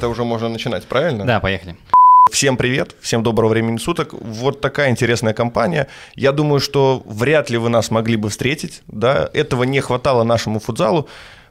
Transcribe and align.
это 0.00 0.08
уже 0.08 0.24
можно 0.24 0.48
начинать, 0.48 0.84
правильно? 0.84 1.26
Да, 1.26 1.40
поехали. 1.40 1.76
Всем 2.32 2.56
привет, 2.56 2.96
всем 3.02 3.22
доброго 3.22 3.50
времени 3.50 3.76
суток. 3.76 4.14
Вот 4.14 4.62
такая 4.62 4.88
интересная 4.88 5.34
компания. 5.34 5.88
Я 6.14 6.32
думаю, 6.32 6.60
что 6.60 7.02
вряд 7.04 7.50
ли 7.50 7.58
вы 7.58 7.68
нас 7.68 7.90
могли 7.90 8.16
бы 8.16 8.30
встретить. 8.30 8.82
Да? 8.86 9.28
Этого 9.34 9.64
не 9.64 9.80
хватало 9.80 10.24
нашему 10.24 10.58
футзалу. 10.58 11.06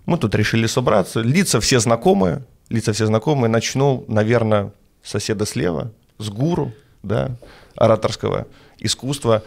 Мы 0.07 0.18
тут 0.18 0.33
решили 0.33 0.65
собраться. 0.65 1.20
Лица 1.20 1.59
все 1.59 1.79
знакомые. 1.79 2.41
Лица 2.70 2.91
все 2.91 3.05
знакомые. 3.05 3.51
Начну, 3.51 4.04
наверное, 4.07 4.71
с 5.04 5.11
соседа 5.11 5.45
слева, 5.45 5.91
с 6.18 6.29
гуру 6.29 6.71
да, 7.04 7.36
ораторского 7.75 8.47
искусства. 8.79 9.43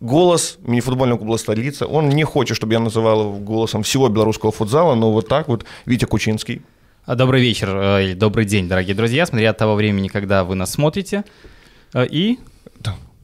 Голос 0.00 0.56
мини-футбольного 0.62 1.18
клуба 1.18 1.36
«Столица». 1.36 1.86
Он 1.86 2.08
не 2.08 2.24
хочет, 2.24 2.56
чтобы 2.56 2.72
я 2.72 2.78
называл 2.78 3.20
его 3.20 3.36
голосом 3.36 3.82
всего 3.82 4.08
белорусского 4.08 4.52
футзала, 4.52 4.94
но 4.94 5.12
вот 5.12 5.28
так 5.28 5.48
вот. 5.48 5.66
Витя 5.84 6.06
Кучинский. 6.06 6.62
А, 7.08 7.14
добрый 7.14 7.40
вечер 7.40 7.70
э, 7.74 8.04
или 8.04 8.12
добрый 8.12 8.44
день, 8.44 8.68
дорогие 8.68 8.94
друзья, 8.94 9.24
смотря 9.24 9.48
от 9.48 9.56
того 9.56 9.76
времени, 9.76 10.08
когда 10.08 10.44
вы 10.44 10.56
нас 10.56 10.72
смотрите. 10.72 11.24
Э, 11.94 12.06
и... 12.06 12.38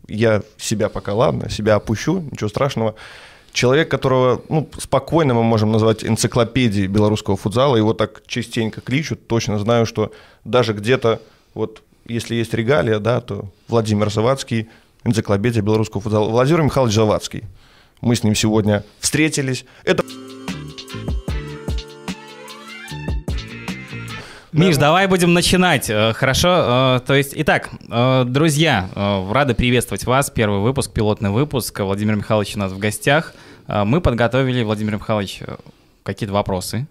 Я 0.09 0.41
себя 0.57 0.89
пока, 0.89 1.13
ладно, 1.13 1.51
себя 1.51 1.75
опущу, 1.75 2.27
ничего 2.33 2.49
страшного. 2.49 2.95
Человек, 3.53 3.91
которого 3.91 4.41
ну, 4.49 4.71
спокойно 4.79 5.35
мы 5.35 5.43
можем 5.43 5.71
назвать 5.71 6.03
энциклопедией 6.03 6.87
белорусского 6.87 7.37
футзала, 7.37 7.77
его 7.77 7.93
так 7.93 8.23
частенько 8.27 8.81
кличут, 8.81 9.27
точно 9.27 9.59
знаю, 9.59 9.85
что 9.85 10.13
даже 10.45 10.73
где-то, 10.73 11.21
вот 11.53 11.83
если 12.07 12.37
есть 12.37 12.55
регалия, 12.55 13.01
да, 13.01 13.21
то 13.21 13.51
Владимир 13.69 14.11
Завадский, 14.11 14.69
энциклопедия 15.05 15.61
белорусского 15.61 16.01
футзала, 16.01 16.31
Владимир 16.31 16.63
Михайлович 16.63 16.95
Завадский. 16.95 17.45
Мы 18.01 18.17
с 18.17 18.23
ним 18.23 18.35
сегодня 18.35 18.83
встретились. 18.99 19.67
Это 19.85 20.05
Миш, 24.55 24.77
давай 24.77 25.09
будем 25.09 25.35
начинать, 25.35 25.91
э, 25.91 26.13
хорошо? 26.13 26.99
Э, 26.99 27.01
то 27.05 27.13
есть, 27.15 27.33
итак, 27.35 27.71
э, 27.91 28.25
друзья, 28.25 28.89
рады 28.95 29.53
приветствовать 29.53 30.05
вас. 30.05 30.31
Первый 30.31 30.61
выпуск, 30.61 30.93
пилотный 30.93 31.31
выпуск. 31.31 31.81
Владимир 31.81 32.15
Михайлович 32.15 32.55
у 32.55 32.61
нас 32.61 32.71
в 32.71 32.79
гостях. 32.79 33.35
Мы 33.67 34.01
подготовили, 34.01 34.63
Владимир 34.63 34.95
Михайлович, 34.95 35.41
какие-то 36.05 36.33
вопросы 36.33 36.87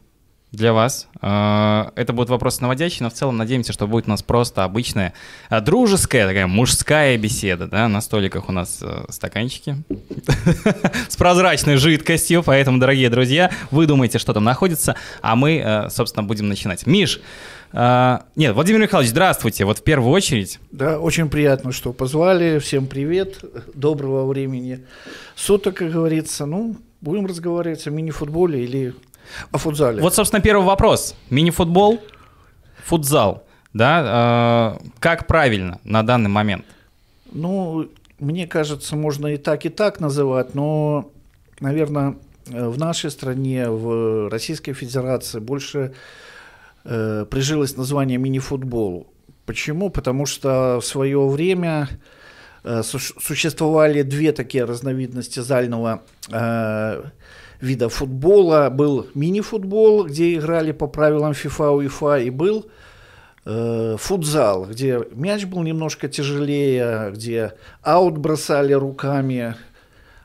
для 0.54 0.72
вас. 0.72 1.08
А, 1.20 1.92
это 1.96 2.14
будут 2.14 2.30
вопросы 2.30 2.62
наводящие, 2.62 3.04
но 3.04 3.10
в 3.10 3.14
целом 3.14 3.38
надеемся, 3.38 3.74
что 3.74 3.88
будет 3.88 4.06
у 4.06 4.12
нас 4.12 4.22
просто 4.22 4.64
обычная 4.64 5.14
а, 5.50 5.62
дружеская 5.62 6.28
такая 6.28 6.46
мужская 6.46 7.18
беседа, 7.18 7.68
да, 7.68 7.88
на 7.88 8.02
столиках 8.02 8.50
у 8.50 8.52
нас 8.52 8.80
э, 8.82 9.06
стаканчики 9.10 9.78
с 11.10 11.16
прозрачной 11.16 11.78
жидкостью, 11.78 12.44
поэтому, 12.44 12.78
дорогие 12.78 13.10
друзья, 13.10 13.50
вы 13.72 13.88
думаете, 13.88 14.20
что 14.20 14.32
там 14.34 14.44
находится, 14.44 14.96
а 15.22 15.36
мы, 15.36 15.88
собственно, 15.90 16.24
будем 16.24 16.48
начинать. 16.48 16.86
Миш, 16.86 17.20
а, 17.72 18.26
нет, 18.36 18.54
Владимир 18.54 18.82
Михайлович, 18.82 19.10
здравствуйте. 19.10 19.66
Вот 19.66 19.80
в 19.80 19.84
первую 19.84 20.12
очередь. 20.12 20.60
Да, 20.72 21.00
очень 21.00 21.30
приятно, 21.30 21.72
что 21.72 21.94
позвали. 21.94 22.60
Всем 22.60 22.86
привет. 22.86 23.44
Доброго 23.74 24.28
времени 24.28 24.86
суток, 25.36 25.78
как 25.78 25.92
говорится. 25.92 26.46
Ну, 26.46 26.78
будем 27.02 27.26
разговаривать 27.26 27.88
о 27.88 27.90
мини-футболе 27.90 28.64
или 28.64 28.94
о 29.52 29.58
футзале. 29.58 30.02
Вот, 30.02 30.16
собственно, 30.16 30.42
первый 30.42 30.66
вопрос. 30.66 31.16
Мини-футбол, 31.30 32.00
футзал, 32.86 33.44
да, 33.74 34.78
э, 34.82 34.88
как 35.00 35.28
правильно 35.28 35.80
на 35.84 36.04
данный 36.04 36.30
момент? 36.30 36.66
Ну, 37.32 37.90
мне 38.20 38.48
кажется, 38.48 38.96
можно 38.96 39.28
и 39.28 39.38
так, 39.38 39.66
и 39.66 39.70
так 39.70 40.00
называть, 40.00 40.56
но, 40.56 41.12
наверное, 41.60 42.16
в 42.46 42.78
нашей 42.78 43.10
стране, 43.12 43.70
в 43.70 44.30
Российской 44.30 44.74
Федерации 44.74 45.40
больше 45.40 45.94
э, 46.84 47.26
прижилось 47.30 47.78
название 47.78 48.18
мини-футбол. 48.18 49.08
Почему? 49.46 49.90
Потому 49.90 50.26
что 50.26 50.80
в 50.82 50.86
свое 50.86 51.26
время 51.28 51.88
э, 52.64 52.82
существовали 52.84 54.02
две 54.02 54.32
такие 54.32 54.66
разновидности 54.66 55.40
зального 55.40 56.02
э, 56.30 57.04
вида 57.64 57.90
футбола. 57.90 58.70
Был 58.70 59.08
мини-футбол, 59.16 60.06
где 60.06 60.36
играли 60.36 60.72
по 60.72 60.88
правилам 60.88 61.32
FIFA, 61.32 61.86
UEFA, 61.86 62.24
и 62.24 62.30
был 62.30 62.66
э, 63.46 63.96
футзал, 63.98 64.66
где 64.66 65.00
мяч 65.14 65.46
был 65.46 65.64
немножко 65.64 66.10
тяжелее, 66.10 67.12
где 67.12 67.54
аут 67.82 68.18
бросали 68.18 68.74
руками. 68.74 69.56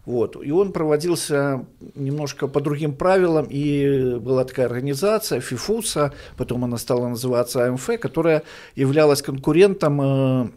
Вот. 0.05 0.37
И 0.43 0.51
он 0.51 0.73
проводился 0.73 1.67
немножко 1.95 2.49
по 2.49 2.61
другим 2.61 2.95
правилам, 2.95 3.47
и 3.49 4.17
была 4.19 4.45
такая 4.45 4.67
организация, 4.67 5.41
ФИФУСа, 5.41 6.13
потом 6.37 6.65
она 6.65 6.79
стала 6.79 7.09
называться 7.09 7.67
АМФ, 7.67 8.01
которая 8.01 8.43
являлась 8.75 9.23
конкурентом 9.23 10.01
э, 10.01 10.49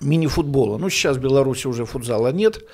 мини-футбола. 0.00 0.78
Ну, 0.78 0.88
сейчас 0.88 1.16
в 1.16 1.20
Беларуси 1.20 1.66
уже 1.66 1.84
футзала 1.84 2.32
нет, 2.32 2.64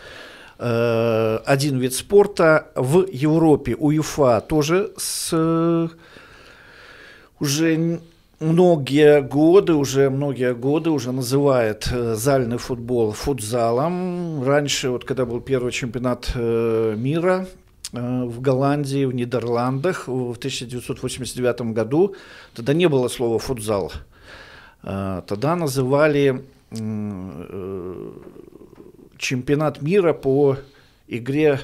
Э, 0.58 1.38
один 1.44 1.78
вид 1.78 1.94
спорта. 1.94 2.68
В 2.74 3.06
Европе 3.12 3.74
УЕФА 3.74 4.40
тоже 4.40 4.92
с 4.96 5.90
уже 7.38 8.00
многие 8.40 9.20
годы, 9.20 9.74
уже 9.74 10.08
многие 10.08 10.54
годы 10.54 10.90
уже 10.90 11.12
называет 11.12 11.88
э, 11.92 12.14
зальный 12.14 12.56
футбол 12.56 13.12
футзалом. 13.12 14.42
Раньше, 14.42 14.88
вот 14.88 15.04
когда 15.04 15.26
был 15.26 15.40
первый 15.40 15.72
чемпионат 15.72 16.32
э, 16.34 16.94
мира 16.96 17.46
в 17.92 18.40
Голландии, 18.40 19.04
в 19.04 19.14
Нидерландах 19.14 20.08
в 20.08 20.36
1989 20.36 21.72
году, 21.72 22.14
тогда 22.54 22.74
не 22.74 22.88
было 22.88 23.08
слова 23.08 23.38
футзал. 23.38 23.92
Тогда 24.82 25.56
называли 25.56 26.44
чемпионат 29.18 29.82
мира 29.82 30.12
по 30.12 30.56
игре 31.08 31.60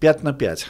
5 0.00 0.22
на 0.22 0.32
5. 0.32 0.66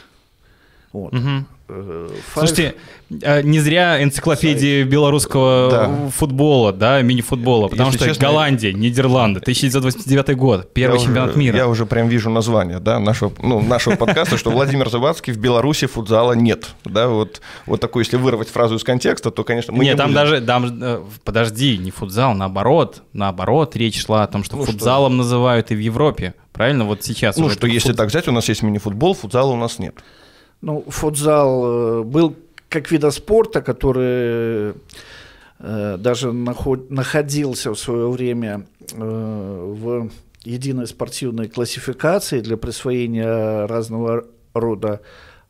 Вот. 0.97 1.13
Угу. 1.13 1.45
Five... 1.67 2.11
Слушайте, 2.33 2.75
а, 3.23 3.41
не 3.41 3.59
зря 3.59 4.01
энциклопедии 4.01 4.83
белорусского 4.83 5.69
да. 5.69 6.09
футбола, 6.11 6.71
да, 6.71 7.01
мини-футбола, 7.01 7.67
потому 7.67 7.89
Если 7.89 7.97
что 7.97 8.07
честно, 8.07 8.27
Голландия, 8.27 8.71
Нидерланды, 8.71 9.41
1989 9.41 10.37
год, 10.37 10.71
первый 10.73 10.99
чемпионат 10.99 11.31
уже, 11.31 11.39
мира. 11.39 11.57
Я 11.57 11.67
уже 11.67 11.85
прям 11.85 12.07
вижу 12.07 12.29
название, 12.29 12.79
да, 12.79 12.99
нашего, 12.99 13.33
ну, 13.39 13.61
нашего 13.61 13.97
подкаста, 13.97 14.37
что 14.37 14.49
Владимир 14.49 14.89
Завадский 14.89 15.33
в 15.33 15.37
Беларуси 15.39 15.87
футзала 15.87 16.31
нет, 16.33 16.69
да, 16.85 17.09
вот, 17.09 17.41
вот 17.65 17.81
такой, 17.81 18.03
если 18.03 18.15
вырвать 18.15 18.47
фразу 18.47 18.75
из 18.75 18.83
контекста, 18.85 19.29
то, 19.29 19.43
конечно, 19.43 19.73
мы 19.73 19.83
Нет, 19.83 19.95
не 19.95 19.97
там 19.97 20.07
будем... 20.07 20.15
даже, 20.15 20.41
там, 20.41 20.79
э, 20.81 21.01
подожди, 21.25 21.77
не 21.77 21.91
футзал, 21.91 22.33
наоборот, 22.33 23.03
наоборот, 23.11 23.75
речь 23.75 24.01
шла 24.05 24.23
о 24.23 24.27
том, 24.27 24.45
что 24.45 24.55
ну, 24.55 24.63
футзалом 24.63 25.11
что? 25.11 25.17
называют 25.17 25.71
и 25.71 25.75
в 25.75 25.79
Европе, 25.79 26.33
правильно, 26.53 26.85
вот 26.85 27.03
сейчас. 27.03 27.35
Ну, 27.35 27.49
что 27.49 27.67
если 27.67 27.91
так 27.91 28.07
взять, 28.07 28.29
у 28.29 28.31
нас 28.31 28.47
есть 28.47 28.63
мини-футбол, 28.63 29.15
футзала 29.15 29.51
у 29.51 29.57
нас 29.57 29.79
нет. 29.79 29.95
Ну, 30.61 30.83
футзал 30.87 32.01
э, 32.01 32.03
был 32.03 32.35
как 32.69 32.91
вида 32.91 33.11
спорта, 33.11 33.61
который 33.61 34.73
э, 35.59 35.97
даже 35.99 36.31
наход, 36.31 36.89
находился 36.89 37.71
в 37.71 37.79
свое 37.79 38.09
время 38.09 38.65
э, 38.93 38.97
в 38.97 40.09
единой 40.43 40.87
спортивной 40.87 41.47
классификации 41.47 42.39
для 42.39 42.57
присвоения 42.57 43.67
разного 43.67 44.25
рода 44.53 45.01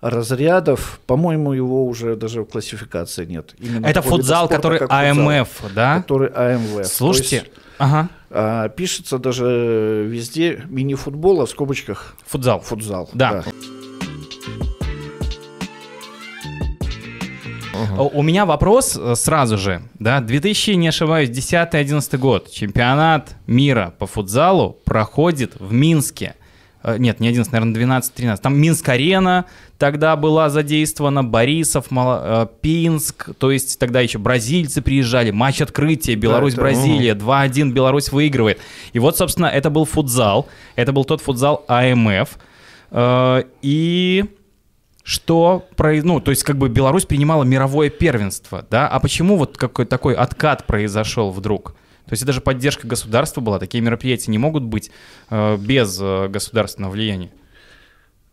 разрядов. 0.01 0.99
По-моему, 1.07 1.53
его 1.53 1.85
уже 1.85 2.15
даже 2.15 2.41
в 2.41 2.45
классификации 2.45 3.25
нет. 3.25 3.55
Именно 3.59 3.85
Это 3.85 4.01
футзал, 4.01 4.45
спорта, 4.45 4.55
который 4.55 5.09
АМФ, 5.11 5.49
футзал, 5.49 5.71
да? 5.75 6.01
Который 6.01 6.29
АМВ. 6.29 6.85
Слушайте, 6.85 7.35
есть, 7.37 7.51
ага. 7.77 8.09
а, 8.29 8.69
пишется 8.69 9.17
даже 9.17 10.05
везде 10.07 10.63
мини-футбола 10.67 11.45
в 11.45 11.49
скобочках. 11.49 12.15
Футзал. 12.25 12.59
Футзал, 12.59 13.09
да. 13.13 13.43
да. 13.43 13.51
Угу. 17.83 18.11
У 18.13 18.23
меня 18.23 18.45
вопрос 18.45 18.97
э, 18.97 19.15
сразу 19.15 19.57
же, 19.57 19.81
да, 19.99 20.19
2000, 20.19 20.71
не 20.71 20.87
ошибаюсь, 20.87 21.29
10-11 21.29 22.17
год, 22.17 22.51
чемпионат 22.51 23.35
мира 23.45 23.93
по 23.97 24.07
футзалу 24.07 24.77
проходит 24.85 25.53
в 25.59 25.73
Минске. 25.73 26.35
Э, 26.83 26.97
нет, 26.97 27.19
не 27.19 27.27
11, 27.27 27.51
наверное, 27.51 28.01
12-13. 28.01 28.37
Там 28.41 28.57
Минск-арена 28.57 29.45
тогда 29.77 30.15
была 30.15 30.49
задействована, 30.49 31.23
Борисов, 31.23 31.91
Мало, 31.91 32.43
э, 32.43 32.47
Пинск, 32.61 33.29
то 33.37 33.51
есть 33.51 33.77
тогда 33.79 34.01
еще 34.01 34.17
бразильцы 34.17 34.81
приезжали, 34.81 35.31
матч 35.31 35.61
открытия, 35.61 36.15
Беларусь-Бразилия, 36.15 37.13
2-1 37.13 37.71
Беларусь 37.71 38.11
выигрывает. 38.11 38.59
И 38.93 38.99
вот, 38.99 39.17
собственно, 39.17 39.47
это 39.47 39.69
был 39.69 39.85
футзал, 39.85 40.47
это 40.75 40.91
был 40.93 41.05
тот 41.05 41.21
футзал 41.21 41.63
АМФ. 41.67 42.29
И 43.61 44.25
что, 45.07 45.69
ну, 45.77 46.19
то 46.19 46.31
есть 46.31 46.43
как 46.43 46.57
бы 46.57 46.67
Беларусь 46.67 47.05
принимала 47.05 47.45
мировое 47.45 47.89
первенство, 47.89 48.67
да, 48.69 48.89
а 48.89 48.99
почему 48.99 49.37
вот 49.37 49.57
какой 49.57 49.85
такой 49.85 50.13
откат 50.13 50.67
произошел 50.67 51.31
вдруг? 51.31 51.75
То 52.07 52.11
есть 52.11 52.25
даже 52.25 52.41
поддержка 52.41 52.85
государства 52.87 53.39
была, 53.39 53.57
такие 53.57 53.81
мероприятия 53.81 54.31
не 54.31 54.37
могут 54.37 54.63
быть 54.63 54.91
э, 55.29 55.55
без 55.55 55.97
э, 56.01 56.27
государственного 56.27 56.91
влияния. 56.91 57.31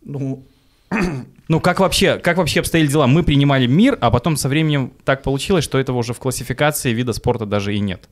Ну, 0.02 0.44
Ну, 1.46 1.60
как 1.60 1.78
вообще, 1.78 2.18
как 2.18 2.38
вообще 2.38 2.60
обстояли 2.60 2.88
дела? 2.88 3.06
Мы 3.06 3.22
принимали 3.22 3.66
мир, 3.66 3.96
а 4.00 4.10
потом 4.10 4.34
со 4.34 4.48
временем 4.48 4.94
так 5.04 5.22
получилось, 5.22 5.62
что 5.62 5.78
этого 5.78 5.98
уже 5.98 6.14
в 6.14 6.18
классификации 6.18 6.92
вида 6.92 7.12
спорта 7.12 7.44
даже 7.44 7.76
и 7.76 7.80
нет. 7.80 8.08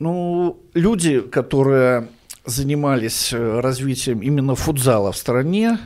Ну, 0.00 0.60
люди, 0.74 1.20
которые 1.20 2.08
занимались 2.44 3.32
э, 3.32 3.60
развитием 3.60 4.20
именно 4.20 4.54
футзала 4.54 5.12
в 5.12 5.16
стране, 5.16 5.78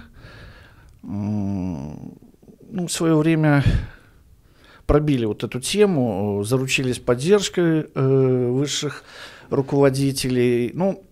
ну, 1.03 2.89
в 2.89 2.89
свое 2.89 3.15
время 3.17 3.63
пробили 4.87 5.25
вот 5.25 5.45
эту 5.45 5.61
тему, 5.61 6.43
заручились 6.45 6.99
поддержкой 6.99 7.87
э, 7.95 8.49
высших 8.51 9.05
руководителей. 9.51 10.71
Ну, 10.75 11.03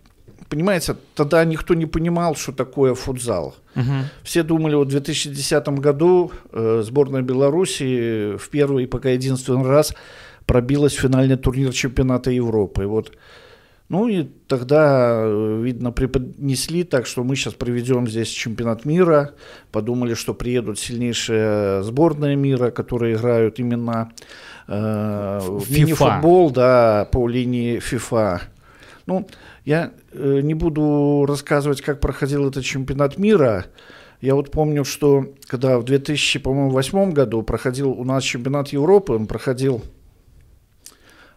понимаете, 0.48 0.96
тогда 1.14 1.44
никто 1.44 1.74
не 1.74 1.86
понимал, 1.86 2.36
что 2.36 2.52
такое 2.52 2.94
футзал. 2.94 3.54
Угу. 3.76 3.94
Все 4.22 4.42
думали, 4.42 4.74
вот 4.74 4.88
в 4.88 4.90
2010 4.90 5.68
году 5.80 6.32
э, 6.52 6.82
сборная 6.84 7.22
Беларуси 7.22 8.36
в 8.36 8.48
первый 8.50 8.84
и 8.84 8.86
пока 8.86 9.10
единственный 9.10 9.66
раз 9.66 9.94
пробилась 10.46 10.94
в 10.94 11.00
финальный 11.00 11.36
турнир 11.36 11.72
чемпионата 11.72 12.30
Европы. 12.30 12.86
Вот. 12.86 13.12
Ну 13.94 14.08
и 14.08 14.24
тогда, 14.48 15.20
э, 15.22 15.60
видно, 15.62 15.92
преподнесли 15.92 16.82
так, 16.82 17.06
что 17.06 17.22
мы 17.22 17.36
сейчас 17.36 17.54
проведем 17.54 18.08
здесь 18.08 18.26
чемпионат 18.26 18.84
мира. 18.84 19.34
Подумали, 19.70 20.14
что 20.14 20.34
приедут 20.34 20.80
сильнейшие 20.80 21.84
сборные 21.84 22.34
мира, 22.34 22.72
которые 22.72 23.14
играют 23.14 23.60
именно 23.60 24.10
э, 24.66 25.38
в 25.40 25.70
мини-футбол, 25.70 26.50
да, 26.50 27.08
по 27.12 27.28
линии 27.28 27.78
FIFA. 27.78 28.40
Ну, 29.06 29.28
я 29.64 29.92
э, 30.10 30.40
не 30.42 30.54
буду 30.54 31.24
рассказывать, 31.28 31.80
как 31.80 32.00
проходил 32.00 32.48
этот 32.48 32.64
чемпионат 32.64 33.16
мира. 33.16 33.66
Я 34.20 34.34
вот 34.34 34.50
помню, 34.50 34.84
что 34.84 35.24
когда 35.46 35.78
в 35.78 35.84
2008 35.84 37.12
году 37.12 37.44
проходил 37.44 37.92
у 37.92 38.02
нас 38.02 38.24
чемпионат 38.24 38.70
Европы, 38.70 39.12
он 39.12 39.28
проходил 39.28 39.84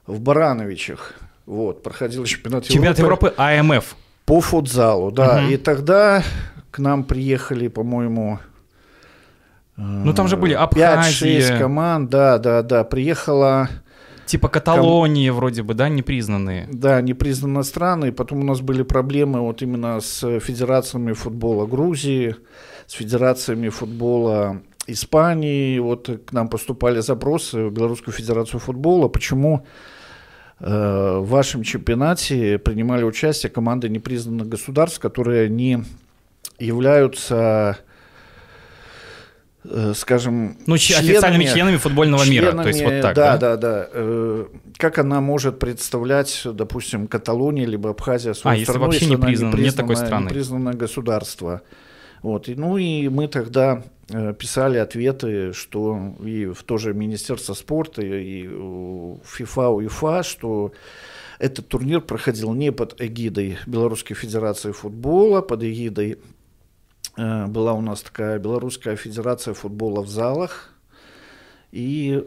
в 0.08 0.20
Барановичах. 0.20 1.14
Вот, 1.48 1.82
проходил 1.82 2.26
чемпионат, 2.26 2.66
чемпионат 2.66 3.00
Европы. 3.00 3.28
Европы 3.28 3.42
АМФ. 3.42 3.96
По 4.26 4.42
футзалу, 4.42 5.12
да. 5.12 5.44
Угу. 5.44 5.54
И 5.54 5.58
тогда 5.58 6.22
к 6.72 6.80
нам 6.80 7.06
приехали, 7.06 7.70
по-моему, 7.70 8.40
ну 9.78 10.14
там 10.14 10.28
же 10.28 10.36
были 10.36 10.54
Абхазия. 10.54 11.56
5-6 11.56 11.60
команд, 11.60 12.10
да, 12.10 12.38
да, 12.38 12.62
да. 12.62 12.84
Приехала... 12.84 13.70
Типа 14.26 14.50
Каталонии 14.50 15.30
ком... 15.30 15.38
вроде 15.38 15.64
бы, 15.64 15.74
да, 15.74 15.88
непризнанные? 15.88 16.68
Да, 16.70 17.00
непризнанные 17.00 17.64
страны. 17.64 18.10
И 18.10 18.12
потом 18.12 18.42
у 18.42 18.44
нас 18.44 18.60
были 18.60 18.82
проблемы 18.82 19.40
вот 19.40 19.62
именно 19.62 20.02
с 20.02 20.40
федерациями 20.42 21.14
футбола 21.14 21.66
Грузии, 21.66 22.36
с 22.88 22.94
федерациями 22.94 23.70
футбола 23.70 24.64
Испании. 24.86 25.80
Вот 25.80 26.10
к 26.28 26.34
нам 26.34 26.50
поступали 26.50 27.00
запросы 27.00 27.68
в 27.68 27.72
Белорусскую 27.72 28.14
федерацию 28.14 28.60
футбола. 28.60 29.08
Почему 29.08 29.64
э, 29.64 29.97
в 30.60 31.26
вашем 31.26 31.62
чемпионате 31.64 32.58
принимали 32.58 33.04
участие 33.04 33.52
команды 33.52 33.90
непризнанных 33.90 34.50
государств, 34.50 35.00
которые 35.00 35.50
не 35.50 35.84
являются 36.60 37.78
э, 39.64 39.94
скажем, 39.96 40.58
ну, 40.66 40.78
членами, 40.78 41.12
официальными 41.12 41.46
членами 41.46 41.78
футбольного 41.78 42.26
членами, 42.26 42.56
мира. 42.56 42.64
То 42.64 42.68
есть 42.70 42.82
вот 42.82 43.02
так, 43.02 43.16
да, 43.16 43.38
да, 43.38 43.56
да. 43.56 43.58
да. 43.58 43.90
Э, 43.94 44.46
как 44.78 44.98
она 44.98 45.22
может 45.22 45.60
представлять, 45.60 46.42
допустим, 46.46 47.08
Каталония 47.08 47.66
либо 47.66 47.92
Абхазия 47.92 48.34
свою 48.34 48.62
а, 48.62 48.64
страну, 48.64 48.92
если 48.92 49.00
вообще 49.00 49.06
не 49.10 49.18
признана, 49.18 49.56
нет 49.56 49.76
такой 49.76 49.96
страны. 49.96 50.26
непризнанное 50.26 50.74
государство. 50.74 51.62
Вот. 52.22 52.50
И, 52.50 52.56
ну 52.56 52.78
и 52.78 53.10
мы 53.10 53.28
тогда 53.28 53.84
э, 54.10 54.34
писали 54.34 54.78
ответы, 54.78 55.54
что 55.54 56.16
и 56.24 56.46
в 56.48 56.64
то 56.64 56.78
же 56.78 56.94
Министерство 56.94 57.54
спорта, 57.54 58.02
и 58.02 58.48
ФИФА, 59.24 59.70
УЕФА, 59.70 60.24
что 60.24 60.72
этот 61.40 61.68
турнир 61.68 62.02
проходил 62.02 62.54
не 62.54 62.72
под 62.72 63.00
эгидой 63.00 63.58
Белорусской 63.68 64.16
Федерации 64.16 64.72
футбола, 64.72 65.42
под 65.42 65.64
эгидой 65.64 66.20
э, 67.18 67.46
была 67.48 67.74
у 67.74 67.82
нас 67.82 68.02
такая 68.02 68.40
Белорусская 68.40 68.96
Федерация 68.96 69.54
футбола 69.54 70.02
в 70.02 70.10
залах, 70.10 70.74
и 71.72 72.24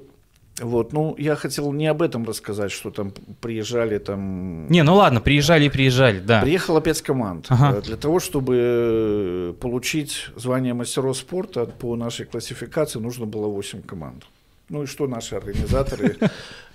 вот, 0.59 0.93
ну, 0.93 1.15
я 1.19 1.37
хотел 1.37 1.73
не 1.73 1.87
об 1.87 2.03
этом 2.03 2.25
рассказать, 2.25 2.71
что 2.71 2.91
там 2.91 3.13
приезжали 3.41 3.99
там... 3.99 4.67
Не, 4.69 4.83
ну 4.83 4.95
ладно, 4.95 5.21
приезжали 5.21 5.65
и 5.65 5.69
приезжали, 5.71 6.21
да. 6.21 6.43
Приехало 6.43 6.81
пять 6.81 7.03
команд. 7.03 7.47
Ага. 7.49 7.79
Э, 7.79 7.83
для 7.83 7.97
того, 7.97 8.21
чтобы 8.21 8.57
э, 8.59 9.55
получить 9.61 10.29
звание 10.37 10.75
мастеров 10.75 11.17
спорта 11.17 11.65
по 11.65 11.97
нашей 11.97 12.27
классификации, 12.27 12.99
нужно 12.99 13.27
было 13.27 13.47
8 13.47 13.83
команд. 13.83 14.25
Ну 14.71 14.85
и 14.85 14.87
что 14.87 15.09
наши 15.09 15.35
организаторы 15.35 16.17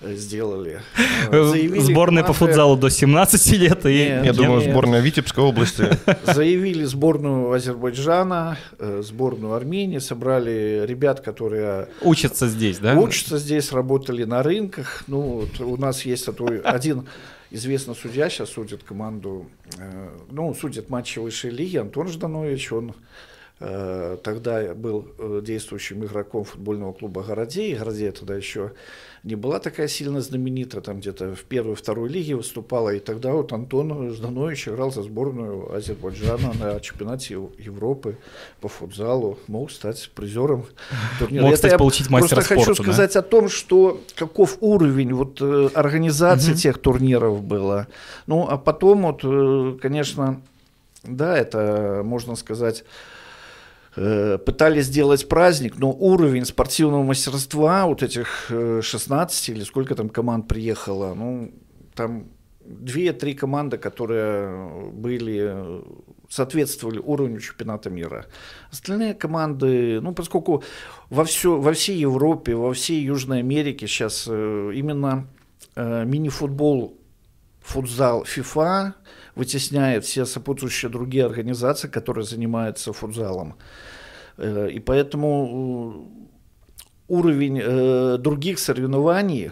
э, 0.01 0.15
сделали? 0.15 0.81
Э, 1.31 1.43
заявили 1.43 1.79
сборная 1.79 2.25
по 2.25 2.33
футзалу 2.33 2.75
до 2.75 2.89
17 2.89 3.51
лет. 3.53 3.85
И... 3.85 3.89
Нет, 3.89 4.25
Я 4.25 4.33
думаю, 4.33 4.59
нет. 4.59 4.69
сборная 4.69 4.99
Витебской 4.99 5.41
области. 5.41 5.87
Заявили 6.25 6.83
сборную 6.83 7.53
Азербайджана, 7.53 8.57
э, 8.79 9.01
сборную 9.01 9.53
Армении, 9.53 9.99
собрали 9.99 10.83
ребят, 10.85 11.21
которые... 11.21 11.87
Учатся 12.01 12.49
здесь, 12.49 12.79
да? 12.79 12.95
Учатся 12.95 13.37
здесь, 13.37 13.71
работали 13.71 14.25
на 14.25 14.43
рынках. 14.43 15.05
Ну, 15.07 15.21
вот 15.21 15.61
у 15.61 15.77
нас 15.77 16.03
есть 16.03 16.27
один 16.65 17.07
известный 17.49 17.95
судья, 17.95 18.29
сейчас 18.29 18.49
судит 18.49 18.83
команду, 18.83 19.45
ну, 20.29 20.53
судит 20.53 20.89
матчи 20.89 21.19
высшей 21.19 21.51
лиги, 21.51 21.77
Антон 21.77 22.09
Жданович, 22.09 22.73
он 22.73 22.93
Э, 23.61 24.17
тогда 24.21 24.73
был 24.73 25.07
э, 25.17 25.41
действующим 25.41 26.03
игроком 26.03 26.43
футбольного 26.43 26.91
клуба 26.91 27.23
«Городей». 27.23 27.75
«Городей» 27.75 28.11
тогда 28.11 28.35
еще 28.35 28.73
не 29.23 29.35
была 29.35 29.59
такая 29.59 29.87
сильно 29.87 30.19
знаменита, 30.19 30.81
там 30.81 30.99
где-то 30.99 31.33
в 31.33 31.45
первой, 31.45 31.75
второй 31.75 32.09
лиге 32.09 32.35
выступала. 32.35 32.93
И 32.93 32.99
тогда 32.99 33.31
вот 33.31 33.53
Антон 33.53 34.11
Жданович 34.11 34.67
играл 34.67 34.91
за 34.91 35.03
сборную 35.03 35.73
Азербайджана 35.73 36.53
на 36.53 36.79
чемпионате 36.81 37.35
Европы 37.57 38.17
по 38.59 38.67
футзалу. 38.67 39.39
Мог 39.47 39.71
стать 39.71 40.11
призером 40.13 40.65
турнира. 41.17 41.43
Мог, 41.45 41.55
кстати, 41.55 41.77
получить 41.77 42.09
мастера 42.09 42.35
Просто 42.41 42.55
хочу 42.55 42.75
сказать 42.75 43.13
да? 43.13 43.21
о 43.21 43.23
том, 43.23 43.47
что 43.47 44.01
каков 44.15 44.57
уровень 44.59 45.13
вот, 45.13 45.41
э, 45.41 45.69
организации 45.73 46.51
угу. 46.51 46.59
тех 46.59 46.77
турниров 46.77 47.41
было. 47.41 47.87
Ну, 48.27 48.45
а 48.47 48.57
потом 48.57 49.03
вот, 49.03 49.81
конечно, 49.81 50.41
да, 51.03 51.37
это, 51.37 52.01
можно 52.03 52.35
сказать, 52.35 52.83
пытались 53.95 54.87
сделать 54.87 55.29
праздник, 55.29 55.77
но 55.77 55.91
уровень 55.91 56.45
спортивного 56.45 57.03
мастерства 57.03 57.85
вот 57.85 58.03
этих 58.03 58.47
16 58.49 59.49
э, 59.49 59.51
или 59.53 59.63
сколько 59.63 59.95
там 59.95 60.09
команд 60.09 60.47
приехало, 60.49 61.13
ну, 61.13 61.53
там 61.93 62.27
две-три 62.65 63.35
команды, 63.35 63.77
которые 63.77 64.91
были, 64.91 65.81
соответствовали 66.29 66.99
уровню 66.99 67.39
чемпионата 67.39 67.89
мира. 67.89 68.25
Остальные 68.69 69.13
команды, 69.13 70.01
ну, 70.01 70.13
поскольку 70.13 70.63
во, 71.09 71.23
все, 71.23 71.57
во 71.57 71.71
всей 71.71 71.97
Европе, 71.97 72.55
во 72.55 72.73
всей 72.73 73.01
Южной 73.01 73.39
Америке 73.39 73.87
сейчас 73.87 74.25
э, 74.27 74.71
именно 74.73 75.27
мини-футбол, 75.77 76.97
футзал, 77.61 78.23
FIFA 78.23 78.93
вытесняет 79.35 80.05
все 80.05 80.25
сопутствующие 80.25 80.89
другие 80.89 81.25
организации, 81.25 81.87
которые 81.87 82.25
занимаются 82.25 82.93
футзалом. 82.93 83.55
Э, 84.37 84.69
и 84.69 84.79
поэтому 84.79 86.09
э, 87.09 87.13
уровень 87.13 87.61
э, 87.61 88.17
других 88.17 88.59
соревнований 88.59 89.51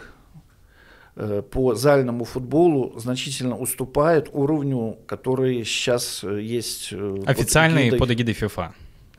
по 1.52 1.76
зальному 1.76 2.26
футболу 2.26 3.00
значительно 3.00 3.56
уступает 3.56 4.30
уровню, 4.32 4.98
который 5.06 5.64
сейчас 5.64 6.24
есть. 6.24 6.92
Официальный 7.28 7.92
под 7.92 8.10
эгидой, 8.10 8.34
под 8.34 8.44
FIFA. 8.52 8.72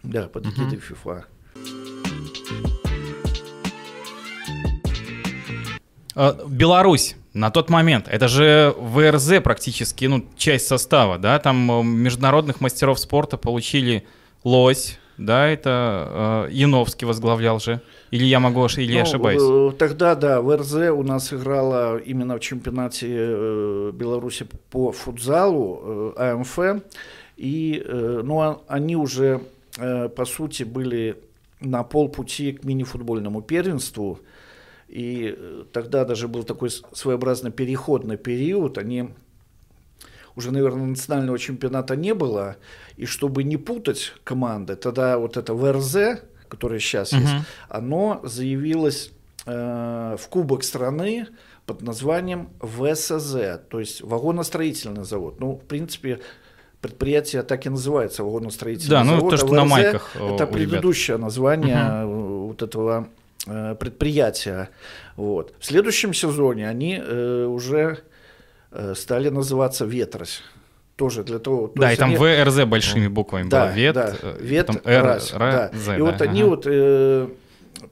Да, 0.03 0.27
под 0.27 0.45
эгидой 0.45 0.79
угу. 0.79 0.85
FIFA. 0.91 2.04
Беларусь 6.15 7.17
на 7.33 7.51
тот 7.51 7.71
момент, 7.71 8.07
это 8.09 8.29
же 8.29 8.75
ВРЗ 8.79 9.43
практически, 9.43 10.05
ну, 10.05 10.25
часть 10.37 10.69
состава, 10.69 11.19
да, 11.19 11.39
там 11.39 11.87
международных 11.87 12.61
мастеров 12.61 13.01
спорта 13.01 13.37
получили 13.37 14.05
Лось, 14.45 14.99
да, 15.17 15.49
это 15.49 16.47
э, 16.49 16.53
Яновский 16.53 17.07
возглавлял 17.07 17.61
же. 17.61 17.81
Или 18.11 18.25
я 18.25 18.41
могу, 18.41 18.67
или 18.67 18.89
ну, 18.89 18.97
я 18.97 19.03
ошибаюсь? 19.03 19.43
Э, 19.43 19.77
тогда, 19.77 20.15
да, 20.15 20.41
ВРЗ 20.43 20.91
у 20.91 21.03
нас 21.03 21.33
играла 21.33 21.99
именно 21.99 22.37
в 22.37 22.41
чемпионате 22.41 23.07
э, 23.11 23.91
Беларуси 23.95 24.47
по 24.71 24.93
футзалу, 24.93 26.15
э, 26.17 26.33
АМФ. 26.33 26.83
И, 27.37 27.83
э, 27.85 28.21
ну, 28.25 28.41
а, 28.41 28.61
они 28.67 28.97
уже, 28.97 29.43
э, 29.79 30.09
по 30.09 30.25
сути, 30.25 30.65
были 30.65 31.17
на 31.61 31.85
полпути 31.85 32.53
к 32.53 32.65
мини-футбольному 32.65 33.41
первенству. 33.43 34.19
И 34.95 35.35
э, 35.37 35.65
тогда 35.73 36.05
даже 36.05 36.29
был 36.29 36.45
такой 36.45 36.71
своеобразный 36.71 37.51
переходный 37.51 38.17
период. 38.17 38.79
Они 38.79 39.09
уже, 40.37 40.53
наверное, 40.53 40.87
национального 40.87 41.39
чемпионата 41.39 41.97
не 41.97 42.15
было, 42.15 42.57
и 42.97 43.05
чтобы 43.07 43.43
не 43.43 43.57
путать 43.57 44.13
команды, 44.23 44.77
тогда 44.77 45.19
вот 45.19 45.37
это 45.37 45.53
ВРЗ, 45.53 46.21
которое 46.49 46.79
сейчас 46.79 47.13
Мгм. 47.13 47.23
есть, 47.23 47.35
оно 47.69 48.21
заявилось 48.23 49.11
э, 49.47 50.17
в 50.19 50.29
Кубок 50.29 50.63
страны 50.63 51.27
под 51.67 51.83
названием 51.83 52.49
ВСЗ, 52.61 53.59
то 53.69 53.81
есть 53.81 54.01
вагоностроительный 54.01 55.05
завод. 55.05 55.41
Ну, 55.41 55.57
в 55.57 55.65
принципе, 55.65 56.21
предприятие 56.81 57.43
так 57.43 57.67
и 57.67 57.69
называется, 57.69 58.23
вагоностроительный 58.23 58.91
Да, 58.91 59.05
ну, 59.05 59.17
завод. 59.17 59.31
то, 59.31 59.35
а 59.35 59.39
что 59.39 59.55
на 59.55 59.63
ВРЗ 59.65 59.71
майках, 59.71 60.11
э, 60.15 60.19
Это 60.19 60.45
ребят. 60.45 60.51
предыдущее 60.53 61.17
название 61.17 61.77
э, 62.03 62.05
вот 62.07 62.63
этого 62.63 63.09
э, 63.09 63.24
предприятия. 63.45 64.69
Вот. 65.17 65.55
В 65.59 65.65
следующем 65.65 66.15
сезоне 66.15 66.69
они 66.69 67.01
э, 67.03 67.45
уже 67.45 67.99
э, 68.71 68.95
стали 68.97 69.29
называться 69.29 69.85
«Ветрось». 69.85 70.43
Тоже 70.97 71.25
для 71.25 71.41
того... 71.41 71.69
то 71.69 71.81
Да, 71.81 71.93
и 71.93 71.97
там 71.97 72.11
они- 72.11 72.17
ВРЗ 72.19 72.65
большими 72.67 73.09
буквами 73.09 73.49
да, 73.49 73.67
было. 73.67 73.73
Вет, 73.75 73.95
да, 73.95 74.15
э, 74.23 74.37
вет, 74.41 74.67
потом 74.69 74.83
Р, 74.85 75.05
раз, 75.05 75.33
Р, 75.33 75.39
да. 75.39 75.71
З, 75.75 75.95
И 75.95 75.99
да, 75.99 76.05
вот 76.05 76.23
они 76.23 76.41
ага. 76.43 76.49
вот 76.51 76.63
э, 76.67 77.29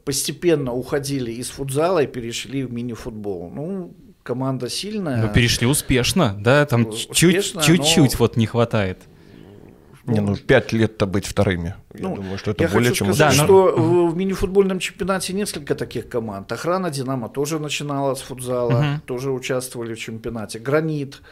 постепенно 0.04 0.73
уходили 0.73 1.32
из 1.32 1.50
футзала 1.50 2.04
и 2.04 2.06
перешли 2.06 2.64
в 2.64 2.73
мини-футбол. 2.73 3.50
Ну, 3.54 3.92
команда 4.23 4.68
сильная. 4.68 5.21
Ну, 5.23 5.28
перешли 5.32 5.66
успешно, 5.66 6.37
да, 6.38 6.64
там 6.64 6.92
чуть-чуть 6.92 8.12
но- 8.12 8.18
вот 8.18 8.37
не 8.37 8.47
хватает. 8.47 8.99
Не, 10.06 10.21
ну 10.21 10.37
пять 10.37 10.73
лет-то 10.73 11.06
быть 11.06 11.26
вторыми. 11.26 11.75
Я 11.94 12.09
Ну, 12.09 12.16
думаю, 12.16 12.38
что 12.38 12.50
это 12.50 12.64
Я 12.64 12.71
более 12.71 12.90
хочу 12.90 13.04
чем 13.04 13.14
сказать, 13.14 13.38
Да, 13.38 13.44
что 13.44 13.75
в, 13.76 14.11
в 14.11 14.16
мини-футбольном 14.16 14.78
чемпионате 14.80 15.32
несколько 15.32 15.75
таких 15.75 16.09
команд. 16.09 16.50
Охрана 16.50 16.90
Динамо 16.90 17.28
тоже 17.28 17.59
начинала 17.59 18.14
с 18.14 18.21
футзала, 18.21 18.82
Мгм. 18.82 19.00
тоже 19.06 19.30
участвовали 19.30 19.94
в 19.94 19.99
чемпионате. 19.99 20.59
Гранит 20.59 21.23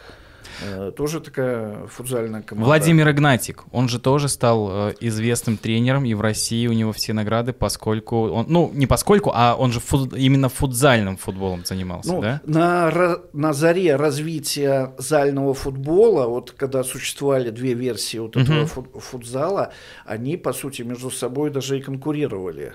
тоже 0.95 1.19
такая 1.19 1.87
футзальная 1.87 2.41
команда. 2.41 2.65
Владимир 2.67 3.09
Игнатик, 3.11 3.63
он 3.71 3.89
же 3.89 3.99
тоже 3.99 4.29
стал 4.29 4.89
э, 4.89 4.93
известным 4.99 5.57
тренером, 5.57 6.05
и 6.05 6.13
в 6.13 6.21
России 6.21 6.67
у 6.67 6.73
него 6.73 6.91
все 6.91 7.13
награды, 7.13 7.53
поскольку 7.53 8.29
он, 8.29 8.45
ну, 8.49 8.71
не 8.73 8.87
поскольку, 8.87 9.31
а 9.33 9.55
он 9.57 9.71
же 9.71 9.79
фут- 9.79 10.15
именно 10.17 10.49
футзальным 10.49 11.17
футболом 11.17 11.65
занимался, 11.65 12.11
Ну, 12.13 12.21
да? 12.21 12.41
на, 12.45 13.17
на 13.33 13.53
заре 13.53 13.95
развития 13.95 14.93
зального 14.97 15.53
футбола, 15.53 16.27
вот 16.27 16.51
когда 16.51 16.83
существовали 16.83 17.49
две 17.49 17.73
версии 17.73 18.17
вот 18.17 18.37
этого 18.37 18.65
фут- 18.65 18.99
футзала, 18.99 19.71
они, 20.05 20.37
по 20.37 20.53
сути, 20.53 20.83
между 20.83 21.09
собой 21.11 21.49
даже 21.49 21.77
и 21.77 21.81
конкурировали. 21.81 22.73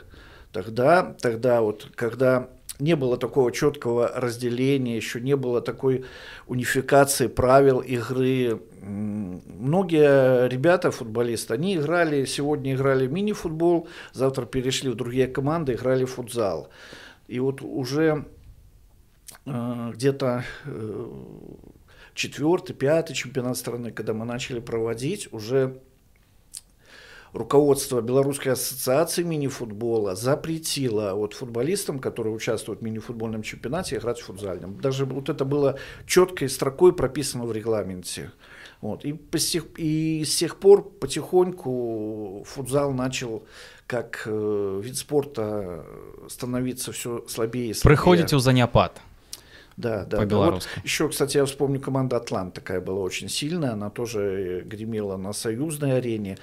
Тогда, 0.52 1.14
тогда 1.21 1.61
вот, 1.61 1.88
когда 1.95 2.49
не 2.78 2.97
было 2.97 3.16
такого 3.16 3.52
четкого 3.52 4.09
разделения, 4.09 4.97
еще 4.97 5.21
не 5.21 5.37
было 5.37 5.61
такой 5.61 6.04
унификации 6.47 7.26
правил 7.26 7.80
игры. 7.80 8.61
Многие 8.83 10.49
ребята, 10.49 10.90
футболисты, 10.90 11.54
они 11.54 11.76
играли, 11.76 12.25
сегодня 12.25 12.75
играли 12.75 13.06
мини-футбол, 13.06 13.88
завтра 14.12 14.47
перешли 14.47 14.90
в 14.90 14.95
другие 14.95 15.26
команды, 15.26 15.75
играли 15.75 16.04
в 16.04 16.11
футзал. 16.11 16.68
И 17.28 17.40
вот 17.40 17.62
уже 17.62 18.26
э, 19.47 19.90
где-то 19.95 20.45
э, 20.64 21.06
четвертый, 22.14 22.75
пятый 22.75 23.14
чемпионат 23.14 23.56
страны, 23.56 23.90
когда 23.90 24.12
мы 24.12 24.25
начали 24.25 24.61
проводить, 24.61 25.33
уже 25.33 25.80
руководство 27.37 28.00
Белорусской 28.00 28.52
ассоциации 28.52 29.23
мини-футбола 29.23 30.14
запретило 30.14 31.12
вот 31.14 31.35
футболистам, 31.35 31.99
которые 31.99 32.35
участвуют 32.35 32.81
в 32.81 32.83
мини-футбольном 32.83 33.43
чемпионате, 33.43 33.97
играть 33.97 34.19
в 34.21 34.25
футзальном. 34.25 34.81
Даже 34.81 35.05
вот 35.05 35.28
это 35.28 35.45
было 35.45 35.78
четкой 36.07 36.49
строкой 36.49 36.93
прописано 36.93 37.45
в 37.45 37.52
регламенте. 37.52 38.33
Вот. 38.81 39.05
И, 39.05 39.12
по 39.12 39.38
сих- 39.38 39.78
и 39.78 40.25
с 40.25 40.37
тех 40.37 40.57
пор 40.57 40.88
потихоньку 40.88 42.45
футзал 42.47 42.93
начал 42.93 43.45
как 43.87 44.23
э, 44.26 44.81
вид 44.83 44.97
спорта 44.97 45.85
становиться 46.28 46.93
все 46.93 47.25
слабее 47.28 47.71
и 47.71 47.75
слабее. 47.75 47.97
Приходите 47.97 48.37
у 48.37 48.38
занепад. 48.38 49.00
Да, 49.76 50.05
да. 50.07 50.19
По-белорусски. 50.19 50.71
Вот 50.76 50.85
еще, 50.85 51.09
кстати, 51.09 51.37
я 51.37 51.45
вспомню, 51.45 51.81
команда 51.81 52.16
«Атлант» 52.16 52.55
такая 52.55 52.81
была 52.81 53.00
очень 53.00 53.28
сильная, 53.28 53.73
она 53.73 53.90
тоже 53.90 54.21
э, 54.21 54.61
гремела 54.62 55.16
на 55.16 55.33
союзной 55.33 55.99
арене. 55.99 56.38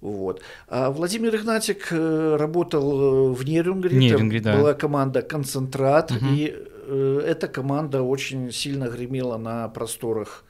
Вот. 0.00 0.40
А 0.68 0.90
Владимир 0.90 1.34
Игнатик 1.36 1.88
э, 1.90 2.36
работал 2.36 3.30
э, 3.30 3.34
в 3.34 3.44
Нерюнгре, 3.44 4.16
там 4.16 4.30
да. 4.40 4.56
была 4.56 4.74
команда 4.74 5.20
«Концентрат», 5.22 6.10
Мгм. 6.10 6.34
и 6.34 6.54
э, 6.54 7.22
эта 7.26 7.48
команда 7.48 8.02
очень 8.02 8.50
сильно 8.50 8.88
гремела 8.88 9.36
на 9.36 9.68
просторах 9.68 10.44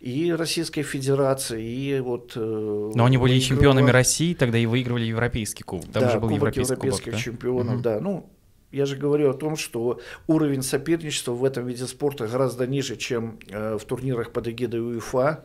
и 0.00 0.32
Российской 0.32 0.82
Федерации, 0.82 1.64
и 1.64 2.00
вот... 2.00 2.32
Но 2.34 3.04
они 3.04 3.16
были 3.18 3.34
и 3.34 3.36
выигрывала- 3.36 3.40
чемпионами 3.40 3.90
России, 3.90 4.34
тогда 4.34 4.58
и 4.58 4.66
выигрывали 4.66 5.04
Европейский 5.04 5.62
кубок. 5.62 5.92
Там 5.92 6.02
да, 6.02 6.10
же 6.10 6.18
был 6.18 6.28
Кубок 6.28 6.56
Европейский 6.56 6.72
европейских 6.72 7.04
кубок, 7.04 7.18
да? 7.18 7.24
чемпионов, 7.24 7.74
Мгм. 7.74 7.82
да. 7.82 8.00
Ну, 8.00 8.30
я 8.72 8.84
же 8.84 8.96
говорю 8.96 9.30
о 9.30 9.34
том, 9.34 9.56
что 9.56 10.00
уровень 10.26 10.62
соперничества 10.62 11.32
в 11.32 11.44
этом 11.44 11.66
виде 11.66 11.86
спорта 11.86 12.26
гораздо 12.26 12.66
ниже, 12.66 12.96
чем 12.96 13.38
в 13.48 13.80
турнирах 13.86 14.32
под 14.32 14.48
эгидой 14.48 14.80
УЕФА. 14.80 15.44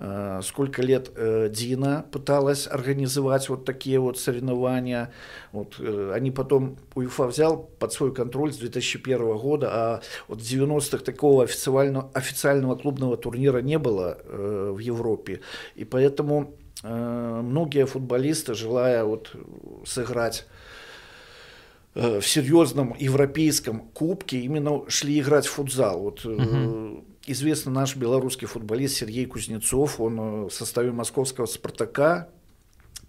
Э, 0.00 0.40
сколько 0.44 0.80
лет 0.80 1.10
э, 1.16 1.48
Дина 1.52 2.06
пыталась 2.12 2.68
организовать 2.68 3.48
вот 3.48 3.64
такие 3.64 3.98
вот 3.98 4.16
соревнования. 4.16 5.12
Вот, 5.50 5.74
э, 5.80 6.12
они 6.14 6.30
потом, 6.30 6.76
УЕФА 6.94 7.26
взял 7.26 7.56
под 7.80 7.92
свой 7.92 8.14
контроль 8.14 8.52
с 8.52 8.58
2001 8.58 9.36
года, 9.38 9.68
а 9.72 10.00
вот 10.28 10.40
в 10.40 10.44
90-х 10.44 10.98
такого 10.98 11.42
официального, 11.42 12.10
официального 12.14 12.76
клубного 12.76 13.16
турнира 13.16 13.58
не 13.58 13.78
было 13.78 14.18
в 14.28 14.78
Европе. 14.78 15.40
И 15.74 15.84
поэтому 15.84 16.54
многие 16.82 17.86
футболисты, 17.86 18.54
желая 18.54 19.02
вот 19.04 19.32
сыграть 19.84 20.46
в 21.94 22.22
серьезном 22.22 22.94
европейском 22.96 23.80
кубке 23.80 24.38
именно 24.38 24.88
шли 24.88 25.18
играть 25.18 25.46
в 25.46 25.50
футзал. 25.50 26.00
Вот 26.00 26.24
Мгм. 26.24 27.04
Известный 27.32 27.72
наш 27.72 27.96
белорусский 27.96 28.46
футболист 28.46 28.96
Сергей 28.96 29.26
Кузнецов, 29.26 30.00
он 30.00 30.18
э, 30.18 30.44
в 30.46 30.50
составе 30.50 30.90
московского 30.92 31.46
«Спартака» 31.46 32.28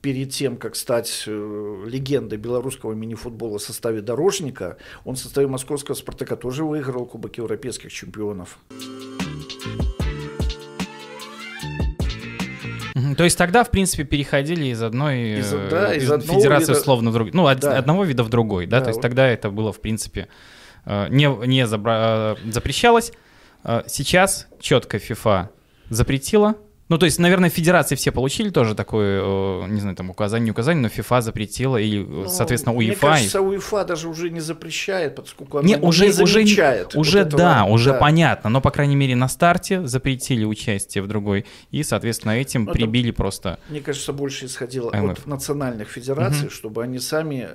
перед 0.02 0.32
тем, 0.32 0.58
как 0.58 0.76
стать 0.76 1.24
э, 1.28 1.84
легендой 1.88 2.38
белорусского 2.38 2.94
мини-футбола 2.94 3.58
в 3.60 3.62
составе 3.62 4.02
«Дорожника», 4.02 4.78
он 5.06 5.16
в 5.16 5.20
составе 5.20 5.48
московского 5.48 5.96
«Спартака» 5.96 6.36
тоже 6.36 6.64
выиграл 6.66 7.06
Кубок 7.06 7.38
европейских 7.38 7.92
чемпионов. 7.92 8.60
То 13.18 13.24
есть 13.24 13.38
тогда, 13.38 13.64
в 13.64 13.72
принципе, 13.72 14.04
переходили 14.04 14.66
из 14.66 14.82
одной 14.82 15.40
Из- 15.40 15.54
э, 15.54 15.68
да, 15.70 15.94
из 15.94 16.04
из 16.04 16.12
одного 16.12 16.40
федерации 16.40 16.72
вида- 16.74 16.80
условно 16.80 17.10
в 17.10 17.14
другой. 17.14 17.32
Ну, 17.34 17.44
од- 17.46 17.60
Да. 17.60 17.78
одного 17.78 18.04
вида 18.04 18.24
в 18.24 18.30
другой, 18.30 18.66
да? 18.66 18.80
Да, 18.80 18.86
То 18.86 18.90
есть 18.92 19.02
тогда 19.02 19.28
это 19.28 19.50
было, 19.50 19.72
в 19.74 19.80
принципе, 19.82 20.28
не, 20.86 21.26
не 21.48 21.66
забра- 21.66 22.38
запрещалось. 22.52 23.12
Э, 23.64 23.82
Сейчас 23.88 24.48
четко 24.60 24.98
FIFA 24.98 25.48
запретила. 25.90 26.56
Ну, 26.88 26.98
то 26.98 27.06
есть, 27.06 27.20
наверное, 27.20 27.52
федерации 27.52 27.94
все 27.94 28.12
получили 28.12 28.50
тоже 28.50 28.74
такое, 28.74 29.22
э, 29.22 29.68
не 29.68 29.80
знаю, 29.80 29.96
там 29.96 30.10
указание, 30.10 30.46
не 30.46 30.52
указание, 30.52 30.82
но 30.82 30.88
FIFA 30.88 31.22
запретила, 31.22 31.78
и, 31.78 32.00
э, 32.02 32.04
Ну, 32.04 32.28
соответственно, 32.28 32.76
Мне 32.76 32.88
УЕФА... 32.90 33.06
и- 33.08 33.10
кажется, 33.12 33.42
УЕФА 33.42 33.86
даже 33.86 34.08
уже 34.10 34.32
не 34.32 34.40
запрещает, 34.40 35.16
поскольку 35.16 35.60
она 35.60 35.68
Не, 35.68 35.76
не, 35.76 35.82
уже, 35.82 36.06
уже, 36.08 36.26
замечает. 36.26 36.96
вот 36.96 37.02
уже 37.02 37.20
этого. 37.20 37.38
да, 37.38 37.66
уже 37.66 37.92
Да. 37.92 38.00
понятно, 38.00 38.50
но, 38.50 38.60
по 38.60 38.72
крайней 38.72 38.96
мере, 38.96 39.16
на 39.16 39.28
старте 39.30 39.86
запретили 39.86 40.46
участие 40.46 41.04
в 41.04 41.08
другой, 41.08 41.46
и, 41.70 41.84
соответственно, 41.84 42.32
этим 42.32 42.64
Ну, 42.64 42.72
это- 42.72 42.80
прибили 42.80 43.12
просто... 43.12 43.60
Мне 43.70 43.82
кажется, 43.82 44.12
больше 44.12 44.48
исходило 44.48 44.92
АМФ. 44.92 45.12
от 45.20 45.28
национальных 45.28 45.90
федераций, 45.90 46.46
Мгм. 46.48 46.50
чтобы 46.50 46.82
они 46.84 46.98
сами, 46.98 47.50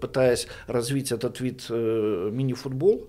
пытаясь 0.00 0.48
развить 0.66 1.12
этот 1.12 1.38
вид 1.38 1.66
мини-футбол, 1.70 3.08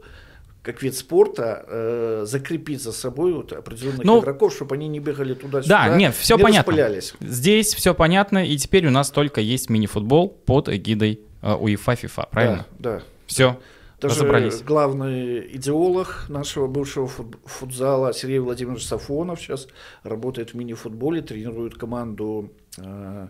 как 0.64 0.84
вид 0.84 0.96
спорта, 0.96 1.66
э, 1.68 2.24
закрепить 2.28 2.82
за 2.84 2.92
собой 2.92 3.34
вот 3.34 3.52
определенных 3.52 4.04
Ну, 4.04 4.20
игроков, 4.22 4.54
чтобы 4.54 4.76
они 4.76 4.88
не 4.88 5.00
бегали 5.00 5.34
туда-сюда, 5.34 5.88
Да, 5.90 5.96
нет, 5.96 6.14
все 6.16 6.38
не 6.38 6.44
понятно. 6.44 6.72
распылялись. 6.74 7.14
Здесь 7.20 7.74
все 7.74 7.94
понятно, 7.96 8.46
и 8.46 8.56
теперь 8.58 8.86
у 8.88 8.92
нас 8.92 9.10
только 9.10 9.42
есть 9.42 9.70
мини-футбол 9.70 10.30
под 10.30 10.70
эгидой 10.70 11.22
э, 11.42 11.54
УЕФА, 11.54 11.96
ФИФА, 11.96 12.28
правильно? 12.32 12.66
Да, 12.78 12.98
да. 12.98 13.04
Все, 13.26 13.60
Даже 14.00 14.16
разобрались. 14.16 14.62
главный 14.62 15.56
идеолог 15.56 16.26
нашего 16.30 16.68
бывшего 16.68 17.08
фут- 17.08 17.38
футзала 17.46 18.14
Сергей 18.14 18.40
Владимирович 18.40 18.86
Сафонов 18.86 19.40
сейчас 19.40 19.68
работает 20.04 20.52
в 20.52 20.58
мини-футболе, 20.58 21.22
тренирует 21.22 21.76
команду 21.76 22.52
э, 22.78 23.28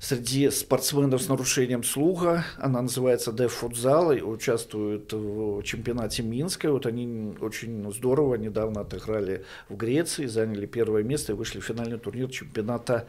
среди 0.00 0.50
спортсменов 0.50 1.22
с 1.22 1.28
нарушением 1.28 1.84
слуха. 1.84 2.44
Она 2.56 2.80
называется 2.80 3.32
Деф 3.32 3.52
Футзал 3.52 4.12
и 4.12 4.22
участвует 4.22 5.12
в 5.12 5.62
чемпионате 5.62 6.22
Минска. 6.22 6.72
Вот 6.72 6.86
они 6.86 7.34
очень 7.40 7.92
здорово 7.92 8.36
недавно 8.36 8.80
отыграли 8.80 9.44
в 9.68 9.76
Греции, 9.76 10.26
заняли 10.26 10.66
первое 10.66 11.02
место 11.02 11.32
и 11.32 11.34
вышли 11.36 11.60
в 11.60 11.64
финальный 11.64 11.98
турнир 11.98 12.30
чемпионата 12.30 13.06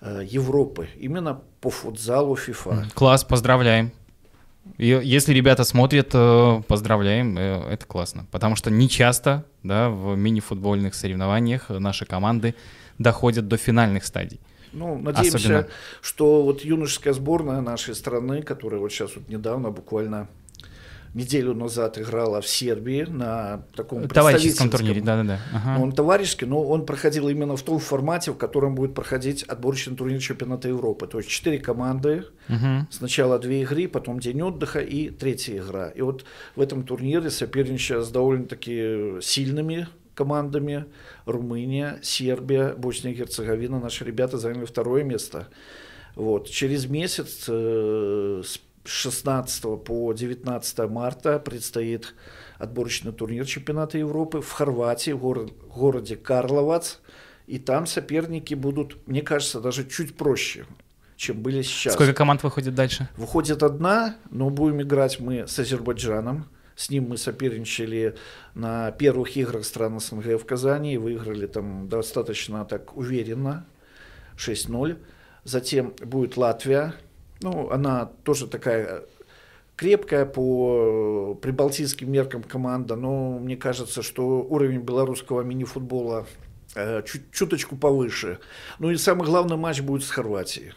э, 0.00 0.24
Европы. 0.28 0.88
Именно 0.98 1.42
по 1.60 1.70
футзалу 1.70 2.34
FIFA. 2.34 2.92
Класс, 2.94 3.22
поздравляем. 3.22 3.92
И 4.78 4.88
если 4.88 5.32
ребята 5.32 5.62
смотрят, 5.62 6.10
э, 6.12 6.62
поздравляем, 6.66 7.38
э, 7.38 7.70
это 7.70 7.86
классно. 7.86 8.26
Потому 8.32 8.56
что 8.56 8.68
не 8.68 8.88
часто 8.88 9.44
да, 9.62 9.90
в 9.90 10.16
мини-футбольных 10.16 10.96
соревнованиях 10.96 11.70
наши 11.70 12.04
команды 12.04 12.56
доходят 12.98 13.46
до 13.46 13.56
финальных 13.56 14.04
стадий. 14.04 14.40
Ну, 14.76 14.98
надеемся, 14.98 15.36
Особенно. 15.36 15.68
что 16.02 16.42
вот 16.42 16.62
юношеская 16.62 17.14
сборная 17.14 17.62
нашей 17.62 17.94
страны, 17.94 18.42
которая 18.42 18.78
вот 18.78 18.92
сейчас 18.92 19.16
вот 19.16 19.28
недавно 19.28 19.70
буквально 19.70 20.28
неделю 21.14 21.54
назад 21.54 21.98
играла 21.98 22.42
в 22.42 22.46
Сербии 22.46 23.06
на 23.08 23.62
таком 23.74 24.06
товарищеском 24.06 24.68
турнире, 24.68 25.00
да-да-да. 25.00 25.40
Ага. 25.54 25.82
Он 25.82 25.92
товарищеский, 25.92 26.46
но 26.46 26.62
он 26.62 26.84
проходил 26.84 27.28
именно 27.28 27.56
в 27.56 27.62
том 27.62 27.78
формате, 27.78 28.32
в 28.32 28.36
котором 28.36 28.74
будет 28.74 28.94
проходить 28.94 29.42
отборочный 29.44 29.96
турнир 29.96 30.20
чемпионата 30.20 30.68
Европы. 30.68 31.06
То 31.06 31.18
есть 31.18 31.30
четыре 31.30 31.58
команды, 31.58 32.26
угу. 32.50 32.86
сначала 32.90 33.38
две 33.38 33.62
игры, 33.62 33.88
потом 33.88 34.20
день 34.20 34.42
отдыха 34.42 34.80
и 34.80 35.08
третья 35.08 35.56
игра. 35.56 35.88
И 35.88 36.02
вот 36.02 36.26
в 36.54 36.60
этом 36.60 36.82
турнире 36.84 37.30
соперничая 37.30 38.02
с 38.02 38.10
довольно-таки 38.10 39.22
сильными 39.22 39.88
командами. 40.16 40.86
Румыния, 41.26 42.00
Сербия, 42.02 42.74
Босния 42.74 43.12
и 43.12 43.14
Герцеговина. 43.14 43.78
Наши 43.78 44.04
ребята 44.04 44.38
заняли 44.38 44.64
второе 44.64 45.04
место. 45.04 45.48
Вот. 46.16 46.48
Через 46.48 46.86
месяц, 46.86 47.44
э, 47.46 48.42
с 48.44 48.58
16 48.84 49.76
по 49.76 50.12
19 50.12 50.88
марта, 50.88 51.38
предстоит 51.38 52.14
отборочный 52.58 53.12
турнир 53.12 53.44
чемпионата 53.44 53.98
Европы 53.98 54.40
в 54.40 54.50
Хорватии, 54.50 55.10
в 55.12 55.18
город, 55.18 55.52
городе 55.74 56.16
Карловац. 56.16 56.96
И 57.46 57.58
там 57.58 57.86
соперники 57.86 58.54
будут, 58.54 59.06
мне 59.06 59.22
кажется, 59.22 59.60
даже 59.60 59.88
чуть 59.88 60.16
проще, 60.16 60.66
чем 61.16 61.42
были 61.42 61.62
сейчас. 61.62 61.94
Сколько 61.94 62.14
команд 62.14 62.42
выходит 62.42 62.74
дальше? 62.74 63.08
Выходит 63.16 63.62
одна, 63.62 64.16
но 64.30 64.50
будем 64.50 64.82
играть 64.82 65.20
мы 65.20 65.46
с 65.46 65.58
Азербайджаном. 65.58 66.48
С 66.76 66.90
ним 66.90 67.08
мы 67.08 67.16
соперничали 67.16 68.14
на 68.54 68.92
первых 68.92 69.34
играх 69.36 69.64
стран 69.64 69.98
СНГ 69.98 70.38
в 70.38 70.44
Казани 70.44 70.94
и 70.94 70.98
выиграли 70.98 71.46
там 71.46 71.88
достаточно 71.88 72.66
так 72.66 72.96
уверенно, 72.96 73.66
6-0. 74.36 74.98
Затем 75.44 75.94
будет 76.04 76.36
Латвия. 76.36 76.94
Ну, 77.40 77.70
она 77.70 78.10
тоже 78.24 78.46
такая 78.46 79.04
крепкая 79.76 80.26
по 80.26 81.34
прибалтийским 81.40 82.12
меркам 82.12 82.42
команда, 82.42 82.94
но 82.96 83.38
мне 83.38 83.56
кажется, 83.56 84.02
что 84.02 84.42
уровень 84.42 84.80
белорусского 84.80 85.42
мини-футбола 85.42 86.26
э, 86.74 87.02
чуть, 87.06 87.30
чуточку 87.32 87.76
повыше. 87.76 88.38
Ну 88.78 88.90
и 88.90 88.96
самый 88.96 89.24
главный 89.24 89.56
матч 89.56 89.80
будет 89.80 90.04
с 90.04 90.10
Хорватией. 90.10 90.72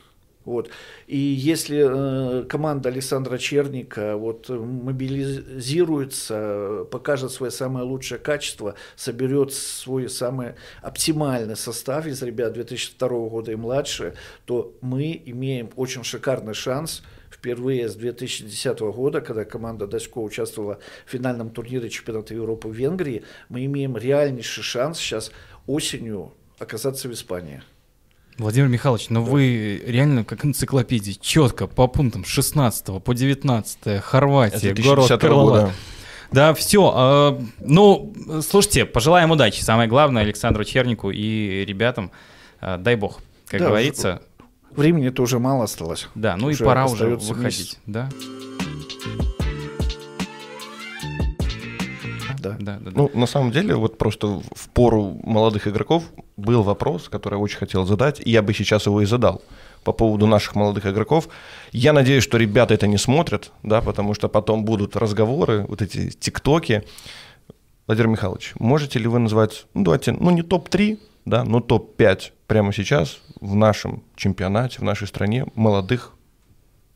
Вот. 0.46 0.70
И 1.06 1.18
если 1.18 2.42
э, 2.42 2.44
команда 2.46 2.88
Александра 2.90 3.38
Черника 3.38 4.16
вот, 4.16 4.48
мобилизируется, 4.50 6.88
покажет 6.90 7.32
свое 7.32 7.52
самое 7.52 7.86
лучшее 7.86 8.20
качество, 8.20 8.76
соберет 8.96 9.52
свой 9.54 10.10
самый 10.10 10.56
оптимальный 10.82 11.58
состав 11.58 12.08
из 12.08 12.24
ребят 12.24 12.54
2002 12.54 13.10
года 13.30 13.52
и 13.52 13.56
младше, 13.56 14.16
то 14.46 14.74
мы 14.82 15.22
имеем 15.26 15.70
очень 15.76 16.04
шикарный 16.04 16.54
шанс 16.54 17.04
впервые 17.30 17.90
с 17.90 17.96
2010 17.96 18.80
года, 18.80 19.22
когда 19.22 19.46
команда 19.46 19.88
Дачко 19.88 20.20
участвовала 20.20 20.80
в 21.06 21.12
финальном 21.12 21.50
турнире 21.50 21.90
чемпионата 21.90 22.34
Европы 22.34 22.70
в 22.70 22.74
Венгрии, 22.74 23.24
мы 23.50 23.66
имеем 23.66 23.98
реальнейший 23.98 24.64
шанс 24.64 25.00
сейчас 25.00 25.32
осенью 25.68 26.34
оказаться 26.58 27.08
в 27.08 27.14
Испании. 27.14 27.62
Владимир 28.40 28.70
Михайлович, 28.70 29.10
ну 29.10 29.24
да. 29.24 29.32
вы 29.32 29.84
реально 29.86 30.24
как 30.24 30.46
энциклопедия, 30.46 31.14
четко 31.20 31.68
по 31.68 31.88
пунктам 31.88 32.24
16 32.24 33.04
по 33.04 33.14
19 33.14 34.02
Хорватия, 34.02 34.74
город 34.74 35.12
Крылова. 35.20 35.72
Да, 36.32 36.54
все. 36.54 37.38
Э, 37.40 37.44
ну, 37.60 38.14
слушайте, 38.48 38.86
пожелаем 38.86 39.32
удачи. 39.32 39.62
Самое 39.62 39.90
главное 39.90 40.22
Александру 40.22 40.64
Чернику 40.64 41.10
и 41.10 41.66
ребятам. 41.66 42.12
Э, 42.62 42.78
дай 42.78 42.96
бог, 42.96 43.20
как 43.48 43.60
да, 43.60 43.68
говорится. 43.68 44.22
Времени-то 44.72 45.24
уже 45.24 45.40
мало 45.40 45.64
осталось. 45.64 46.08
Да, 46.16 46.38
ну 46.38 46.48
уже 46.48 46.64
и 46.64 46.68
пора 46.68 46.86
уже 46.86 47.16
выходить. 47.16 47.44
Месяц. 47.44 47.78
Да. 47.88 48.10
Да. 52.40 52.56
да, 52.60 52.80
да, 52.80 52.92
Ну, 52.96 53.12
на 53.14 53.28
самом 53.28 53.52
деле, 53.52 53.76
вот 53.76 53.98
просто 53.98 54.28
в 54.28 54.70
пору 54.74 55.20
молодых 55.24 55.68
игроков 55.68 56.04
был 56.38 56.64
вопрос, 56.64 57.10
который 57.10 57.36
я 57.36 57.40
очень 57.40 57.58
хотел 57.58 57.86
задать, 57.86 58.22
и 58.26 58.32
я 58.32 58.42
бы 58.42 58.54
сейчас 58.54 58.86
его 58.86 59.02
и 59.02 59.06
задал 59.06 59.42
по 59.84 59.94
поводу 59.94 60.28
наших 60.28 60.56
молодых 60.56 60.86
игроков. 60.86 61.30
Я 61.72 61.94
надеюсь, 61.94 62.24
что 62.24 62.38
ребята 62.38 62.74
это 62.74 62.88
не 62.88 62.98
смотрят, 62.98 63.52
да, 63.64 63.82
потому 63.82 64.14
что 64.14 64.28
потом 64.30 64.66
будут 64.66 64.96
разговоры, 64.96 65.66
вот 65.68 65.82
эти 65.82 66.10
тиктоки. 66.10 66.84
Владимир 67.88 68.10
Михайлович, 68.10 68.54
можете 68.60 69.00
ли 69.00 69.08
вы 69.08 69.20
назвать, 69.20 69.66
ну 69.74 69.84
давайте, 69.84 70.12
ну 70.12 70.32
не 70.32 70.44
топ-3, 70.44 71.00
да, 71.26 71.44
но 71.44 71.60
топ-5 71.60 72.32
прямо 72.48 72.74
сейчас 72.74 73.20
в 73.42 73.56
нашем 73.56 74.04
чемпионате, 74.16 74.80
в 74.80 74.84
нашей 74.84 75.08
стране 75.08 75.46
молодых 75.56 76.14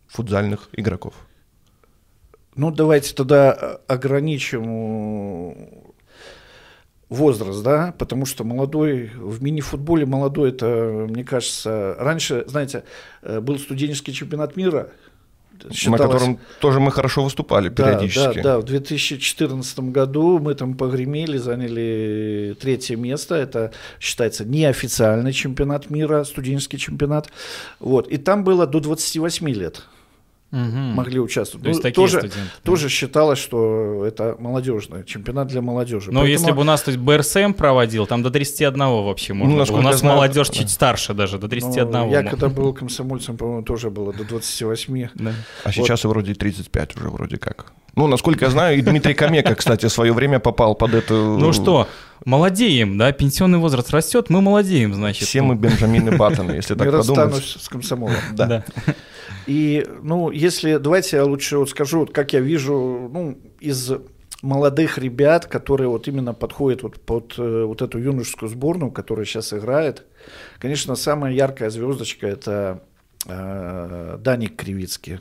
футзальных 0.08 0.70
игроков? 0.74 1.14
Ну, 2.56 2.72
давайте 2.72 3.14
тогда 3.14 3.58
э, 3.60 3.78
ограничим 3.88 5.56
возраст, 7.10 7.64
да, 7.64 7.94
потому 7.98 8.26
что 8.26 8.44
молодой, 8.44 9.12
в 9.16 9.42
мини-футболе 9.42 10.06
молодой, 10.06 10.50
это, 10.50 11.08
мне 11.10 11.24
кажется, 11.24 11.96
раньше, 12.00 12.44
знаете, 12.48 12.84
э, 13.22 13.40
был 13.40 13.60
студенческий 13.60 14.14
чемпионат 14.14 14.56
мира, 14.56 14.90
Считалось... 15.72 16.00
На 16.00 16.08
котором 16.08 16.40
тоже 16.60 16.80
мы 16.80 16.92
хорошо 16.92 17.24
выступали 17.24 17.70
периодически. 17.70 18.38
Да, 18.38 18.44
да, 18.44 18.44
да. 18.44 18.60
В 18.60 18.64
2014 18.64 19.80
году 19.80 20.40
мы 20.40 20.56
там 20.56 20.76
погремели, 20.76 21.38
заняли 21.38 22.58
третье 22.60 22.98
место. 22.98 23.36
Это 23.36 23.72
считается 24.00 24.46
неофициальный 24.46 25.32
чемпионат 25.32 25.90
мира, 25.90 26.24
студенческий 26.24 26.80
чемпионат. 26.80 27.30
Вот. 27.80 28.08
И 28.08 28.18
там 28.18 28.44
было 28.44 28.66
до 28.66 28.80
28 28.80 29.50
лет 29.50 29.84
угу. 30.54 30.78
могли 30.96 31.20
участвовать. 31.20 31.64
То 31.64 31.70
есть 31.70 31.80
ну, 31.80 31.84
такие 31.84 31.96
тоже, 31.96 32.20
студенты. 32.20 32.52
тоже 32.64 32.90
считалось, 32.90 33.40
что 33.40 34.06
это 34.06 34.36
молодежный 34.40 35.04
чемпионат 35.04 35.48
для 35.48 35.62
молодежи. 35.62 36.12
Но 36.12 36.22
Поэтому... 36.22 36.32
если 36.32 36.52
бы 36.52 36.62
у 36.62 36.64
нас 36.64 36.82
то 36.84 36.92
есть, 36.92 37.02
БРСМ 37.02 37.54
проводил, 37.54 38.06
там 38.06 38.22
до 38.24 38.30
31 38.30 38.78
вообще 38.78 39.34
можно 39.34 39.58
ну, 39.58 39.66
было. 39.66 39.80
У 39.80 39.82
нас 39.82 40.00
знаю, 40.00 40.16
молодежь 40.16 40.50
да. 40.50 40.54
чуть 40.54 40.70
старше 40.70 41.14
даже, 41.14 41.40
до 41.40 41.48
31. 41.48 41.92
Ну, 41.92 42.12
я 42.12 42.24
когда 42.24 42.50
был 42.50 42.74
комсомольцем, 42.74 43.36
по-моему, 43.36 43.64
тоже 43.64 43.90
было 43.90 44.14
до 44.14 44.24
28. 44.24 44.84
Да. 45.16 45.34
А 45.64 45.68
вот. 45.68 45.74
сейчас 45.74 46.04
вроде 46.04 46.34
35 46.34 46.98
уже 46.98 47.10
вроде 47.10 47.38
как. 47.38 47.72
Ну, 47.96 48.08
насколько 48.08 48.46
я 48.46 48.52
знаю, 48.52 48.78
и 48.78 48.82
Дмитрий 48.82 49.14
Камека, 49.14 49.54
кстати, 49.56 49.86
в 49.86 49.92
свое 49.92 50.14
время 50.14 50.40
попал 50.40 50.74
под 50.74 50.96
эту... 50.96 51.38
Ну 51.38 51.54
что, 51.54 51.88
молодеем, 52.26 52.98
да, 52.98 53.12
пенсионный 53.12 53.60
возраст 53.60 53.92
растет, 53.92 54.30
мы 54.30 54.42
молодеем, 54.42 54.94
значит. 54.94 55.28
Все 55.28 55.44
мы 55.44 55.56
Бенджамины 55.56 56.18
Баттоны, 56.18 56.54
если 56.54 56.74
так 56.74 56.92
подумать. 56.92 57.44
с 57.44 57.70
комсомолом. 57.70 58.16
Да. 58.32 58.66
И, 59.46 59.86
ну, 60.02 60.32
если, 60.32 60.78
давайте 60.78 61.18
я 61.18 61.26
лучше 61.26 61.58
вот 61.58 61.70
скажу, 61.70 62.08
как 62.12 62.34
я 62.34 62.40
вижу, 62.40 63.10
ну, 63.14 63.38
из 63.60 63.92
молодых 64.42 64.98
ребят, 64.98 65.46
которые 65.46 65.88
вот 65.88 66.08
именно 66.08 66.34
подходят 66.34 66.84
вот 66.84 67.00
под 67.00 67.36
э, 67.38 67.64
вот 67.64 67.82
эту 67.82 67.98
юношескую 67.98 68.50
сборную, 68.50 68.92
которая 68.92 69.26
сейчас 69.26 69.54
играет. 69.54 70.06
Конечно, 70.60 70.96
самая 70.96 71.34
яркая 71.34 71.70
звездочка 71.70 72.28
это 72.28 72.84
э, 73.26 74.18
Даник 74.20 74.56
Кривицкий. 74.56 75.20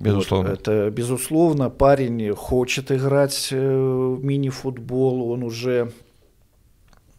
Безусловно. 0.00 0.50
Вот, 0.50 0.60
это 0.60 0.90
безусловно 0.90 1.70
парень 1.70 2.32
хочет 2.34 2.90
играть 2.90 3.48
э, 3.50 3.56
в 3.56 4.24
мини-футбол, 4.24 5.30
он 5.30 5.42
уже 5.42 5.92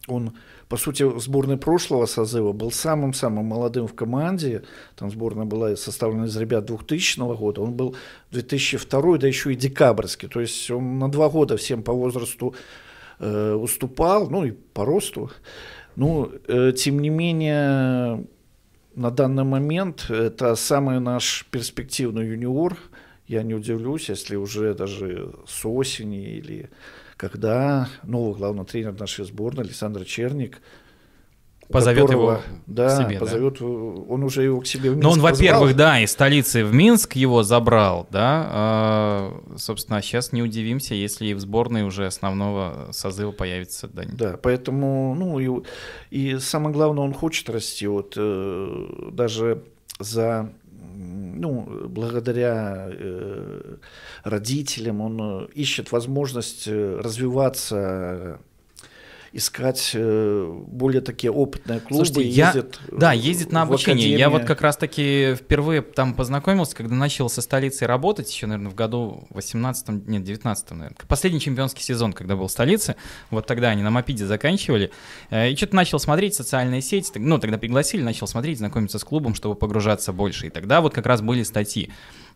он 0.08 0.32
по 0.68 0.76
сути, 0.76 1.04
в 1.04 1.20
сборной 1.20 1.58
прошлого 1.58 2.06
созыва 2.06 2.52
был 2.52 2.72
самым-самым 2.72 3.46
молодым 3.46 3.86
в 3.86 3.94
команде. 3.94 4.64
Там 4.96 5.10
сборная 5.10 5.44
была 5.44 5.76
составлена 5.76 6.26
из 6.26 6.36
ребят 6.36 6.64
2000 6.64 7.36
года. 7.36 7.60
Он 7.60 7.74
был 7.74 7.94
2002, 8.32 9.18
да 9.18 9.28
еще 9.28 9.52
и 9.52 9.56
декабрьский. 9.56 10.28
То 10.28 10.40
есть 10.40 10.68
он 10.70 10.98
на 10.98 11.08
два 11.08 11.28
года 11.28 11.56
всем 11.56 11.84
по 11.84 11.92
возрасту 11.92 12.56
э, 13.20 13.52
уступал, 13.52 14.28
ну 14.28 14.44
и 14.44 14.50
по 14.50 14.84
росту. 14.84 15.30
Ну, 15.94 16.32
э, 16.48 16.72
тем 16.76 16.98
не 16.98 17.10
менее, 17.10 18.26
на 18.96 19.10
данный 19.10 19.44
момент 19.44 20.06
это 20.08 20.56
самый 20.56 21.00
наш 21.00 21.46
перспективный 21.50 22.26
юниор. 22.26 22.78
Я 23.26 23.42
не 23.42 23.54
удивлюсь, 23.54 24.08
если 24.08 24.36
уже 24.36 24.74
даже 24.74 25.34
с 25.46 25.66
осени 25.66 26.36
или 26.36 26.70
когда 27.16 27.88
новый 28.02 28.34
главный 28.34 28.64
тренер 28.64 28.98
нашей 28.98 29.26
сборной 29.26 29.64
Александр 29.64 30.04
Черник 30.04 30.60
позовет 31.68 32.06
которого, 32.06 32.32
его 32.32 32.42
да, 32.66 32.88
к 32.88 33.02
себе, 33.02 33.18
позовет, 33.18 33.56
да? 33.60 33.66
он 33.66 34.22
уже 34.22 34.42
его 34.42 34.60
к 34.60 34.66
себе 34.66 34.90
в 34.90 34.94
Минск 34.94 35.04
Ну, 35.04 35.10
он, 35.10 35.20
во-первых, 35.20 35.76
да, 35.76 36.00
из 36.00 36.12
столицы 36.12 36.64
в 36.64 36.72
Минск 36.72 37.14
его 37.14 37.42
забрал, 37.42 38.06
да, 38.10 38.46
а, 38.48 39.42
собственно, 39.56 40.02
сейчас 40.02 40.32
не 40.32 40.42
удивимся, 40.42 40.94
если 40.94 41.26
и 41.26 41.34
в 41.34 41.40
сборной 41.40 41.82
уже 41.82 42.06
основного 42.06 42.88
созыва 42.92 43.32
появится 43.32 43.88
Дани. 43.88 44.12
Да, 44.12 44.38
поэтому, 44.40 45.14
ну, 45.14 45.38
и, 45.38 45.64
и 46.10 46.38
самое 46.38 46.74
главное, 46.74 47.04
он 47.04 47.12
хочет 47.12 47.50
расти, 47.50 47.86
вот 47.86 48.14
э, 48.16 49.10
даже 49.12 49.62
за 49.98 50.50
ну, 50.96 51.88
благодаря 51.88 52.88
э, 52.90 53.76
родителям, 54.24 55.00
он 55.00 55.20
э, 55.20 55.48
ищет 55.54 55.92
возможность 55.92 56.66
э, 56.66 57.00
развиваться 57.02 58.40
искать 59.36 59.92
э, 59.94 60.62
более 60.66 61.00
такие 61.00 61.30
опытные 61.30 61.80
клубы. 61.80 62.06
Слушайте, 62.06 62.30
я, 62.30 62.48
ездит, 62.48 62.80
да, 62.90 63.12
ездит 63.12 63.52
на 63.52 63.64
в 63.64 63.68
обучение. 63.68 64.10
Я 64.10 64.30
вот 64.30 64.44
как 64.44 64.60
раз-таки 64.62 65.34
впервые 65.34 65.82
там 65.82 66.14
познакомился, 66.14 66.74
когда 66.74 66.94
начал 66.94 67.28
со 67.28 67.42
столицей 67.42 67.86
работать, 67.86 68.32
еще, 68.32 68.46
наверное, 68.46 68.70
в 68.70 68.74
году 68.74 69.26
18 69.30 69.88
нет, 70.08 70.24
19 70.24 70.70
наверное. 70.70 70.96
Последний 71.06 71.40
чемпионский 71.40 71.82
сезон, 71.82 72.12
когда 72.12 72.36
был 72.36 72.46
в 72.46 72.50
столице, 72.50 72.96
вот 73.30 73.46
тогда 73.46 73.68
они 73.68 73.82
на 73.82 73.90
Мопиде 73.90 74.26
заканчивали. 74.26 74.90
Э, 75.30 75.50
И 75.50 75.56
что-то 75.56 75.76
начал 75.76 75.98
смотреть 75.98 76.34
социальные 76.34 76.80
сети, 76.80 77.12
ну, 77.16 77.38
тогда 77.38 77.58
пригласили, 77.58 78.02
начал 78.02 78.26
смотреть, 78.26 78.58
знакомиться 78.58 78.98
с 78.98 79.04
клубом, 79.04 79.34
чтобы 79.34 79.54
погружаться 79.54 80.12
больше. 80.12 80.46
И 80.46 80.50
тогда 80.50 80.80
вот 80.80 80.94
как 80.94 81.06
раз 81.06 81.20
были 81.20 81.42
статьи. 81.42 81.90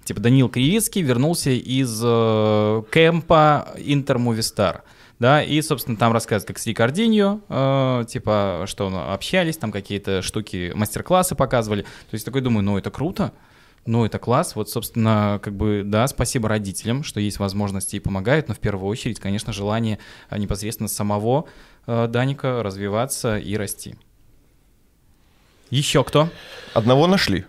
Типа 0.05 0.21
Даниил 0.21 0.49
Кривицкий 0.49 1.03
вернулся 1.03 1.51
из 1.51 2.01
э, 2.03 2.83
кемпа 2.93 3.69
Интер 3.79 4.19
Мувистар. 4.19 4.83
Да, 5.21 5.43
и, 5.43 5.61
собственно, 5.61 5.99
там 5.99 6.15
рассказывают, 6.15 6.49
как 6.49 6.59
с 6.59 6.67
Рикардиньо, 6.67 7.43
э, 7.51 8.05
типа, 8.09 8.65
что 8.67 8.89
ну, 8.89 9.13
общались, 9.13 9.59
там 9.59 9.71
какие-то 9.71 10.23
штуки, 10.23 10.73
мастер-классы 10.75 11.35
показывали. 11.35 11.83
То 11.83 12.15
есть 12.15 12.25
такой 12.25 12.41
думаю, 12.41 12.65
ну 12.65 12.79
это 12.79 12.91
круто, 12.91 13.35
ну 13.85 14.07
это 14.07 14.19
класс. 14.19 14.57
Вот, 14.57 14.71
собственно, 14.71 15.39
как 15.43 15.55
бы, 15.55 15.83
да, 15.85 16.09
спасибо 16.09 16.49
родителям, 16.49 17.05
что 17.05 17.21
есть 17.21 17.39
возможности 17.39 17.97
и 17.97 18.01
помогают, 18.01 18.49
но 18.49 18.55
в 18.55 18.61
первую 18.61 18.89
очередь, 18.89 19.21
конечно, 19.21 19.53
желание 19.53 19.99
э, 20.31 20.39
непосредственно 20.39 20.89
самого 20.89 21.45
э, 21.87 22.07
Даника 22.09 22.63
развиваться 22.63 23.37
и 23.37 23.59
расти. 23.59 23.97
Еще 25.69 26.03
кто? 26.03 26.31
Одного 26.73 27.07
нашли. 27.07 27.45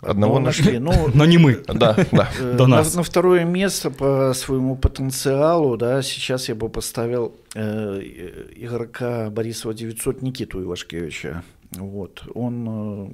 Одного 0.00 0.38
Ну, 0.38 0.44
нашли. 0.46 0.78
Ну, 0.78 0.92
Но 1.14 1.24
не 1.24 1.38
мы. 1.38 1.62
Да, 1.66 1.96
да. 2.12 2.28
Э, 2.40 2.54
До 2.56 2.66
на, 2.66 2.76
нас. 2.76 2.94
на 2.94 3.02
второе 3.02 3.44
место 3.44 3.90
по 3.90 4.32
своему 4.34 4.76
потенциалу, 4.76 5.76
да, 5.76 6.02
сейчас 6.02 6.48
я 6.48 6.54
бы 6.54 6.68
поставил 6.68 7.34
э, 7.54 8.00
э, 8.02 8.46
игрока 8.56 9.30
Борисова 9.30 9.74
900 9.74 10.22
Никиту 10.22 10.62
Ивашкевича. 10.62 11.42
Вот. 11.72 12.22
Он 12.34 12.68
э, 12.68 13.08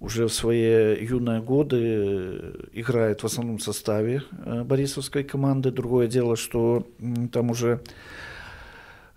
уже 0.00 0.26
в 0.26 0.32
свои 0.32 1.04
юные 1.04 1.40
годы 1.40 1.78
э, 1.80 2.52
играет 2.72 3.22
в 3.22 3.26
основном 3.26 3.60
составе 3.60 4.22
э, 4.44 4.62
борисовской 4.64 5.22
команды. 5.24 5.70
Другое 5.70 6.08
дело, 6.08 6.36
что 6.36 6.86
м, 7.00 7.28
там 7.28 7.50
уже 7.50 7.80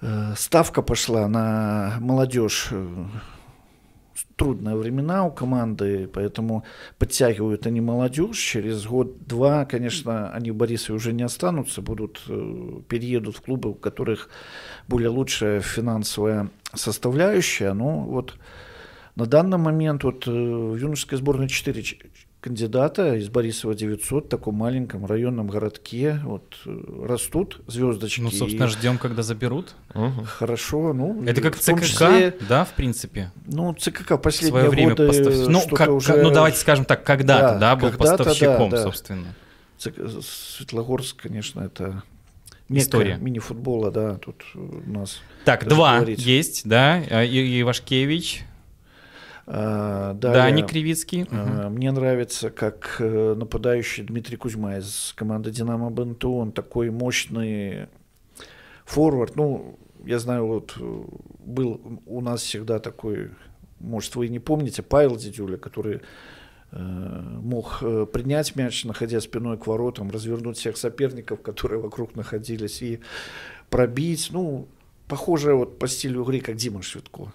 э, 0.02 0.34
ставка 0.38 0.82
пошла 0.84 1.28
на 1.28 1.98
молодежь. 2.00 2.68
э, 2.72 2.88
трудные 4.36 4.76
времена 4.76 5.26
у 5.26 5.32
команды, 5.32 6.08
поэтому 6.12 6.64
подтягивают 6.98 7.66
они 7.68 7.82
молодежь. 7.82 8.38
Через 8.38 8.86
год-два, 8.86 9.66
конечно, 9.66 10.32
они 10.32 10.52
в 10.52 10.56
Борисове 10.56 10.96
уже 10.96 11.14
не 11.14 11.24
останутся, 11.24 11.82
будут, 11.82 12.22
э, 12.28 12.82
переедут 12.88 13.38
в 13.38 13.42
клубы, 13.42 13.70
у 13.70 13.74
которых 13.74 14.30
более 14.88 15.10
лучшая 15.10 15.62
финансовая 15.62 16.50
составляющая. 16.74 17.74
Но 17.74 18.02
вот 18.02 18.36
на 19.16 19.26
данный 19.26 19.58
момент 19.58 20.04
вот 20.04 20.28
э, 20.28 20.32
в 20.32 20.76
юношеской 20.76 21.18
сборной 21.18 21.48
4 21.50 21.84
ч- 21.84 21.98
кандидата 22.42 23.16
из 23.16 23.30
Борисова 23.30 23.76
900 23.76 24.26
в 24.26 24.30
таком 24.30 24.56
маленьком 24.56 25.06
районном 25.06 25.48
городке 25.48 26.20
вот 26.24 26.56
э, 26.66 27.06
растут 27.08 27.62
звездочки. 27.68 28.22
Ну, 28.22 28.32
собственно, 28.32 28.66
и 28.66 28.68
ждем, 28.68 28.98
когда 28.98 29.24
заберут. 29.24 29.76
Мгм. 29.94 30.24
Хорошо, 30.26 30.94
ну 30.94 31.22
Это 31.26 31.42
как 31.42 31.58
ЦКК, 31.58 31.84
числе, 31.84 32.38
да, 32.48 32.64
в 32.66 32.74
принципе. 32.74 33.32
ну 33.46 33.74
ЦКК 33.74 34.12
В 34.12 34.18
последние 34.18 34.52
свое 34.62 34.70
время 34.70 34.90
годы 34.96 35.08
поставь- 35.08 35.48
Ну, 35.48 35.62
как- 35.76 35.90
уже 35.90 36.24
ну, 36.24 36.32
давайте 36.32 36.58
скажем 36.58 36.86
так, 36.86 37.04
когда-то, 37.04 37.54
Да, 37.56 37.60
да, 37.60 37.76
был 37.76 37.90
когда-то, 37.92 38.18
поставщиком, 38.24 38.70
да, 38.70 38.78
да. 38.78 38.84
собственно. 38.84 39.28
Цик- 39.78 40.22
Светлогорск, 40.22 41.22
конечно, 41.24 41.62
это 41.62 42.04
мекка 42.70 42.84
История. 42.88 43.18
мини-футбола, 43.18 43.92
да, 43.92 44.16
тут 44.16 44.44
у 44.56 44.90
нас. 44.90 45.20
Так, 45.46 45.68
два 45.68 45.96
говорить. 45.98 46.20
есть, 46.20 46.68
да, 46.68 47.00
э, 47.02 47.26
И- 47.26 47.62
Ивашкевич, 47.62 48.44
А, 49.52 50.14
далее, 50.14 50.44
Дани 50.44 50.62
Кривицкий. 50.62 51.26
а, 51.32 51.70
Мне 51.70 51.92
нравится, 51.92 52.52
как 52.52 52.98
э, 53.00 53.34
нападающий 53.36 54.04
Дмитрий 54.04 54.38
Кузьма 54.38 54.78
из 54.78 55.14
команды 55.16 55.50
«Динамо 55.50 55.90
Бенту». 55.90 56.34
Он 56.36 56.52
такой 56.52 56.92
мощный 56.92 57.88
форвард. 58.86 59.36
Ну, 59.36 59.80
я 60.06 60.20
знаю, 60.20 60.46
вот 60.46 60.76
э, 60.80 61.04
был 61.40 61.82
у 62.06 62.22
нас 62.22 62.44
всегда 62.44 62.78
такой, 62.78 63.32
может, 63.80 64.16
вы 64.16 64.28
и 64.28 64.30
не 64.30 64.38
помните, 64.38 64.84
Павел 64.84 65.16
Дедюля, 65.16 65.58
который 65.58 66.02
э, 66.72 66.78
мог 66.80 67.80
принять 68.14 68.56
мяч, 68.56 68.86
находя 68.86 69.20
спиной 69.20 69.58
к 69.58 69.66
воротам, 69.66 70.12
развернуть 70.12 70.58
всех 70.58 70.78
соперников, 70.78 71.42
которые 71.42 71.82
вокруг 71.82 72.16
находились, 72.16 72.84
и 72.84 73.00
пробить. 73.72 74.30
Ну, 74.32 74.68
похоже 75.08 75.56
вот 75.56 75.80
по 75.80 75.88
стилю 75.88 76.22
игры, 76.22 76.40
как 76.40 76.56
Дима 76.56 76.84
Швидко. 76.84 77.34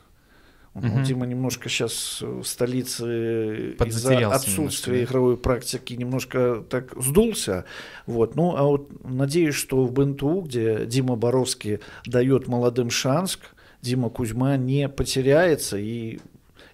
Мгм. 0.74 1.04
Дима 1.04 1.26
немножко 1.26 1.68
сейчас 1.68 2.20
в 2.20 2.42
столице 2.42 3.76
из-за 3.84 4.28
отсутствия 4.28 4.58
немножко, 4.58 4.90
да. 4.90 5.04
игровой 5.04 5.36
практики 5.36 5.94
немножко 5.94 6.64
так 6.68 6.92
сдулся. 7.00 7.64
Вот. 8.06 8.34
Ну, 8.34 8.56
а 8.56 8.64
вот 8.64 9.04
надеюсь, 9.04 9.54
что 9.54 9.84
в 9.84 9.92
БНТУ, 9.92 10.40
где 10.40 10.84
Дима 10.84 11.14
Боровский 11.14 11.78
дает 12.06 12.48
молодым 12.48 12.90
шанс, 12.90 13.38
Дима 13.82 14.10
Кузьма 14.10 14.56
не 14.56 14.88
потеряется 14.88 15.78
и 15.78 16.18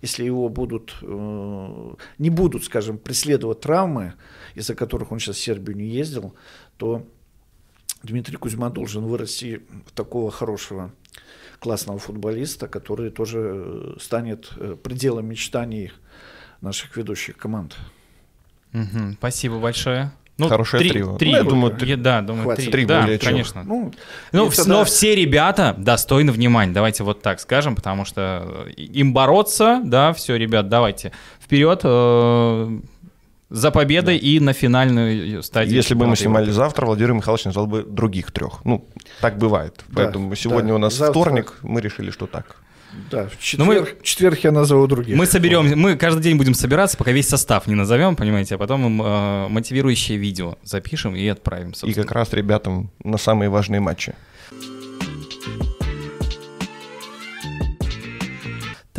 если 0.00 0.24
его 0.24 0.48
будут, 0.48 0.96
э, 1.02 1.94
не 2.18 2.30
будут, 2.30 2.64
скажем, 2.64 2.96
преследовать 2.96 3.60
травмы, 3.60 4.14
из-за 4.54 4.74
которых 4.74 5.12
он 5.12 5.18
сейчас 5.18 5.36
в 5.36 5.40
Сербию 5.40 5.76
не 5.76 5.88
ездил, 5.88 6.34
то 6.78 7.06
Дмитрий 8.02 8.36
Кузьма 8.36 8.70
должен 8.70 9.04
вырасти 9.04 9.60
в 9.86 9.92
такого 9.92 10.30
хорошего, 10.30 10.92
классного 11.60 11.98
футболиста, 11.98 12.66
который 12.68 13.10
тоже 13.10 13.38
э, 13.40 13.92
станет 14.00 14.50
э, 14.56 14.76
пределом 14.82 15.26
мечтаний 15.26 15.92
наших 16.60 16.96
ведущих 16.96 17.36
команд. 17.36 17.76
Мгм, 18.72 19.14
Спасибо 19.18 19.58
большое. 19.58 20.10
Ну, 20.38 20.48
Хорошее 20.48 20.80
три, 20.80 20.90
трио. 20.90 21.18
три. 21.18 21.32
Ну, 21.32 21.36
я 21.36 21.42
думаю, 21.44 21.76
Я- 21.82 21.96
да, 21.98 22.22
думаю, 22.22 22.44
хватит. 22.44 22.62
три. 22.64 22.72
Три 22.72 22.84
да, 22.86 23.02
более 23.02 23.18
чем. 23.18 23.30
конечно. 23.30 23.62
Ну, 23.62 23.92
Ну, 24.32 24.46
и 24.46 24.48
вс- 24.48 24.56
тогда- 24.56 24.72
но 24.72 24.84
все 24.84 25.14
ребята 25.14 25.74
достойны 25.76 26.32
внимания. 26.32 26.72
Давайте 26.72 27.04
вот 27.04 27.20
так 27.20 27.40
скажем, 27.40 27.76
потому 27.76 28.06
что 28.06 28.64
э, 28.68 28.70
им 28.80 29.12
бороться, 29.12 29.82
да, 29.84 30.14
все, 30.14 30.36
ребят, 30.36 30.70
давайте 30.70 31.12
вперед 31.42 31.80
э, 31.84 32.80
за 33.50 33.70
победой 33.70 34.16
и 34.16 34.40
на 34.40 34.52
финальную 34.52 35.42
стадию. 35.42 35.74
Если 35.74 35.94
бы 35.94 36.06
мы 36.06 36.16
снимали 36.16 36.50
завтра, 36.50 36.86
Владимир 36.86 37.12
Михайлович 37.14 37.44
назвал 37.44 37.66
бы 37.66 37.82
других 37.82 38.30
трех. 38.32 38.64
Ну, 38.64 38.88
так 39.20 39.38
бывает. 39.38 39.74
Да, 39.88 40.04
Поэтому 40.04 40.34
сегодня 40.36 40.68
да. 40.68 40.74
у 40.76 40.78
нас 40.78 40.94
Завтра- 40.94 41.12
вторник, 41.20 41.54
мы 41.62 41.80
решили, 41.80 42.10
что 42.10 42.26
так. 42.26 42.56
да, 43.10 43.28
в 43.28 43.58
Ну, 43.58 43.64
мы- 43.64 43.74
четверг, 43.74 44.02
четверг 44.02 44.38
я 44.44 44.52
назову 44.52 44.86
других. 44.86 45.16
Мы 45.16 45.26
соберем, 45.26 45.78
мы 45.78 45.96
каждый 45.96 46.22
день 46.22 46.36
будем 46.36 46.54
собираться, 46.54 46.96
пока 46.96 47.12
весь 47.12 47.28
состав 47.28 47.66
не 47.66 47.74
назовем, 47.74 48.16
понимаете, 48.16 48.54
а 48.54 48.58
потом 48.58 48.86
им 48.86 49.02
э, 49.02 49.48
мотивирующее 49.48 50.16
видео 50.18 50.56
запишем 50.62 51.14
и 51.16 51.26
отправим. 51.28 51.70
И 51.70 51.74
собственно. 51.74 52.06
как 52.06 52.12
раз 52.12 52.32
ребятам 52.32 52.90
на 53.04 53.18
самые 53.18 53.48
важные 53.48 53.80
матчи. 53.80 54.14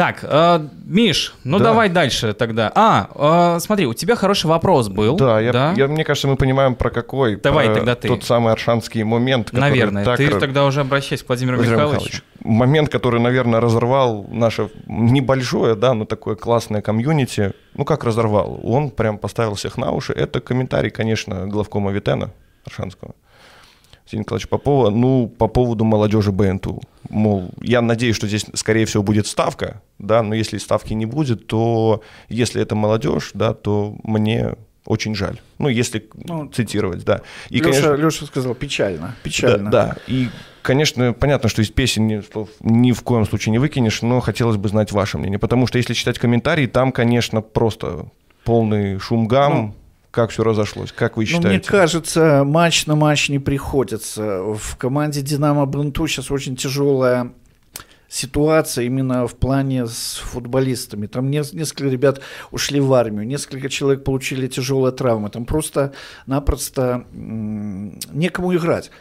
Так, 0.02 0.22
э, 0.24 0.68
Миш, 0.88 1.36
ну 1.44 1.60
Да. 1.60 1.66
давай 1.66 1.88
дальше 1.88 2.34
тогда. 2.34 2.72
А, 2.74 3.56
э, 3.56 3.60
смотри, 3.60 3.86
у 3.86 3.94
тебя 3.94 4.16
хороший 4.16 4.48
вопрос 4.48 4.88
был. 4.88 5.16
Да, 5.16 5.40
я, 5.40 5.74
я- 5.78 5.88
мне 5.88 6.04
кажется, 6.04 6.28
мы 6.28 6.38
понимаем, 6.38 6.74
про 6.74 6.90
какой. 6.90 7.36
Давай 7.36 7.68
про 7.68 7.76
тогда 7.76 7.94
ты. 7.94 8.08
Тот 8.08 8.24
самый 8.24 8.52
аршанский 8.52 9.04
момент. 9.04 9.54
Наверное. 9.54 10.04
так 10.04 10.18
Ты 10.18 10.30
тогда 10.40 10.66
уже 10.66 10.82
обращайся 10.82 11.24
к 11.24 11.28
Владимиру 11.28 11.58
Владимир 11.58 11.78
Михайловичу. 11.78 12.06
Михайлович, 12.06 12.24
Момент, 12.44 12.90
который, 12.90 13.20
наверное, 13.20 13.60
разорвал 13.60 14.26
наше 14.32 14.72
небольшое, 14.88 15.76
да, 15.76 15.94
но 15.94 16.06
такое 16.06 16.36
классное 16.36 16.82
комьюнити. 16.82 17.54
Ну, 17.76 17.86
как 17.86 18.04
разорвал? 18.04 18.60
Он 18.64 18.90
прям 18.90 19.20
поставил 19.20 19.54
всех 19.54 19.78
на 19.78 19.92
уши. 19.92 20.14
Это 20.14 20.40
комментарий, 20.40 20.90
конечно, 20.90 21.46
главкома 21.46 21.92
Витена 21.92 22.32
Аршанского. 22.66 23.14
Сергея 24.12 24.24
Николаевича 24.24 24.50
Попова, 24.50 24.90
ну, 24.90 25.28
по 25.28 25.48
поводу 25.48 25.86
молодежи 25.86 26.32
БНТУ. 26.32 26.82
Мол, 27.10 27.52
я 27.62 27.82
надеюсь, 27.82 28.16
что 28.16 28.28
здесь, 28.28 28.46
скорее 28.54 28.86
всего, 28.86 29.04
будет 29.04 29.26
ставка, 29.26 29.82
да, 30.00 30.22
но 30.22 30.36
если 30.36 30.58
ставки 30.58 30.94
не 30.94 31.06
будет, 31.06 31.48
то 31.48 32.02
если 32.28 32.62
это 32.62 32.76
молодежь, 32.76 33.32
да, 33.34 33.54
то 33.54 33.96
мне 34.04 34.56
очень 34.86 35.16
жаль. 35.16 35.40
Ну, 35.60 35.70
если 35.70 36.10
Ну, 36.14 36.48
цитировать, 36.48 37.06
да. 37.06 37.22
И, 37.50 37.60
Леша, 37.60 37.70
конечно, 37.70 37.94
Леша 37.94 38.26
сказал 38.26 38.54
печально. 38.54 39.16
Печально. 39.24 39.72
да, 39.72 39.88
да. 39.88 39.98
И, 40.08 40.28
конечно, 40.62 41.14
понятно, 41.14 41.48
что 41.48 41.62
из 41.62 41.70
песен 41.70 42.24
слов 42.30 42.50
ни 42.60 42.92
в 42.92 43.04
коем 43.04 43.26
случае 43.26 43.52
не 43.52 43.60
выкинешь, 43.60 44.02
но 44.02 44.20
хотелось 44.20 44.58
бы 44.58 44.68
знать 44.68 44.92
ваше 44.92 45.20
мнение. 45.20 45.40
Потому 45.40 45.68
что 45.68 45.78
если 45.78 45.94
читать 45.94 46.20
комментарии, 46.20 46.66
там, 46.66 46.92
конечно, 46.92 47.42
просто 47.42 48.08
полный 48.44 49.00
шум 49.00 49.28
гам. 49.28 49.54
Ну, 49.54 49.76
как 50.12 50.30
все 50.30 50.44
разошлось? 50.44 50.92
Как 50.92 51.18
вы 51.18 51.24
Ну, 51.24 51.28
считаете? 51.28 51.50
мне 51.50 51.60
кажется, 51.60 52.44
матч 52.46 52.86
на 52.86 52.96
матч 52.96 53.30
не 53.30 53.40
приходится. 53.40 54.44
В 54.44 54.78
команде 54.78 55.22
«Динамо 55.22 55.66
Бенту» 55.66 56.06
сейчас 56.08 56.30
очень 56.32 56.56
тяжелая 56.56 57.34
ситуация 58.10 58.84
именно 58.84 59.26
в 59.26 59.36
плане 59.36 59.88
с 59.88 60.18
футболистами. 60.22 61.08
Там 61.08 61.32
несколько 61.32 61.86
ребят 61.86 62.20
ушли 62.52 62.82
в 62.82 62.94
армию, 62.94 63.26
несколько 63.26 63.70
человек 63.70 64.04
получили 64.04 64.48
тяжелые 64.48 64.92
травмы. 64.92 65.30
Там 65.30 65.46
просто-напросто 65.46 67.06
некому 67.14 68.54
играть. 68.54 68.92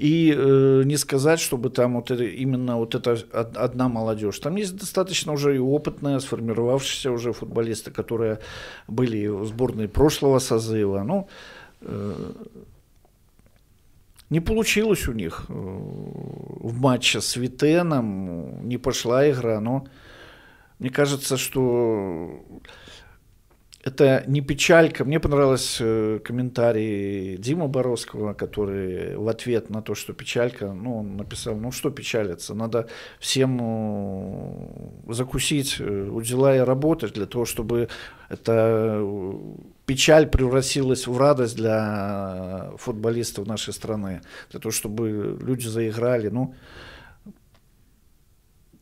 И 0.00 0.34
э, 0.34 0.82
не 0.86 0.96
сказать, 0.96 1.40
чтобы 1.40 1.68
там 1.68 1.96
вот 1.96 2.10
это, 2.10 2.24
именно 2.24 2.78
вот 2.78 2.94
эта 2.94 3.18
одна 3.32 3.88
молодежь. 3.88 4.38
Там 4.38 4.56
есть 4.56 4.76
достаточно 4.76 5.32
уже 5.32 5.54
и 5.54 5.58
опытные, 5.58 6.20
сформировавшиеся 6.20 7.10
уже 7.10 7.32
футболисты, 7.34 7.90
которые 7.90 8.38
были 8.88 9.26
в 9.26 9.44
сборной 9.44 9.88
прошлого 9.88 10.38
созыва. 10.38 11.02
Ну, 11.02 11.28
э, 11.82 12.32
не 14.30 14.40
получилось 14.40 15.06
у 15.06 15.12
них 15.12 15.44
э, 15.48 15.52
в 15.52 16.80
матче 16.80 17.20
с 17.20 17.36
Витеном, 17.36 18.66
не 18.66 18.78
пошла 18.78 19.30
игра, 19.30 19.60
но 19.60 19.86
мне 20.78 20.88
кажется, 20.88 21.36
что 21.36 22.42
это 23.82 24.24
не 24.26 24.42
печалька. 24.42 25.04
Мне 25.04 25.20
понравился 25.20 25.84
э, 25.84 26.18
комментарий 26.22 27.38
Дима 27.38 27.66
Боровского, 27.66 28.34
который 28.34 29.16
в 29.16 29.26
ответ 29.28 29.70
на 29.70 29.80
то, 29.80 29.94
что 29.94 30.12
печалька, 30.12 30.72
ну, 30.72 30.98
он 30.98 31.16
написал, 31.16 31.56
ну, 31.56 31.72
что 31.72 31.90
печалиться, 31.90 32.54
надо 32.54 32.88
всем 33.18 33.56
ну, 33.56 34.92
закусить 35.08 35.76
э, 35.80 36.08
у 36.10 36.20
дела 36.20 36.56
и 36.56 36.58
работать 36.58 37.14
для 37.14 37.24
того, 37.24 37.46
чтобы 37.46 37.88
эта 38.28 39.02
печаль 39.86 40.26
превратилась 40.26 41.06
в 41.06 41.16
радость 41.16 41.56
для 41.56 42.72
футболистов 42.76 43.46
нашей 43.46 43.72
страны, 43.72 44.20
для 44.50 44.60
того, 44.60 44.72
чтобы 44.72 45.38
люди 45.40 45.66
заиграли. 45.66 46.28
Ну, 46.28 46.54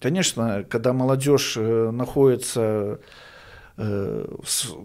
конечно, 0.01 0.65
когда 0.69 0.93
молодежь 0.93 1.57
э, 1.57 1.91
находится 1.93 2.99
Э, 3.79 4.27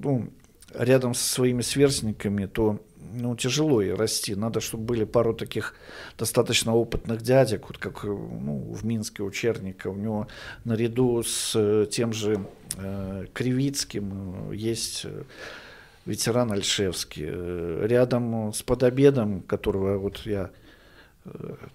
ну, 0.04 0.30
рядом 0.74 1.14
со 1.14 1.34
своими 1.34 1.62
сверстниками, 1.62 2.46
то 2.46 2.80
ну, 3.14 3.36
тяжело 3.36 3.82
и 3.82 3.92
расти. 3.92 4.36
Надо, 4.36 4.60
чтобы 4.60 4.84
были 4.84 5.04
пару 5.04 5.34
таких 5.34 5.76
достаточно 6.18 6.76
опытных 6.76 7.22
дядек, 7.22 7.68
вот 7.68 7.78
как 7.78 8.04
ну, 8.04 8.72
в 8.72 8.86
Минске 8.86 9.24
у 9.24 9.32
Черника. 9.32 9.88
У 9.88 9.96
него 9.96 10.28
наряду 10.64 11.24
с 11.24 11.54
э, 11.56 11.88
тем 11.90 12.14
же 12.14 12.46
э, 12.78 13.26
Кривицким 13.34 14.52
э, 14.52 14.56
есть 14.56 15.06
ветеран 16.06 16.52
Альшевский. 16.52 17.26
Рядом 17.88 18.54
с 18.54 18.62
подобедом, 18.62 19.42
которого 19.42 19.98
вот 19.98 20.22
я 20.26 20.52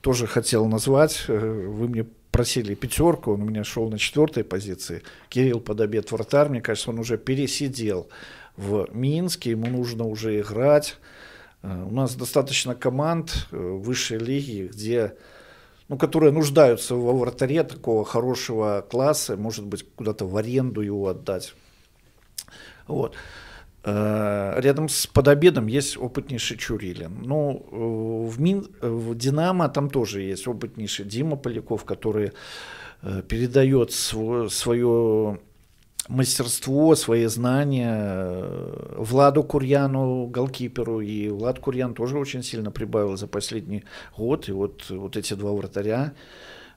тоже 0.00 0.26
хотел 0.26 0.66
назвать, 0.66 1.26
вы 1.28 1.88
мне 1.88 2.06
просили 2.30 2.74
пятерку, 2.74 3.32
он 3.32 3.42
у 3.42 3.44
меня 3.46 3.64
шел 3.64 3.88
на 3.88 3.98
четвертой 3.98 4.44
позиции. 4.44 5.02
Кирилл 5.28 5.60
Подобед 5.60 6.12
вратарь, 6.12 6.48
мне 6.48 6.60
кажется, 6.60 6.90
он 6.90 6.98
уже 6.98 7.18
пересидел 7.18 8.08
в 8.56 8.88
Минске, 8.92 9.50
ему 9.50 9.66
нужно 9.66 10.04
уже 10.04 10.40
играть. 10.40 10.96
Э, 11.62 11.84
у 11.84 11.92
нас 11.92 12.14
достаточно 12.14 12.74
команд 12.74 13.48
э, 13.50 13.56
высшей 13.56 14.18
лиги, 14.18 14.68
где, 14.72 15.14
ну, 15.88 15.96
которые 15.96 16.32
нуждаются 16.32 16.94
во 16.94 17.12
вратаре 17.12 17.62
такого 17.62 18.04
хорошего 18.04 18.86
класса, 18.88 19.36
может 19.36 19.64
быть, 19.64 19.86
куда-то 19.96 20.26
в 20.26 20.36
аренду 20.36 20.80
его 20.80 21.08
отдать. 21.08 21.54
Вот. 22.86 23.14
Э, 23.88 24.60
рядом 24.60 24.88
с 24.88 25.06
подобедом 25.06 25.66
есть 25.66 25.96
опытнейший 25.96 26.58
Чурилин. 26.58 27.22
Ну, 27.24 27.66
э, 27.70 28.30
в, 28.30 28.40
Мин, 28.40 28.66
в 28.80 29.14
«Динамо» 29.14 29.68
там 29.68 29.88
тоже 29.88 30.22
есть 30.22 30.46
опытнейший 30.46 31.06
Дима 31.06 31.36
Поляков, 31.36 31.84
который 31.84 32.32
э, 33.02 33.22
передает 33.28 33.92
свое, 33.92 34.50
свое 34.50 35.38
мастерство, 36.08 36.94
свои 36.96 37.26
знания 37.26 38.44
Владу 38.96 39.42
Курьяну, 39.42 40.26
голкиперу, 40.26 41.00
и 41.00 41.28
Влад 41.28 41.58
Курьян 41.58 41.94
тоже 41.94 42.18
очень 42.18 42.42
сильно 42.42 42.70
прибавил 42.70 43.16
за 43.16 43.26
последний 43.26 43.84
год, 44.16 44.48
и 44.48 44.52
вот, 44.52 44.90
вот 44.90 45.16
эти 45.16 45.34
два 45.34 45.52
вратаря, 45.52 46.14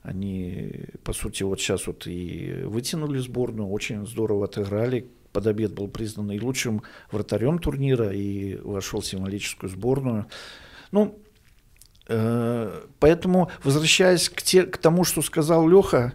они, 0.02 0.86
по 1.04 1.12
сути, 1.12 1.44
вот 1.44 1.60
сейчас 1.60 1.86
вот 1.86 2.06
и 2.06 2.62
вытянули 2.64 3.18
сборную, 3.18 3.68
очень 3.68 4.06
здорово 4.06 4.44
отыграли, 4.44 5.06
под 5.32 5.46
обед 5.46 5.72
был 5.72 5.88
признан 5.88 6.30
и 6.30 6.40
лучшим 6.40 6.82
вратарем 7.10 7.58
турнира 7.58 8.12
и 8.12 8.56
вошел 8.56 9.00
в 9.00 9.06
символическую 9.06 9.70
сборную. 9.70 10.26
Ну, 10.90 11.18
э, 12.08 12.82
поэтому, 12.98 13.50
возвращаясь 13.64 14.28
к, 14.28 14.42
те, 14.42 14.64
к 14.64 14.76
тому, 14.76 15.04
что 15.04 15.22
сказал 15.22 15.68
Леха, 15.68 16.12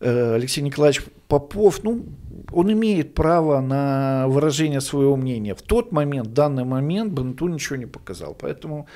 э, 0.00 0.34
Алексей 0.34 0.62
Николаевич 0.62 1.04
Попов, 1.28 1.82
ну, 1.84 2.06
он 2.52 2.72
имеет 2.72 3.14
право 3.14 3.60
на 3.60 4.26
выражение 4.28 4.80
своего 4.80 5.16
мнения. 5.16 5.54
В 5.54 5.62
тот 5.62 5.92
момент, 5.92 6.28
в 6.28 6.32
данный 6.32 6.64
момент 6.64 7.12
Бенту 7.12 7.48
ничего 7.48 7.76
не 7.76 7.86
показал. 7.86 8.34
Поэтому, 8.34 8.86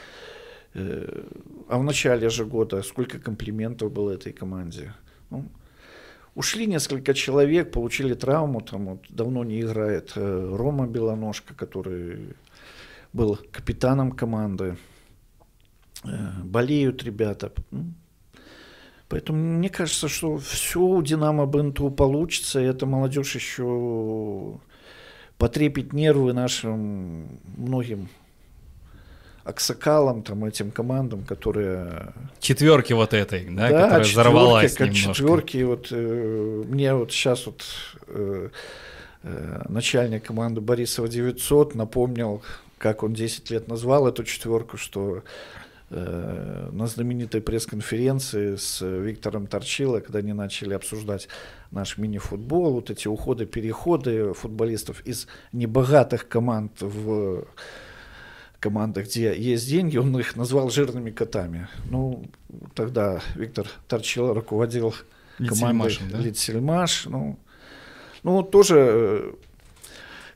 э, 0.75 1.25
а 1.69 1.79
в 1.79 1.85
начале 1.85 2.31
же 2.31 2.45
года 2.45 2.83
сколько 2.83 3.19
комплиментов 3.19 3.93
было 3.93 4.13
этой 4.13 4.33
команде. 4.33 4.95
Ну, 5.31 5.45
Ушли 6.35 6.67
несколько 6.67 7.13
человек, 7.13 7.73
получили 7.73 8.15
травму, 8.15 8.61
там 8.61 8.87
вот 8.87 9.07
давно 9.09 9.45
не 9.45 9.61
играет 9.61 10.13
э, 10.15 10.55
Рома 10.57 10.87
Белоножка, 10.87 11.55
который 11.55 12.37
был 13.13 13.39
капитаном 13.51 14.13
команды. 14.13 14.77
Э, 16.05 16.43
болеют 16.45 17.03
ребята. 17.03 17.53
Поэтому 19.09 19.59
мне 19.59 19.69
кажется, 19.69 20.09
что 20.09 20.39
все 20.39 20.81
у 20.81 21.03
Динамо 21.03 21.47
Бенту 21.47 21.91
получится, 21.91 22.61
и 22.61 22.65
эта 22.65 22.87
молодежь 22.87 23.35
еще 23.35 24.61
потрепит 25.37 25.93
нервы 25.93 26.33
нашим 26.33 27.41
многим 27.57 28.09
Аксакалом, 29.45 30.23
там, 30.23 30.45
этим 30.45 30.71
командам, 30.71 31.25
которые... 31.25 32.13
Четверки 32.41 32.93
вот 32.93 33.15
этой, 33.15 33.47
да, 33.47 33.69
да 33.69 33.69
которая 33.69 34.05
четверки, 34.05 34.13
взорвалась 34.13 34.75
как 34.75 34.89
немножко. 34.89 35.15
четверки, 35.15 35.63
вот 35.63 35.89
э, 35.91 36.65
мне 36.67 36.95
вот 36.95 37.11
сейчас 37.11 37.47
вот 37.47 37.63
э, 38.09 38.49
э, 39.23 39.63
начальник 39.69 40.25
команды 40.25 40.61
Борисова 40.61 41.09
900 41.09 41.75
напомнил, 41.75 42.43
как 42.77 43.03
он 43.03 43.15
10 43.15 43.51
лет 43.51 43.69
назвал 43.69 44.07
эту 44.09 44.25
четверку, 44.25 44.77
что 44.77 45.23
э, 45.89 46.69
на 46.71 46.87
знаменитой 46.87 47.41
пресс-конференции 47.41 48.57
с 48.57 48.85
Виктором 48.85 49.47
Торчило, 49.47 50.01
когда 50.01 50.19
они 50.19 50.35
начали 50.35 50.75
обсуждать 50.75 51.29
наш 51.71 51.97
мини-футбол, 51.97 52.75
вот 52.75 52.91
эти 52.91 53.09
уходы, 53.09 53.47
переходы 53.47 54.35
футболистов 54.35 55.01
из 55.07 55.27
небогатых 55.53 56.29
команд 56.29 56.73
в 56.81 57.47
команда, 58.61 59.03
где 59.03 59.37
есть 59.37 59.69
деньги, 59.69 59.97
он 59.97 60.17
их 60.19 60.37
назвал 60.37 60.71
жирными 60.71 61.11
котами. 61.11 61.69
Ну, 61.87 62.25
тогда 62.75 63.21
Виктор 63.35 63.67
Торчило 63.89 64.35
руководил 64.35 64.95
командой 65.39 65.99
да? 66.11 66.19
Литсельмаш. 66.19 67.07
Ну, 67.07 67.39
ну, 68.23 68.43
тоже, 68.43 68.77
э, 68.79 69.33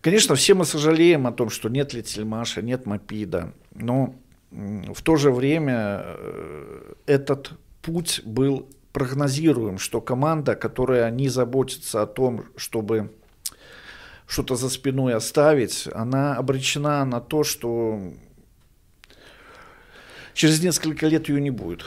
конечно, 0.01 0.35
все 0.35 0.55
мы 0.55 0.65
сожалеем 0.65 1.27
о 1.27 1.33
том, 1.33 1.51
что 1.51 1.69
нет 1.69 1.93
Литсельмаша, 1.93 2.63
нет 2.63 2.87
Мопида, 2.87 3.53
но 3.75 4.15
в 4.51 5.03
то 5.03 5.17
же 5.17 5.31
время 5.31 6.03
э, 6.05 6.95
этот 7.07 7.53
путь 7.83 8.23
был 8.25 8.69
прогнозируем, 8.93 9.79
что 9.79 10.01
команда, 10.01 10.55
которая 10.55 11.11
не 11.11 11.29
заботится 11.29 12.03
о 12.03 12.07
том, 12.07 12.45
чтобы 12.57 13.11
что-то 14.27 14.57
за 14.57 14.69
спиной 14.69 15.15
оставить, 15.15 15.89
она 15.93 16.37
обречена 16.37 17.05
на 17.05 17.21
то, 17.21 17.45
что 17.45 18.01
через 20.35 20.63
несколько 20.63 21.07
лет 21.07 21.29
ее 21.29 21.41
не 21.41 21.51
будет. 21.51 21.85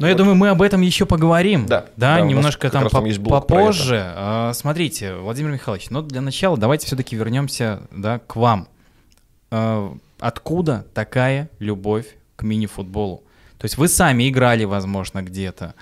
Но 0.00 0.06
вот. 0.06 0.12
я 0.12 0.14
думаю, 0.14 0.34
мы 0.34 0.48
об 0.48 0.62
этом 0.62 0.80
еще 0.80 1.04
поговорим. 1.04 1.66
Да. 1.66 1.84
Да, 1.96 2.16
да 2.16 2.20
немножко 2.22 2.70
там 2.70 2.88
по 2.88 3.02
попозже. 3.28 4.02
А, 4.16 4.52
смотрите, 4.54 5.14
Владимир 5.14 5.50
Михайлович, 5.52 5.90
ну 5.90 6.00
для 6.00 6.22
начала 6.22 6.56
давайте 6.56 6.86
все-таки 6.86 7.16
вернемся 7.16 7.82
да, 7.90 8.18
к 8.18 8.34
вам. 8.34 8.66
А, 9.50 9.94
откуда 10.18 10.86
такая 10.94 11.50
любовь 11.58 12.06
к 12.36 12.44
мини-футболу? 12.44 13.24
То 13.58 13.66
есть 13.66 13.76
вы 13.76 13.88
сами 13.88 14.26
играли, 14.30 14.64
возможно, 14.64 15.20
где-то. 15.20 15.74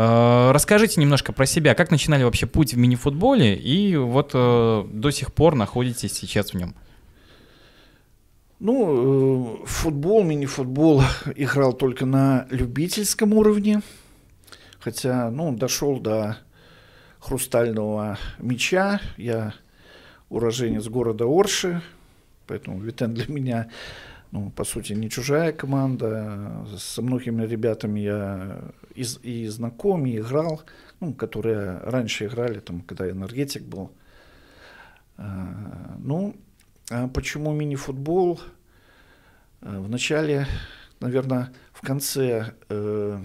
Э, 0.00 0.52
расскажите 0.52 1.00
немножко 1.00 1.32
про 1.32 1.44
себя, 1.44 1.74
как 1.74 1.90
начинали 1.90 2.22
вообще 2.22 2.46
путь 2.46 2.72
в 2.72 2.78
мини-футболе 2.78 3.56
и 3.56 3.96
вот 3.96 4.30
э, 4.32 4.84
до 4.88 5.10
сих 5.10 5.32
пор 5.32 5.56
находитесь 5.56 6.12
сейчас 6.12 6.52
в 6.52 6.54
нем. 6.54 6.76
Ну, 8.60 9.62
э, 9.62 9.66
футбол, 9.66 10.22
мини-футбол 10.22 11.02
играл 11.34 11.72
только 11.72 12.06
на 12.06 12.46
любительском 12.50 13.34
уровне, 13.34 13.82
хотя, 14.78 15.32
ну, 15.32 15.52
дошел 15.52 15.98
до 15.98 16.38
хрустального 17.18 18.18
мяча. 18.38 19.00
Я 19.16 19.52
уроженец 20.28 20.86
города 20.86 21.24
Орши, 21.26 21.82
поэтому 22.46 22.78
Витен 22.78 23.14
для 23.14 23.26
меня 23.26 23.68
ну, 24.30 24.50
по 24.50 24.64
сути, 24.64 24.92
не 24.92 25.08
чужая 25.08 25.52
команда. 25.52 26.66
Со 26.76 27.02
многими 27.02 27.46
ребятами 27.46 28.00
я 28.00 28.60
и, 28.94 29.04
и 29.22 29.46
знаком, 29.46 30.06
и 30.06 30.18
играл, 30.18 30.62
ну, 31.00 31.14
которые 31.14 31.78
раньше 31.78 32.26
играли, 32.26 32.60
там, 32.60 32.82
когда 32.82 33.08
энергетик 33.08 33.62
был. 33.62 33.90
А, 35.16 35.96
ну, 35.98 36.36
а 36.90 37.08
почему 37.08 37.52
мини-футбол? 37.52 38.40
А, 39.60 39.80
в 39.80 39.88
начале, 39.88 40.46
наверное, 41.00 41.52
в 41.72 41.80
конце 41.80 42.54
э, 42.68 43.22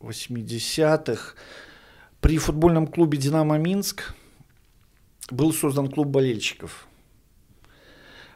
80-х 0.00 1.34
при 2.20 2.38
футбольном 2.38 2.86
клубе 2.86 3.18
«Динамо 3.18 3.58
Минск» 3.58 4.14
был 5.30 5.52
создан 5.52 5.90
клуб 5.90 6.08
болельщиков. 6.08 6.86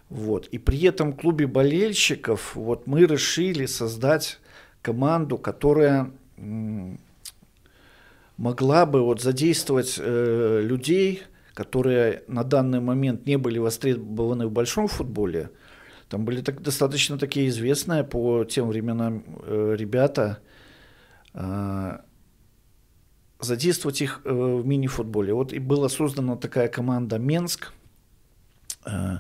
Вот. 0.09 0.47
И 0.49 0.59
при 0.59 0.83
этом 0.85 1.13
клубе 1.13 1.47
болельщиков 1.47 2.55
вот, 2.55 2.87
мы 2.87 3.07
решили 3.07 3.67
создать 3.67 4.39
команду, 4.83 5.39
которая 5.39 6.11
могла 8.37 8.87
бы 8.87 9.03
вот, 9.03 9.21
задействовать 9.21 9.97
э, 9.99 10.61
людей, 10.63 11.23
которые 11.55 12.25
на 12.27 12.45
данный 12.45 12.81
момент 12.81 13.27
не 13.27 13.39
были 13.39 13.59
востребованы 13.59 14.47
в 14.47 14.51
большом 14.51 14.89
футболе. 14.89 15.51
Там 16.09 16.25
были 16.25 16.43
так, 16.43 16.61
достаточно 16.61 17.19
такие 17.19 17.49
известные 17.49 18.05
по 18.05 18.45
тем 18.45 18.69
временам 18.69 19.25
э, 19.43 19.75
ребята. 19.79 20.41
Э, 21.33 21.99
задействовать 23.41 24.01
их 24.03 24.21
э, 24.25 24.33
в 24.33 24.67
мини-футболе. 24.67 25.33
Вот 25.33 25.53
и 25.53 25.59
была 25.59 25.89
создана 25.89 26.37
такая 26.37 26.69
команда 26.69 27.19
«Менск», 27.19 27.73
э, 28.87 29.19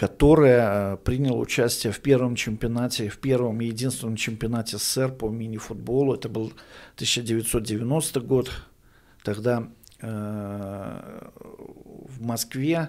которая 0.00 0.94
э, 0.94 0.96
приняла 0.96 1.36
участие 1.36 1.92
в 1.92 2.00
первом 2.00 2.34
чемпионате, 2.34 3.10
в 3.10 3.18
первом 3.18 3.60
и 3.60 3.66
единственном 3.66 4.16
чемпионате 4.16 4.78
СССР 4.78 5.12
по 5.12 5.28
мини-футболу. 5.28 6.14
Это 6.14 6.30
был 6.30 6.54
1990 6.94 8.20
год. 8.20 8.50
Тогда 9.22 9.68
в 10.00 11.02
Москве 12.20 12.88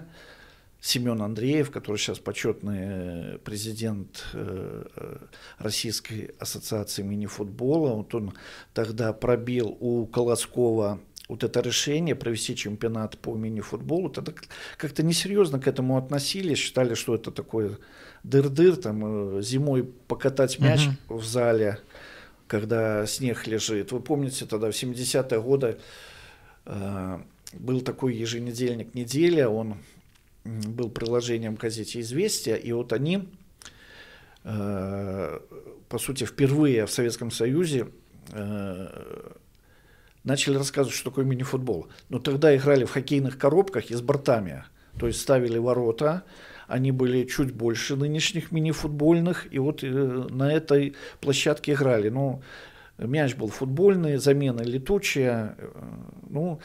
Семен 0.82 1.22
Андреев, 1.22 1.70
который 1.70 1.96
сейчас 1.96 2.18
почетный 2.18 2.78
э, 2.80 3.38
президент 3.44 4.24
э, 4.32 4.84
э, 4.96 5.16
Российской 5.58 6.34
ассоциации 6.40 7.02
мини-футбола, 7.02 7.94
вот 7.94 8.12
он 8.16 8.32
тогда 8.74 9.12
пробил 9.12 9.76
у 9.78 10.06
Колоскова 10.06 10.98
вот 11.32 11.44
это 11.44 11.60
решение 11.60 12.14
провести 12.14 12.54
чемпионат 12.54 13.18
по 13.18 13.34
мини-футболу, 13.34 14.10
тогда 14.10 14.34
как-то 14.76 15.02
несерьезно 15.02 15.58
к 15.58 15.66
этому 15.66 15.96
относились, 15.96 16.58
считали, 16.58 16.92
что 16.92 17.14
это 17.14 17.30
такой 17.30 17.78
дыр-дыр, 18.22 18.76
там 18.76 19.40
зимой 19.40 19.84
покатать 19.84 20.58
мяч 20.58 20.80
uh-huh. 20.80 21.16
в 21.16 21.24
зале, 21.24 21.78
когда 22.46 23.06
снег 23.06 23.46
лежит. 23.46 23.92
Вы 23.92 24.00
помните, 24.00 24.44
тогда 24.44 24.70
в 24.70 24.74
70-е 24.74 25.40
годы 25.40 25.78
э, 26.66 27.18
был 27.54 27.80
такой 27.80 28.14
еженедельник 28.14 28.94
«Неделя», 28.94 29.48
он 29.48 29.78
был 30.44 30.90
приложением 30.90 31.54
газете 31.54 32.00
«Известия», 32.00 32.56
и 32.56 32.72
вот 32.72 32.92
они, 32.92 33.26
э, 34.44 35.40
по 35.88 35.98
сути, 35.98 36.24
впервые 36.24 36.84
в 36.84 36.90
Советском 36.90 37.30
Союзе 37.30 37.88
э, 38.32 39.32
начали 40.24 40.56
рассказывать, 40.56 40.96
что 40.96 41.10
такое 41.10 41.24
мини-футбол. 41.24 41.88
Но 42.08 42.18
тогда 42.18 42.54
играли 42.56 42.84
в 42.84 42.92
хоккейных 42.92 43.38
коробках 43.38 43.90
и 43.90 43.94
с 43.94 44.00
бортами, 44.00 44.64
то 44.98 45.06
есть 45.06 45.20
ставили 45.20 45.58
ворота, 45.58 46.24
они 46.68 46.92
были 46.92 47.24
чуть 47.24 47.52
больше 47.52 47.96
нынешних 47.96 48.52
мини-футбольных, 48.52 49.52
и 49.52 49.58
вот 49.58 49.82
э, 49.82 49.86
на 49.88 50.52
этой 50.52 50.94
площадке 51.20 51.72
играли. 51.72 52.08
Ну, 52.08 52.42
мяч 52.98 53.34
был 53.34 53.48
футбольный, 53.48 54.16
замена 54.16 54.62
летучая, 54.62 55.56
ну, 56.28 56.60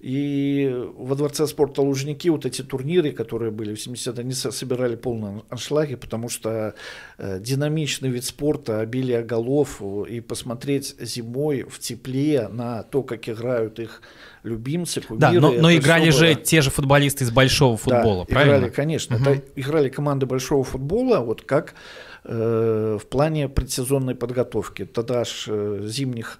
и 0.00 0.72
во 0.96 1.16
Дворце 1.16 1.46
спорта 1.48 1.82
Лужники 1.82 2.28
вот 2.28 2.46
эти 2.46 2.62
турниры, 2.62 3.10
которые 3.10 3.50
были 3.50 3.74
в 3.74 3.78
70-е, 3.78 4.20
они 4.20 4.32
собирали 4.32 4.94
полные 4.94 5.42
аншлаги, 5.48 5.96
потому 5.96 6.28
что 6.28 6.74
э, 7.18 7.40
динамичный 7.40 8.08
вид 8.08 8.24
спорта, 8.24 8.78
обилие 8.78 9.22
голов, 9.22 9.82
и 10.08 10.20
посмотреть 10.20 10.94
зимой 11.00 11.64
в 11.68 11.80
тепле 11.80 12.46
на 12.46 12.84
то, 12.84 13.02
как 13.02 13.28
играют 13.28 13.80
их 13.80 14.02
любимцы, 14.44 15.00
кумиры. 15.00 15.20
Да, 15.20 15.32
но, 15.32 15.50
но 15.50 15.74
играли 15.74 16.10
же 16.10 16.34
было... 16.34 16.44
те 16.44 16.60
же 16.60 16.70
футболисты 16.70 17.24
из 17.24 17.32
большого 17.32 17.76
футбола, 17.76 18.24
да, 18.24 18.32
правильно? 18.32 18.56
играли, 18.58 18.70
конечно. 18.70 19.16
Угу. 19.16 19.24
Это 19.24 19.42
играли 19.56 19.88
команды 19.88 20.26
большого 20.26 20.62
футбола, 20.62 21.18
вот 21.18 21.42
как 21.42 21.74
э, 22.22 22.98
в 23.02 23.06
плане 23.08 23.48
предсезонной 23.48 24.14
подготовки. 24.14 24.84
Тогда 24.84 25.24
ж 25.24 25.46
э, 25.48 25.80
зимних 25.86 26.38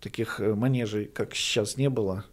таких 0.00 0.40
э, 0.40 0.52
манежей, 0.52 1.04
как 1.04 1.36
сейчас, 1.36 1.76
не 1.76 1.88
было. 1.88 2.24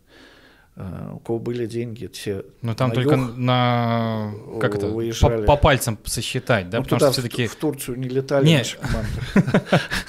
А, 0.82 1.12
у 1.14 1.20
кого 1.20 1.40
были 1.40 1.66
деньги, 1.66 2.08
те 2.08 2.46
Ну 2.62 2.74
там 2.74 2.92
только 2.92 3.18
на 3.18 4.32
как 4.62 4.76
это. 4.76 4.88
По, 5.20 5.30
по 5.42 5.58
пальцам 5.58 6.00
сосчитать, 6.06 6.70
да, 6.70 6.78
ну, 6.78 6.86
потому 6.86 7.00
что 7.02 7.12
все-таки 7.12 7.48
в 7.48 7.56
Турцию 7.56 8.00
не 8.00 8.08
летали 8.08 8.46
Нет. 8.46 8.66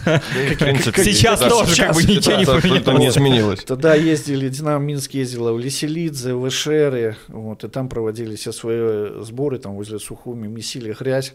Сейчас 0.05 1.41
тоже 1.41 1.75
как 1.75 1.97
бы 1.97 2.05
ничего 2.05 2.37
не 2.37 2.47
поменялось. 2.47 2.99
не 3.01 3.09
изменилось. 3.09 3.65
Тогда 3.65 3.97
ездили, 3.97 4.49
Динамо 4.49 4.85
Минск 4.85 5.15
ездила 5.15 5.53
в 5.53 5.59
Леселидзе, 5.59 6.35
в 6.35 6.49
Эшере, 6.49 7.17
вот, 7.27 7.65
и 7.65 7.69
там 7.69 7.89
проводили 7.89 8.37
все 8.37 8.53
свои 8.53 9.25
сборы, 9.25 9.59
там 9.59 9.75
возле 9.75 9.99
Сухуми 9.99 10.47
месили 10.47 10.95
грязь. 10.97 11.35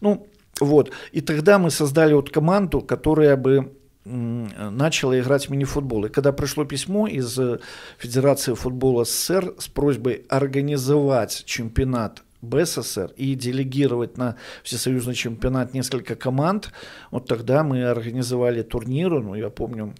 Ну, 0.00 0.26
вот. 0.58 0.90
И 1.12 1.20
тогда 1.20 1.60
мы 1.60 1.70
создали 1.70 2.12
вот 2.14 2.30
команду, 2.30 2.80
которая 2.80 3.36
бы 3.36 3.70
начала 4.04 5.18
играть 5.18 5.46
в 5.46 5.50
мини-футбол. 5.50 6.06
И 6.06 6.08
когда 6.10 6.32
пришло 6.32 6.64
письмо 6.64 7.06
из 7.06 7.38
э, 7.38 7.60
Федерации 7.98 8.54
футбола 8.54 9.04
СССР 9.04 9.54
с 9.58 9.68
просьбой 9.68 10.26
организовать 10.28 11.44
чемпионат 11.46 12.22
БССР 12.42 13.12
и 13.16 13.34
делегировать 13.34 14.18
на 14.18 14.36
всесоюзный 14.62 15.14
чемпионат 15.14 15.72
несколько 15.72 16.16
команд, 16.16 16.70
вот 17.10 17.26
тогда 17.26 17.64
мы 17.64 17.84
организовали 17.84 18.62
турнир, 18.62 19.10
ну, 19.22 19.34
я 19.34 19.48
помню, 19.48 19.94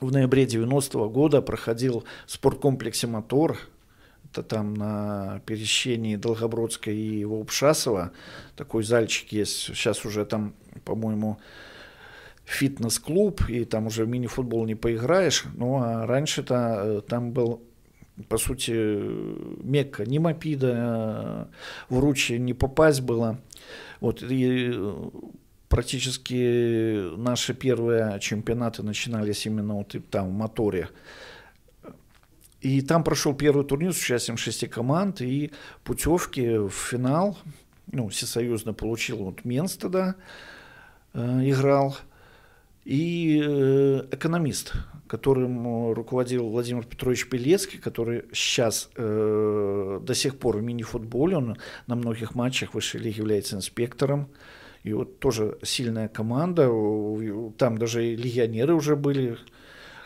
в 0.00 0.10
ноябре 0.10 0.46
90 0.46 0.98
-го 0.98 1.10
года 1.10 1.42
проходил 1.42 2.04
в 2.26 2.32
спорткомплексе 2.32 3.06
«Мотор», 3.06 3.58
это 4.30 4.42
там 4.42 4.72
на 4.72 5.42
пересечении 5.44 6.16
Долгобродской 6.16 6.96
и 6.96 7.24
Волпшасова, 7.26 8.12
такой 8.56 8.82
зальчик 8.82 9.30
есть, 9.32 9.54
сейчас 9.58 10.06
уже 10.06 10.24
там, 10.24 10.54
по-моему, 10.86 11.38
фитнес-клуб, 12.44 13.48
и 13.48 13.64
там 13.64 13.86
уже 13.86 14.04
в 14.04 14.08
мини-футбол 14.08 14.66
не 14.66 14.74
поиграешь. 14.74 15.44
Ну, 15.54 15.76
а 15.76 16.06
раньше-то 16.06 16.82
э, 16.84 17.00
там 17.08 17.32
был 17.32 17.62
по 18.28 18.36
сути, 18.36 18.72
Мекка, 19.62 20.04
ни 20.04 20.18
Мопида, 20.18 21.48
в 21.88 21.98
Ручье 21.98 22.38
не 22.38 22.52
попасть 22.52 23.00
было. 23.00 23.40
Вот, 24.00 24.22
и 24.22 24.70
э, 24.74 25.10
практически 25.68 27.16
наши 27.16 27.54
первые 27.54 28.20
чемпионаты 28.20 28.82
начинались 28.82 29.46
именно 29.46 29.74
вот 29.76 29.96
там, 30.10 30.28
в 30.28 30.32
моторе. 30.32 30.90
И 32.60 32.82
там 32.82 33.02
прошел 33.02 33.34
первый 33.34 33.64
турнир 33.64 33.92
с 33.92 33.98
участием 33.98 34.36
шести 34.36 34.66
команд, 34.66 35.20
и 35.22 35.50
путевки 35.82 36.58
в 36.58 36.70
финал, 36.70 37.38
ну, 37.90 38.08
всесоюзно 38.08 38.74
получил 38.74 39.24
вот 39.24 39.44
Менс 39.44 39.76
тогда, 39.76 40.16
э, 41.14 41.40
играл– 41.44 41.96
и 42.84 43.40
э, 43.44 44.06
экономист, 44.10 44.72
которым 45.06 45.92
руководил 45.92 46.48
Владимир 46.48 46.84
Петрович 46.84 47.28
Пелецкий, 47.28 47.78
который 47.78 48.24
сейчас 48.32 48.90
э, 48.96 50.00
до 50.02 50.14
сих 50.14 50.38
пор 50.38 50.56
в 50.56 50.62
мини-футболе, 50.62 51.36
он 51.36 51.56
на 51.86 51.94
многих 51.94 52.34
матчах 52.34 52.74
высшей 52.74 53.00
лиги 53.00 53.18
является 53.18 53.56
инспектором. 53.56 54.28
И 54.82 54.92
вот 54.92 55.20
тоже 55.20 55.58
сильная 55.62 56.08
команда, 56.08 56.68
там 57.56 57.78
даже 57.78 58.04
и 58.04 58.16
легионеры 58.16 58.74
уже 58.74 58.96
были, 58.96 59.38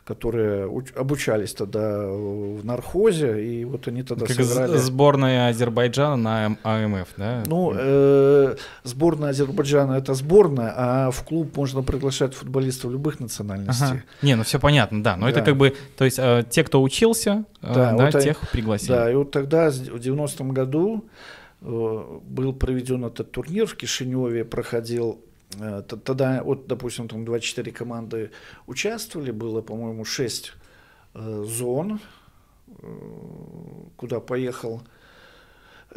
которые 0.06 0.70
обучались 0.94 1.52
тогда 1.52 2.06
в 2.06 2.64
нархозе, 2.64 3.44
и 3.44 3.64
вот 3.64 3.88
они 3.88 4.04
тогда 4.04 4.24
как 4.24 4.36
сыграли... 4.36 4.76
сборная 4.76 5.48
Азербайджана 5.48 6.16
на 6.16 6.56
АМФ, 6.62 7.08
да? 7.16 7.42
Ну, 7.46 7.72
э, 7.76 8.54
сборная 8.84 9.30
Азербайджана 9.30 9.94
это 9.94 10.14
сборная, 10.14 10.72
а 10.76 11.10
в 11.10 11.24
клуб 11.24 11.56
можно 11.56 11.82
приглашать 11.82 12.34
футболистов 12.34 12.92
любых 12.92 13.18
национальностей. 13.18 13.86
Ага. 13.86 14.02
Не, 14.22 14.36
ну 14.36 14.44
все 14.44 14.60
понятно, 14.60 15.02
да, 15.02 15.16
но 15.16 15.26
да. 15.26 15.32
это 15.32 15.42
как 15.42 15.56
бы, 15.56 15.74
то 15.96 16.04
есть 16.04 16.20
э, 16.20 16.44
те, 16.48 16.62
кто 16.62 16.80
учился, 16.80 17.44
э, 17.60 17.74
да, 17.74 17.92
да 17.92 18.04
вот 18.04 18.22
тех 18.22 18.38
они, 18.40 18.48
пригласили. 18.52 18.92
Да, 18.92 19.10
и 19.10 19.14
вот 19.16 19.32
тогда, 19.32 19.70
в 19.70 19.96
90-м 19.96 20.52
году, 20.52 21.04
э, 21.62 22.18
был 22.22 22.52
проведен 22.52 23.04
этот 23.06 23.32
турнир 23.32 23.66
в 23.66 23.74
Кишиневе, 23.74 24.44
проходил 24.44 25.18
Э, 25.18 25.25
тогда, 25.82 26.42
вот, 26.42 26.66
допустим, 26.66 27.08
там 27.08 27.24
24 27.24 27.72
команды 27.72 28.30
участвовали, 28.66 29.30
было, 29.30 29.62
по-моему, 29.62 30.04
6 30.04 30.52
э, 31.14 31.44
зон, 31.46 32.00
э, 32.68 32.82
куда 33.96 34.20
поехал 34.20 34.82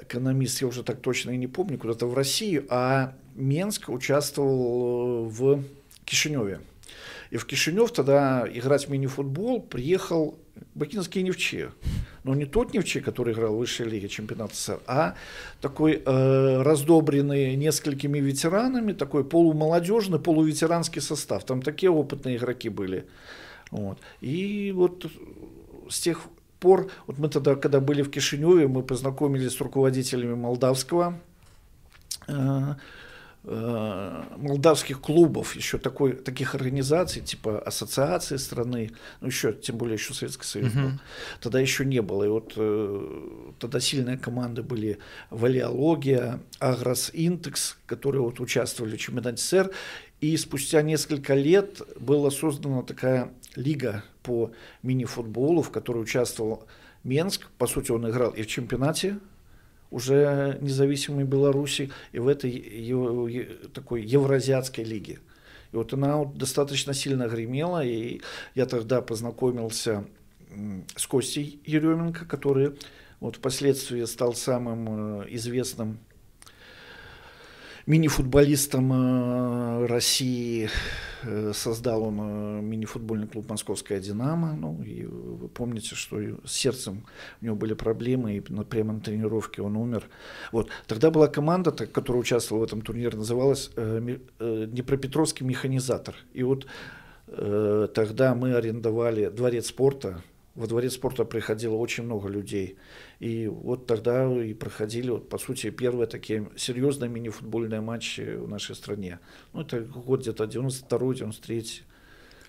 экономист, 0.02 0.62
я 0.62 0.68
уже 0.68 0.84
так 0.84 1.02
точно 1.02 1.32
и 1.32 1.38
не 1.38 1.48
помню, 1.48 1.78
куда-то 1.78 2.08
в 2.08 2.14
Россию, 2.14 2.66
а 2.70 3.14
Менск 3.36 3.90
участвовал 3.90 5.26
в 5.26 5.64
Кишиневе. 6.06 6.62
И 7.32 7.38
в 7.38 7.46
Кишинев 7.46 7.92
тогда 7.92 8.48
играть 8.52 8.88
в 8.88 8.90
мини-футбол 8.90 9.62
приехал 9.62 10.40
бакинский 10.76 11.22
Невче. 11.22 11.72
Но 12.24 12.36
не 12.36 12.46
тот 12.46 12.74
Невче, 12.74 13.02
который 13.02 13.34
играл 13.34 13.56
в 13.56 13.60
высшей 13.60 13.88
лиге 13.88 14.10
чемпионата 14.10 14.56
СССР, 14.56 14.80
а 14.88 15.16
такой 15.62 16.02
э, 16.06 16.62
раздобренный 16.62 17.56
несколькими 17.56 18.20
ветеранами, 18.20 18.94
такой 18.94 19.24
полумолодежный, 19.24 20.20
полуветеранский 20.20 21.02
состав. 21.02 21.44
Там 21.44 21.62
такие 21.62 21.92
опытные 21.92 22.38
игроки 22.38 22.70
были. 22.70 23.06
Вот. 23.72 24.00
И 24.22 24.72
вот 24.76 25.06
с 25.90 26.00
тех 26.00 26.22
пор, 26.60 26.92
вот 27.08 27.20
мы 27.20 27.30
тогда, 27.30 27.56
когда 27.56 27.80
были 27.80 28.02
в 28.02 28.10
Кишиневе, 28.10 28.68
мы 28.68 28.84
познакомились 28.84 29.54
с 29.54 29.62
руководителями 29.62 30.34
молдавского 30.34 31.20
э, 32.28 32.76
молдавских 33.44 35.00
клубов, 35.00 35.56
еще 35.56 35.78
такой, 35.78 36.14
таких 36.14 36.56
организаций, 36.56 37.22
типа 37.22 37.60
ассоциации 37.60 38.36
страны, 38.36 38.92
ну 39.22 39.28
еще, 39.28 39.54
тем 39.54 39.78
более 39.78 39.96
еще 39.96 40.14
Советский 40.14 40.46
Союз 40.46 40.74
uh-huh. 40.74 40.84
был, 40.84 40.92
тогда 41.40 41.60
еще 41.60 41.86
не 41.86 42.02
было. 42.02 42.26
И 42.26 42.28
вот 42.28 42.54
э, 42.58 43.52
тогда 43.60 43.80
сильные 43.80 44.18
команды 44.18 44.62
были 44.62 45.00
Валиология, 45.30 46.42
Агрос 46.60 47.12
Интекс, 47.14 47.78
которые 47.86 48.22
вот 48.22 48.42
участвовали 48.42 48.98
в 48.98 49.00
чемпионате 49.00 49.38
СССР, 49.38 49.72
и 50.20 50.36
спустя 50.36 50.82
несколько 50.82 51.34
лет 51.34 51.82
была 51.98 52.32
создана 52.32 52.84
такая 52.84 53.32
лига 53.56 54.04
по 54.22 54.52
мини-футболу, 54.84 55.62
в 55.62 55.72
которой 55.72 56.04
участвовал 56.04 56.68
Менск, 57.06 57.48
по 57.58 57.68
сути 57.68 57.92
он 57.92 58.10
играл 58.10 58.32
и 58.32 58.42
в 58.42 58.48
чемпионате 58.48 59.18
уже 59.92 60.58
независимой 60.62 61.24
Беларуси 61.24 61.92
и 62.12 62.20
в 62.20 62.28
этой 62.28 62.52
такой 63.74 64.04
евразиатской 64.04 64.84
лиге. 64.84 65.20
И 65.72 65.76
вот 65.76 65.94
она 65.94 66.26
достаточно 66.26 66.94
сильно 66.94 67.28
гремела, 67.28 67.84
и 67.84 68.22
я 68.56 68.66
тогда 68.66 69.02
познакомился 69.02 70.06
с 70.96 71.06
Костей 71.06 71.62
Еременко, 71.66 72.26
который 72.26 72.74
вот 73.20 73.36
впоследствии 73.36 74.04
стал 74.06 74.34
самым 74.34 75.22
э, 75.22 75.26
известным 75.30 76.00
мини-футболистом 77.90 78.94
э, 78.94 79.86
России. 79.88 80.70
Э, 81.24 81.52
создал 81.56 82.04
он 82.04 82.20
э, 82.20 82.62
мини-футбольный 82.62 83.28
клуб 83.28 83.50
«Московская 83.50 84.00
Динамо». 84.00 84.54
Ну, 84.54 84.82
и 84.84 85.06
вы 85.06 85.48
помните, 85.48 85.96
что 85.96 86.20
с 86.46 86.52
сердцем 86.52 87.08
у 87.42 87.46
него 87.46 87.56
были 87.56 87.74
проблемы, 87.74 88.38
и 88.38 88.40
прямо 88.42 88.94
на 88.94 89.00
тренировке 89.02 89.64
он 89.64 89.76
умер. 89.76 90.04
Вот. 90.52 90.70
Тогда 90.86 91.10
была 91.10 91.28
команда, 91.28 91.72
которая 91.72 92.22
участвовала 92.22 92.64
в 92.64 92.68
этом 92.68 92.82
турнире, 92.82 93.18
называлась 93.18 93.72
«Днепропетровский 93.76 95.46
механизатор». 95.46 96.16
И 96.34 96.44
вот 96.44 96.68
тогда 97.28 98.36
мы 98.36 98.56
арендовали 98.56 99.30
дворец 99.30 99.68
спорта, 99.68 100.24
во 100.60 100.68
дворец 100.68 100.94
спорта 100.94 101.24
приходило 101.24 101.76
очень 101.76 102.04
много 102.04 102.28
людей. 102.28 102.78
И 103.20 103.48
вот 103.48 103.88
тогда 103.88 104.30
и 104.44 104.54
проходили, 104.54 105.10
вот, 105.10 105.30
по 105.30 105.38
сути, 105.38 105.70
первые 105.70 106.06
такие 106.06 106.50
серьезные 106.58 107.10
мини-футбольные 107.10 107.80
матчи 107.80 108.36
в 108.36 108.50
нашей 108.50 108.76
стране. 108.76 109.20
Ну, 109.54 109.62
это 109.62 109.80
год 109.80 110.20
где-то 110.22 110.44
92-93. 110.44 111.84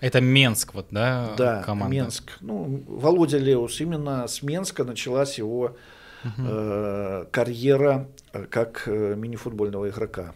Это 0.01 0.19
Менск, 0.19 0.73
вот, 0.73 0.87
да, 0.91 1.35
да, 1.37 1.63
команда? 1.63 1.95
Менск. 1.95 2.31
Ну, 2.41 2.83
Володя 2.85 3.37
Леус, 3.37 3.79
именно 3.79 4.27
с 4.27 4.43
Менска 4.43 4.83
началась 4.83 5.37
его 5.37 5.77
угу. 6.25 6.33
э, 6.37 7.25
карьера 7.31 8.09
э, 8.33 8.45
как 8.49 8.83
э, 8.87 9.15
мини-футбольного 9.15 9.87
игрока. 9.89 10.33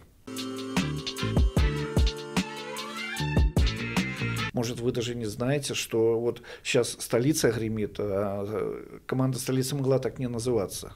Может, 4.56 4.80
вы 4.80 4.90
даже 4.90 5.14
не 5.14 5.26
знаете, 5.26 5.74
что 5.74 6.18
вот 6.18 6.40
сейчас 6.64 6.96
столица 6.98 7.52
гремит, 7.52 7.96
а 7.98 8.80
команда 9.04 9.38
столицы 9.38 9.74
могла 9.74 9.98
так 9.98 10.18
не 10.18 10.28
называться. 10.28 10.94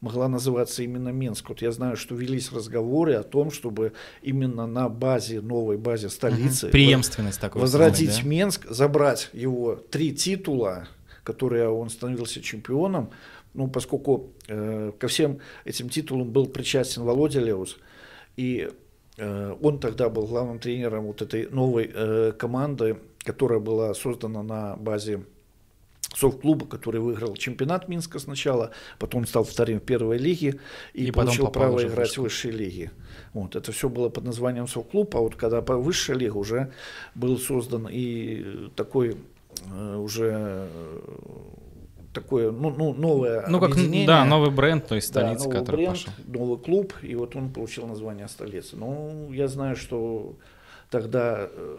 Могла 0.00 0.28
называться 0.28 0.84
именно 0.84 1.08
Минск. 1.08 1.48
Вот 1.48 1.62
я 1.62 1.72
знаю, 1.72 1.96
что 1.96 2.14
велись 2.14 2.52
разговоры 2.52 3.14
о 3.14 3.24
том, 3.24 3.50
чтобы 3.50 3.92
именно 4.22 4.68
на 4.68 4.88
базе, 4.88 5.40
новой 5.40 5.78
базе 5.78 6.10
столицы... 6.10 6.66
Угу. 6.66 6.72
Преемственность 6.72 7.40
такой. 7.40 7.60
Возродить 7.60 8.12
самой, 8.12 8.22
да? 8.22 8.28
Минск, 8.28 8.66
забрать 8.70 9.30
его 9.32 9.74
три 9.74 10.14
титула, 10.14 10.86
которые 11.24 11.68
он 11.68 11.90
становился 11.90 12.40
чемпионом, 12.40 13.10
ну, 13.52 13.66
поскольку 13.66 14.30
э, 14.46 14.92
ко 14.96 15.08
всем 15.08 15.40
этим 15.64 15.88
титулам 15.88 16.30
был 16.30 16.46
причастен 16.46 17.02
Володя 17.02 17.40
Леус, 17.40 17.78
и 18.36 18.70
он 19.18 19.78
тогда 19.78 20.08
был 20.08 20.26
главным 20.26 20.58
тренером 20.58 21.06
вот 21.06 21.22
этой 21.22 21.48
новой 21.48 21.90
э, 21.92 22.32
команды, 22.38 22.98
которая 23.24 23.60
была 23.60 23.94
создана 23.94 24.42
на 24.42 24.76
базе 24.76 25.24
совклуба, 26.14 26.66
который 26.66 27.00
выиграл 27.00 27.34
чемпионат 27.36 27.88
Минска 27.88 28.18
сначала, 28.18 28.70
потом 28.98 29.26
стал 29.26 29.44
вторым 29.44 29.80
в 29.80 29.84
первой 29.84 30.18
лиге 30.18 30.60
и, 30.94 31.06
и 31.06 31.10
получил 31.10 31.48
право 31.48 31.86
играть 31.86 32.16
в 32.16 32.22
высшей 32.22 32.50
лиге. 32.50 32.90
Вот, 33.32 33.56
это 33.56 33.72
все 33.72 33.88
было 33.88 34.08
под 34.08 34.24
названием 34.24 34.66
совклуб, 34.66 35.14
а 35.16 35.20
вот 35.20 35.36
когда 35.36 35.60
по 35.62 35.76
высшей 35.76 36.16
лиге 36.16 36.32
уже 36.32 36.72
был 37.14 37.38
создан 37.38 37.88
и 37.90 38.70
такой 38.76 39.16
э, 39.70 39.96
уже 39.96 40.68
такое 42.16 42.50
ну, 42.50 42.70
ну, 42.70 42.94
новое 42.94 43.44
ну, 43.48 43.60
как, 43.60 43.72
объединение. 43.72 44.06
Да, 44.06 44.24
новый 44.24 44.50
бренд, 44.50 44.86
то 44.86 44.94
есть 44.94 45.08
столица, 45.08 45.44
да, 45.44 45.48
новый 45.48 45.60
который 45.60 45.76
бренд, 45.76 45.90
пошел. 45.90 46.12
новый 46.26 46.58
клуб, 46.58 46.94
и 47.02 47.14
вот 47.14 47.36
он 47.36 47.52
получил 47.52 47.86
название 47.86 48.28
столицы. 48.28 48.76
Ну, 48.76 49.30
я 49.32 49.48
знаю, 49.48 49.76
что 49.76 50.36
тогда 50.90 51.48
э, 51.50 51.76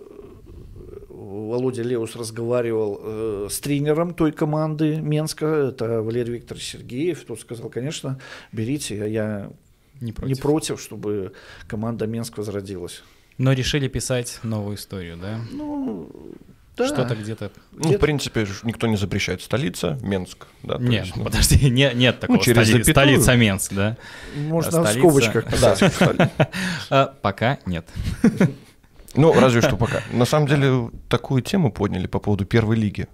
Володя 1.09 1.81
Леус 1.83 2.15
разговаривал 2.15 2.99
э, 3.01 3.47
с 3.49 3.59
тренером 3.59 4.13
той 4.13 4.31
команды 4.31 4.97
Менска, 4.97 5.45
это 5.45 6.01
Валерий 6.01 6.35
Викторович 6.35 6.71
Сергеев, 6.71 7.25
тот 7.25 7.39
сказал, 7.39 7.69
конечно, 7.69 8.19
берите, 8.51 9.03
а 9.03 9.07
я 9.07 9.51
не 9.99 10.11
против. 10.11 10.35
не 10.35 10.41
против, 10.41 10.81
чтобы 10.81 11.33
команда 11.67 12.05
Менск 12.05 12.37
возродилась. 12.37 13.03
Но 13.39 13.53
решили 13.53 13.87
писать 13.87 14.39
новую 14.43 14.77
историю, 14.77 15.17
да? 15.17 15.39
Ну, 15.51 16.09
да. 16.77 16.87
Что-то 16.87 17.15
где-то. 17.15 17.51
Ну, 17.71 17.93
в 17.93 17.99
принципе, 17.99 18.47
никто 18.63 18.87
не 18.87 18.97
запрещает. 18.97 19.41
Столица 19.41 19.97
Менск. 20.01 20.45
Да, 20.63 20.77
нет, 20.77 21.05
есть, 21.05 21.15
ну... 21.15 21.23
подожди, 21.23 21.69
нет, 21.69 21.95
нет 21.95 22.19
такого. 22.19 22.37
Ну, 22.37 22.43
через 22.43 22.67
столи... 22.67 22.83
Столица 22.83 23.35
Менск, 23.35 23.73
да. 23.73 23.97
Можно 24.35 24.81
а 24.81 24.85
столица... 24.85 24.93
в 24.93 24.99
скобочках. 24.99 25.45
Да. 25.59 26.31
А, 26.89 27.13
пока 27.21 27.59
нет. 27.65 27.87
Ну, 29.15 29.33
разве 29.33 29.61
что 29.61 29.77
пока. 29.77 30.03
На 30.11 30.25
самом 30.25 30.47
деле, 30.47 30.91
такую 31.09 31.41
тему 31.41 31.71
подняли 31.71 32.05
по 32.05 32.19
поводу 32.19 32.45
первой 32.45 32.75
лиги. 32.75 33.07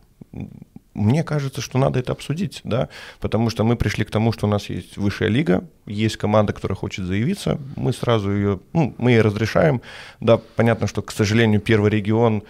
Мне 0.93 1.23
кажется, 1.23 1.61
что 1.61 1.77
надо 1.77 1.99
это 1.99 2.11
обсудить, 2.11 2.59
да, 2.65 2.89
потому 3.21 3.49
что 3.49 3.63
мы 3.63 3.77
пришли 3.77 4.03
к 4.03 4.11
тому, 4.11 4.33
что 4.33 4.45
у 4.45 4.49
нас 4.49 4.69
есть 4.69 4.97
высшая 4.97 5.29
лига, 5.29 5.65
есть 5.87 6.17
команда, 6.17 6.51
которая 6.51 6.75
хочет 6.75 7.05
заявиться, 7.05 7.57
мы 7.75 7.93
сразу 7.93 8.31
ее, 8.31 8.59
ну, 8.73 8.93
мы 8.97 9.11
ее 9.11 9.21
разрешаем, 9.21 9.81
да, 10.19 10.37
понятно, 10.55 10.85
что, 10.85 11.01
к 11.01 11.11
сожалению, 11.11 11.61
первый 11.61 11.89
регион, 11.89 12.43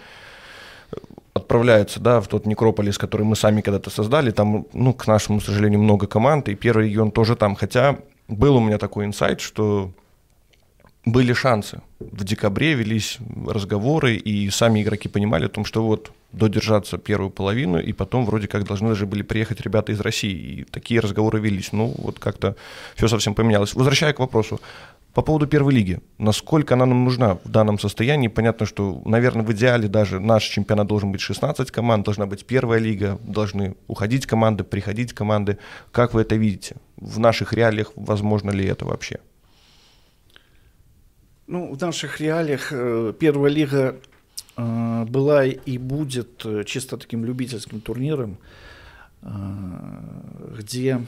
отправляются, 1.34 2.00
да, 2.00 2.20
в 2.20 2.28
тот 2.28 2.46
некрополис, 2.46 2.96
который 2.96 3.22
мы 3.22 3.36
сами 3.36 3.60
когда-то 3.60 3.90
создали, 3.90 4.30
там, 4.30 4.66
ну, 4.72 4.94
к 4.94 5.06
нашему 5.06 5.40
сожалению, 5.40 5.80
много 5.80 6.06
команд, 6.06 6.48
и 6.48 6.54
первый 6.54 6.86
регион 6.86 7.10
тоже 7.10 7.36
там, 7.36 7.56
хотя 7.56 7.98
был 8.28 8.56
у 8.56 8.60
меня 8.60 8.78
такой 8.78 9.04
инсайт, 9.04 9.40
что 9.40 9.90
были 11.04 11.34
шансы. 11.34 11.80
В 12.00 12.24
декабре 12.24 12.74
велись 12.74 13.18
разговоры, 13.46 14.14
и 14.14 14.48
сами 14.50 14.82
игроки 14.82 15.08
понимали 15.08 15.46
о 15.46 15.48
том, 15.48 15.64
что 15.64 15.84
вот 15.84 16.12
додержаться 16.32 16.98
первую 16.98 17.30
половину, 17.30 17.78
и 17.78 17.92
потом 17.92 18.24
вроде 18.24 18.48
как 18.48 18.64
должны 18.64 18.88
даже 18.88 19.06
были 19.06 19.22
приехать 19.22 19.60
ребята 19.60 19.92
из 19.92 20.00
России. 20.00 20.60
И 20.60 20.64
такие 20.64 21.00
разговоры 21.00 21.40
велись. 21.40 21.72
Ну, 21.72 21.94
вот 21.98 22.18
как-то 22.18 22.56
все 22.96 23.08
совсем 23.08 23.34
поменялось. 23.34 23.74
Возвращая 23.74 24.12
к 24.12 24.18
вопросу, 24.18 24.60
по 25.14 25.22
поводу 25.22 25.46
первой 25.46 25.72
лиги. 25.72 26.00
Насколько 26.18 26.74
она 26.74 26.86
нам 26.86 27.04
нужна 27.04 27.36
в 27.44 27.48
данном 27.48 27.78
состоянии? 27.78 28.28
Понятно, 28.28 28.66
что, 28.66 29.00
наверное, 29.04 29.44
в 29.44 29.52
идеале 29.52 29.88
даже 29.88 30.18
наш 30.18 30.44
чемпионат 30.44 30.88
должен 30.88 31.12
быть 31.12 31.20
16 31.20 31.70
команд, 31.70 32.04
должна 32.04 32.26
быть 32.26 32.44
первая 32.44 32.80
лига, 32.80 33.18
должны 33.22 33.76
уходить 33.86 34.26
команды, 34.26 34.64
приходить 34.64 35.12
команды. 35.12 35.58
Как 35.92 36.14
вы 36.14 36.22
это 36.22 36.34
видите? 36.34 36.76
В 36.96 37.20
наших 37.20 37.52
реалиях 37.52 37.92
возможно 37.94 38.50
ли 38.50 38.66
это 38.66 38.84
вообще? 38.84 39.20
Ну, 41.46 41.72
в 41.72 41.80
наших 41.80 42.20
реалиях 42.20 42.72
э, 42.72 43.12
первая 43.18 43.52
лига 43.52 43.96
э, 44.56 45.04
была 45.04 45.44
и 45.44 45.78
будет 45.78 46.44
э, 46.44 46.64
чисто 46.64 46.96
таким 46.96 47.24
любительским 47.24 47.80
турниром, 47.80 48.36
где 50.58 51.00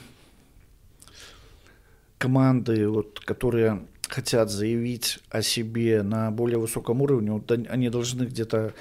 команды, 2.16 2.88
вот, 2.88 3.20
которые 3.20 3.82
хотят 4.08 4.50
заявить 4.50 5.18
о 5.30 5.42
себе 5.42 6.02
на 6.02 6.30
более 6.30 6.58
высоком 6.58 7.02
уровне, 7.02 7.42
они 7.68 7.88
должны 7.90 8.24
где-то 8.24 8.74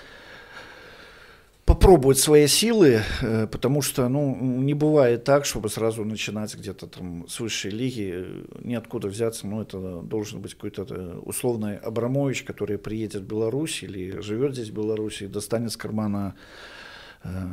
попробовать 1.65 2.19
свои 2.19 2.45
силы, 2.47 3.01
э, 3.21 3.47
потому 3.47 3.81
что, 3.81 4.07
ну, 4.07 4.35
не 4.39 4.75
бывает 4.75 5.23
так, 5.23 5.45
чтобы 5.45 5.69
сразу 5.69 6.05
начинать 6.05 6.55
где-то 6.55 6.85
там 6.87 7.27
с 7.27 7.39
высшей 7.39 7.71
лиги, 7.71 8.11
э, 8.13 8.45
ниоткуда 8.63 9.07
взяться, 9.07 9.47
ну, 9.47 9.61
это 9.61 10.01
должен 10.03 10.41
быть 10.41 10.53
какой-то 10.53 10.85
э, 10.87 11.19
условный 11.23 11.77
Абрамович, 11.77 12.43
который 12.43 12.77
приедет 12.77 13.23
в 13.23 13.27
Беларусь 13.27 13.81
или 13.81 14.21
живет 14.21 14.53
здесь 14.53 14.69
в 14.69 14.73
Беларуси 14.73 15.25
достанет 15.25 15.71
с 15.71 15.77
кармана 15.77 16.35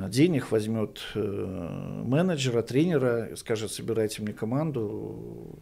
денег, 0.09 0.51
возьмет 0.51 1.01
менеджера, 1.15 2.61
тренера, 2.61 3.31
скажет, 3.37 3.73
собирайте 3.73 4.21
мне 4.21 4.35
команду, 4.35 5.57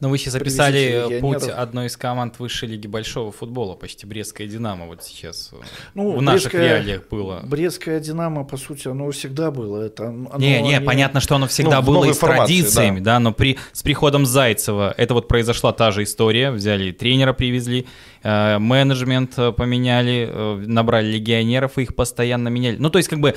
но 0.00 0.08
вы 0.08 0.18
сейчас 0.18 0.34
записали 0.34 1.18
путь 1.20 1.48
одной 1.48 1.86
из 1.86 1.96
команд 1.96 2.38
высшей 2.38 2.68
лиги 2.68 2.86
большого 2.86 3.32
футбола, 3.32 3.74
почти 3.74 4.06
Брестская 4.06 4.46
«Динамо» 4.46 4.86
вот 4.86 5.04
сейчас 5.04 5.50
э, 5.52 5.56
ну, 5.94 6.16
в 6.16 6.22
наших 6.22 6.52
Брестская, 6.52 6.78
реалиях 6.78 7.08
было. 7.08 7.40
Брестская 7.44 8.00
«Динамо», 8.00 8.44
по 8.44 8.56
сути, 8.56 8.88
оно 8.88 9.10
всегда 9.10 9.50
было. 9.50 9.84
Это, 9.84 10.08
оно, 10.08 10.30
не, 10.38 10.60
не, 10.60 10.68
не, 10.70 10.80
понятно, 10.80 11.20
что 11.20 11.36
оно 11.36 11.46
всегда 11.46 11.80
ну, 11.80 11.86
было 11.86 12.04
и 12.06 12.12
с 12.12 12.18
традициями, 12.18 12.98
да. 13.00 13.14
да, 13.14 13.20
но 13.20 13.32
при, 13.32 13.58
с 13.72 13.82
приходом 13.82 14.26
Зайцева 14.26 14.94
это 14.96 15.14
вот 15.14 15.28
произошла 15.28 15.72
та 15.72 15.90
же 15.90 16.02
история, 16.02 16.50
взяли 16.50 16.92
тренера, 16.92 17.32
привезли, 17.32 17.86
Э, 18.22 18.58
менеджмент 18.58 19.38
э, 19.38 19.50
поменяли, 19.52 20.28
э, 20.30 20.64
набрали 20.66 21.06
легионеров 21.06 21.78
и 21.78 21.82
их 21.82 21.94
постоянно 21.94 22.48
меняли. 22.48 22.76
Ну, 22.76 22.90
то 22.90 22.98
есть, 22.98 23.08
как 23.08 23.20
бы, 23.20 23.34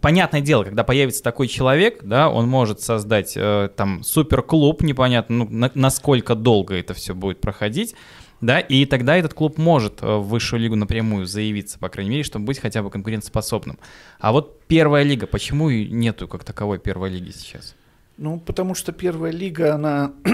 понятное 0.00 0.40
дело, 0.40 0.64
когда 0.64 0.84
появится 0.84 1.22
такой 1.22 1.48
человек, 1.48 2.04
да, 2.04 2.28
он 2.28 2.48
может 2.48 2.80
создать 2.80 3.36
там 3.76 4.02
суперклуб, 4.02 4.82
непонятно, 4.82 5.46
ну, 5.50 5.68
насколько 5.84 6.34
долго 6.34 6.74
это 6.74 6.94
все 6.94 7.14
будет 7.14 7.40
проходить, 7.40 7.94
да, 8.40 8.58
и 8.58 8.86
тогда 8.86 9.16
этот 9.16 9.34
клуб 9.34 9.58
может 9.58 10.00
в 10.02 10.20
высшую 10.20 10.60
лигу 10.60 10.76
напрямую 10.76 11.26
заявиться, 11.26 11.78
по 11.78 11.88
крайней 11.88 12.10
мере, 12.10 12.24
чтобы 12.24 12.46
быть 12.46 12.58
хотя 12.58 12.82
бы 12.82 12.90
конкурентоспособным. 12.90 13.78
А 14.18 14.32
вот 14.32 14.62
первая 14.66 15.04
лига, 15.04 15.26
почему 15.26 15.70
нету 15.70 16.26
как 16.26 16.44
таковой 16.44 16.78
первой 16.78 17.10
лиги 17.10 17.30
сейчас? 17.30 17.74
Ну, 18.16 18.40
потому 18.40 18.74
что 18.74 18.92
первая 18.92 19.32
лига, 19.32 19.74
она 19.74 20.12
э, 20.24 20.30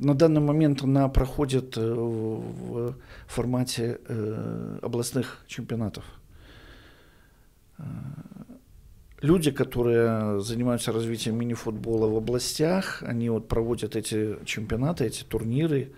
на 0.00 0.14
данный 0.14 0.40
момент 0.40 0.82
она 0.82 1.08
проходит 1.08 1.76
э, 1.76 1.94
в 1.94 2.94
формате 3.26 3.98
э, 4.08 4.78
областных 4.82 5.44
чемпионатов. 5.46 6.04
Люди, 9.22 9.50
которые 9.50 10.40
занимаются 10.40 10.92
развитием 10.92 11.36
мини-футбола 11.36 12.08
в 12.08 12.16
областях, 12.16 13.02
они 13.02 13.28
вот 13.28 13.48
проводят 13.48 13.94
эти 13.94 14.36
чемпионаты, 14.46 15.04
эти 15.04 15.24
турниры. 15.24 15.92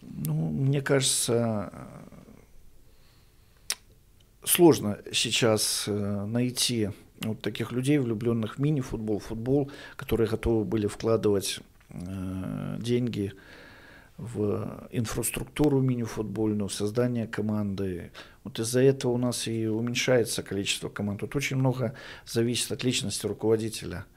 Ну, 0.00 0.48
мне 0.50 0.80
кажется, 0.80 1.70
сложно 4.42 4.98
сейчас 5.12 5.84
найти 5.86 6.90
вот 7.24 7.40
таких 7.40 7.72
людей, 7.72 7.98
влюбленных 7.98 8.56
в 8.56 8.58
мини-футбол, 8.58 9.18
футбол, 9.18 9.70
которые 9.96 10.28
готовы 10.28 10.64
были 10.64 10.86
вкладывать 10.86 11.60
э, 11.90 12.76
деньги 12.78 13.32
в 14.18 14.88
инфраструктуру 14.90 15.80
мини-футбольную, 15.80 16.68
в 16.68 16.74
создание 16.74 17.26
команды. 17.26 18.12
Вот 18.44 18.58
из-за 18.58 18.80
этого 18.80 19.12
у 19.12 19.18
нас 19.18 19.46
и 19.48 19.66
уменьшается 19.66 20.42
количество 20.42 20.88
команд. 20.88 21.20
Тут 21.20 21.34
очень 21.36 21.56
много 21.56 21.94
зависит 22.26 22.72
от 22.72 22.84
личности 22.84 23.26
руководителя– 23.26 24.06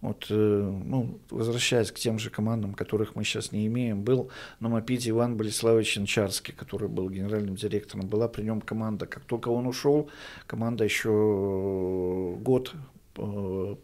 вот, 0.00 0.26
э, 0.30 0.34
ну, 0.34 1.18
возвращаясь 1.30 1.90
к 1.90 1.98
тем 1.98 2.18
же 2.18 2.30
командам, 2.30 2.74
которых 2.74 3.16
мы 3.16 3.24
сейчас 3.24 3.52
не 3.52 3.66
имеем, 3.66 4.02
был 4.02 4.30
на 4.60 4.68
Мопите 4.68 5.10
Иван 5.10 5.36
Болеславович 5.36 5.98
Инчарский, 5.98 6.54
который 6.54 6.88
был 6.88 7.08
генеральным 7.08 7.56
директором. 7.56 8.06
Была 8.06 8.28
при 8.28 8.42
нем 8.42 8.60
команда. 8.60 9.06
Как 9.06 9.24
только 9.24 9.48
он 9.48 9.66
ушел, 9.66 10.10
команда 10.46 10.84
еще 10.84 12.36
год 12.40 12.74
э, 13.16 13.76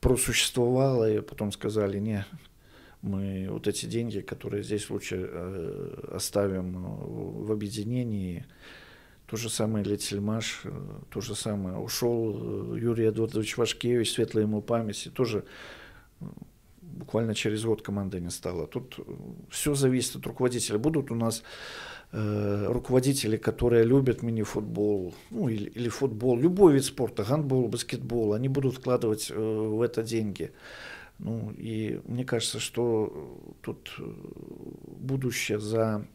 просуществовала, 0.00 1.10
и 1.10 1.20
потом 1.20 1.52
сказали, 1.52 1.98
не, 1.98 2.24
мы 3.02 3.46
вот 3.50 3.68
эти 3.68 3.86
деньги, 3.86 4.20
которые 4.20 4.62
здесь 4.62 4.90
лучше 4.90 5.28
э, 5.30 6.10
оставим 6.12 6.72
в 7.44 7.52
объединении, 7.52 8.44
то 9.26 9.36
же 9.36 9.50
самое 9.50 9.84
Летельмаш, 9.84 10.62
э, 10.64 10.70
то 11.10 11.20
же 11.20 11.34
самое. 11.34 11.76
Ушел 11.76 12.74
э, 12.74 12.78
Юрий 12.80 13.08
Эдуардович 13.08 13.56
Вашкевич, 13.56 14.12
светлая 14.12 14.44
ему 14.44 14.62
память, 14.62 15.06
и 15.06 15.10
тоже 15.10 15.44
э, 16.20 16.24
буквально 16.80 17.34
через 17.34 17.64
год 17.64 17.82
команды 17.82 18.20
не 18.20 18.30
стало. 18.30 18.66
Тут 18.66 18.98
все 19.48 19.74
зависит 19.74 20.16
от 20.16 20.26
руководителя. 20.26 20.78
Будут 20.78 21.10
у 21.12 21.14
нас 21.14 21.42
э, 22.12 22.66
руководители, 22.68 23.36
которые 23.36 23.84
любят 23.84 24.22
мини-футбол, 24.22 25.14
ну 25.30 25.48
или, 25.48 25.70
или 25.70 25.88
футбол, 25.88 26.36
любой 26.36 26.74
вид 26.74 26.84
спорта, 26.84 27.22
гандбол, 27.22 27.68
баскетбол, 27.68 28.32
они 28.32 28.48
будут 28.48 28.76
вкладывать 28.76 29.30
э, 29.30 29.34
в 29.34 29.80
это 29.82 30.02
деньги. 30.02 30.50
Ну 31.18 31.52
и 31.56 32.00
мне 32.06 32.24
кажется, 32.24 32.60
что 32.60 33.40
тут 33.60 33.94
будущее 33.98 35.58
за 35.58 36.06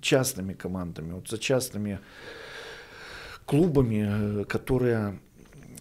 частными 0.00 0.52
командами, 0.52 1.12
вот 1.12 1.28
за 1.28 1.38
частными 1.38 2.00
клубами, 3.46 4.40
э, 4.40 4.44
которые 4.44 5.18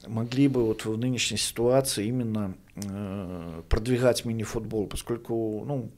могли 0.08 0.47
бы 0.47 0.64
вот 0.64 0.86
в 0.86 0.97
нынешней 0.97 1.38
ситуации 1.38 2.06
именно 2.06 2.56
э, 2.76 3.62
продвигать 3.68 4.24
мини-футбол, 4.24 4.88
поскольку 4.88 5.64
ну, 5.66 5.89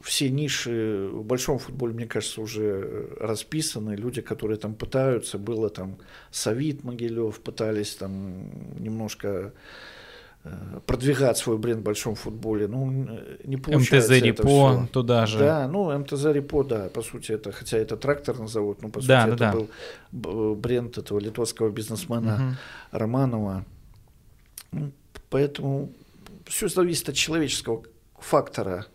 все 0.00 0.30
ниши 0.30 1.10
в 1.12 1.24
большом 1.24 1.58
футболе, 1.58 1.92
мне 1.92 2.06
кажется, 2.06 2.40
уже 2.40 3.08
расписаны. 3.20 3.96
Люди, 3.96 4.22
которые 4.22 4.58
там 4.58 4.74
пытаются, 4.74 5.38
было 5.38 5.70
там 5.70 5.98
Савит 6.30 6.84
Могилев, 6.84 7.40
пытались 7.40 7.96
там 7.96 8.50
немножко 8.78 9.28
Э, 9.28 9.50
продвигать 10.86 11.36
свой 11.38 11.58
бренд 11.58 11.80
в 11.80 11.82
большом 11.82 12.14
футболе. 12.14 12.68
Ну, 12.68 12.90
не 13.44 13.56
получается 13.56 14.12
МТЗ 14.12 14.22
Репо 14.22 14.88
туда 14.92 15.26
же. 15.26 15.38
Да, 15.38 15.68
ну, 15.68 15.96
МТЗ 15.98 16.26
Репо, 16.26 16.64
да, 16.64 16.88
по 16.88 17.02
сути, 17.02 17.32
это, 17.32 17.52
хотя 17.52 17.78
это 17.78 17.96
тракторный 17.96 18.48
завод, 18.48 18.82
но 18.82 18.88
по 18.88 19.00
да, 19.00 19.26
сути 19.26 19.38
да, 19.38 19.48
это 19.50 19.58
да. 19.58 19.68
был 20.10 20.54
бренд 20.54 20.98
этого 20.98 21.18
литовского 21.18 21.70
бизнесмена 21.70 22.34
угу. 22.34 22.98
Романова. 22.98 23.64
Ну, 24.72 24.92
поэтому 25.30 25.90
все 26.46 26.68
зависит 26.68 27.08
от 27.08 27.14
человеческого 27.14 27.82
фактора. 28.18 28.86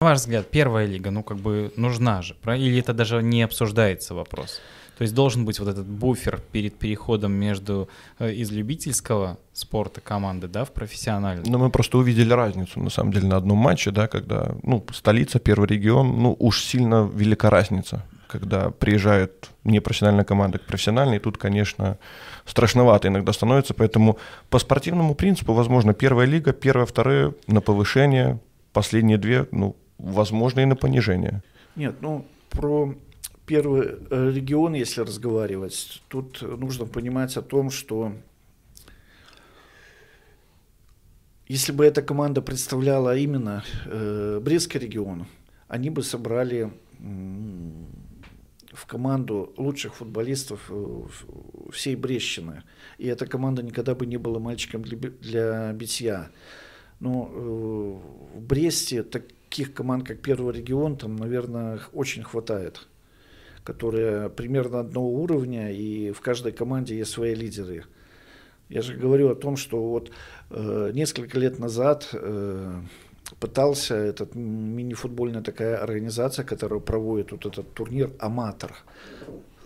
На 0.00 0.06
ваш 0.06 0.18
взгляд, 0.20 0.46
первая 0.48 0.86
лига, 0.86 1.10
ну, 1.10 1.22
как 1.22 1.38
бы 1.38 1.72
нужна 1.76 2.22
же, 2.22 2.36
или 2.46 2.78
это 2.78 2.94
даже 2.94 3.20
не 3.22 3.42
обсуждается 3.42 4.14
вопрос? 4.14 4.60
То 4.98 5.02
есть 5.02 5.14
должен 5.14 5.44
быть 5.44 5.60
вот 5.60 5.68
этот 5.68 5.86
буфер 5.86 6.40
перед 6.50 6.74
переходом 6.74 7.32
между 7.32 7.88
э, 8.18 8.32
из 8.32 8.50
любительского 8.50 9.38
спорта 9.52 10.00
команды, 10.00 10.48
да, 10.48 10.64
в 10.64 10.72
профессиональный. 10.72 11.48
Но 11.48 11.56
мы 11.56 11.70
просто 11.70 11.98
увидели 11.98 12.32
разницу, 12.32 12.80
на 12.80 12.90
самом 12.90 13.12
деле, 13.12 13.28
на 13.28 13.36
одном 13.36 13.58
матче, 13.58 13.92
да, 13.92 14.08
когда, 14.08 14.56
ну, 14.64 14.84
столица, 14.92 15.38
первый 15.38 15.68
регион, 15.68 16.20
ну, 16.20 16.34
уж 16.40 16.64
сильно 16.64 17.08
велика 17.14 17.48
разница, 17.48 18.04
когда 18.26 18.70
приезжают 18.70 19.50
непрофессиональная 19.62 20.24
команда 20.24 20.58
к 20.58 20.62
профессиональной, 20.62 21.18
и 21.18 21.20
тут, 21.20 21.38
конечно, 21.38 21.96
страшновато 22.44 23.06
иногда 23.06 23.32
становится, 23.32 23.74
поэтому 23.74 24.18
по 24.50 24.58
спортивному 24.58 25.14
принципу, 25.14 25.52
возможно, 25.52 25.94
первая 25.94 26.26
лига, 26.26 26.52
первая, 26.52 26.86
вторая 26.86 27.34
на 27.46 27.60
повышение, 27.60 28.40
последние 28.72 29.18
две, 29.18 29.46
ну, 29.52 29.76
возможно, 29.98 30.58
и 30.58 30.64
на 30.64 30.74
понижение. 30.74 31.44
Нет, 31.76 31.94
ну, 32.00 32.26
про 32.50 32.96
первый 33.48 33.96
э, 34.10 34.30
регион, 34.30 34.74
если 34.74 35.00
разговаривать, 35.00 36.02
тут 36.08 36.42
нужно 36.42 36.84
понимать 36.84 37.36
о 37.38 37.42
том, 37.42 37.70
что 37.70 38.12
если 41.46 41.72
бы 41.72 41.86
эта 41.86 42.02
команда 42.02 42.42
представляла 42.42 43.16
именно 43.16 43.64
э, 43.86 44.38
Брестский 44.42 44.80
регион, 44.80 45.26
они 45.66 45.88
бы 45.88 46.02
собрали 46.02 46.70
в 48.72 48.86
команду 48.86 49.54
лучших 49.56 49.94
футболистов 49.94 50.66
э, 50.68 51.02
всей 51.72 51.96
Брещины. 51.96 52.64
И 52.98 53.06
эта 53.06 53.26
команда 53.26 53.62
никогда 53.62 53.94
бы 53.94 54.04
не 54.04 54.18
была 54.18 54.38
мальчиком 54.38 54.82
для, 54.82 54.98
для 54.98 55.72
битья. 55.72 56.30
Но 57.00 57.30
э, 57.32 58.38
в 58.38 58.42
Бресте 58.42 59.02
таких 59.02 59.72
команд, 59.72 60.06
как 60.06 60.20
Первый 60.20 60.54
регион, 60.54 60.98
там, 60.98 61.16
наверное, 61.16 61.80
очень 61.94 62.24
хватает 62.24 62.86
которые 63.68 64.30
примерно 64.30 64.80
одного 64.80 65.10
уровня, 65.10 65.70
и 65.70 66.10
в 66.10 66.22
каждой 66.22 66.52
команде 66.52 66.96
есть 66.96 67.10
свои 67.10 67.34
лидеры. 67.34 67.84
Я 68.70 68.80
же 68.80 68.94
говорю 68.94 69.28
о 69.30 69.34
том, 69.34 69.58
что 69.58 69.76
вот 69.90 70.10
э, 70.50 70.90
несколько 70.94 71.38
лет 71.38 71.58
назад 71.58 72.08
э, 72.14 72.80
пытался 73.40 73.94
этот 73.94 74.34
мини-футбольная 74.34 75.42
такая 75.42 75.76
организация, 75.76 76.46
которая 76.46 76.80
проводит 76.80 77.32
вот 77.32 77.44
этот 77.44 77.74
турнир 77.74 78.10
«Аматор». 78.18 78.72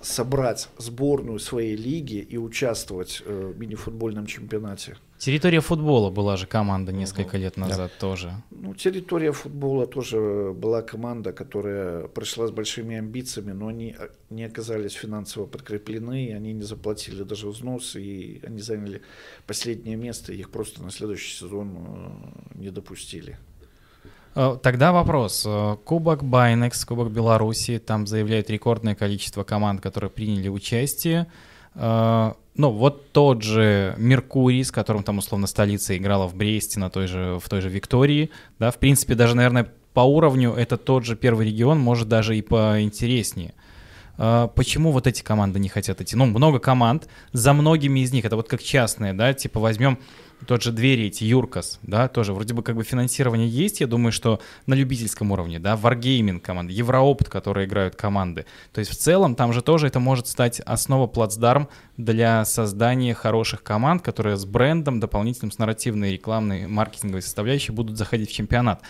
Собрать 0.02 0.68
сборную 0.78 1.38
своей 1.38 1.76
лиги 1.76 2.16
и 2.16 2.36
участвовать 2.36 3.22
э, 3.24 3.52
в 3.54 3.58
мини-футбольном 3.58 4.26
чемпионате. 4.26 4.96
Территория 5.18 5.60
футбола 5.60 6.10
была 6.10 6.36
же 6.36 6.48
команда 6.48 6.90
несколько 6.90 7.36
лет 7.38 7.56
назад 7.56 7.92
да. 7.94 8.00
тоже. 8.00 8.32
Ну, 8.50 8.74
территория 8.74 9.30
футбола 9.30 9.86
тоже 9.86 10.52
была 10.52 10.82
команда, 10.82 11.32
которая 11.32 12.08
пришла 12.08 12.48
с 12.48 12.50
большими 12.50 12.96
амбициями, 12.96 13.52
но 13.52 13.68
они 13.68 13.94
а, 13.96 14.10
не 14.30 14.42
оказались 14.42 14.94
финансово 14.94 15.46
подкреплены, 15.46 16.34
они 16.34 16.52
не 16.52 16.62
заплатили 16.62 17.22
даже 17.22 17.48
взнос, 17.48 17.94
и 17.94 18.40
они 18.44 18.58
заняли 18.60 19.02
последнее 19.46 19.94
место, 19.94 20.32
их 20.32 20.50
просто 20.50 20.82
на 20.82 20.90
следующий 20.90 21.36
сезон 21.36 21.76
э, 21.76 22.58
не 22.58 22.70
допустили. 22.70 23.38
Э, 24.34 24.56
тогда 24.62 24.92
вопрос. 24.92 25.44
Э, 25.46 25.76
Кубок 25.84 26.24
Байнекс, 26.24 26.84
Кубок 26.84 27.10
Беларуси, 27.10 27.78
там 27.78 28.06
заявляют 28.06 28.50
рекордное 28.50 28.94
количество 28.94 29.44
команд, 29.44 29.80
которые 29.80 30.10
приняли 30.10 30.48
участие. 30.48 31.26
Э, 31.74 32.32
ну, 32.54 32.70
вот 32.70 33.12
тот 33.12 33.42
же 33.42 33.94
Меркурий, 33.98 34.62
с 34.62 34.70
которым 34.70 35.02
там, 35.04 35.18
условно, 35.18 35.46
столица 35.46 35.96
играла 35.96 36.26
в 36.26 36.34
Бресте, 36.34 36.80
на 36.80 36.90
той 36.90 37.06
же, 37.06 37.38
в 37.42 37.48
той 37.48 37.60
же 37.60 37.68
Виктории, 37.68 38.30
да, 38.58 38.70
в 38.70 38.78
принципе, 38.78 39.14
даже, 39.14 39.34
наверное, 39.34 39.70
по 39.94 40.00
уровню 40.00 40.52
это 40.52 40.76
тот 40.76 41.04
же 41.04 41.16
первый 41.16 41.46
регион, 41.46 41.78
может, 41.78 42.08
даже 42.08 42.36
и 42.36 42.42
поинтереснее. 42.42 43.54
Почему 44.16 44.92
вот 44.92 45.06
эти 45.06 45.22
команды 45.22 45.58
не 45.58 45.70
хотят 45.70 46.00
идти? 46.02 46.16
Ну, 46.16 46.26
много 46.26 46.58
команд, 46.58 47.08
за 47.32 47.54
многими 47.54 48.00
из 48.00 48.12
них, 48.12 48.24
это 48.26 48.36
вот 48.36 48.48
как 48.48 48.62
частные, 48.62 49.14
да, 49.14 49.32
типа 49.32 49.60
возьмем 49.60 49.98
тот 50.46 50.62
же 50.62 50.72
двери 50.72 51.06
эти, 51.06 51.24
Юркас, 51.24 51.78
да, 51.82 52.08
тоже 52.08 52.32
вроде 52.32 52.54
бы 52.54 52.62
как 52.62 52.76
бы 52.76 52.84
финансирование 52.84 53.48
есть, 53.48 53.80
я 53.80 53.86
думаю, 53.86 54.12
что 54.12 54.40
на 54.66 54.74
любительском 54.74 55.30
уровне, 55.32 55.58
да, 55.58 55.74
Wargaming 55.74 56.40
команды, 56.40 56.72
Евроопт, 56.72 57.28
которые 57.28 57.66
играют 57.66 57.96
команды. 57.96 58.46
То 58.72 58.80
есть 58.80 58.90
в 58.90 58.96
целом 58.96 59.34
там 59.34 59.52
же 59.52 59.62
тоже 59.62 59.86
это 59.86 60.00
может 60.00 60.26
стать 60.26 60.60
основа 60.60 61.06
плацдарм 61.06 61.68
для 61.96 62.44
создания 62.44 63.14
хороших 63.14 63.62
команд, 63.62 64.02
которые 64.02 64.36
с 64.36 64.44
брендом, 64.44 65.00
дополнительным, 65.00 65.52
с 65.52 65.58
нарративной, 65.58 66.12
рекламной, 66.12 66.66
маркетинговой 66.66 67.22
составляющей 67.22 67.72
будут 67.72 67.96
заходить 67.96 68.30
в 68.30 68.34
чемпионат. 68.34 68.82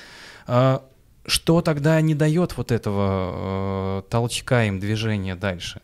А, 0.47 0.85
что 1.27 1.61
тогда 1.61 2.01
не 2.01 2.15
дает 2.15 2.57
вот 2.57 2.73
этого 2.73 4.01
э, 4.01 4.11
толчка 4.11 4.65
им 4.65 4.81
движения 4.81 5.37
дальше? 5.37 5.81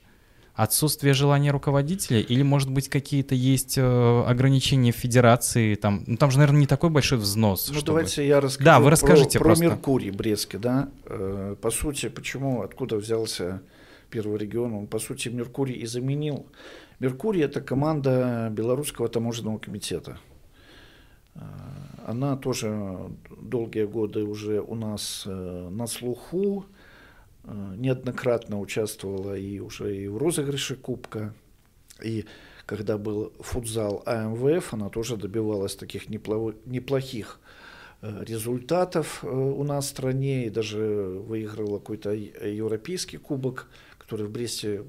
Отсутствие 0.58 1.14
желания 1.14 1.52
руководителя 1.52 2.18
или, 2.18 2.42
может 2.42 2.68
быть, 2.68 2.88
какие-то 2.88 3.36
есть 3.36 3.78
э, 3.78 4.24
ограничения 4.26 4.90
в 4.90 4.96
федерации? 4.96 5.76
Там, 5.76 6.02
ну, 6.08 6.16
там 6.16 6.32
же, 6.32 6.38
наверное, 6.38 6.62
не 6.62 6.66
такой 6.66 6.90
большой 6.90 7.18
взнос. 7.18 7.68
Ну, 7.68 7.74
чтобы... 7.74 7.86
давайте 7.86 8.26
я 8.26 8.40
расскажу 8.40 8.64
да, 8.64 8.80
вы 8.80 8.90
расскажите 8.90 9.38
про, 9.38 9.44
просто. 9.44 9.64
про 9.64 9.70
Меркурий 9.70 10.10
Брестский. 10.10 10.58
Да? 10.58 10.88
Э, 11.04 11.54
по 11.60 11.70
сути, 11.70 12.08
почему, 12.08 12.62
откуда 12.62 12.96
взялся 12.96 13.62
первый 14.10 14.36
регион? 14.36 14.74
Он, 14.74 14.86
по 14.88 14.98
сути, 14.98 15.28
Меркурий 15.28 15.74
и 15.74 15.86
заменил. 15.86 16.44
Меркурий– 16.98 17.42
это 17.42 17.60
команда 17.60 18.48
Белорусского 18.50 19.08
таможенного 19.08 19.58
комитета. 19.58 20.18
Э, 21.36 21.40
она 22.04 22.36
тоже 22.36 22.96
долгие 23.40 23.84
годы 23.84 24.24
уже 24.24 24.60
у 24.60 24.74
нас 24.74 25.22
на 25.24 25.86
слуху. 25.86 26.66
Э, 27.48 27.74
неоднократно 27.76 28.60
участвовала 28.60 29.34
и 29.34 29.58
уже 29.58 29.96
и 29.96 30.08
в 30.08 30.18
розыгрыше 30.18 30.76
Кубка, 30.76 31.34
и 32.02 32.26
когда 32.66 32.98
был 32.98 33.32
футзал 33.40 34.02
АМВФ, 34.04 34.74
она 34.74 34.90
тоже 34.90 35.16
добивалась 35.16 35.74
таких 35.74 36.10
неплохих 36.10 37.40
э, 38.02 38.24
результатов 38.24 39.20
э, 39.22 39.28
у 39.28 39.64
нас 39.64 39.86
в 39.86 39.88
стране, 39.88 40.46
и 40.46 40.50
даже 40.50 40.78
выиграла 40.78 41.78
какой-то 41.78 42.12
европейский 42.12 43.16
кубок, 43.16 43.68
который 43.98 44.26
в 44.26 44.30
Бресте 44.30 44.84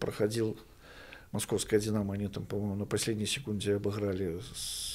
проходил. 0.00 0.58
Московская 1.30 1.78
«Динамо», 1.78 2.14
они 2.14 2.28
там, 2.28 2.46
по-моему, 2.46 2.76
на 2.76 2.86
последней 2.86 3.26
секунде 3.26 3.76
обыграли 3.76 4.40
с 4.54 4.85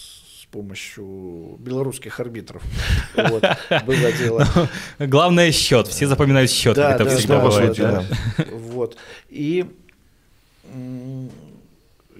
помощью 0.51 1.57
белорусских 1.59 2.19
арбитров. 2.19 2.61
Вот, 3.15 3.43
было 3.85 4.11
дело. 4.17 4.47
Главное 4.99 5.51
счет, 5.51 5.87
все 5.87 6.07
запоминают 6.07 6.51
счет, 6.51 6.75
да, 6.75 6.95
это 6.95 7.05
да, 7.05 7.15
всегда 7.15 7.37
да, 7.37 7.45
бывает. 7.45 7.77
Да, 7.77 8.05
да. 8.37 8.45
Вот. 8.51 8.97
И 9.29 9.65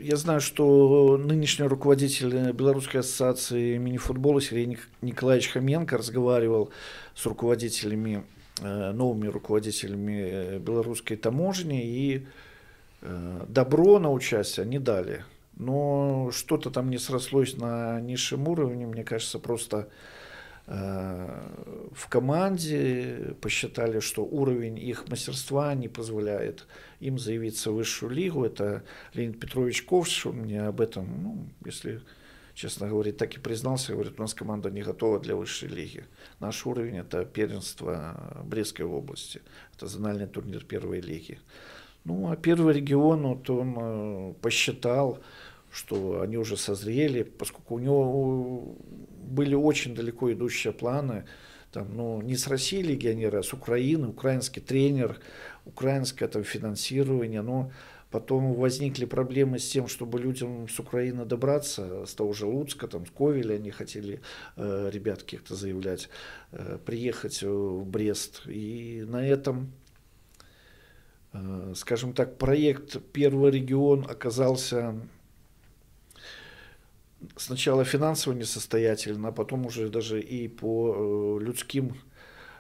я 0.02 0.16
знаю, 0.16 0.42
что 0.42 1.18
нынешний 1.18 1.66
руководитель 1.66 2.52
Белорусской 2.52 3.02
ассоциации 3.02 3.78
мини-футбола 3.78 4.42
Сергей 4.42 4.78
Николаевич 5.02 5.50
Хоменко 5.50 5.98
разговаривал 5.98 6.72
с 7.16 7.26
руководителями, 7.26 8.24
э, 8.62 8.92
новыми 8.92 9.28
руководителями 9.28 10.28
э, 10.32 10.60
белорусской 10.60 11.18
таможни, 11.18 11.84
и 11.86 12.26
э, 13.02 13.46
добро 13.48 14.00
на 14.00 14.12
участие 14.12 14.64
они 14.64 14.80
дали 14.80 15.24
но 15.54 16.30
что-то 16.32 16.70
там 16.70 16.90
не 16.90 16.98
срослось 16.98 17.58
на 17.58 18.00
низшем 18.02 18.48
уровне, 18.48 18.88
мне 18.88 19.04
кажется, 19.04 19.40
просто 19.40 19.90
э, 20.68 21.90
в 21.94 22.08
команде 22.08 23.36
посчитали, 23.42 24.00
что 24.00 24.24
уровень 24.24 24.80
их 24.80 25.08
мастерства 25.08 25.74
не 25.76 25.88
позволяет 25.88 26.68
им 27.00 27.20
заявиться 27.20 27.72
в 27.72 27.76
высшую 27.76 28.12
лигу. 28.12 28.46
Это 28.46 28.84
Леонид 29.14 29.40
Петрович 29.40 29.84
Ковш, 29.84 30.26
мне 30.26 30.62
об 30.64 30.82
этом, 30.82 31.24
ну, 31.24 31.50
если 31.66 32.02
честно 32.54 32.88
говорить, 32.88 33.18
так 33.18 33.36
и 33.36 33.40
признался, 33.40 33.94
говорит, 33.94 34.14
у 34.18 34.22
нас 34.22 34.34
команда 34.34 34.70
не 34.70 34.82
готова 34.82 35.20
для 35.20 35.36
высшей 35.36 35.70
лиги. 35.70 36.06
Наш 36.40 36.66
уровень 36.66 36.98
это 36.98 37.26
первенство 37.26 38.44
Брестской 38.44 38.86
области, 38.86 39.42
это 39.76 39.88
зональный 39.88 40.28
турнир 40.28 40.64
первой 40.64 41.02
лиги. 41.02 41.40
Ну, 42.04 42.32
а 42.32 42.36
первый 42.36 42.74
регион, 42.74 43.28
вот 43.28 43.50
он 43.50 43.76
э, 43.78 44.34
посчитал, 44.42 45.20
что 45.72 46.22
они 46.22 46.38
уже 46.38 46.58
созрели, 46.58 47.24
поскольку 47.24 47.76
у 47.76 47.80
него 47.80 48.76
были 49.24 49.54
очень 49.56 49.96
далеко 49.96 50.32
идущие 50.34 50.74
планы, 50.74 51.26
там, 51.72 51.96
ну, 51.96 52.22
не 52.22 52.36
с 52.36 52.48
России 52.48 52.82
легионеры, 52.82 53.40
а 53.40 53.44
с 53.44 53.54
Украины, 53.54 54.08
украинский 54.08 54.62
тренер, 54.62 55.20
украинское 55.66 56.28
там, 56.28 56.44
финансирование, 56.44 57.42
но 57.42 57.72
потом 58.10 58.54
возникли 58.54 59.06
проблемы 59.06 59.58
с 59.58 59.70
тем, 59.70 59.88
чтобы 59.88 60.20
людям 60.20 60.68
с 60.68 60.78
Украины 60.80 61.24
добраться, 61.24 62.06
с 62.06 62.14
того 62.14 62.34
же 62.34 62.46
Луцка, 62.46 62.88
там, 62.88 63.06
с 63.06 63.10
Ковеля 63.10 63.56
они 63.56 63.72
хотели, 63.72 64.22
э, 64.58 64.90
ребят 64.92 65.24
каких-то 65.24 65.56
заявлять, 65.56 66.10
э, 66.52 66.78
приехать 66.86 67.42
в 67.42 67.86
Брест. 67.86 68.42
И 68.48 69.06
на 69.08 69.26
этом, 69.26 69.72
э, 69.72 69.81
скажем 71.76 72.14
так, 72.14 72.38
проект 72.38 73.02
«Первый 73.14 73.52
регион» 73.52 74.06
оказался 74.10 74.96
сначала 77.36 77.86
финансово 77.86 78.34
несостоятельно, 78.34 79.30
а 79.30 79.32
потом 79.32 79.66
уже 79.66 79.90
даже 79.90 80.20
и 80.22 80.48
по 80.48 81.38
э, 81.40 81.44
людским 81.44 81.96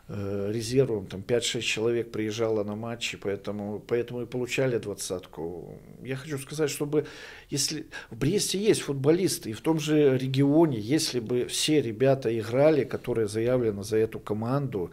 э, 0.07 0.51
резервам, 0.51 1.07
там 1.07 1.21
5-6 1.21 1.61
человек 1.61 2.11
приезжало 2.11 2.63
на 2.63 2.75
матчи, 2.75 3.17
поэтому, 3.17 3.79
поэтому 3.79 4.21
и 4.21 4.25
получали 4.25 4.77
двадцатку. 4.77 5.79
Я 6.03 6.15
хочу 6.15 6.37
сказать, 6.37 6.69
чтобы, 6.69 7.05
если 7.49 7.87
в 8.09 8.17
Бресте 8.17 8.59
есть 8.59 8.81
футболисты, 8.81 9.49
и 9.49 9.53
в 9.53 9.61
том 9.61 9.79
же 9.79 10.17
регионе, 10.17 10.79
если 10.79 11.19
бы 11.19 11.45
все 11.45 11.81
ребята 11.81 12.37
играли, 12.37 12.83
которые 12.83 13.27
заявлены 13.27 13.83
за 13.83 13.97
эту 13.97 14.19
команду, 14.19 14.91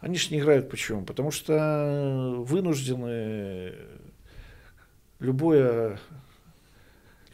они 0.00 0.16
же 0.16 0.30
не 0.30 0.40
играют 0.40 0.70
почему? 0.70 1.04
Потому 1.04 1.30
что 1.30 2.34
вынуждены 2.38 3.74
любое 5.18 5.98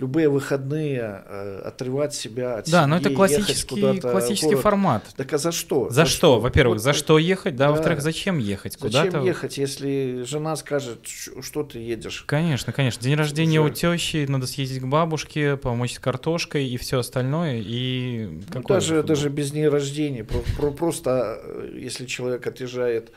любые 0.02 0.28
выходные 0.28 1.22
э, 1.24 1.60
отрывать 1.64 2.12
себя 2.12 2.56
от 2.56 2.68
Да, 2.68 2.88
но 2.88 2.96
это 2.96 3.10
классический, 3.10 4.00
классический 4.00 4.56
формат. 4.56 5.04
Так 5.16 5.32
а 5.32 5.38
за 5.38 5.52
что? 5.52 5.88
За, 5.90 5.94
за 5.94 6.06
что? 6.06 6.16
что? 6.16 6.40
Во-первых, 6.40 6.78
вот, 6.78 6.82
за 6.82 6.92
что 6.92 7.18
ехать, 7.18 7.54
да, 7.54 7.66
да. 7.66 7.70
во-вторых, 7.70 8.02
зачем 8.02 8.38
ехать? 8.38 8.76
Куда-то... 8.76 9.12
Зачем 9.12 9.24
ехать, 9.24 9.58
если 9.58 10.24
жена 10.26 10.56
скажет, 10.56 11.06
что 11.06 11.62
ты 11.62 11.78
едешь? 11.78 12.24
Конечно, 12.26 12.72
конечно. 12.72 13.00
День 13.00 13.14
рождения 13.14 13.60
Уже... 13.60 13.70
у 13.70 13.74
тещи, 13.74 14.26
надо 14.28 14.48
съездить 14.48 14.82
к 14.82 14.86
бабушке, 14.86 15.56
помочь 15.56 15.94
с 15.94 15.98
картошкой 16.00 16.66
и 16.66 16.76
все 16.78 16.98
остальное. 16.98 17.62
И 17.64 18.40
ну, 18.52 18.62
даже, 18.62 19.04
даже 19.04 19.28
без 19.28 19.52
дня 19.52 19.70
рождения. 19.70 20.24
Просто 20.24 21.40
э, 21.44 21.78
если 21.80 22.06
человек 22.06 22.44
отъезжает 22.44 23.12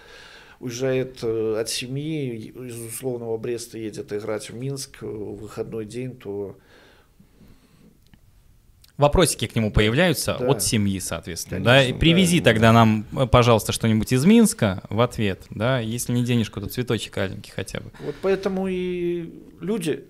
уезжает 0.60 1.20
э, 1.24 1.60
от 1.60 1.70
семьи, 1.70 2.36
из 2.36 2.80
условного 2.80 3.38
Бреста 3.38 3.78
едет 3.78 4.14
играть 4.14 4.50
в 4.50 4.56
Минск 4.56 5.02
в 5.02 5.36
выходной 5.36 5.86
день, 5.86 6.16
то 6.16 6.56
Вопросики 8.98 9.46
к 9.48 9.56
нему 9.56 9.72
появляются 9.72 10.38
да. 10.40 10.48
от 10.48 10.64
семьи, 10.64 11.00
соответственно. 11.00 11.64
Конечно, 11.64 11.74
да? 11.74 11.84
И 11.84 12.00
привези 12.00 12.40
да, 12.40 12.46
тогда 12.46 12.68
да. 12.68 12.74
нам, 12.74 13.06
пожалуйста, 13.30 13.74
что-нибудь 13.74 14.14
из 14.14 14.24
Минска 14.24 14.84
в 14.90 15.02
ответ, 15.02 15.44
да, 15.50 15.80
если 15.80 16.14
не 16.14 16.24
денежку, 16.24 16.62
то 16.62 16.70
цветочек 16.70 17.18
аленький 17.18 17.52
хотя 17.54 17.82
бы. 17.82 17.92
Вот 18.00 18.16
поэтому 18.22 18.68
и 18.70 19.30
люди, 19.60 20.06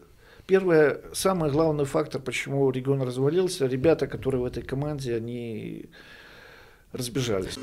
первое, 0.45 1.01
самый 1.13 1.49
главный 1.49 1.85
фактор, 1.85 2.21
почему 2.21 2.69
регион 2.69 3.01
развалился, 3.01 3.65
ребята, 3.65 4.05
которые 4.05 4.41
в 4.41 4.45
этой 4.45 4.61
команде, 4.61 5.15
они 5.15 5.85
разбежались. 6.93 7.57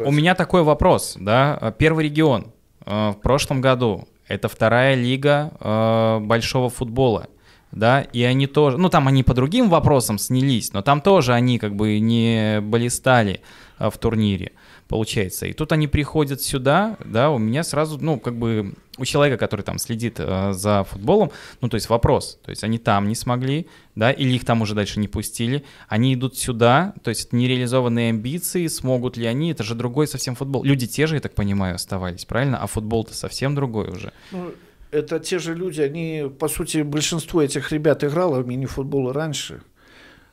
У 0.00 0.10
меня 0.10 0.34
такой 0.34 0.64
вопрос, 0.64 1.16
да. 1.20 1.74
Первый 1.78 2.06
регион 2.06 2.52
э, 2.84 3.10
в 3.10 3.20
прошлом 3.22 3.60
году 3.60 4.08
это 4.28 4.48
вторая 4.48 4.94
лига 4.94 5.52
э, 5.60 6.18
большого 6.20 6.70
футбола, 6.70 7.28
да, 7.72 8.00
и 8.00 8.22
они 8.22 8.46
тоже, 8.46 8.78
ну 8.78 8.88
там 8.88 9.08
они 9.08 9.22
по 9.22 9.34
другим 9.34 9.68
вопросам 9.68 10.18
снялись, 10.18 10.72
но 10.72 10.82
там 10.82 11.00
тоже 11.00 11.32
они 11.32 11.58
как 11.58 11.76
бы 11.76 11.98
не 11.98 12.60
блистали 12.60 13.40
э, 13.78 13.90
в 13.90 13.98
турнире 13.98 14.52
получается. 14.88 15.46
И 15.46 15.52
тут 15.52 15.72
они 15.72 15.88
приходят 15.88 16.40
сюда, 16.40 16.96
да, 17.04 17.30
у 17.30 17.38
меня 17.38 17.64
сразу, 17.64 17.98
ну, 18.00 18.18
как 18.18 18.38
бы 18.38 18.74
у 18.98 19.04
человека, 19.04 19.36
который 19.38 19.62
там 19.62 19.78
следит 19.78 20.16
э, 20.18 20.52
за 20.52 20.84
футболом, 20.84 21.30
ну, 21.60 21.68
то 21.68 21.74
есть 21.74 21.88
вопрос, 21.88 22.38
то 22.42 22.50
есть 22.50 22.64
они 22.64 22.78
там 22.78 23.08
не 23.08 23.14
смогли, 23.14 23.66
да, 23.94 24.10
или 24.10 24.34
их 24.34 24.44
там 24.44 24.62
уже 24.62 24.74
дальше 24.74 25.00
не 25.00 25.08
пустили, 25.08 25.64
они 25.88 26.14
идут 26.14 26.36
сюда, 26.36 26.94
то 27.02 27.10
есть 27.10 27.28
это 27.28 27.36
нереализованные 27.36 28.10
амбиции, 28.10 28.66
смогут 28.66 29.16
ли 29.16 29.26
они, 29.26 29.50
это 29.50 29.62
же 29.62 29.74
другой 29.74 30.06
совсем 30.06 30.34
футбол. 30.34 30.64
Люди 30.64 30.86
те 30.86 31.06
же, 31.06 31.14
я 31.16 31.20
так 31.20 31.34
понимаю, 31.34 31.74
оставались, 31.74 32.24
правильно? 32.24 32.58
А 32.58 32.66
футбол-то 32.66 33.14
совсем 33.14 33.54
другой 33.54 33.90
уже. 33.90 34.12
Ну, 34.32 34.52
это 34.90 35.18
те 35.18 35.38
же 35.38 35.54
люди, 35.54 35.80
они, 35.80 36.30
по 36.38 36.48
сути, 36.48 36.82
большинство 36.82 37.42
этих 37.42 37.72
ребят 37.72 38.04
играло 38.04 38.40
в 38.40 38.46
мини-футбол 38.46 39.12
раньше. 39.12 39.60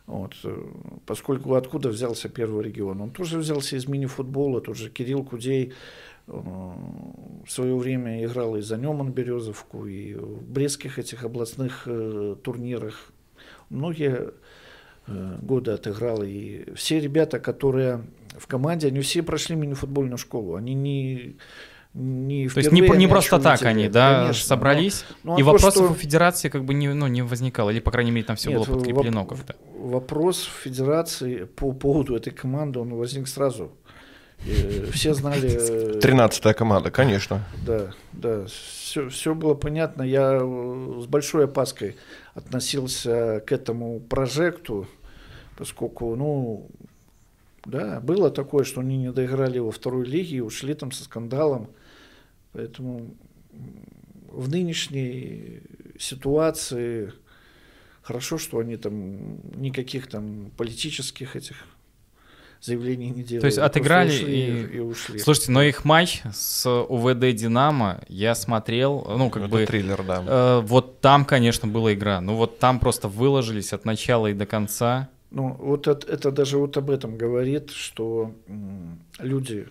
Вот, 0.06 0.34
э, 0.44 0.58
поскольку 1.06 1.56
откуда 1.56 1.90
взялся 1.90 2.28
первый 2.28 2.66
регион? 2.66 3.02
Он 3.02 3.10
тоже 3.10 3.38
взялся 3.38 3.78
из 3.78 3.88
мини-футбола, 3.88 4.60
тот 4.62 4.76
же 4.76 4.90
Кирилл 4.90 5.24
Кудей 5.24 5.74
в 6.26 7.46
свое 7.48 7.76
время 7.76 8.24
играл 8.24 8.56
и 8.56 8.62
за 8.62 8.78
Неман 8.78 9.12
Березовку, 9.12 9.86
и 9.86 10.14
в 10.14 10.44
брестских 10.50 11.00
этих 11.00 11.24
областных 11.24 11.84
э, 11.86 12.36
турнирах. 12.42 13.12
Многие 13.70 14.34
годы 15.08 15.72
отыграл. 15.72 16.24
И 16.24 16.74
все 16.76 17.00
ребята, 17.00 17.40
которые 17.40 18.06
в 18.38 18.48
команде, 18.48 18.88
они 18.88 19.02
все 19.02 19.24
прошли 19.24 19.56
мини-футбольную 19.56 20.18
школу. 20.18 20.56
Они 20.56 20.74
не 20.74 21.38
не 21.94 22.50
То 22.50 22.60
есть 22.60 22.72
не, 22.72 22.82
не 22.82 23.08
просто 23.08 23.40
так 23.40 23.62
они, 23.62 23.88
да, 23.88 24.22
Конечно, 24.24 24.48
собрались, 24.48 25.06
но, 25.24 25.34
но 25.34 25.40
и 25.40 25.44
вопросов 25.44 25.86
что... 25.86 25.92
у 25.92 25.94
федерации 25.94 26.50
как 26.50 26.66
бы 26.66 26.74
не, 26.74 26.92
ну, 26.92 27.06
не 27.06 27.22
возникало, 27.22 27.70
или, 27.70 27.80
по 27.80 27.92
крайней 27.92 28.10
мере, 28.10 28.26
там 28.26 28.36
все 28.36 28.50
Нет, 28.50 28.58
было 28.58 28.66
подкреплено 28.66 29.22
воп- 29.22 29.28
как-то. 29.28 29.56
Вопрос 29.76 30.50
федерации 30.64 31.44
по 31.44 31.72
поводу 31.72 32.16
этой 32.16 32.32
команды, 32.34 32.80
он 32.80 32.96
возник 32.96 33.28
сразу. 33.28 33.74
И 34.46 34.90
все 34.92 35.14
знали... 35.14 36.00
Тринадцатая 36.00 36.54
команда, 36.54 36.92
конечно. 36.92 37.46
Да, 37.66 37.94
да, 38.12 38.46
все, 38.48 39.10
все 39.10 39.34
было 39.34 39.54
понятно. 39.54 40.04
Я 40.04 40.40
с 40.40 41.06
большой 41.06 41.46
опаской 41.46 41.96
относился 42.34 43.42
к 43.46 43.52
этому 43.52 44.00
прожекту, 44.02 44.88
поскольку, 45.58 46.16
ну, 46.16 46.68
да, 47.66 48.02
было 48.02 48.30
такое, 48.30 48.66
что 48.66 48.82
они 48.82 48.98
не 48.98 49.12
доиграли 49.12 49.60
во 49.60 49.72
второй 49.72 50.06
лиге 50.06 50.38
и 50.38 50.42
ушли 50.42 50.74
там 50.74 50.92
со 50.92 51.06
скандалом. 51.06 51.70
Поэтому 52.52 53.16
в 54.28 54.50
нынешней 54.50 55.62
ситуации 55.98 57.14
хорошо, 58.02 58.38
что 58.38 58.60
они 58.60 58.76
там 58.76 59.40
никаких 59.60 60.08
там 60.08 60.52
политических 60.58 61.36
этих 61.36 61.56
заявлений 62.64 63.10
не 63.10 63.24
делали. 63.24 63.42
То 63.42 63.48
есть 63.48 63.58
отыграли 63.58 64.14
и... 64.14 64.78
и 64.78 64.80
ушли. 64.80 65.20
Слушайте, 65.20 65.52
но 65.52 65.64
их 65.64 65.86
матч 65.86 66.22
с 66.34 66.70
УВД 66.70 67.36
Динамо 67.36 68.02
я 68.08 68.36
смотрел, 68.36 69.06
ну 69.18 69.30
как 69.30 69.44
Это 69.44 69.52
бы 69.52 69.66
триллер, 69.66 70.04
да. 70.04 70.24
Э, 70.26 70.62
вот 70.62 71.02
там, 71.02 71.26
конечно, 71.26 71.68
была 71.68 71.94
игра. 71.94 72.22
Ну 72.22 72.36
вот 72.36 72.60
там 72.60 72.80
просто 72.80 73.08
выложились 73.08 73.74
от 73.74 73.86
начала 73.86 74.28
и 74.28 74.34
до 74.34 74.46
конца. 74.46 75.10
Ну 75.32 75.54
вот 75.60 75.88
это, 75.88 76.08
это 76.08 76.32
даже 76.32 76.58
вот 76.58 76.78
об 76.78 76.90
этом 76.90 77.18
говорит, 77.18 77.72
что 77.72 78.34
люди 79.20 79.68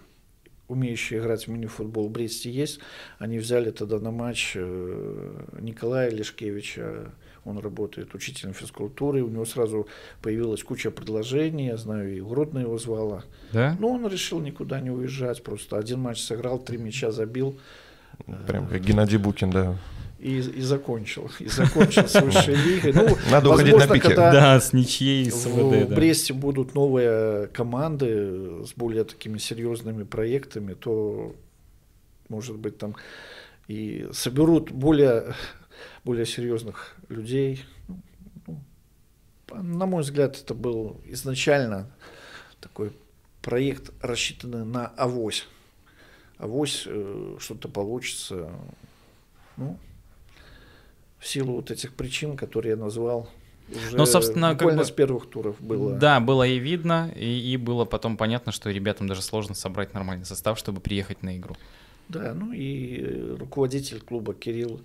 умеющие 0.68 1.20
играть 1.20 1.47
в 1.47 1.51
мини-футбол 1.51 2.09
в 2.09 2.11
Бресте 2.11 2.51
есть. 2.51 2.80
Они 3.18 3.38
взяли 3.38 3.70
тогда 3.70 3.99
на 3.99 4.11
матч 4.11 4.53
э, 4.55 5.45
Николая 5.61 6.11
Лешкевича, 6.11 7.12
он 7.45 7.59
работает 7.59 8.14
учителем 8.14 8.55
физкультуры, 8.55 9.22
у 9.22 9.28
него 9.28 9.45
сразу 9.45 9.88
появилась 10.20 10.62
куча 10.62 10.90
предложений, 10.90 11.66
я 11.66 11.76
знаю, 11.76 12.16
и 12.16 12.20
Гродно 12.20 12.61
его 12.61 12.78
звала. 12.78 13.24
Да? 13.53 13.76
Но 13.78 13.88
он 13.88 14.07
решил 14.07 14.40
никуда 14.40 14.80
не 14.80 14.90
уезжать, 14.90 15.43
просто 15.43 15.76
один 15.76 16.01
матч 16.01 16.22
сыграл, 16.22 16.59
три 16.59 16.78
мяча 16.78 17.11
забил. 17.11 17.59
Прям 18.47 18.68
как 18.68 18.80
Геннадий 18.82 19.18
Букин, 19.18 19.51
да 19.51 19.78
и, 20.22 20.38
и 20.38 20.61
закончил. 20.61 21.30
И 21.40 21.49
закончил 21.49 22.07
с 22.07 22.20
высшей 22.20 22.55
лигой. 22.55 22.93
Ну, 22.93 23.16
Надо 23.30 23.51
уходить 23.51 23.76
на 23.76 23.88
пике. 23.88 24.14
Да, 24.14 24.61
с 24.61 24.72
ничьей, 24.72 25.30
с 25.30 25.47
ВД, 25.47 25.84
В 25.84 25.88
да. 25.88 25.97
Бресте 25.97 26.32
будут 26.32 26.74
новые 26.74 27.49
команды 27.49 28.64
с 28.64 28.72
более 28.74 29.03
такими 29.05 29.38
серьезными 29.38 30.05
проектами, 30.05 30.74
то, 30.74 31.34
может 32.28 32.57
быть, 32.57 32.78
там 32.78 32.95
и 33.66 34.07
соберут 34.12 34.70
более, 34.70 35.34
более 36.05 36.26
серьезных 36.26 36.96
людей. 37.09 37.64
Ну, 38.46 38.61
на 39.48 39.86
мой 39.86 40.03
взгляд, 40.03 40.38
это 40.38 40.55
был 40.55 41.00
изначально 41.07 41.90
такой 42.61 42.92
проект, 43.42 43.92
рассчитанный 44.00 44.64
на 44.64 44.86
авось. 44.86 45.46
Авось 46.38 46.84
э, 46.86 47.36
что-то 47.38 47.68
получится. 47.68 48.50
Ну, 49.57 49.78
в 51.18 51.26
силу 51.28 51.55
вот 51.55 51.70
этих 51.70 51.94
причин, 51.94 52.36
которые 52.36 52.70
я 52.70 52.76
назвал. 52.76 53.28
Уже 53.68 53.96
ну, 53.96 54.07
собственно, 54.07 54.57
как 54.57 54.76
бы, 54.76 54.84
с 54.84 54.90
первых 54.90 55.30
туров 55.30 55.61
было. 55.61 55.96
Да, 55.96 56.18
было 56.20 56.46
и 56.46 56.59
видно, 56.59 57.12
и, 57.14 57.53
и 57.53 57.57
было 57.57 57.84
потом 57.84 58.16
понятно, 58.16 58.50
что 58.50 58.70
ребятам 58.70 59.07
даже 59.07 59.22
сложно 59.22 59.55
собрать 59.55 59.94
нормальный 59.94 60.24
состав, 60.24 60.59
чтобы 60.59 60.80
приехать 60.80 61.22
на 61.22 61.36
игру. 61.36 61.57
Да, 62.09 62.34
ну 62.34 62.53
и 62.53 63.36
руководитель 63.38 64.00
клуба 64.00 64.34
Кирилл 64.34 64.80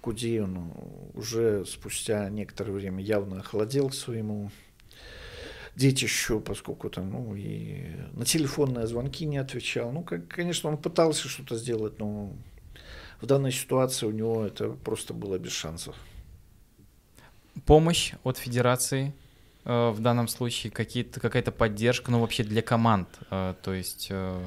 Куди, 0.00 0.40
он 0.40 0.72
уже 1.14 1.64
спустя 1.66 2.28
некоторое 2.30 2.72
время 2.72 3.02
явно 3.02 3.40
охладел 3.40 3.90
к 3.90 3.94
своему 3.94 4.50
детищу, 5.74 6.40
поскольку 6.40 6.90
там, 6.90 7.10
ну, 7.10 7.34
и 7.34 7.94
на 8.12 8.24
телефонные 8.24 8.86
звонки 8.86 9.26
не 9.26 9.38
отвечал. 9.38 9.92
Ну, 9.92 10.02
как, 10.02 10.26
конечно, 10.28 10.70
он 10.70 10.76
пытался 10.76 11.28
что-то 11.28 11.56
сделать, 11.56 11.98
но 11.98 12.32
в 13.20 13.26
данной 13.26 13.52
ситуации 13.52 14.06
у 14.06 14.10
него 14.10 14.44
это 14.44 14.70
просто 14.70 15.14
было 15.14 15.38
без 15.38 15.52
шансов. 15.52 15.96
Помощь 17.64 18.14
от 18.24 18.38
федерации 18.38 19.12
э, 19.64 19.90
в 19.90 20.00
данном 20.00 20.28
случае, 20.28 20.70
какие-то, 20.72 21.20
какая-то 21.20 21.52
поддержка, 21.52 22.10
ну 22.10 22.20
вообще 22.20 22.44
для 22.44 22.62
команд, 22.62 23.08
э, 23.30 23.54
то 23.62 23.72
есть... 23.72 24.08
Э, 24.10 24.42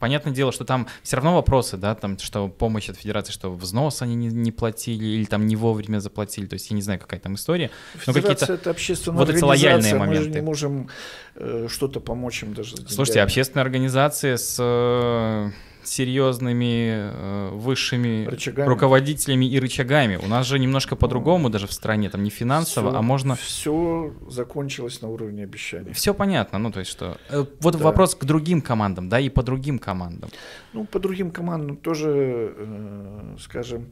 понятное 0.00 0.32
дело, 0.32 0.50
что 0.50 0.64
там 0.64 0.88
все 1.04 1.16
равно 1.16 1.36
вопросы, 1.36 1.76
да, 1.76 1.94
там, 1.94 2.18
что 2.18 2.48
помощь 2.48 2.88
от 2.88 2.96
федерации, 2.96 3.32
что 3.32 3.52
взнос 3.52 4.02
они 4.02 4.16
не, 4.16 4.26
не 4.28 4.50
платили 4.50 5.04
или 5.04 5.24
там 5.26 5.46
не 5.46 5.54
вовремя 5.54 6.00
заплатили, 6.00 6.46
то 6.46 6.54
есть 6.54 6.70
я 6.70 6.74
не 6.74 6.82
знаю, 6.82 6.98
какая 6.98 7.20
там 7.20 7.36
история. 7.36 7.70
Но 8.06 8.12
какие-то 8.12 8.52
это 8.52 8.70
общественная 8.70 9.18
вот 9.18 9.30
эти 9.30 9.44
лояльные 9.44 9.94
моменты. 9.94 10.18
Мы 10.18 10.24
же 10.24 10.30
не 10.30 10.40
можем 10.40 10.88
э, 11.36 11.68
что-то 11.70 12.00
помочь 12.00 12.42
им 12.42 12.54
даже. 12.54 12.76
Слушайте, 12.88 13.22
общественная 13.22 13.62
организация 13.62 14.36
с 14.36 14.56
э, 14.58 15.50
серьезными 15.90 17.10
э, 17.12 17.50
высшими 17.52 18.24
рычагами. 18.26 18.68
руководителями 18.68 19.46
и 19.46 19.58
рычагами. 19.58 20.16
У 20.16 20.28
нас 20.28 20.46
же 20.46 20.58
немножко 20.58 20.94
по-другому 20.94 21.50
даже 21.50 21.66
в 21.66 21.72
стране, 21.72 22.08
там 22.10 22.22
не 22.22 22.30
финансово, 22.30 22.90
все, 22.90 22.98
а 22.98 23.02
можно... 23.02 23.34
Все 23.34 24.14
закончилось 24.28 25.02
на 25.02 25.08
уровне 25.08 25.42
обещаний. 25.42 25.92
Все 25.92 26.14
понятно, 26.14 26.58
ну 26.58 26.70
то 26.70 26.80
есть 26.80 26.92
что... 26.92 27.16
Э, 27.28 27.44
вот 27.60 27.76
да. 27.76 27.84
вопрос 27.84 28.14
к 28.14 28.24
другим 28.24 28.62
командам, 28.62 29.08
да, 29.08 29.18
и 29.18 29.28
по 29.28 29.42
другим 29.42 29.80
командам. 29.80 30.30
Ну, 30.72 30.84
по 30.84 31.00
другим 31.00 31.32
командам 31.32 31.76
тоже, 31.76 32.54
э, 32.56 33.36
скажем, 33.40 33.88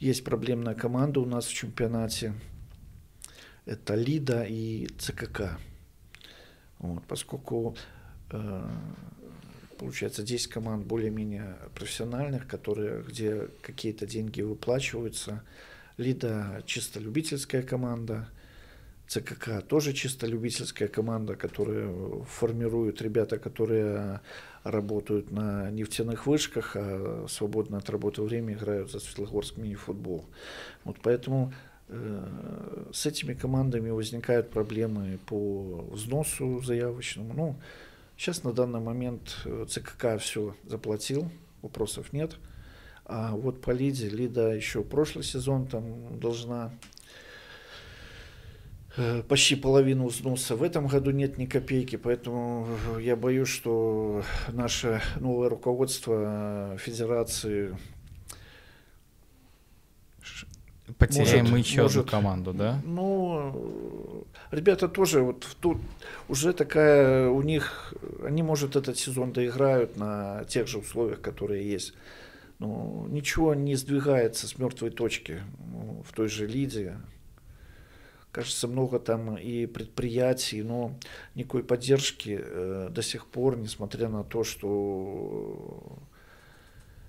есть 0.00 0.24
проблемная 0.24 0.74
команда 0.74 1.20
у 1.20 1.26
нас 1.26 1.44
в 1.44 1.52
чемпионате. 1.52 2.32
Это 3.66 3.94
Лида 3.94 4.46
и 4.48 4.88
ЦКК. 4.98 5.58
Вот, 6.78 7.02
поскольку 7.06 7.76
э, 8.30 8.62
получается 9.82 10.22
10 10.22 10.46
команд 10.46 10.86
более-менее 10.86 11.56
профессиональных, 11.74 12.46
которые, 12.46 13.02
где 13.02 13.48
какие-то 13.62 14.06
деньги 14.06 14.40
выплачиваются. 14.40 15.42
Лида 15.96 16.62
чисто 16.66 17.00
любительская 17.00 17.62
команда, 17.62 18.28
ЦКК 19.08 19.60
тоже 19.66 19.92
чисто 19.92 20.28
любительская 20.28 20.86
команда, 20.86 21.34
которая 21.34 21.92
формируют 22.28 23.02
ребята, 23.02 23.38
которые 23.38 24.20
работают 24.62 25.32
на 25.32 25.68
нефтяных 25.72 26.26
вышках, 26.26 26.76
а 26.76 27.26
свободно 27.28 27.78
от 27.78 27.90
работы 27.90 28.22
время 28.22 28.54
играют 28.54 28.92
за 28.92 29.00
Светлогорск 29.00 29.56
мини-футбол. 29.56 30.24
Вот 30.84 30.98
поэтому 31.02 31.52
э, 31.88 32.84
с 32.92 33.04
этими 33.04 33.34
командами 33.34 33.90
возникают 33.90 34.50
проблемы 34.50 35.18
по 35.26 35.88
взносу 35.90 36.62
заявочному. 36.62 37.34
Ну, 37.34 37.56
Сейчас 38.22 38.44
на 38.44 38.52
данный 38.52 38.78
момент 38.78 39.36
э, 39.44 39.66
ЦКК 39.68 40.16
все 40.20 40.54
заплатил, 40.62 41.28
вопросов 41.60 42.12
нет. 42.12 42.36
А 43.04 43.32
вот 43.34 43.60
по 43.60 43.72
Лиде, 43.72 44.08
Лида 44.08 44.50
еще 44.54 44.84
прошлый 44.84 45.24
сезон 45.24 45.66
там 45.66 46.20
должна 46.20 46.70
э, 48.96 49.24
почти 49.24 49.56
половину 49.56 50.06
взноса. 50.06 50.54
В 50.54 50.62
этом 50.62 50.86
году 50.86 51.10
нет 51.10 51.36
ни 51.36 51.46
копейки, 51.46 51.96
поэтому 51.96 52.68
я 53.00 53.16
боюсь, 53.16 53.48
что 53.48 54.22
наше 54.52 55.02
новое 55.18 55.48
руководство 55.48 56.76
федерации 56.78 57.76
Потеряем 60.98 61.40
Может, 61.40 61.50
мы 61.50 61.58
еще 61.58 61.82
может. 61.82 61.98
одну 61.98 62.10
команду, 62.10 62.52
да? 62.52 62.80
Ну, 62.84 64.01
ребята 64.50 64.88
тоже 64.88 65.22
вот 65.22 65.46
тут 65.60 65.78
уже 66.28 66.52
такая 66.52 67.28
у 67.28 67.42
них, 67.42 67.94
они, 68.24 68.42
может, 68.42 68.76
этот 68.76 68.98
сезон 68.98 69.32
доиграют 69.32 69.96
на 69.96 70.44
тех 70.44 70.66
же 70.66 70.78
условиях, 70.78 71.20
которые 71.20 71.68
есть. 71.70 71.94
Ну, 72.58 73.06
ничего 73.08 73.54
не 73.54 73.74
сдвигается 73.74 74.46
с 74.46 74.56
мертвой 74.58 74.90
точки 74.90 75.42
ну, 75.72 76.04
в 76.06 76.12
той 76.12 76.28
же 76.28 76.46
Лиде. 76.46 76.96
Кажется, 78.30 78.68
много 78.68 78.98
там 78.98 79.36
и 79.36 79.66
предприятий, 79.66 80.62
но 80.62 80.98
никакой 81.34 81.64
поддержки 81.64 82.40
э, 82.40 82.88
до 82.90 83.02
сих 83.02 83.26
пор, 83.26 83.58
несмотря 83.58 84.08
на 84.08 84.24
то, 84.24 84.42
что 84.42 85.98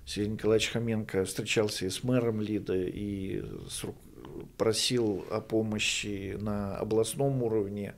Сергей 0.04 0.32
Николаевич 0.32 0.70
Хоменко 0.70 1.24
встречался 1.24 1.86
и 1.86 1.90
с 1.90 2.04
мэром 2.04 2.40
Лиды, 2.42 2.90
и 2.92 3.42
с 3.70 3.84
ру- 3.84 3.94
просил 4.56 5.24
о 5.30 5.40
помощи 5.40 6.36
на 6.40 6.76
областном 6.76 7.42
уровне. 7.42 7.94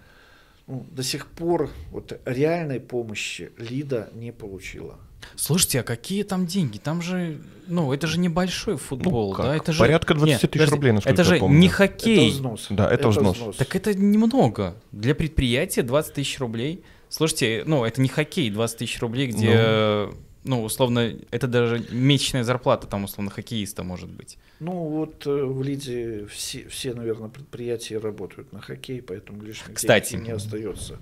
Ну, 0.67 0.85
до 0.91 1.03
сих 1.03 1.27
пор 1.29 1.71
вот 1.93 2.19
реальной 2.25 2.81
помощи 2.81 3.53
Лида 3.57 4.11
не 4.15 4.33
получила. 4.33 4.99
Слушайте, 5.35 5.81
а 5.81 5.83
какие 5.83 6.23
там 6.23 6.47
деньги? 6.47 6.79
Там 6.79 7.03
же, 7.03 7.41
ну, 7.67 7.93
это 7.93 8.07
же 8.07 8.19
небольшой 8.19 8.77
футбол, 8.77 9.33
как? 9.35 9.47
да? 9.47 9.57
Это 9.57 9.73
же... 9.73 9.79
Порядка 9.81 10.15
20 10.15 10.29
Нет, 10.29 10.41
тысяч 10.41 10.53
подожди, 10.53 10.75
рублей, 10.75 10.93
насколько 10.93 11.13
Это 11.21 11.23
я 11.23 11.35
же 11.35 11.41
помню. 11.41 11.59
не 11.59 11.67
Это 11.67 11.75
хоккей. 11.77 12.31
взнос. 12.31 12.67
Да, 12.71 12.91
это 12.91 13.09
взнос. 13.09 13.57
Так 13.57 13.75
это 13.75 13.95
немного. 13.95 14.77
Для 14.93 15.15
предприятия 15.15 15.83
20 15.83 16.15
тысяч 16.15 16.39
рублей. 16.39 16.85
Слушайте, 17.09 17.63
ну, 17.67 17.85
это 17.85 18.01
не 18.01 18.09
хоккей, 18.09 18.51
20 18.51 18.79
тысяч 18.79 19.01
рублей, 19.01 19.29
где, 19.29 19.57
ну, 19.57 20.15
условно, 20.47 21.15
это 21.31 21.47
даже 21.47 21.85
месячная 21.91 22.45
зарплата 22.45 22.87
там, 22.87 23.05
условно, 23.05 23.31
хоккеиста 23.31 23.83
может 23.83 24.11
быть. 24.11 24.39
Ну 24.61 24.73
вот 24.73 25.27
э, 25.27 25.31
в 25.31 25.63
Лиде 25.63 26.27
все, 26.27 26.69
все, 26.69 26.95
наверное, 26.95 27.29
предприятия 27.29 27.99
работают 27.99 28.53
на 28.53 28.61
хоккей, 28.61 29.03
поэтому 29.03 29.43
лишних 29.43 29.75
Кстати. 29.75 30.15
не 30.15 30.31
остается. 30.31 30.99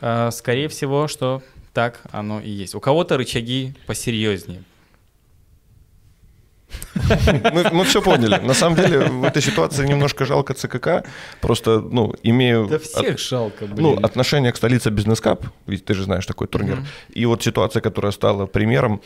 А, 0.00 0.30
скорее 0.30 0.68
всего, 0.68 1.08
что 1.08 1.42
так 1.72 2.02
оно 2.12 2.40
и 2.40 2.50
есть. 2.50 2.74
У 2.74 2.80
кого-то 2.80 3.16
рычаги 3.16 3.74
посерьезнее. 3.86 4.62
Мы, 7.72 7.84
все 7.84 8.02
поняли. 8.02 8.38
На 8.38 8.54
самом 8.54 8.76
деле 8.76 9.00
в 9.00 9.24
этой 9.24 9.42
ситуации 9.42 9.86
немножко 9.86 10.24
жалко 10.24 10.54
ЦКК. 10.54 11.04
Просто, 11.40 11.80
ну, 11.80 12.14
имею... 12.22 12.66
Да 12.66 12.78
всех 12.78 13.18
жалко, 13.18 13.66
блин. 13.66 13.82
Ну, 13.82 13.96
отношение 13.96 14.52
к 14.52 14.56
столице 14.56 14.90
бизнес 14.90 15.20
кап, 15.20 15.46
ведь 15.66 15.84
ты 15.84 15.94
же 15.94 16.04
знаешь 16.04 16.26
такой 16.26 16.46
турнир. 16.46 16.78
И 17.08 17.26
вот 17.26 17.42
ситуация, 17.42 17.80
которая 17.80 18.12
стала 18.12 18.46
примером, 18.46 19.00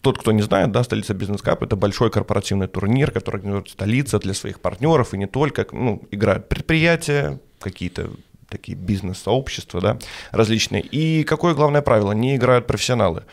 тот, 0.00 0.18
кто 0.18 0.32
не 0.32 0.42
знает, 0.42 0.70
да, 0.72 0.82
столица 0.84 1.14
бизнес 1.14 1.42
кап 1.42 1.62
это 1.62 1.76
большой 1.76 2.10
корпоративный 2.10 2.68
турнир, 2.68 3.10
который 3.10 3.36
организует 3.36 3.68
столица 3.68 4.18
для 4.18 4.34
своих 4.34 4.60
партнеров 4.60 5.14
и 5.14 5.18
не 5.18 5.26
только, 5.26 5.66
ну, 5.72 6.02
играют 6.10 6.48
предприятия, 6.48 7.40
какие-то 7.58 8.10
такие 8.48 8.76
бизнес-сообщества, 8.76 9.80
да, 9.80 9.98
различные. 10.32 10.82
И 10.82 11.24
какое 11.24 11.54
главное 11.54 11.82
правило? 11.82 12.12
Не 12.12 12.36
играют 12.36 12.66
профессионалы. 12.66 13.24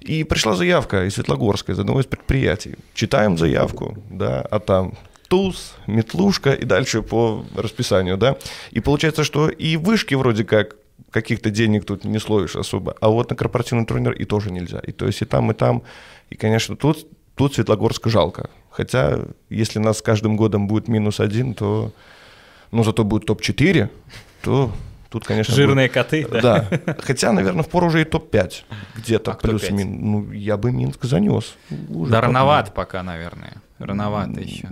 И 0.00 0.24
пришла 0.24 0.54
заявка 0.54 1.04
из 1.06 1.14
Светлогорска, 1.14 1.72
из 1.72 1.78
одного 1.78 2.00
из 2.00 2.06
предприятий. 2.06 2.76
Читаем 2.94 3.36
заявку, 3.36 3.96
да, 4.10 4.40
а 4.40 4.58
там 4.58 4.94
туз, 5.28 5.74
метлушка 5.86 6.52
и 6.52 6.64
дальше 6.64 7.02
по 7.02 7.44
расписанию, 7.54 8.16
да. 8.16 8.36
И 8.72 8.80
получается, 8.80 9.24
что 9.24 9.48
и 9.48 9.76
вышки 9.76 10.14
вроде 10.14 10.44
как 10.44 10.76
каких-то 11.10 11.50
денег 11.50 11.84
тут 11.84 12.04
не 12.04 12.18
словишь 12.18 12.56
особо, 12.56 12.96
а 13.00 13.08
вот 13.08 13.30
на 13.30 13.36
корпоративный 13.36 13.86
турнир 13.86 14.12
и 14.12 14.24
тоже 14.24 14.50
нельзя. 14.50 14.80
И 14.80 14.92
то 14.92 15.06
есть 15.06 15.22
и 15.22 15.24
там, 15.24 15.50
и 15.50 15.54
там. 15.54 15.82
И, 16.30 16.36
конечно, 16.36 16.76
тут, 16.76 17.06
тут 17.34 17.54
Светлогорск 17.54 18.08
жалко. 18.08 18.50
Хотя, 18.70 19.20
если 19.48 19.78
нас 19.78 19.98
с 19.98 20.02
каждым 20.02 20.36
годом 20.36 20.68
будет 20.68 20.88
минус 20.88 21.20
один, 21.20 21.54
то, 21.54 21.92
ну, 22.70 22.84
зато 22.84 23.04
будет 23.04 23.26
топ-4, 23.26 23.88
то 24.42 24.72
тут, 25.10 25.24
конечно... 25.26 25.54
Жирные 25.54 25.88
коты, 25.88 26.22
будет- 26.26 26.42
да? 26.42 26.66
Да. 26.86 26.96
Хотя, 27.00 27.32
наверное, 27.32 27.62
впору 27.62 27.88
уже 27.88 28.00
и 28.02 28.04
топ-5 28.04 28.62
где-то 28.96 29.32
А 29.32 29.34
пять? 29.34 29.42
плюс-минус. 29.42 29.98
Ну, 30.00 30.32
я 30.32 30.56
бы 30.56 30.72
Минск 30.72 31.04
занес. 31.04 31.54
Уже 31.88 32.10
Да, 32.12 32.20
рановато 32.22 32.72
пока, 32.72 33.02
наверное. 33.02 33.54
Рановато 33.78 34.40
еще. 34.40 34.68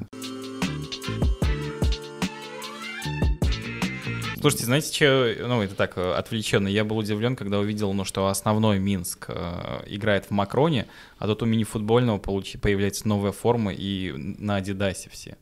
Слушайте, 4.40 4.66
знаете, 4.66 4.94
что, 4.94 5.34
ну, 5.48 5.62
это 5.62 5.74
так, 5.74 5.94
э, 5.98 6.12
отвлеченно. 6.12 6.68
Я 6.68 6.84
был 6.84 6.96
удивлен, 6.98 7.34
когда 7.34 7.58
увидел, 7.58 7.92
ну, 7.92 8.04
что 8.04 8.28
основной 8.28 8.78
Минск 8.78 9.24
э, 9.28 9.80
играет 9.86 10.26
в 10.26 10.30
Макроне, 10.30 10.86
а 11.18 11.26
тут 11.26 11.42
у 11.42 11.46
мини-футбольного 11.46 12.18
получи- 12.18 12.56
появляется 12.56 13.08
новая 13.08 13.32
форма 13.32 13.72
и 13.72 14.12
на 14.16 14.56
Адидасе 14.56 15.10
все. 15.10 15.36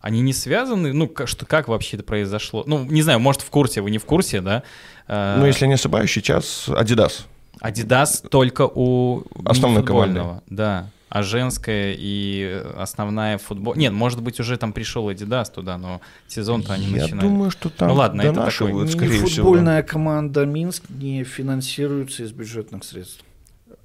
Они 0.00 0.20
не 0.20 0.32
связаны? 0.32 0.92
Ну, 0.92 1.08
как, 1.08 1.28
что, 1.28 1.44
как 1.46 1.68
вообще 1.68 1.96
это 1.96 2.04
произошло? 2.04 2.62
Ну, 2.66 2.84
не 2.84 3.02
знаю, 3.02 3.18
может, 3.20 3.42
в 3.42 3.50
курсе, 3.50 3.80
вы 3.80 3.90
не 3.90 3.98
в 3.98 4.04
курсе, 4.04 4.40
да? 4.40 4.62
Э, 5.08 5.36
Ну, 5.38 5.46
если 5.46 5.62
я 5.64 5.68
не 5.68 5.74
ошибаюсь, 5.74 6.10
сейчас 6.10 6.68
Adidas. 6.68 7.22
Адидас 7.60 8.22
только 8.30 8.70
у 8.72 9.24
Основной 9.44 9.80
футбольного, 9.82 10.42
да. 10.48 10.90
А 11.08 11.22
женская 11.22 11.94
и 11.98 12.62
основная 12.76 13.38
футбол... 13.38 13.74
Нет, 13.74 13.92
может 13.92 14.22
быть, 14.22 14.38
уже 14.40 14.58
там 14.58 14.72
пришел 14.74 15.08
Адидас 15.08 15.48
туда, 15.50 15.78
но 15.78 16.00
сезон-то 16.26 16.74
они 16.74 16.86
я 16.86 17.02
начинали. 17.02 17.26
думаю, 17.26 17.50
что 17.50 17.70
там 17.70 17.88
Ну 17.88 17.94
ладно, 17.94 18.20
это 18.22 18.34
такой 18.44 18.88
скорее 18.88 19.24
всего. 19.24 19.46
Футбольная 19.46 19.82
команда 19.82 20.44
Минск 20.44 20.84
не 20.90 21.24
финансируется 21.24 22.24
из 22.24 22.32
бюджетных 22.32 22.84
средств. 22.84 23.24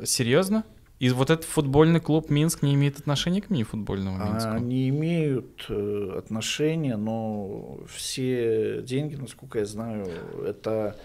Серьезно? 0.03 0.66
И 1.04 1.10
вот 1.10 1.30
этот 1.30 1.43
футбольный 1.43 1.99
клуб 1.99 2.30
Минск 2.30 2.62
не 2.62 2.76
имеет 2.76 2.97
отношения 2.97 3.41
к 3.41 3.49
мини-футбольному 3.49 4.26
Минску? 4.26 4.51
Они 4.51 4.88
имеют 4.88 5.66
э, 5.68 6.16
отношения, 6.18 6.95
но 6.95 7.80
все 7.93 8.82
деньги, 8.84 9.16
насколько 9.16 9.60
я 9.60 9.66
знаю, 9.66 10.08
это 10.47 10.95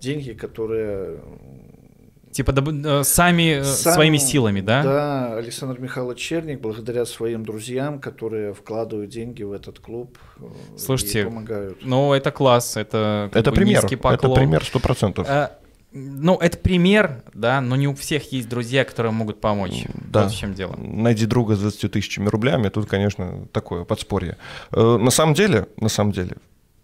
деньги, 0.00 0.34
которые 0.34 1.18
Типа 2.30 2.52
доб- 2.52 3.00
э, 3.00 3.02
сами 3.02 3.58
э, 3.58 3.64
Сам- 3.64 3.94
своими 3.94 4.18
силами, 4.18 4.60
да? 4.60 4.82
Да, 4.84 5.36
Александр 5.36 5.80
Михайлович 5.80 6.20
Черник, 6.20 6.60
благодаря 6.60 7.04
своим 7.04 7.44
друзьям, 7.44 7.98
которые 7.98 8.54
вкладывают 8.54 9.10
деньги 9.10 9.42
в 9.42 9.50
этот 9.50 9.80
клуб 9.80 10.16
Слушайте, 10.78 11.22
и 11.22 11.24
помогают. 11.24 11.78
Ну, 11.82 12.12
это 12.12 12.30
класс, 12.30 12.76
это, 12.76 13.32
Это 13.34 13.50
бы 13.50 13.56
пример, 13.56 13.82
низкий 13.82 13.96
это 13.96 14.02
поклон. 14.02 14.36
пример 14.36 14.64
сто 14.64 14.78
процентов. 14.78 15.26
Ну, 15.94 16.36
это 16.36 16.58
пример, 16.58 17.22
да, 17.32 17.60
но 17.60 17.76
не 17.76 17.86
у 17.88 17.94
всех 17.94 18.32
есть 18.32 18.48
друзья, 18.48 18.84
которые 18.84 19.12
могут 19.12 19.40
помочь. 19.40 19.84
Да. 20.10 20.24
Вот 20.24 20.32
в 20.32 20.36
чем 20.38 20.52
дело. 20.54 20.74
Найди 20.76 21.24
друга 21.26 21.54
с 21.54 21.60
20 21.60 21.92
тысячами 21.92 22.28
рублями, 22.28 22.68
тут, 22.68 22.86
конечно, 22.86 23.46
такое 23.52 23.84
подспорье. 23.84 24.36
Э, 24.72 24.98
На 25.00 25.10
самом 25.10 25.34
деле, 25.34 25.66
на 25.76 25.88
самом 25.88 26.12
деле, 26.12 26.36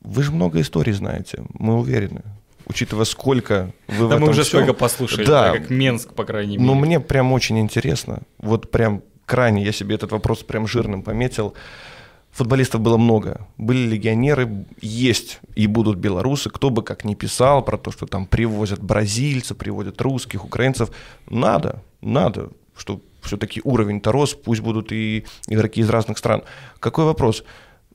вы 0.02 0.22
же 0.22 0.30
много 0.32 0.60
историй 0.60 0.92
знаете, 0.92 1.42
мы 1.54 1.78
уверены. 1.78 2.22
Учитывая, 2.66 3.04
сколько 3.04 3.72
вы 3.88 4.06
в 4.06 4.08
Да 4.10 4.14
этом 4.16 4.20
мы 4.26 4.30
уже 4.30 4.42
всём- 4.44 4.62
сколько 4.62 4.72
послушали, 4.78 5.26
Да. 5.26 5.52
да, 5.52 5.58
как 5.58 5.70
Менск, 5.70 6.14
по 6.14 6.24
крайней 6.24 6.56
мере. 6.56 6.66
Но 6.66 6.74
мне 6.74 7.00
прям 7.00 7.32
очень 7.32 7.58
интересно, 7.58 8.20
вот 8.38 8.70
прям 8.70 9.02
крайне, 9.26 9.64
я 9.64 9.72
себе 9.72 9.96
этот 9.96 10.12
вопрос 10.12 10.42
прям 10.44 10.66
жирным 10.68 11.02
пометил. 11.02 11.54
Футболистов 12.32 12.80
было 12.80 12.96
много. 12.96 13.46
Были 13.58 13.88
легионеры, 13.88 14.64
есть 14.80 15.40
и 15.56 15.66
будут 15.66 15.98
белорусы. 15.98 16.48
Кто 16.48 16.70
бы 16.70 16.82
как 16.82 17.04
ни 17.04 17.14
писал 17.14 17.62
про 17.64 17.76
то, 17.76 17.90
что 17.90 18.06
там 18.06 18.26
привозят 18.26 18.80
бразильцев, 18.80 19.56
приводят 19.56 20.00
русских, 20.00 20.44
украинцев. 20.44 20.90
Надо, 21.28 21.82
надо, 22.00 22.50
чтобы 22.76 23.02
все-таки 23.22 23.60
уровень-то 23.64 24.12
рос, 24.12 24.34
пусть 24.34 24.60
будут 24.60 24.92
и 24.92 25.24
игроки 25.48 25.80
из 25.80 25.90
разных 25.90 26.18
стран. 26.18 26.42
Какой 26.78 27.04
вопрос? 27.04 27.44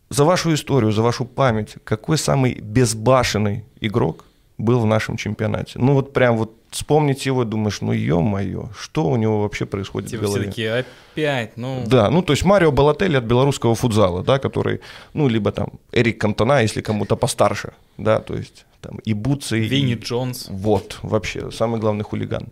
За 0.09 0.23
вашу 0.23 0.53
историю, 0.53 0.91
за 0.91 1.01
вашу 1.01 1.25
память, 1.25 1.75
какой 1.83 2.17
самый 2.17 2.55
безбашенный 2.55 3.65
игрок 3.79 4.25
был 4.57 4.79
в 4.79 4.85
нашем 4.85 5.17
чемпионате? 5.17 5.79
Ну 5.79 5.93
вот 5.93 6.13
прям 6.13 6.37
вот 6.37 6.53
вспомнить 6.69 7.25
его, 7.25 7.43
думаешь, 7.45 7.81
ну 7.81 7.91
ё-моё, 7.93 8.69
что 8.79 9.05
у 9.07 9.15
него 9.15 9.41
вообще 9.41 9.65
происходит 9.65 10.09
Типа 10.09 10.23
в 10.23 10.25
все 10.25 10.33
голове? 10.33 10.49
такие, 10.49 10.85
опять, 11.13 11.57
ну... 11.57 11.83
Да, 11.87 12.09
ну 12.09 12.21
то 12.21 12.33
есть 12.33 12.43
Марио 12.45 12.71
Балотелли 12.71 13.17
от 13.17 13.23
белорусского 13.23 13.75
футзала, 13.75 14.23
да, 14.23 14.39
который, 14.39 14.81
ну 15.13 15.27
либо 15.27 15.51
там 15.51 15.69
Эрик 15.91 16.19
Кантона, 16.19 16.61
если 16.61 16.81
кому-то 16.81 17.15
постарше, 17.15 17.73
да, 17.97 18.19
то 18.19 18.35
есть 18.35 18.65
там 18.81 18.99
и 19.05 19.13
Буци, 19.13 19.59
и- 19.59 19.67
Винни 19.67 19.95
Джонс. 19.95 20.47
Вот, 20.49 20.99
вообще, 21.01 21.51
самый 21.51 21.79
главный 21.79 22.03
хулиган. 22.03 22.47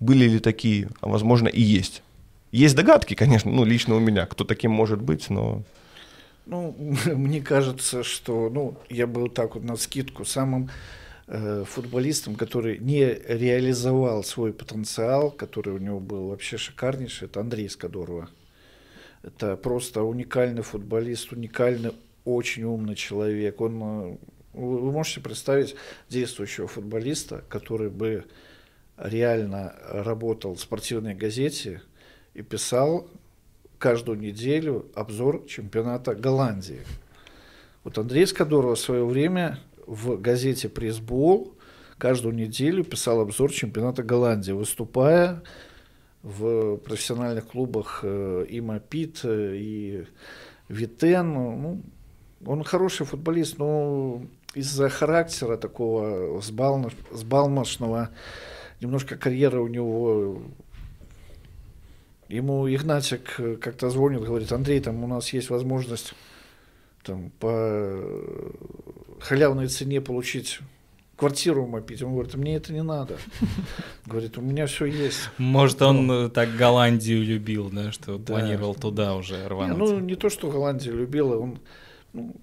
Были 0.00 0.28
ли 0.28 0.38
такие? 0.38 0.88
А 1.00 1.08
возможно 1.08 1.48
и 1.48 1.60
есть. 1.60 2.02
Есть 2.52 2.76
догадки, 2.76 3.14
конечно, 3.14 3.50
ну 3.50 3.64
лично 3.64 3.96
у 3.96 4.00
меня, 4.00 4.26
кто 4.26 4.44
таким 4.44 4.70
может 4.70 5.00
быть, 5.02 5.30
но... 5.30 5.62
Ну, 6.46 6.74
мне 7.06 7.40
кажется, 7.40 8.02
что, 8.04 8.50
ну, 8.50 8.76
я 8.90 9.06
был 9.06 9.28
так 9.28 9.54
вот 9.54 9.64
на 9.64 9.76
скидку 9.76 10.24
самым 10.24 10.70
футболистом, 11.26 12.36
который 12.36 12.78
не 12.78 13.14
реализовал 13.14 14.22
свой 14.24 14.52
потенциал, 14.52 15.30
который 15.30 15.74
у 15.74 15.78
него 15.78 15.98
был 15.98 16.28
вообще 16.28 16.58
шикарнейший, 16.58 17.26
это 17.26 17.40
Андрей 17.40 17.68
Скадорова. 17.70 18.28
Это 19.24 19.56
просто 19.56 20.02
уникальный 20.02 20.62
футболист, 20.62 21.32
уникальный, 21.32 21.92
очень 22.26 22.64
умный 22.64 22.94
человек. 22.94 23.58
Он 23.60 23.82
э, 23.82 24.16
Вы, 24.52 24.92
можете 24.92 25.20
представить 25.20 25.76
действующего 26.10 26.68
футболиста, 26.68 27.42
который 27.48 27.88
бы 27.88 28.26
реально 28.98 29.74
работал 29.88 30.54
в 30.54 30.60
спортивной 30.60 31.14
газете 31.14 31.80
и 32.34 32.42
писал 32.42 33.08
каждую 33.78 34.18
неделю 34.18 34.86
обзор 34.94 35.46
чемпионата 35.46 36.14
Голландии. 36.14 36.82
Вот 37.82 37.96
Андрей 37.96 38.26
Скадоров 38.26 38.78
в 38.78 38.82
свое 38.82 39.06
время 39.06 39.58
в 39.86 40.16
газете 40.20 40.68
«Пресбол» 40.68 41.54
каждую 41.98 42.34
неделю 42.34 42.84
писал 42.84 43.20
обзор 43.20 43.52
чемпионата 43.52 44.02
Голландии, 44.02 44.52
выступая 44.52 45.42
в 46.22 46.76
профессиональных 46.78 47.46
клубах 47.48 48.00
э, 48.02 48.46
и 48.48 48.60
Мапит, 48.60 49.20
э, 49.24 49.56
и 49.56 50.06
Витен. 50.68 51.32
Ну, 51.32 51.82
он 52.46 52.64
хороший 52.64 53.06
футболист, 53.06 53.58
но 53.58 54.22
из-за 54.54 54.88
характера 54.88 55.56
такого 55.56 56.40
сбалмошного, 56.40 58.10
немножко 58.80 59.16
карьера 59.16 59.60
у 59.60 59.68
него 59.68 60.42
Ему 62.28 62.66
Игнатик 62.68 63.34
э, 63.38 63.56
как-то 63.56 63.90
звонит, 63.90 64.22
говорит, 64.22 64.50
Андрей, 64.50 64.80
там 64.80 65.04
у 65.04 65.06
нас 65.06 65.32
есть 65.32 65.50
возможность 65.50 66.14
там, 67.02 67.30
по 67.38 68.00
халявной 69.24 69.68
цене 69.68 70.00
получить 70.00 70.60
квартиру 71.16 71.66
мопить. 71.66 72.02
Он 72.02 72.12
говорит, 72.12 72.34
мне 72.34 72.56
это 72.56 72.72
не 72.72 72.82
надо. 72.82 73.16
Говорит, 74.06 74.36
у 74.36 74.40
меня 74.40 74.66
все 74.66 74.84
есть. 74.84 75.30
Может, 75.38 75.80
он 75.82 76.06
ну, 76.06 76.28
так 76.28 76.54
Голландию 76.56 77.24
любил, 77.24 77.70
да, 77.70 77.92
что 77.92 78.18
да. 78.18 78.34
планировал 78.34 78.74
туда 78.74 79.14
уже 79.14 79.48
рвануть. 79.48 79.78
Не, 79.78 79.84
ну, 79.84 79.98
не 80.00 80.14
то, 80.16 80.28
что 80.28 80.50
Голландию 80.50 80.96
любил, 80.96 81.32
а 81.32 81.38
он 81.38 81.58
ну, 82.12 82.34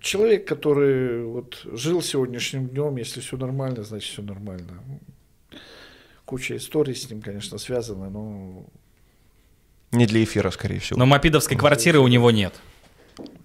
человек, 0.00 0.46
который 0.46 1.24
вот 1.24 1.60
жил 1.72 2.02
сегодняшним 2.02 2.68
днем, 2.68 2.96
если 2.96 3.20
все 3.20 3.36
нормально, 3.36 3.82
значит 3.82 4.12
все 4.12 4.22
нормально. 4.22 4.82
Куча 6.24 6.56
историй 6.56 6.94
с 6.94 7.08
ним, 7.08 7.22
конечно, 7.22 7.56
связаны, 7.56 8.10
но... 8.10 8.66
Не 9.92 10.06
для 10.06 10.24
эфира, 10.24 10.50
скорее 10.50 10.80
всего. 10.80 10.98
Но 10.98 11.06
мопидовской 11.06 11.56
квартиры 11.56 12.00
у 12.00 12.08
него 12.08 12.30
нет. 12.32 12.52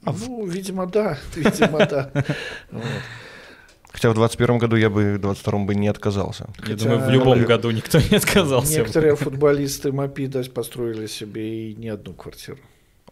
А 0.04 0.14
ну, 0.14 0.46
видимо, 0.46 0.86
да. 0.86 1.18
Видимо, 1.36 1.86
да. 1.86 2.12
Хотя 3.92 4.10
в 4.10 4.14
21 4.14 4.58
году 4.58 4.76
я 4.78 4.90
бы, 4.90 5.16
в 5.16 5.20
22 5.20 5.60
бы 5.60 5.76
не 5.76 5.88
отказался. 5.88 6.50
Я 6.60 6.66
Хотя... 6.66 6.84
думаю, 6.84 7.06
в 7.06 7.10
любом 7.10 7.44
году 7.44 7.72
никто 7.72 8.00
не 8.00 8.18
отказался. 8.18 8.80
Некоторые 8.80 9.16
футболисты 9.16 9.92
Мопида 9.92 10.44
построили 10.50 11.08
себе 11.08 11.72
и 11.72 11.76
не 11.76 11.90
одну 11.90 12.14
квартиру. 12.14 12.58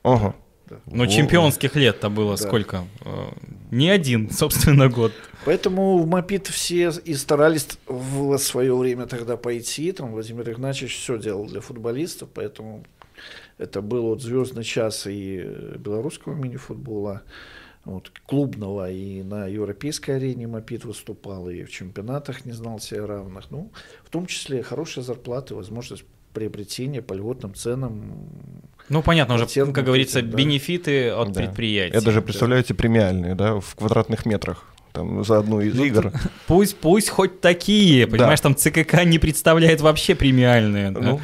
Ага. 0.04 0.36
Да. 0.70 0.78
Но 0.86 1.04
О. 1.04 1.08
чемпионских 1.08 1.76
лет-то 1.76 2.10
было 2.10 2.38
да. 2.38 2.44
сколько? 2.44 2.86
Э, 3.04 3.32
не 3.72 3.90
один, 3.90 4.30
собственно, 4.30 4.88
год. 4.88 5.12
Поэтому 5.46 5.98
в 5.98 6.08
Мопит 6.08 6.48
все 6.48 6.92
и 7.04 7.16
старались 7.16 7.68
в 7.88 8.38
свое 8.38 8.76
время 8.76 9.08
тогда 9.08 9.36
пойти. 9.36 9.92
Там 9.92 10.12
Владимир 10.12 10.50
Игнатьевич 10.52 10.98
все 10.98 11.18
делал 11.18 11.46
для 11.46 11.62
футболистов, 11.62 12.30
поэтому 12.34 12.86
это 13.60 13.82
был 13.82 14.04
вот 14.04 14.22
звездный 14.22 14.64
час 14.64 15.06
и 15.06 15.46
белорусского 15.78 16.34
мини-футбола 16.34 17.22
вот, 17.86 18.12
клубного, 18.26 18.90
и 18.90 19.22
на 19.22 19.48
европейской 19.48 20.12
арене 20.12 20.48
Мопит 20.48 20.86
выступал, 20.86 21.50
и 21.50 21.64
в 21.64 21.70
чемпионатах 21.70 22.46
не 22.46 22.54
знал 22.54 22.80
себе 22.80 23.06
равных. 23.06 23.52
Ну, 23.52 23.72
в 24.04 24.10
том 24.10 24.26
числе 24.26 24.64
хорошие 24.64 25.04
зарплаты, 25.04 25.56
возможность 25.56 26.06
приобретения 26.34 27.02
по 27.02 27.14
льготным 27.14 27.54
ценам. 27.54 28.30
Ну, 28.88 29.02
понятно, 29.02 29.36
уже, 29.36 29.46
как 29.48 29.84
говорится, 29.84 30.22
да. 30.22 30.38
бенефиты 30.38 31.10
от 31.10 31.32
да. 31.32 31.42
предприятий. 31.42 31.98
Это 31.98 32.12
же, 32.12 32.22
представляете, 32.22 32.74
премиальные, 32.74 33.36
да, 33.36 33.60
в 33.60 33.76
квадратных 33.76 34.26
метрах 34.26 34.66
там, 34.94 35.24
за 35.24 35.40
одну 35.40 35.62
из 35.62 35.76
ну, 35.76 35.84
игр. 35.84 36.12
Пусть, 36.48 36.78
пусть 36.78 37.10
хоть 37.10 37.42
такие, 37.42 38.08
понимаешь, 38.08 38.40
да. 38.40 38.44
там 38.44 38.56
ЦКК 38.56 39.04
не 39.06 39.20
представляет 39.20 39.82
вообще 39.82 40.16
премиальные. 40.16 40.92
Ну, 40.92 41.02
да? 41.02 41.20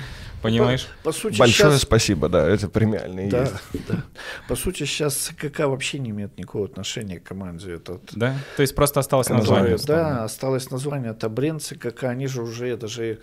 Понимаешь? 0.45 0.87
По, 1.03 1.09
по 1.09 1.11
сути, 1.11 1.37
Большое 1.37 1.71
сейчас... 1.71 1.81
спасибо, 1.81 2.29
да, 2.29 2.47
это 2.47 2.69
премиальные 2.69 3.29
да, 3.29 3.41
есть. 3.41 3.53
Да. 3.87 4.03
По 4.47 4.55
сути, 4.55 4.85
сейчас 4.85 5.31
КК 5.37 5.67
вообще 5.67 5.99
не 5.99 6.11
имеет 6.11 6.37
никакого 6.37 6.65
отношения 6.65 7.19
к 7.19 7.23
команде. 7.23 7.73
Этот... 7.75 8.01
Да? 8.15 8.35
То 8.55 8.61
есть 8.61 8.75
просто 8.75 8.99
осталось 8.99 9.29
название? 9.29 9.77
Да, 9.85 10.23
осталось 10.23 10.69
название. 10.71 11.11
Это 11.11 11.29
бренд 11.29 11.61
ЦКК, 11.61 12.05
они 12.05 12.27
же 12.27 12.41
уже 12.41 12.77
даже 12.77 13.19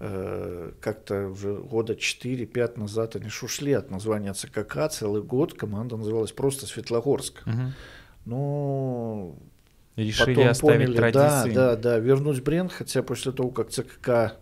э, 0.00 0.72
как-то 0.80 1.28
уже 1.28 1.54
года 1.54 1.94
4-5 1.94 2.78
назад 2.78 3.16
они 3.16 3.28
же 3.28 3.46
ушли 3.46 3.72
от 3.72 3.90
названия 3.90 4.32
ЦКК. 4.32 4.88
Целый 4.90 5.22
год 5.22 5.54
команда 5.54 5.96
называлась 5.96 6.32
просто 6.32 6.66
Светлогорск. 6.66 7.42
Угу. 7.46 7.72
Ну, 8.26 9.38
Решили 9.96 10.34
потом 10.34 10.48
оставить 10.48 10.86
поняли, 10.86 10.96
традиции. 10.96 11.52
Да, 11.52 11.76
да, 11.76 11.76
да, 11.76 11.98
вернуть 11.98 12.42
бренд, 12.42 12.72
хотя 12.72 13.02
после 13.02 13.32
того, 13.32 13.50
как 13.50 13.70
ЦКК 13.70 14.36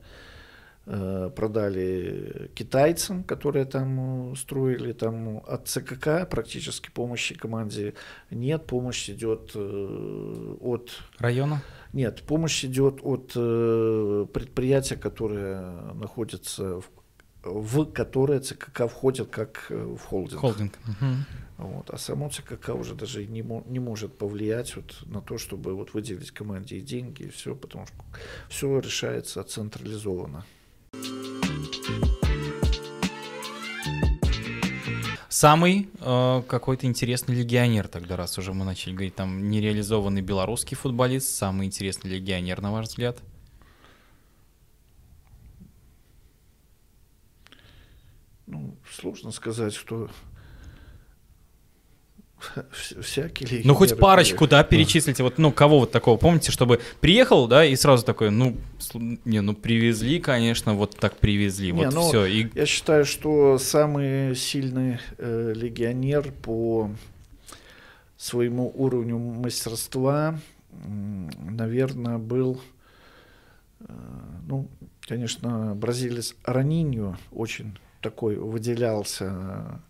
продали 0.84 2.50
китайцам, 2.54 3.22
которые 3.22 3.66
там 3.66 4.32
э, 4.32 4.36
строили, 4.36 4.92
там 4.92 5.42
от 5.46 5.68
ЦКК 5.68 6.28
практически 6.28 6.90
помощи 6.90 7.36
команде 7.36 7.94
нет, 8.30 8.66
помощь 8.66 9.08
идет 9.08 9.52
э, 9.54 10.56
от... 10.60 10.90
Района? 11.18 11.62
Нет, 11.92 12.22
помощь 12.22 12.64
идет 12.64 13.00
от 13.02 13.32
предприятия, 13.32 14.96
которое 14.96 15.92
находится 15.94 16.80
в 16.80 16.90
в 17.44 17.86
которое 17.86 18.38
ЦКК 18.38 18.86
входит 18.88 19.28
как 19.28 19.66
в 19.68 19.98
холдинг. 19.98 20.40
Холдинг. 20.40 20.78
Угу. 20.86 21.68
Вот. 21.68 21.90
А 21.90 21.98
само 21.98 22.28
ЦКК 22.28 22.70
уже 22.70 22.94
даже 22.94 23.26
не, 23.26 23.42
не 23.66 23.80
может 23.80 24.16
повлиять 24.16 24.76
вот 24.76 25.02
на 25.06 25.20
то, 25.20 25.38
чтобы 25.38 25.74
вот 25.74 25.92
выделить 25.92 26.30
команде 26.30 26.76
и 26.76 26.80
деньги, 26.80 27.24
и 27.24 27.28
все, 27.30 27.56
потому 27.56 27.86
что 27.86 27.96
все 28.48 28.78
решается 28.78 29.42
централизованно. 29.42 30.44
Самый 35.42 35.88
э, 35.98 36.42
какой-то 36.46 36.86
интересный 36.86 37.34
легионер 37.34 37.88
тогда, 37.88 38.16
раз 38.16 38.38
уже 38.38 38.52
мы 38.52 38.64
начали 38.64 38.92
говорить, 38.92 39.16
там 39.16 39.50
нереализованный 39.50 40.20
белорусский 40.20 40.76
футболист, 40.76 41.34
самый 41.34 41.66
интересный 41.66 42.12
легионер, 42.12 42.60
на 42.60 42.70
ваш 42.70 42.86
взгляд? 42.86 43.18
Ну, 48.46 48.76
сложно 48.88 49.32
сказать, 49.32 49.74
что 49.74 50.10
всякие 53.00 53.62
Ну, 53.64 53.74
хоть 53.74 53.98
парочку, 53.98 54.46
да, 54.46 54.62
перечислите. 54.64 55.22
Вот, 55.22 55.38
ну, 55.38 55.52
кого 55.52 55.80
вот 55.80 55.92
такого, 55.92 56.16
помните, 56.16 56.52
чтобы 56.52 56.80
приехал, 57.00 57.46
да, 57.46 57.64
и 57.64 57.76
сразу 57.76 58.04
такой, 58.04 58.30
ну, 58.30 58.56
не, 59.24 59.40
ну, 59.40 59.54
привезли, 59.54 60.20
конечно, 60.20 60.74
вот 60.74 60.96
так 60.96 61.16
привезли, 61.16 61.72
не, 61.72 61.84
вот 61.84 61.94
ну, 61.94 62.08
все. 62.08 62.24
И... 62.26 62.48
Я 62.54 62.66
считаю, 62.66 63.04
что 63.04 63.58
самый 63.58 64.34
сильный 64.34 64.98
э, 65.18 65.52
легионер 65.54 66.32
по 66.42 66.90
своему 68.16 68.72
уровню 68.74 69.18
мастерства, 69.18 70.38
наверное, 70.70 72.18
был, 72.18 72.60
э, 73.80 73.84
ну, 74.46 74.68
конечно, 75.00 75.74
бразилец 75.74 76.34
Раниньо 76.44 77.18
очень 77.32 77.78
такой 78.00 78.36
выделялся 78.36 79.80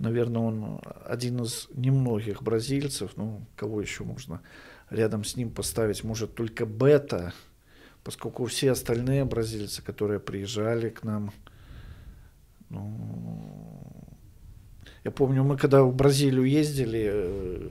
Наверное, 0.00 0.40
он 0.40 0.80
один 1.04 1.42
из 1.42 1.68
немногих 1.74 2.42
бразильцев, 2.42 3.12
ну, 3.16 3.42
кого 3.54 3.82
еще 3.82 4.02
можно 4.02 4.40
рядом 4.88 5.24
с 5.24 5.36
ним 5.36 5.50
поставить, 5.50 6.02
может 6.04 6.34
только 6.34 6.64
Бета, 6.64 7.34
поскольку 8.02 8.46
все 8.46 8.70
остальные 8.70 9.26
бразильцы, 9.26 9.82
которые 9.82 10.18
приезжали 10.18 10.88
к 10.88 11.04
нам, 11.04 11.32
ну, 12.70 13.44
я 15.04 15.10
помню, 15.10 15.44
мы 15.44 15.58
когда 15.58 15.82
в 15.82 15.94
Бразилию 15.94 16.44
ездили, 16.44 17.10
э, 17.12 17.70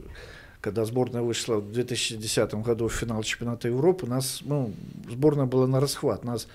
когда 0.61 0.85
сборная 0.85 1.23
вышла 1.23 1.55
в 1.55 1.71
2010 1.71 2.53
году 2.61 2.89
в 2.89 2.93
финал 2.93 3.23
чемпионата 3.23 3.69
Европы, 3.69 4.05
нас, 4.05 4.41
ну, 4.43 4.71
сборная 5.09 5.47
была 5.47 5.65
на 5.65 5.79
расхват, 5.79 6.23
нас 6.23 6.47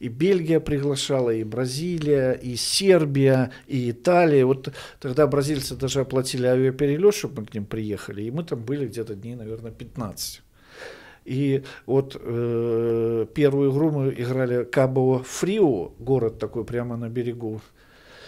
и 0.00 0.08
Бельгия 0.08 0.60
приглашала, 0.60 1.30
и 1.30 1.44
Бразилия, 1.44 2.32
и 2.32 2.56
Сербия, 2.56 3.52
и 3.66 3.90
Италия. 3.90 4.46
Вот 4.46 4.72
тогда 4.98 5.26
бразильцы 5.26 5.76
даже 5.76 6.00
оплатили 6.00 6.46
авиаперелет, 6.46 7.14
чтобы 7.14 7.42
мы 7.42 7.46
к 7.46 7.54
ним 7.54 7.66
приехали, 7.66 8.22
и 8.22 8.30
мы 8.30 8.42
там 8.42 8.60
были 8.60 8.86
где-то 8.86 9.14
дней, 9.14 9.36
наверное, 9.36 9.70
15. 9.70 10.42
И 11.26 11.62
вот 11.84 12.16
э, 12.18 13.26
первую 13.34 13.72
игру 13.72 13.90
мы 13.90 14.08
играли 14.10 14.64
Кабо 14.64 15.22
Фрио, 15.22 15.92
город 15.98 16.38
такой 16.38 16.64
прямо 16.64 16.96
на 16.96 17.10
берегу. 17.10 17.60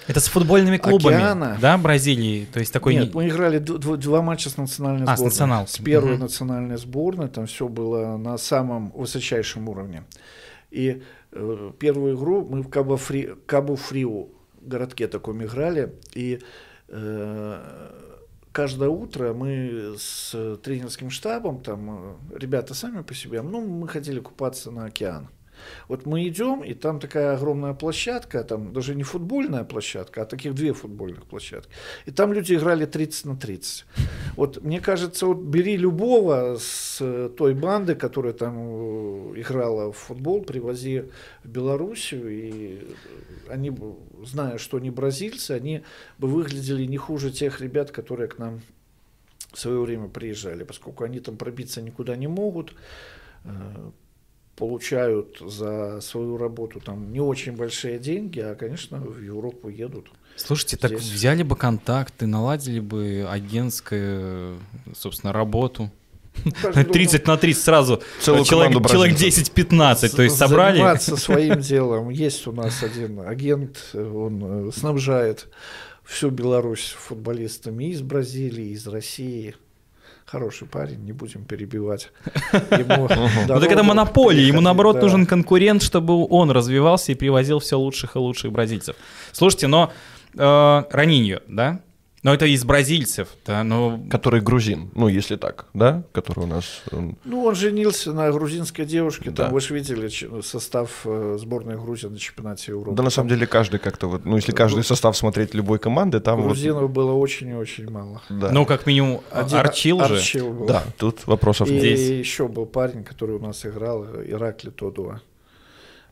Это 0.09 0.21
с 0.21 0.29
футбольными 0.29 0.77
клубами, 0.77 1.17
океана. 1.17 1.59
да, 1.61 1.79
Бразилии? 1.79 2.47
То 2.53 2.61
есть 2.61 2.73
такой... 2.73 2.97
Нет, 2.97 3.15
мы 3.15 3.29
играли 3.29 3.59
два, 3.59 3.97
два 3.97 4.21
матча 4.21 4.51
с 4.51 4.59
национальной 4.59 5.07
а, 5.07 5.17
сборной. 5.17 5.31
С, 5.31 5.35
национал. 5.35 5.67
с 5.69 5.79
первой 5.79 6.15
угу. 6.15 6.23
национальной 6.25 6.77
сборной, 6.77 7.29
там 7.29 7.47
все 7.47 7.67
было 7.69 8.19
на 8.19 8.37
самом 8.37 8.91
высочайшем 8.91 9.69
уровне. 9.69 10.03
И 10.71 11.03
первую 11.79 12.17
игру 12.17 12.45
мы 12.45 12.63
в 12.63 12.69
Кабу-Фриу 12.69 14.31
городке 14.63 15.09
таком 15.09 15.43
играли, 15.43 15.95
и 16.15 16.41
э, 16.89 17.91
каждое 18.53 18.89
утро 18.89 19.33
мы 19.33 19.95
с 19.99 20.59
тренерским 20.63 21.11
штабом, 21.11 21.63
там 21.63 22.19
э, 22.31 22.39
ребята 22.39 22.75
сами 22.75 23.03
по 23.03 23.15
себе, 23.15 23.43
ну, 23.43 23.61
мы 23.61 23.89
ходили 23.89 24.21
купаться 24.21 24.71
на 24.71 24.87
океан. 24.87 25.29
Вот 25.89 26.07
мы 26.07 26.27
идем, 26.29 26.63
и 26.63 26.75
там 26.75 27.01
такая 27.01 27.37
огромная 27.37 27.75
площадка, 27.75 28.45
там 28.45 28.73
даже 28.73 28.95
не 28.95 29.03
футбольная 29.03 29.65
площадка, 29.65 30.23
а 30.23 30.25
таких 30.25 30.55
две 30.55 30.73
футбольных 30.73 31.27
площадки. 31.27 31.73
И 32.07 32.11
там 32.11 32.33
люди 32.33 32.55
играли 32.55 32.87
30 32.87 33.27
на 33.27 33.37
30. 33.37 33.85
Вот 34.37 34.63
мне 34.63 34.81
кажется, 34.81 35.27
вот 35.27 35.39
бери 35.39 35.77
любого 35.77 36.57
с 36.59 37.29
той 37.37 37.55
банды, 37.55 37.95
которая 37.95 38.33
там 38.33 38.55
э, 38.57 39.41
играла 39.41 39.93
в 39.93 39.97
футбол, 39.97 40.43
привози 40.43 41.05
в 41.45 41.49
Белоруссию, 41.49 42.29
и 42.29 42.79
они, 43.49 43.71
бы, 43.71 43.97
зная, 44.25 44.59
что 44.59 44.77
они 44.77 44.91
бразильцы, 44.91 45.53
они 45.53 45.83
бы 46.19 46.29
выглядели 46.29 46.85
не 46.85 46.97
хуже 46.97 47.31
тех 47.31 47.61
ребят, 47.61 47.91
которые 47.91 48.29
к 48.29 48.39
нам 48.39 48.61
в 49.53 49.59
свое 49.59 49.81
время 49.81 50.09
приезжали, 50.09 50.65
поскольку 50.65 51.05
они 51.05 51.21
там 51.21 51.37
пробиться 51.37 51.83
никуда 51.83 52.17
не 52.17 52.27
могут, 52.27 52.75
э, 53.45 53.91
получают 54.57 55.39
за 55.41 56.01
свою 56.01 56.37
работу 56.37 56.81
там 56.81 57.13
не 57.13 57.21
очень 57.21 57.53
большие 57.53 57.99
деньги, 57.99 58.41
а, 58.41 58.55
конечно, 58.55 58.99
в 58.99 59.21
Европу 59.21 59.69
едут. 59.69 60.11
Слушайте, 60.37 60.77
Здесь... 60.77 60.91
так 60.91 60.99
взяли 61.01 61.43
бы 61.43 61.57
контакты, 61.57 62.27
наладили 62.27 62.81
бы 62.81 63.27
агентскую, 63.29 64.59
собственно, 64.95 65.33
работу. 65.33 65.91
Ну, 66.45 66.85
30 66.85 67.27
на 67.27 67.37
30 67.37 67.63
сразу 67.63 68.03
Целую 68.21 68.45
человек, 68.45 68.89
человек 68.89 69.17
10-15, 69.17 70.17
то 70.17 70.23
есть 70.23 70.37
собрали. 70.37 70.77
Заниматься 70.77 71.17
своим 71.19 71.61
делом. 71.61 72.09
Есть 72.09 72.47
у 72.47 72.53
нас 72.53 72.83
один 72.83 73.21
агент, 73.21 73.91
он 73.95 74.69
э, 74.69 74.73
снабжает 74.73 75.49
всю 76.05 76.31
Беларусь 76.31 76.95
футболистами 76.99 77.91
из 77.91 78.01
Бразилии, 78.01 78.71
из 78.71 78.87
России 78.87 79.55
хороший 80.33 80.67
парень, 80.67 81.05
не 81.05 81.13
будем 81.13 81.45
перебивать. 81.45 82.11
Ну 83.49 83.61
так 83.61 83.71
это 83.71 83.83
монополия, 83.83 84.47
ему 84.49 84.61
наоборот 84.61 85.01
нужен 85.03 85.27
конкурент, 85.27 85.83
чтобы 85.83 86.27
он 86.29 86.51
развивался 86.51 87.13
и 87.13 87.15
привозил 87.15 87.59
все 87.59 87.77
лучших 87.77 88.17
и 88.17 88.19
лучших 88.19 88.51
бразильцев. 88.53 88.97
Слушайте, 89.33 89.67
но 89.67 89.93
э, 90.35 90.83
Раниньо, 90.91 91.41
да? 91.49 91.81
Но 92.23 92.33
это 92.33 92.47
из 92.47 92.65
бразильцев, 92.65 93.29
да, 93.45 93.65
но... 93.65 94.01
Который 94.09 94.41
грузин, 94.41 94.91
ну, 94.95 95.09
если 95.09 95.35
так, 95.35 95.67
да, 95.75 96.05
который 96.13 96.45
у 96.45 96.47
нас... 96.47 96.83
Он... 96.93 97.17
Ну, 97.25 97.43
он 97.43 97.57
женился 97.57 98.13
на 98.13 98.31
грузинской 98.31 98.85
девушке, 98.85 99.31
да. 99.31 99.45
там, 99.45 99.53
вы 99.53 99.61
же 99.61 99.75
видели 99.75 100.09
состав 100.41 101.01
э, 101.05 101.37
сборной 101.41 101.77
Грузии 101.77 102.07
на 102.07 102.19
чемпионате 102.19 102.71
Европы. 102.71 102.97
Да, 102.97 103.03
на 103.03 103.11
самом 103.11 103.29
деле, 103.29 103.49
каждый 103.49 103.81
как-то 103.81 104.07
вот, 104.07 104.25
ну, 104.25 104.37
если 104.37 104.53
каждый 104.53 104.85
состав 104.85 105.17
смотреть 105.17 105.53
любой 105.53 105.81
команды, 105.81 106.21
там 106.21 106.43
Грузинов 106.43 106.83
вот... 106.83 106.91
было 106.93 107.13
очень 107.13 107.49
и 107.49 107.55
очень 107.55 107.91
мало. 107.91 108.23
Да. 108.31 108.53
Ну, 108.53 108.67
как 108.67 108.87
минимум, 108.87 109.23
Один 109.33 109.59
Арчил 109.59 109.99
же. 110.05 110.15
Арчил 110.15 110.53
был. 110.53 110.67
Да, 110.67 110.85
тут 110.99 111.27
вопросов 111.27 111.69
и 111.69 111.77
здесь. 111.77 112.01
И 112.09 112.19
еще 112.19 112.47
был 112.47 112.67
парень, 112.67 113.03
который 113.03 113.35
у 113.35 113.41
нас 113.41 113.67
играл, 113.67 114.05
Иракли 114.05 114.71
Тодуа. 114.71 115.21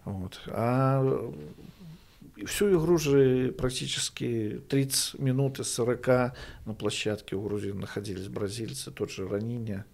Вот. 0.05 0.41
А 0.49 1.31
всю 2.47 2.71
игру 2.79 2.99
же 2.99 3.53
практически 3.53 4.61
30 4.69 5.19
минут 5.19 5.61
из 5.61 5.73
40 5.73 6.07
на 6.67 6.75
площадке 6.79 7.37
у 7.37 7.43
грузин 7.43 7.79
находились 7.81 8.29
бразильцы, 8.29 8.91
тот 8.91 9.11
же 9.11 9.29
Ранинья. 9.29 9.85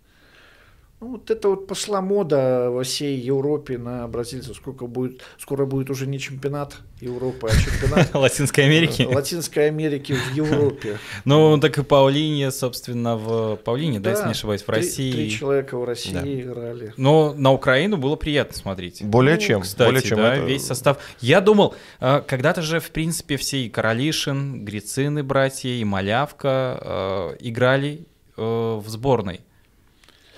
Ну, 0.98 1.08
вот 1.08 1.30
это 1.30 1.50
вот 1.50 1.66
пошла 1.66 2.00
мода 2.00 2.70
во 2.70 2.82
всей 2.82 3.18
Европе 3.18 3.76
на 3.76 4.08
бразильцев. 4.08 4.56
Сколько 4.56 4.86
будет, 4.86 5.20
скоро 5.38 5.66
будет 5.66 5.90
уже 5.90 6.06
не 6.06 6.18
чемпионат 6.18 6.78
Европы, 7.02 7.48
а 7.48 7.54
чемпионат 7.54 8.14
Латинской 8.14 8.64
Америки. 8.64 9.02
Латинской 9.02 9.68
Америки 9.68 10.14
в 10.14 10.34
Европе. 10.34 10.98
Ну, 11.26 11.58
так 11.60 11.76
и 11.76 11.82
Паулине, 11.82 12.50
собственно, 12.50 13.16
в 13.16 13.56
Паулине, 13.56 14.00
да, 14.00 14.10
если 14.10 14.24
не 14.24 14.30
ошибаюсь, 14.30 14.62
в 14.62 14.68
России. 14.70 15.12
Три 15.12 15.30
человека 15.30 15.76
в 15.76 15.84
России 15.84 16.40
играли. 16.42 16.94
Но 16.96 17.34
на 17.34 17.52
Украину 17.52 17.98
было 17.98 18.16
приятно 18.16 18.56
смотреть. 18.56 19.04
Более 19.04 19.34
ну, 19.34 19.40
чем. 19.40 19.60
Кстати, 19.62 19.88
более 19.88 20.02
чем 20.02 20.16
да, 20.16 20.36
весь 20.36 20.64
состав. 20.64 20.98
Я 21.20 21.42
думал, 21.42 21.74
а, 22.00 22.22
когда-то 22.22 22.62
же, 22.62 22.80
в 22.80 22.90
принципе, 22.90 23.36
все 23.36 23.58
и 23.58 23.68
Королишин, 23.68 24.64
Грицины 24.64 25.22
братья, 25.22 25.68
и 25.68 25.84
Малявка 25.84 26.48
а, 26.48 27.36
играли 27.40 28.06
э, 28.36 28.42
в 28.42 28.84
сборной 28.88 29.40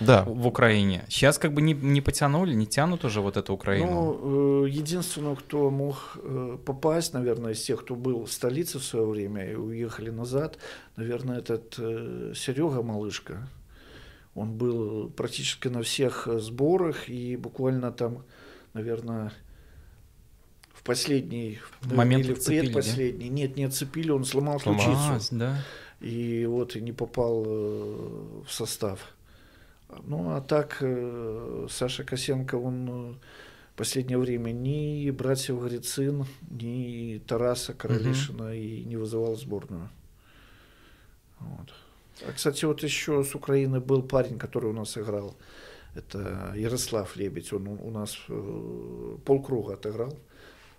да. 0.00 0.24
в 0.24 0.46
Украине. 0.46 1.04
Сейчас 1.08 1.38
как 1.38 1.52
бы 1.52 1.62
не, 1.62 1.74
не 1.74 2.00
потянули, 2.00 2.54
не 2.54 2.66
тянут 2.66 3.04
уже 3.04 3.20
вот 3.20 3.36
эту 3.36 3.54
Украину. 3.54 3.90
Ну, 3.90 4.64
э, 4.64 4.68
единственное, 4.68 5.34
кто 5.34 5.70
мог 5.70 6.18
э, 6.22 6.58
попасть, 6.64 7.14
наверное, 7.14 7.52
из 7.52 7.62
тех, 7.62 7.80
кто 7.80 7.94
был 7.94 8.24
в 8.24 8.32
столице 8.32 8.78
в 8.78 8.84
свое 8.84 9.06
время 9.06 9.50
и 9.50 9.54
уехали 9.54 10.10
назад, 10.10 10.58
наверное, 10.96 11.38
этот 11.38 11.74
э, 11.78 12.32
Серега 12.34 12.82
Малышка. 12.82 13.48
Он 14.34 14.52
был 14.52 15.10
практически 15.10 15.68
на 15.68 15.82
всех 15.82 16.28
сборах 16.40 17.08
и 17.08 17.36
буквально 17.36 17.90
там, 17.90 18.24
наверное, 18.72 19.32
в 20.72 20.84
последний 20.84 21.58
момент 21.82 22.24
или 22.24 22.34
в 22.34 22.44
предпоследний. 22.44 23.28
Да? 23.28 23.34
Нет, 23.34 23.56
не 23.56 23.64
отцепили, 23.64 24.10
он 24.10 24.24
сломал 24.24 24.60
ключицу. 24.60 24.92
А, 24.92 25.18
да. 25.32 25.64
И 26.00 26.46
вот 26.46 26.76
и 26.76 26.80
не 26.80 26.92
попал 26.92 27.42
в 27.42 28.46
состав. 28.48 29.00
Ну, 30.04 30.30
а 30.30 30.40
так 30.40 30.78
э, 30.80 31.66
Саша 31.70 32.04
Косенко, 32.04 32.56
он 32.56 32.88
э, 32.88 33.14
в 33.74 33.76
последнее 33.76 34.18
время 34.18 34.52
ни 34.52 35.10
братьев 35.10 35.62
Грицин, 35.62 36.26
ни 36.50 37.22
Тараса 37.26 37.72
Королишина 37.72 38.46
угу. 38.46 38.52
и 38.52 38.84
не 38.84 38.96
вызывал 38.96 39.36
сборную. 39.36 39.88
Вот. 41.40 41.72
А, 42.26 42.32
кстати, 42.32 42.64
вот 42.64 42.82
еще 42.82 43.24
с 43.24 43.34
Украины 43.34 43.80
был 43.80 44.02
парень, 44.02 44.38
который 44.38 44.70
у 44.70 44.74
нас 44.74 44.98
играл. 44.98 45.36
Это 45.94 46.52
Ярослав 46.54 47.16
Лебедь. 47.16 47.52
Он 47.52 47.68
у 47.68 47.90
нас 47.90 48.16
э, 48.28 49.16
полкруга 49.24 49.74
отыграл 49.74 50.14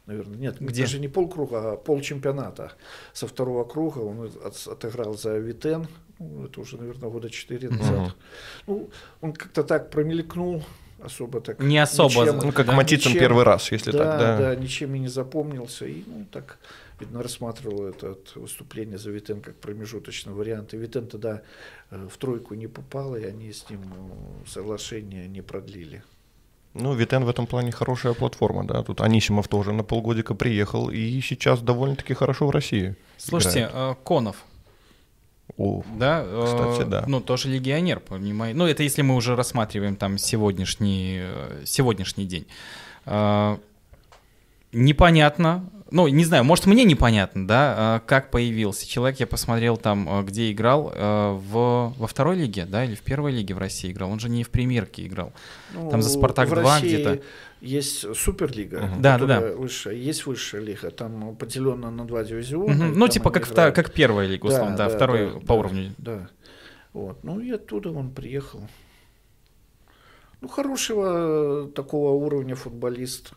наверное, 0.10 0.38
нет, 0.38 0.58
Где? 0.60 0.82
даже 0.82 1.00
не 1.00 1.08
полкруга, 1.08 1.74
а 1.74 1.78
полчемпионата. 1.78 2.74
Со 3.14 3.28
второго 3.28 3.64
круга 3.64 4.00
он 4.00 4.32
отыграл 4.66 5.14
за 5.16 5.38
Витен, 5.38 5.88
ну, 6.20 6.46
это 6.46 6.62
уже, 6.62 6.78
наверное, 6.78 7.10
года 7.10 7.30
четыре 7.30 7.70
назад. 7.70 8.00
Угу. 8.00 8.12
Ну, 8.68 8.90
он 9.22 9.34
как-то 9.34 9.64
так 9.64 9.90
промелькнул, 9.90 10.64
особо 11.02 11.42
так. 11.42 11.60
Не 11.60 11.78
особо, 11.80 12.22
ничем, 12.22 12.40
ну 12.40 12.52
как 12.52 12.68
да, 12.68 12.74
Матицын 12.74 13.12
ничем, 13.12 13.20
первый 13.20 13.44
раз, 13.44 13.72
если 13.72 13.92
да, 13.92 13.98
так, 13.98 14.20
да. 14.20 14.38
Да, 14.38 14.56
ничем 14.56 14.96
и 14.96 15.00
не 15.00 15.08
запомнился, 15.08 15.86
и 15.86 16.04
ну 16.06 16.26
так, 16.32 16.60
видно, 17.00 17.24
рассматривал 17.24 17.86
это 17.86 18.18
выступление 18.36 18.98
за 18.98 19.12
Витен 19.12 19.42
как 19.42 19.56
промежуточный 19.56 20.34
вариант. 20.34 20.74
И 20.74 20.78
Витен 20.78 21.08
тогда 21.08 21.42
э, 21.92 22.08
в 22.12 22.18
тройку 22.18 22.54
не 22.56 22.68
попал, 22.68 23.16
и 23.16 23.24
они 23.24 23.52
с 23.52 23.70
ним 23.70 23.82
ну, 23.88 24.46
соглашение 24.46 25.28
не 25.28 25.42
продлили. 25.42 26.04
Ну, 26.74 26.94
Витен 26.94 27.24
в 27.24 27.30
этом 27.30 27.48
плане 27.48 27.72
хорошая 27.72 28.14
платформа, 28.14 28.66
да. 28.66 28.84
Тут 28.84 29.02
Анисимов 29.02 29.48
тоже 29.48 29.74
на 29.74 29.84
полгодика 29.84 30.36
приехал 30.36 30.90
и 30.90 31.20
сейчас 31.22 31.62
довольно-таки 31.62 32.14
хорошо 32.14 32.48
в 32.48 32.52
России. 32.52 32.96
Слушайте, 33.18 33.60
играет. 33.60 33.74
А, 33.76 33.96
Конов. 33.96 34.46
О, 35.60 35.84
да, 35.98 36.26
кстати, 36.46 36.88
да. 36.88 37.04
Ну, 37.06 37.20
тоже 37.20 37.50
легионер, 37.50 38.00
понимаете. 38.00 38.58
Ну, 38.58 38.66
это 38.66 38.82
если 38.82 39.02
мы 39.02 39.16
уже 39.16 39.36
рассматриваем 39.36 39.98
там 39.98 40.18
сегодняшний, 40.18 41.20
э, 41.22 41.64
сегодняшний 41.66 42.26
день. 42.26 42.48
А, 43.06 43.60
непонятно, 44.72 45.70
ну, 45.92 46.08
не 46.08 46.24
знаю, 46.24 46.44
может, 46.44 46.66
мне 46.66 46.84
непонятно, 46.84 47.48
да, 47.48 47.76
а, 47.78 48.00
как 48.06 48.32
появился 48.32 48.88
человек. 48.88 49.20
Я 49.20 49.28
посмотрел 49.28 49.78
там, 49.78 50.08
а, 50.10 50.24
где 50.24 50.52
играл, 50.52 50.92
а, 50.94 51.34
в, 51.34 51.94
во 51.98 52.08
второй 52.08 52.36
лиге, 52.38 52.66
да, 52.66 52.86
или 52.86 52.96
в 52.96 53.02
первой 53.02 53.32
лиге 53.32 53.54
в 53.54 53.58
России 53.58 53.92
играл. 53.92 54.12
Он 54.12 54.20
же 54.20 54.30
не 54.30 54.44
в 54.44 54.50
премьерке 54.50 55.08
играл. 55.08 55.34
Ну, 55.74 55.90
там 55.90 56.02
за 56.02 56.10
«Спартак-2» 56.10 56.82
где-то. 56.82 57.22
Есть 57.62 58.16
Суперлига, 58.16 58.78
uh-huh. 58.78 59.02
да, 59.02 59.18
да, 59.18 59.26
да. 59.26 59.42
высшая, 59.54 59.96
есть 59.96 60.26
высшая 60.26 60.62
лига, 60.62 60.92
там 60.92 61.36
поделена 61.36 61.92
на 61.92 62.08
два 62.08 62.24
дивизиона. 62.24 62.72
Uh-huh. 62.72 62.94
Ну, 62.96 63.08
типа 63.10 63.32
как, 63.32 63.48
втор- 63.48 63.74
как 63.74 63.92
первая 63.92 64.28
лига, 64.28 64.46
условно, 64.46 64.78
да, 64.78 64.86
да, 64.86 64.90
да 64.90 64.96
второй 64.96 65.34
да, 65.34 65.40
по 65.40 65.48
да, 65.48 65.54
уровню. 65.56 65.94
Да, 65.98 66.30
вот, 66.94 67.22
ну 67.24 67.42
и 67.42 67.52
оттуда 67.52 67.92
он 67.92 68.12
приехал. 68.12 68.62
Ну, 70.42 70.48
хорошего 70.48 71.70
такого 71.76 72.12
уровня 72.12 72.56
футболист. 72.56 73.34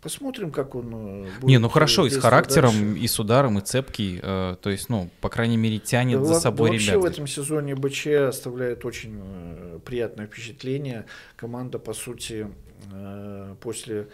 Посмотрим, 0.00 0.50
как 0.50 0.74
он 0.74 0.94
э, 0.94 1.22
будет. 1.40 1.42
Не, 1.42 1.58
ну 1.58 1.68
хорошо, 1.68 2.06
и 2.06 2.10
с 2.10 2.18
характером, 2.18 2.72
дальше. 2.72 3.04
и 3.04 3.06
с 3.06 3.20
ударом, 3.20 3.58
и 3.58 3.60
цепкий. 3.60 4.18
Э, 4.22 4.56
то 4.60 4.70
есть, 4.70 4.88
ну, 4.88 5.10
по 5.20 5.28
крайней 5.28 5.58
мере, 5.58 5.78
тянет 5.78 6.20
да, 6.20 6.24
за 6.24 6.40
собой 6.40 6.70
вообще 6.70 6.92
ребят. 6.92 7.02
Вообще 7.02 7.08
в 7.08 7.12
этом 7.12 7.26
сезоне 7.26 7.74
БЧ 7.74 8.06
оставляет 8.28 8.84
очень 8.86 9.20
э, 9.22 9.78
приятное 9.84 10.26
впечатление. 10.26 11.04
Команда, 11.36 11.78
по 11.78 11.92
сути, 11.92 12.48
э, 12.90 13.54
после 13.60 14.08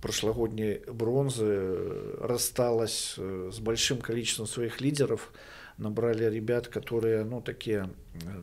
прошлогодней 0.00 0.80
бронзы 0.90 1.44
э, 1.46 2.16
рассталась 2.22 3.14
э, 3.18 3.50
с 3.52 3.58
большим 3.58 3.98
количеством 3.98 4.46
своих 4.46 4.80
лидеров. 4.80 5.32
Набрали 5.76 6.24
ребят, 6.24 6.68
которые, 6.68 7.24
ну, 7.24 7.42
такие 7.42 7.90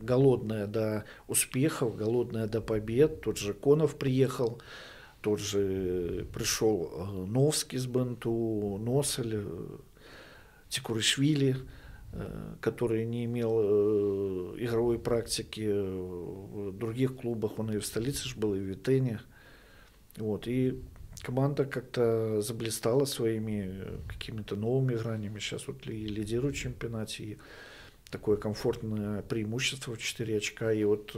голодные 0.00 0.66
до 0.66 1.04
успехов, 1.26 1.96
голодные 1.96 2.46
до 2.46 2.60
побед. 2.60 3.20
Тот 3.20 3.36
же 3.38 3.52
Конов 3.52 3.96
приехал 3.96 4.60
тот 5.20 5.40
же 5.40 6.26
пришел 6.32 6.90
э, 6.92 7.26
Новский 7.26 7.78
с 7.78 7.86
Бенту, 7.86 8.78
Носель, 8.80 9.34
э, 9.34 9.76
Тикуришвили. 10.68 11.56
э, 12.12 12.54
который 12.60 13.04
не 13.04 13.26
имел 13.26 14.56
игровой 14.56 14.98
практики 14.98 15.68
в 15.68 16.72
других 16.72 17.16
клубах, 17.16 17.58
он 17.58 17.70
и 17.72 17.78
в 17.78 17.84
столице 17.84 18.28
же 18.28 18.36
был, 18.36 18.54
и 18.54 18.58
в 18.58 18.62
Витене. 18.62 19.20
Вот, 20.16 20.46
и 20.46 20.80
команда 21.22 21.64
как-то 21.66 22.40
заблистала 22.40 23.04
своими 23.04 24.00
какими-то 24.08 24.56
новыми 24.56 24.94
гранями. 24.94 25.38
Сейчас 25.38 25.66
вот 25.66 25.86
и 25.86 26.06
лидирует 26.06 26.56
в 26.56 26.58
чемпионате, 26.58 27.24
и 27.24 27.38
такое 28.10 28.38
комфортное 28.38 29.22
преимущество 29.22 29.94
в 29.94 29.98
4 29.98 30.36
очка. 30.38 30.72
И 30.72 30.84
вот 30.84 31.14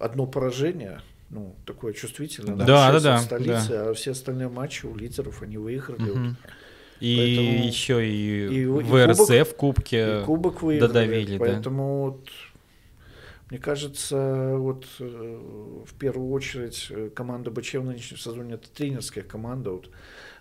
одно 0.00 0.26
поражение– 0.26 1.02
ну, 1.34 1.56
такое 1.66 1.92
чувствительное. 1.92 2.54
Да, 2.54 2.92
да, 2.92 3.00
да. 3.00 3.18
столице, 3.18 3.68
да. 3.68 3.90
а 3.90 3.94
все 3.94 4.12
остальные 4.12 4.48
матчи 4.48 4.86
у 4.86 4.96
лидеров 4.96 5.42
они 5.42 5.58
выиграли. 5.58 6.10
Угу. 6.10 6.18
Вот. 6.18 6.36
И 7.00 7.16
поэтому... 7.16 7.66
еще 7.66 8.08
и, 8.08 8.60
и 8.60 8.66
ВРЗ 8.66 9.18
кубок, 9.18 9.48
в 9.48 9.56
Кубке 9.56 10.20
и 10.20 10.24
кубок 10.24 10.62
выиграли, 10.62 10.88
додавили. 10.88 11.38
Поэтому 11.38 11.82
да. 11.82 12.16
вот, 12.16 12.30
мне 13.50 13.58
кажется, 13.58 14.54
вот 14.56 14.86
э, 15.00 15.40
в 15.86 15.92
первую 15.98 16.30
очередь 16.30 16.86
э, 16.90 17.10
команда 17.12 17.50
БЧ 17.50 17.74
в 17.74 17.84
нынешнем 17.84 18.16
сезоне 18.16 18.54
это 18.54 18.70
тренерская 18.70 19.24
команда. 19.24 19.72
Вот 19.72 19.90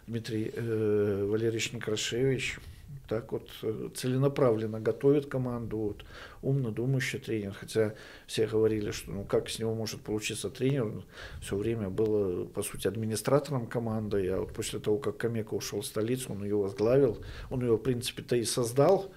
Дмитрий 0.05 0.51
э, 0.53 1.27
Валерьевич 1.27 1.73
Некрашевич, 1.73 2.59
так 3.07 3.31
вот 3.31 3.49
э, 3.63 3.89
целенаправленно 3.93 4.79
готовит 4.79 5.25
команду, 5.27 5.77
вот, 5.77 6.05
умно 6.41 6.71
думающий 6.71 7.19
тренер, 7.19 7.53
хотя 7.53 7.93
все 8.27 8.47
говорили, 8.47 8.91
что 8.91 9.11
ну 9.11 9.23
как 9.23 9.49
с 9.49 9.59
него 9.59 9.73
может 9.75 10.01
получиться 10.01 10.49
тренер, 10.49 11.03
все 11.41 11.57
время 11.57 11.89
было, 11.89 12.45
по 12.45 12.63
сути, 12.63 12.87
администратором 12.87 13.67
команды, 13.67 14.29
а 14.29 14.39
вот 14.39 14.53
после 14.53 14.79
того, 14.79 14.97
как 14.97 15.17
Камека 15.17 15.53
ушел 15.53 15.81
в 15.81 15.85
столицу, 15.85 16.31
он 16.31 16.43
ее 16.43 16.55
возглавил, 16.55 17.23
он 17.49 17.61
ее, 17.61 17.75
в 17.75 17.81
принципе-то, 17.81 18.35
и 18.35 18.43
создал, 18.43 19.11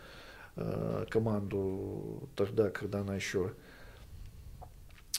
э, 0.56 1.06
команду 1.08 2.28
тогда, 2.34 2.70
когда 2.70 3.00
она 3.00 3.14
еще 3.14 3.52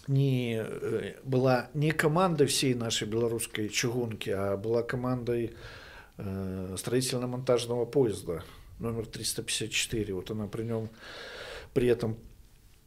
не 0.08 0.62
э, 0.62 1.16
была 1.24 1.70
не 1.74 1.92
командой 1.92 2.48
всей 2.48 2.74
нашей 2.74 3.08
белорусской 3.08 3.70
чугунки, 3.70 4.30
а 4.30 4.58
была 4.58 4.84
командой 4.84 5.56
строительно-монтажного 6.18 7.86
поезда 7.86 8.44
номер 8.80 9.06
354. 9.06 10.14
Вот 10.14 10.32
она 10.32 10.48
при 10.48 10.64
нем, 10.64 10.90
при 11.74 11.88
этом 11.88 12.18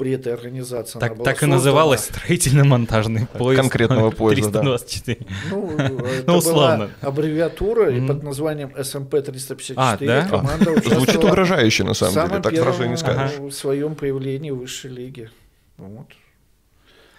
при 0.00 0.12
этой 0.12 0.32
организации 0.32 0.98
так, 0.98 1.10
она 1.10 1.14
была 1.16 1.24
Так 1.26 1.42
и 1.42 1.46
называлась 1.46 2.04
строительно-монтажный 2.04 3.26
поезд. 3.26 3.60
Конкретного 3.60 4.10
поезда, 4.10 4.60
324. 4.60 5.18
Да. 5.20 5.26
Ну, 5.50 5.70
это 5.78 6.24
ну, 6.26 6.36
условно. 6.38 6.76
была 6.76 6.90
аббревиатура, 7.02 7.94
и 7.94 8.06
под 8.06 8.22
названием 8.22 8.70
СМП-354 8.74 9.74
а, 9.76 9.98
да? 9.98 10.26
команда 10.26 10.80
Звучит 10.88 11.22
угрожающе, 11.22 11.84
на 11.84 11.92
самом 11.92 12.30
деле, 12.30 12.42
так 12.42 12.56
сразу 12.56 12.84
не 12.86 12.96
скажешь. 12.96 13.38
в 13.38 13.50
своем 13.50 13.94
появлении 13.94 14.50
в 14.50 14.56
высшей 14.60 14.90
лиге. 14.90 15.30
Вот. 15.76 16.06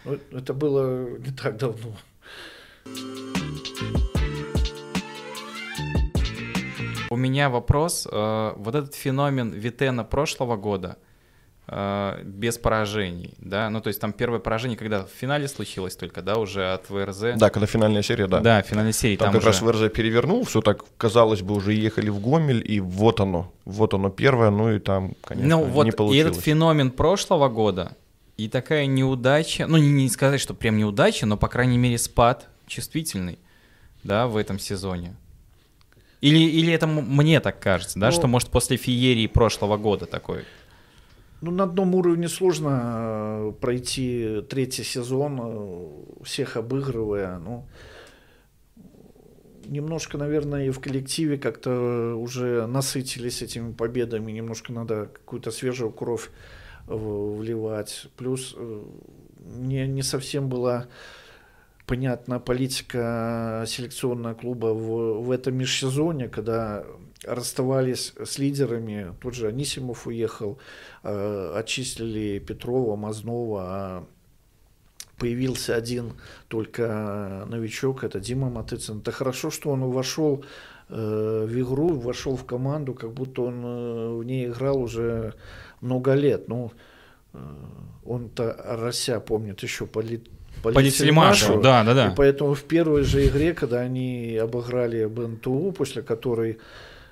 Ну, 0.04 0.18
это 0.32 0.56
было 0.56 1.08
не 1.20 1.32
так 1.32 1.58
давно. 1.58 1.96
У 7.12 7.18
меня 7.18 7.50
вопрос. 7.50 8.08
Э, 8.10 8.54
вот 8.56 8.74
этот 8.74 8.96
феномен 8.96 9.52
Витена 9.52 10.06
прошлого 10.06 10.56
года 10.56 10.98
э, 11.68 12.22
без 12.24 12.58
поражений, 12.58 13.34
да, 13.38 13.70
ну 13.70 13.82
то 13.82 13.90
есть 13.90 14.00
там 14.00 14.14
первое 14.14 14.40
поражение, 14.40 14.78
когда 14.78 15.04
в 15.04 15.10
финале 15.10 15.50
случилось 15.50 15.98
только, 15.98 16.22
да, 16.22 16.38
уже 16.38 16.72
от 16.72 16.90
ВРЗ. 16.90 17.36
Да, 17.36 17.50
когда 17.50 17.66
финальная 17.66 18.02
серия, 18.02 18.28
да. 18.28 18.40
Да, 18.40 18.62
финальная 18.62 18.94
серия. 18.94 19.18
Там, 19.18 19.26
там 19.26 19.34
как 19.34 19.42
уже... 19.42 19.48
раз 19.48 19.62
ВРЗ 19.62 19.92
перевернул, 19.92 20.46
все 20.46 20.62
так, 20.62 20.86
казалось 20.96 21.42
бы, 21.42 21.54
уже 21.54 21.74
ехали 21.74 22.08
в 22.08 22.22
Гомель, 22.22 22.64
и 22.66 22.80
вот 22.80 23.20
оно, 23.20 23.52
вот 23.66 23.94
оно 23.94 24.10
первое, 24.10 24.50
ну 24.50 24.72
и 24.74 24.80
там, 24.80 25.16
конечно, 25.22 25.58
ну, 25.58 25.66
вот 25.66 25.84
не 25.84 25.92
получилось. 25.92 26.28
И 26.28 26.30
этот 26.30 26.42
феномен 26.42 26.92
прошлого 26.92 27.50
года, 27.50 27.98
и 28.38 28.48
такая 28.48 28.86
неудача, 28.86 29.68
ну 29.68 29.76
не, 29.76 29.92
не 29.92 30.10
сказать, 30.10 30.40
что 30.40 30.54
прям 30.54 30.78
неудача, 30.78 31.26
но, 31.26 31.36
по 31.36 31.50
крайней 31.50 31.78
мере, 31.78 31.98
спад 31.98 32.48
чувствительный, 32.68 33.38
да, 34.02 34.28
в 34.28 34.38
этом 34.38 34.60
сезоне. 34.60 35.14
Или, 36.22 36.38
или 36.38 36.72
это 36.72 36.86
мне 36.86 37.40
так 37.40 37.60
кажется, 37.60 38.00
да, 38.00 38.08
ну, 38.08 38.12
что 38.12 38.28
может 38.28 38.50
после 38.50 38.78
феерии 38.78 39.28
прошлого 39.28 39.78
года 39.78 40.06
такой? 40.06 40.44
Ну, 41.42 41.50
на 41.50 41.64
одном 41.64 41.96
уровне 41.96 42.30
сложно 42.30 43.50
э, 43.50 43.54
пройти 43.60 44.42
третий 44.48 44.84
сезон, 44.84 45.40
э, 45.42 46.24
всех 46.24 46.58
обыгрывая. 46.58 47.40
Ну, 47.40 47.66
немножко, 49.66 50.20
наверное, 50.20 50.68
и 50.68 50.70
в 50.70 50.80
коллективе 50.80 51.40
как-то 51.40 52.14
уже 52.16 52.68
насытились 52.68 53.42
этими 53.42 53.74
победами, 53.74 54.32
немножко 54.32 54.72
надо 54.72 55.08
какую-то 55.08 55.50
свежую 55.50 55.92
кровь 55.92 56.30
вливать. 56.86 58.08
Плюс 58.18 58.54
э, 58.56 58.84
не, 59.40 59.88
не 59.88 60.04
совсем 60.04 60.50
была 60.50 60.86
понятна 61.92 62.40
политика 62.40 63.66
селекционного 63.68 64.34
клуба 64.34 64.68
в, 64.68 65.24
в 65.24 65.30
этом 65.30 65.56
межсезоне, 65.56 66.30
когда 66.30 66.86
расставались 67.26 68.14
с 68.18 68.40
лидерами, 68.40 69.14
тот 69.22 69.34
же 69.34 69.48
Анисимов 69.48 70.08
уехал, 70.08 70.58
э, 71.04 71.54
отчислили 71.58 72.40
Петрова, 72.40 72.96
Мазнова, 72.96 73.64
а 73.64 74.04
появился 75.18 75.76
один 75.76 76.14
только 76.48 77.46
новичок, 77.50 78.06
это 78.06 78.22
Дима 78.22 78.50
Матыцын. 78.50 79.00
Это 79.00 79.12
хорошо, 79.12 79.52
что 79.52 79.72
он 79.72 79.84
вошел 79.92 80.46
э, 80.88 81.46
в 81.46 81.60
игру, 81.60 81.90
вошел 82.00 82.38
в 82.38 82.46
команду, 82.46 82.94
как 82.94 83.12
будто 83.12 83.42
он 83.42 83.66
э, 83.66 84.16
в 84.16 84.24
ней 84.24 84.48
играл 84.48 84.82
уже 84.82 85.34
много 85.82 86.14
лет. 86.14 86.48
Ну, 86.48 86.72
э, 87.34 87.38
он-то 88.06 88.56
Рося 88.80 89.20
помнит 89.20 89.62
еще 89.62 89.86
по, 89.86 90.02
Полицельмашу, 90.64 91.62
да, 91.62 91.84
да, 91.84 91.94
да. 91.94 92.08
И 92.08 92.16
поэтому 92.16 92.54
в 92.54 92.64
первой 92.64 93.04
же 93.04 93.28
игре, 93.28 93.54
когда 93.54 93.80
они 93.80 94.38
обыграли 94.38 95.06
БНТУ, 95.06 95.74
после 95.78 96.02
которой 96.02 96.58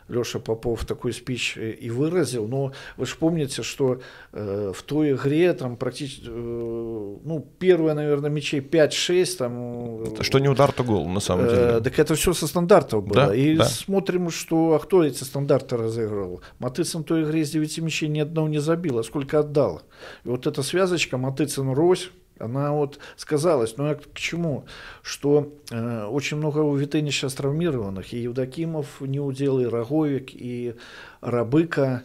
Леша 0.10 0.40
Попов 0.40 0.86
такой 0.86 1.14
спич 1.14 1.56
и 1.58 1.90
выразил, 1.90 2.48
но 2.48 2.74
вы 2.98 3.06
же 3.06 3.16
помните, 3.16 3.62
что 3.62 4.02
э, 4.34 4.72
в 4.76 4.82
той 4.84 5.14
игре 5.14 5.54
там 5.54 5.78
практически, 5.78 6.26
э, 6.28 6.30
ну, 6.30 7.48
первые, 7.60 7.94
наверное, 7.94 8.30
мячей 8.30 8.60
5-6, 8.60 9.38
там... 9.38 10.04
Это 10.04 10.24
что 10.24 10.40
не 10.40 10.50
удар, 10.50 10.72
то 10.72 10.84
гол, 10.84 11.08
на 11.08 11.20
самом 11.20 11.48
деле. 11.48 11.62
Э, 11.62 11.82
так 11.82 11.98
это 12.00 12.16
все 12.16 12.34
со 12.34 12.48
стандартов 12.48 13.06
было. 13.06 13.28
Да, 13.28 13.36
и 13.36 13.56
да. 13.56 13.66
смотрим, 13.66 14.32
что, 14.32 14.74
а 14.74 14.80
кто 14.80 15.04
эти 15.04 15.24
стандарты 15.24 15.78
разыгрывал? 15.78 16.42
Матыцин 16.58 17.02
в 17.02 17.06
той 17.06 17.24
игре 17.24 17.46
с 17.46 17.52
9 17.52 17.78
мячей 17.80 18.10
ни 18.10 18.20
одного 18.20 18.50
не 18.50 18.60
забил, 18.60 18.98
а 19.00 19.04
сколько 19.04 19.40
отдал. 19.40 19.84
И 20.26 20.30
вот 20.30 20.48
эта 20.48 20.64
связочка 20.64 21.18
Матыцин-Рось, 21.18 22.10
она 22.40 22.72
вот 22.72 23.00
сказалась. 23.16 23.78
Но 23.78 23.96
к 23.96 24.14
чему? 24.16 24.66
Что 25.02 25.54
э, 25.72 26.06
очень 26.06 26.38
много 26.38 26.60
у 26.60 26.76
Витыни 26.76 27.10
сейчас 27.10 27.34
травмированных. 27.34 28.14
И 28.14 28.20
Евдокимов 28.20 29.02
не 29.02 29.20
удел, 29.20 29.60
и 29.60 29.66
Роговик, 29.66 30.30
и 30.34 30.76
Рабыка. 31.22 32.04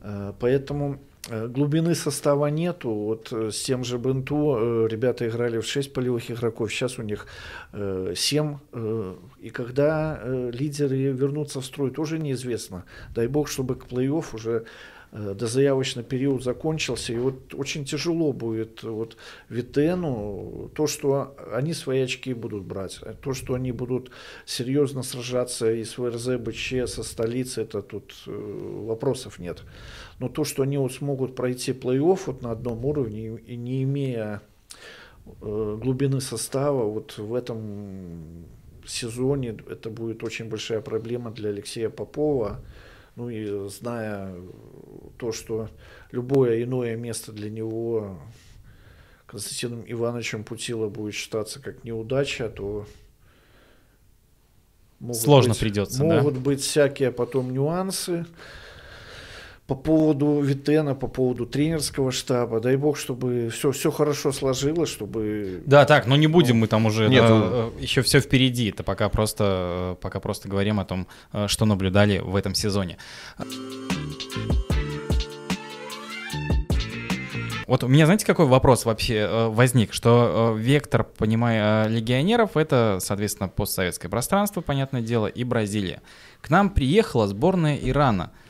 Э, 0.00 0.32
поэтому 0.38 0.98
э, 1.28 1.46
глубины 1.46 1.94
состава 1.94 2.46
нету. 2.46 2.90
Вот 2.90 3.32
э, 3.32 3.50
с 3.50 3.62
тем 3.62 3.84
же 3.84 3.98
Бенту 3.98 4.56
э, 4.58 4.88
ребята 4.88 5.28
играли 5.28 5.58
в 5.58 5.66
6 5.66 5.92
полевых 5.92 6.30
игроков, 6.30 6.72
сейчас 6.72 6.98
у 6.98 7.02
них 7.02 7.26
э, 7.72 8.14
7. 8.16 8.58
Э, 8.72 9.14
и 9.40 9.50
когда 9.50 10.20
лидеры 10.24 10.96
вернутся 11.12 11.60
в 11.60 11.64
строй, 11.64 11.90
тоже 11.90 12.18
неизвестно. 12.18 12.84
Дай 13.14 13.26
бог, 13.26 13.48
чтобы 13.48 13.76
к 13.76 13.86
плей-офф 13.86 14.24
уже 14.34 14.64
дозаявочный 15.16 16.02
период 16.02 16.42
закончился, 16.42 17.12
и 17.12 17.16
вот 17.16 17.54
очень 17.54 17.84
тяжело 17.84 18.32
будет 18.32 18.82
вот 18.82 19.16
Витену, 19.48 20.70
то, 20.74 20.86
что 20.86 21.34
они 21.52 21.72
свои 21.72 22.00
очки 22.00 22.34
будут 22.34 22.64
брать, 22.64 22.98
а 23.02 23.14
то, 23.14 23.32
что 23.32 23.54
они 23.54 23.72
будут 23.72 24.10
серьезно 24.44 25.02
сражаться 25.02 25.72
и 25.72 25.84
с 25.84 25.96
ВРЗ, 25.96 26.28
со 26.86 27.02
столицей, 27.02 27.64
это 27.64 27.80
тут 27.80 28.14
э, 28.26 28.82
вопросов 28.86 29.38
нет. 29.38 29.62
Но 30.18 30.28
то, 30.28 30.44
что 30.44 30.62
они 30.62 30.76
вот 30.76 30.92
смогут 30.92 31.34
пройти 31.34 31.72
плей-офф 31.72 32.20
вот 32.26 32.42
на 32.42 32.50
одном 32.50 32.84
уровне 32.84 33.38
и 33.46 33.56
не 33.56 33.84
имея 33.84 34.42
э, 35.40 35.78
глубины 35.82 36.20
состава, 36.20 36.84
вот 36.84 37.16
в 37.16 37.34
этом 37.34 38.44
сезоне 38.86 39.56
это 39.68 39.88
будет 39.90 40.22
очень 40.24 40.48
большая 40.48 40.80
проблема 40.80 41.30
для 41.30 41.50
Алексея 41.50 41.88
Попова, 41.88 42.60
ну 43.16 43.30
и 43.30 43.68
зная 43.68 44.34
то, 45.18 45.32
что 45.32 45.68
любое 46.12 46.62
иное 46.62 46.96
место 46.96 47.32
для 47.32 47.50
него 47.50 48.20
Константином 49.26 49.84
Ивановичем 49.86 50.44
Путила 50.44 50.88
будет 50.88 51.14
считаться 51.14 51.60
как 51.60 51.82
неудача, 51.82 52.48
то 52.48 52.86
могут 55.00 55.20
сложно 55.20 55.50
быть, 55.50 55.60
придется, 55.60 56.04
могут 56.04 56.34
да? 56.34 56.40
быть 56.40 56.60
всякие 56.60 57.10
потом 57.10 57.52
нюансы 57.52 58.26
по 59.66 59.74
поводу 59.74 60.40
Витена, 60.40 60.94
по 60.94 61.08
поводу 61.08 61.44
тренерского 61.44 62.12
штаба. 62.12 62.60
Дай 62.60 62.76
бог, 62.76 62.96
чтобы 62.96 63.50
все, 63.52 63.72
все 63.72 63.90
хорошо 63.90 64.32
сложилось, 64.32 64.88
чтобы... 64.88 65.62
Да, 65.66 65.84
так, 65.84 66.06
но 66.06 66.14
не 66.16 66.28
будем 66.28 66.56
ну, 66.56 66.60
мы 66.62 66.66
там 66.68 66.86
уже, 66.86 67.08
нет, 67.08 67.24
да, 67.26 67.34
ну... 67.34 67.72
еще 67.80 68.02
все 68.02 68.20
впереди. 68.20 68.70
Это 68.70 68.84
пока 68.84 69.08
просто, 69.08 69.96
пока 70.00 70.20
просто 70.20 70.48
говорим 70.48 70.78
о 70.78 70.84
том, 70.84 71.08
э, 71.32 71.48
что 71.48 71.64
наблюдали 71.64 72.18
в 72.18 72.36
этом 72.36 72.54
сезоне. 72.54 72.96
Вот 77.66 77.82
у 77.82 77.88
меня, 77.88 78.06
знаете, 78.06 78.24
какой 78.24 78.46
вопрос 78.46 78.84
вообще 78.84 79.16
э, 79.16 79.48
возник, 79.48 79.92
что 79.92 80.54
э, 80.56 80.60
вектор, 80.60 81.02
понимая 81.02 81.88
легионеров, 81.88 82.56
это, 82.56 82.98
соответственно, 83.00 83.48
постсоветское 83.48 84.08
пространство, 84.08 84.60
понятное 84.60 85.02
дело, 85.02 85.26
и 85.26 85.42
Бразилия. 85.42 86.00
К 86.40 86.50
нам 86.50 86.70
приехала 86.70 87.26
сборная 87.26 87.76
Ирана, 87.76 88.30
э, 88.32 88.45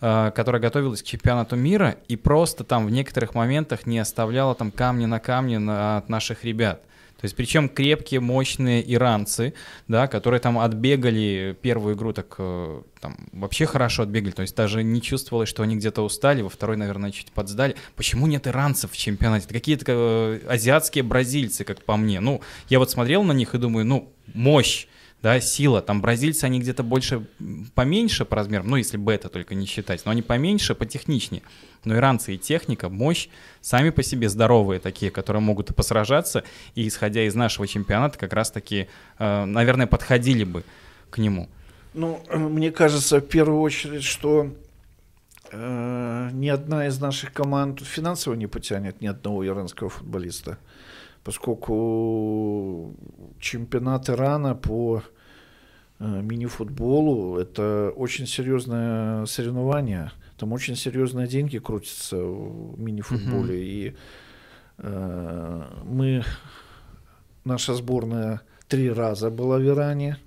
которая 0.00 0.60
готовилась 0.60 1.02
к 1.02 1.06
чемпионату 1.06 1.56
мира 1.56 1.96
и 2.08 2.16
просто 2.16 2.64
там 2.64 2.86
в 2.86 2.90
некоторых 2.90 3.34
моментах 3.34 3.86
не 3.86 3.98
оставляла 3.98 4.54
там 4.54 4.70
камни 4.70 5.06
на 5.06 5.18
камне 5.18 5.58
на, 5.58 5.98
от 5.98 6.08
наших 6.08 6.44
ребят– 6.44 6.82
то 7.24 7.26
есть 7.26 7.36
причем 7.36 7.70
крепкие, 7.70 8.20
мощные 8.20 8.84
иранцы, 8.92 9.54
да, 9.88 10.08
которые 10.08 10.40
там 10.40 10.58
отбегали 10.58 11.56
первую 11.62 11.94
игру, 11.94 12.12
так 12.12 12.34
э, 12.36 12.82
там 13.00 13.16
вообще 13.32 13.64
хорошо 13.64 14.02
отбегали, 14.02 14.32
то 14.32 14.42
есть 14.42 14.54
даже 14.54 14.82
не 14.82 15.00
чувствовалось, 15.00 15.48
что 15.48 15.62
они 15.62 15.76
где-то 15.76 16.02
устали, 16.02 16.42
во 16.42 16.50
второй, 16.50 16.76
наверное, 16.76 17.12
чуть 17.12 17.32
подсдали. 17.32 17.76
Почему 17.96 18.26
нет 18.26 18.46
иранцев 18.46 18.92
в 18.92 18.96
чемпионате? 18.98 19.46
Это 19.46 19.54
какие-то 19.54 19.84
э, 19.86 20.40
азиатские 20.46 21.02
бразильцы, 21.02 21.64
как 21.64 21.82
по 21.82 21.96
мне. 21.96 22.20
Ну, 22.20 22.42
я 22.68 22.78
вот 22.78 22.90
смотрел 22.90 23.22
на 23.22 23.32
них 23.32 23.54
и 23.54 23.58
думаю, 23.58 23.86
ну, 23.86 24.12
мощь 24.34 24.86
да, 25.24 25.40
сила. 25.40 25.80
Там 25.80 26.02
бразильцы, 26.02 26.44
они 26.44 26.60
где-то 26.60 26.82
больше, 26.82 27.24
поменьше 27.74 28.26
по 28.26 28.36
размерам, 28.36 28.68
ну, 28.68 28.76
если 28.76 28.98
бета 28.98 29.30
только 29.30 29.54
не 29.54 29.64
считать, 29.64 30.04
но 30.04 30.10
они 30.10 30.20
поменьше, 30.20 30.74
потехничнее. 30.74 31.42
Но 31.84 31.96
иранцы 31.96 32.34
и 32.34 32.38
техника, 32.38 32.90
мощь, 32.90 33.28
сами 33.62 33.88
по 33.88 34.02
себе 34.02 34.28
здоровые 34.28 34.80
такие, 34.80 35.10
которые 35.10 35.40
могут 35.40 35.74
посражаться, 35.74 36.44
и 36.74 36.86
исходя 36.86 37.22
из 37.22 37.34
нашего 37.34 37.66
чемпионата, 37.66 38.18
как 38.18 38.34
раз-таки, 38.34 38.86
э, 39.18 39.44
наверное, 39.46 39.86
подходили 39.86 40.44
бы 40.44 40.62
к 41.08 41.16
нему. 41.16 41.48
Ну, 41.94 42.20
мне 42.30 42.70
кажется, 42.70 43.20
в 43.20 43.26
первую 43.26 43.62
очередь, 43.62 44.04
что 44.04 44.52
э, 45.52 46.28
ни 46.32 46.48
одна 46.50 46.86
из 46.86 47.00
наших 47.00 47.32
команд 47.32 47.80
финансово 47.80 48.34
не 48.34 48.46
потянет 48.46 49.00
ни 49.00 49.06
одного 49.06 49.46
иранского 49.46 49.88
футболиста, 49.88 50.58
поскольку 51.22 52.94
чемпионат 53.40 54.10
Ирана 54.10 54.54
по 54.54 55.02
Э, 55.02 55.13
мини-футболу. 55.98 57.38
Это 57.38 57.92
очень 57.96 58.26
серьезное 58.26 59.26
соревнование. 59.26 60.12
Там 60.36 60.52
очень 60.52 60.76
серьезные 60.76 61.26
деньги 61.26 61.58
крутятся 61.58 62.16
в 62.16 62.78
мини-футболе. 62.78 63.54
Uh-huh. 63.54 63.64
И 63.64 63.96
э, 64.78 65.62
мы, 65.84 66.24
наша 67.44 67.74
сборная 67.74 68.40
три 68.68 68.90
раза 68.90 69.30
была 69.30 69.58
в 69.58 69.66
Иране. 69.66 70.18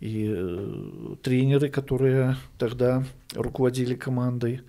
И 0.00 0.32
э, 0.34 1.16
тренеры, 1.22 1.68
которые 1.68 2.36
тогда 2.58 3.04
руководили 3.34 3.94
командой, 3.94 4.62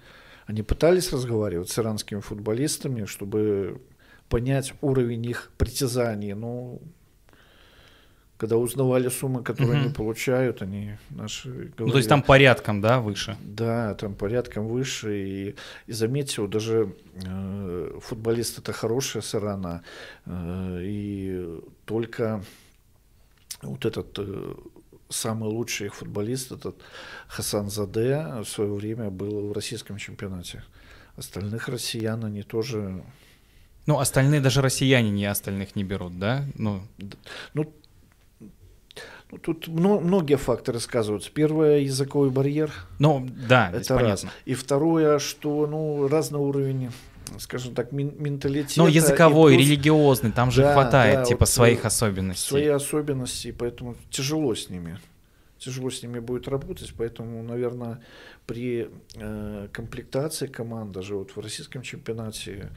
они 0.45 0.61
пытались 0.61 1.11
разговаривать 1.13 1.69
с 1.69 1.79
иранскими 1.79 2.19
футболистами, 2.19 3.05
чтобы 3.05 3.81
понять 4.29 4.73
уровень 4.81 5.25
их 5.25 5.51
притязаний. 5.57 6.33
Но 6.33 6.79
когда 8.43 8.57
узнавали 8.57 9.07
суммы, 9.07 9.41
которые 9.41 9.77
угу. 9.77 9.85
они 9.85 9.93
получают, 9.93 10.61
они 10.61 10.97
наши 11.11 11.47
говорили, 11.47 11.73
ну, 11.77 11.91
то 11.91 11.97
есть 11.97 12.09
там 12.09 12.21
порядком, 12.21 12.81
да, 12.81 12.99
выше? 12.99 13.37
Да, 13.41 13.93
там 13.93 14.15
порядком 14.15 14.67
выше. 14.67 15.15
И, 15.15 15.55
и 15.87 15.93
заметьте, 15.93 16.41
вот 16.41 16.49
даже 16.49 16.93
э, 17.25 17.99
футболист 18.01 18.59
это 18.59 18.73
хорошая 18.73 19.23
сторона, 19.23 19.81
э, 20.25 20.79
и 20.83 21.61
только 21.85 22.43
вот 23.61 23.85
этот 23.85 24.19
э, 24.19 24.55
самый 25.07 25.49
лучший 25.49 25.87
их 25.87 25.95
футболист, 25.95 26.51
этот 26.51 26.75
Хасан 27.27 27.69
Заде, 27.69 28.41
в 28.43 28.45
свое 28.45 28.73
время 28.73 29.09
был 29.09 29.47
в 29.47 29.53
российском 29.53 29.97
чемпионате. 29.97 30.63
Остальных 31.15 31.69
россиян 31.69 32.25
они 32.25 32.43
тоже 32.43 33.03
ну, 33.85 33.99
остальные 33.99 34.41
даже 34.41 34.61
россияне 34.61 35.11
не 35.11 35.25
остальных 35.25 35.75
не 35.75 35.83
берут, 35.83 36.17
да? 36.19 36.45
Ну, 36.55 36.81
ну 37.53 37.73
ну, 39.33 39.39
тут 39.39 39.67
многие 39.67 40.37
факторы 40.37 40.79
сказываются. 40.79 41.31
Первое 41.31 41.79
языковой 41.79 42.29
барьер. 42.29 42.71
Ну 42.99 43.27
да, 43.49 43.71
это 43.73 43.97
раз. 43.97 44.25
И 44.45 44.53
второе, 44.53 45.17
что 45.19 45.65
ну 45.67 46.07
разный 46.07 46.39
уровень 46.39 46.91
скажем 47.39 47.73
так, 47.73 47.91
менталитет. 47.91 48.77
Ну, 48.77 48.85
языковой, 48.85 49.55
плюс... 49.55 49.65
религиозный, 49.65 50.31
там 50.31 50.51
же 50.51 50.61
да, 50.61 50.73
хватает, 50.73 51.19
да, 51.19 51.25
типа, 51.25 51.39
вот 51.39 51.49
своих 51.49 51.83
особенностей. 51.83 52.47
Свои 52.47 52.67
особенности, 52.67 53.51
поэтому 53.51 53.95
тяжело 54.11 54.53
с 54.53 54.69
ними. 54.69 54.99
Тяжело 55.57 55.89
с 55.89 56.03
ними 56.03 56.19
будет 56.19 56.47
работать, 56.47 56.93
поэтому, 56.95 57.41
наверное, 57.41 58.01
при 58.45 58.89
э, 59.15 59.67
комплектации 59.71 60.45
команд, 60.45 60.91
даже 60.91 61.15
вот 61.15 61.31
в 61.31 61.39
российском 61.39 61.81
чемпионате, 61.81 62.69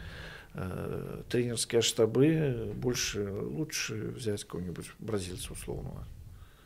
э, 0.54 1.22
тренерские 1.28 1.82
штабы 1.82 2.72
больше, 2.76 3.28
лучше 3.28 4.14
взять 4.16 4.44
кого-нибудь 4.44 4.86
бразильца 5.00 5.52
условного 5.52 6.06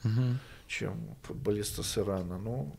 угу. 0.04 0.36
чем 0.66 0.94
футболисты 1.22 1.82
с 1.82 1.98
Ирана. 1.98 2.38
Ну, 2.38 2.74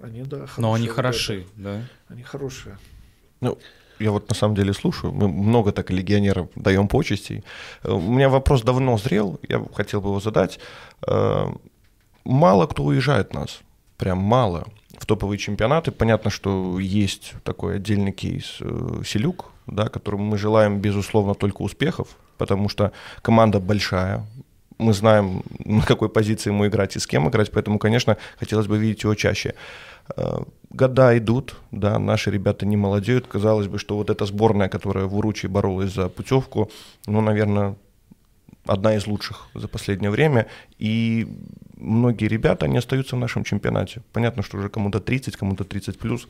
они, 0.00 0.22
да, 0.22 0.46
хорошие. 0.46 0.62
Но 0.62 0.72
они 0.74 0.88
хороши, 0.88 1.46
да? 1.56 1.82
Они 2.08 2.22
хорошие. 2.22 2.78
Ну, 3.40 3.58
я 3.98 4.10
вот 4.10 4.28
на 4.28 4.34
самом 4.34 4.54
деле 4.54 4.72
слушаю, 4.72 5.12
мы 5.12 5.28
много 5.28 5.72
так 5.72 5.90
легионеров 5.90 6.48
даем 6.54 6.88
почестей. 6.88 7.44
Э, 7.82 7.92
у 7.92 8.00
меня 8.00 8.28
вопрос 8.28 8.62
давно 8.62 8.98
зрел, 8.98 9.38
я 9.48 9.64
хотел 9.74 10.00
бы 10.00 10.08
его 10.08 10.20
задать. 10.20 10.58
Э, 11.06 11.46
мало 12.24 12.66
кто 12.66 12.84
уезжает 12.84 13.28
от 13.28 13.34
нас, 13.34 13.60
прям 13.96 14.18
мало. 14.18 14.66
В 14.98 15.06
топовые 15.06 15.38
чемпионаты 15.38 15.90
понятно, 15.90 16.30
что 16.30 16.78
есть 16.78 17.34
такой 17.44 17.76
отдельный 17.76 18.12
кейс 18.12 18.58
э, 18.60 19.02
Селюк, 19.04 19.50
да, 19.66 19.88
которому 19.88 20.24
мы 20.24 20.38
желаем, 20.38 20.80
безусловно, 20.80 21.34
только 21.34 21.62
успехов, 21.62 22.16
потому 22.38 22.68
что 22.68 22.92
команда 23.22 23.60
большая, 23.60 24.26
мы 24.82 24.92
знаем, 24.92 25.42
на 25.64 25.82
какой 25.82 26.08
позиции 26.08 26.50
ему 26.50 26.66
играть 26.66 26.96
и 26.96 26.98
с 26.98 27.06
кем 27.06 27.28
играть, 27.28 27.50
поэтому, 27.50 27.78
конечно, 27.78 28.16
хотелось 28.38 28.66
бы 28.66 28.78
видеть 28.78 29.02
его 29.04 29.14
чаще. 29.14 29.54
Э, 30.16 30.42
года 30.70 31.16
идут, 31.16 31.56
да, 31.70 31.98
наши 31.98 32.30
ребята 32.30 32.66
не 32.66 32.76
молодеют. 32.76 33.26
Казалось 33.26 33.68
бы, 33.68 33.78
что 33.78 33.96
вот 33.96 34.10
эта 34.10 34.26
сборная, 34.26 34.68
которая 34.68 35.06
в 35.06 35.16
Уручи 35.16 35.46
боролась 35.46 35.94
за 35.94 36.08
путевку, 36.08 36.70
ну, 37.06 37.20
наверное, 37.20 37.76
одна 38.66 38.94
из 38.96 39.06
лучших 39.06 39.48
за 39.54 39.68
последнее 39.68 40.10
время. 40.10 40.46
И 40.78 41.26
многие 41.76 42.28
ребята, 42.28 42.66
они 42.66 42.78
остаются 42.78 43.16
в 43.16 43.18
нашем 43.18 43.44
чемпионате. 43.44 44.02
Понятно, 44.12 44.42
что 44.42 44.58
уже 44.58 44.68
кому-то 44.68 45.00
30, 45.00 45.36
кому-то 45.36 45.64
30 45.64 45.98
плюс. 45.98 46.28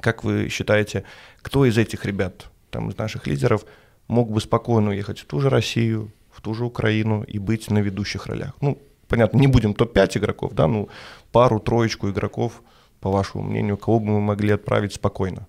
Как 0.00 0.24
вы 0.24 0.48
считаете, 0.48 1.04
кто 1.42 1.64
из 1.64 1.76
этих 1.78 2.04
ребят, 2.04 2.46
там, 2.70 2.90
из 2.90 2.96
наших 2.96 3.26
лидеров, 3.26 3.64
мог 4.08 4.30
бы 4.30 4.40
спокойно 4.40 4.90
уехать 4.90 5.20
в 5.20 5.26
ту 5.26 5.40
же 5.40 5.50
Россию, 5.50 6.10
в 6.32 6.40
ту 6.40 6.54
же 6.54 6.64
Украину 6.64 7.22
и 7.22 7.38
быть 7.38 7.70
на 7.70 7.78
ведущих 7.78 8.26
ролях. 8.26 8.54
Ну, 8.60 8.78
понятно, 9.08 9.38
не 9.38 9.46
будем 9.46 9.74
топ-5 9.74 10.18
игроков, 10.18 10.54
да, 10.54 10.66
ну, 10.66 10.88
пару, 11.30 11.60
троечку 11.60 12.08
игроков, 12.10 12.62
по 13.00 13.10
вашему 13.10 13.44
мнению, 13.44 13.76
кого 13.76 14.00
бы 14.00 14.06
мы 14.06 14.20
могли 14.20 14.52
отправить 14.52 14.94
спокойно? 14.94 15.46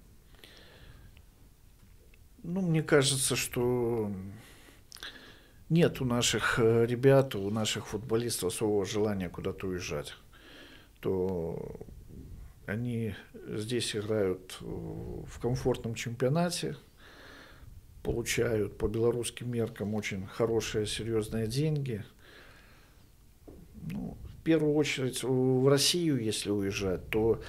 Ну, 2.43 2.61
мне 2.61 2.83
кажется, 2.83 3.35
что 3.35 4.11
нет 5.69 6.01
у 6.01 6.05
наших 6.05 6.59
э, 6.59 6.85
ребят, 6.85 7.35
у 7.35 7.49
наших 7.49 7.87
футболистов 7.87 8.53
особого 8.53 8.85
желания 8.85 9.29
куда-то 9.29 9.67
уезжать. 9.67 10.13
То 10.99 11.79
они 12.65 13.15
здесь 13.47 13.95
играют 13.95 14.57
в 14.61 15.39
комфортном 15.39 15.95
чемпионате, 15.95 16.75
получают 18.03 18.77
по 18.77 18.87
белорусским 18.87 19.49
меркам 19.49 19.95
очень 19.95 20.27
хорошие, 20.27 20.85
серьезные 20.85 21.47
деньги. 21.47 22.03
Ну, 23.89 24.17
в 24.39 24.43
первую 24.43 24.75
очередь 24.75 25.23
в 25.23 25.67
Россию, 25.69 26.21
если 26.21 26.51
уезжать, 26.51 27.09
то 27.09 27.41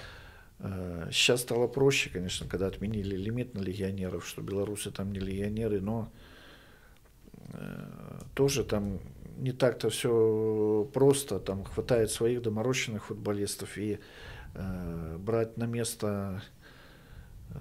э, 0.60 1.08
сейчас 1.12 1.40
стало 1.42 1.66
проще, 1.66 2.08
конечно, 2.08 2.46
когда 2.46 2.68
отменили 2.68 3.16
лимит 3.16 3.54
на 3.54 3.60
легионеров, 3.60 4.26
что 4.26 4.42
белорусы 4.42 4.92
там 4.92 5.12
не 5.12 5.18
легионеры, 5.18 5.80
но 5.80 6.12
э, 7.52 8.20
тоже 8.34 8.62
там 8.62 9.00
не 9.36 9.50
так-то 9.50 9.90
все 9.90 10.88
просто, 10.94 11.40
там 11.40 11.64
хватает 11.64 12.12
своих 12.12 12.42
доморощенных 12.42 13.06
футболистов 13.06 13.76
и 13.76 13.98
э, 14.54 15.16
брать 15.18 15.56
на 15.56 15.64
место 15.64 16.42
э, 17.50 17.58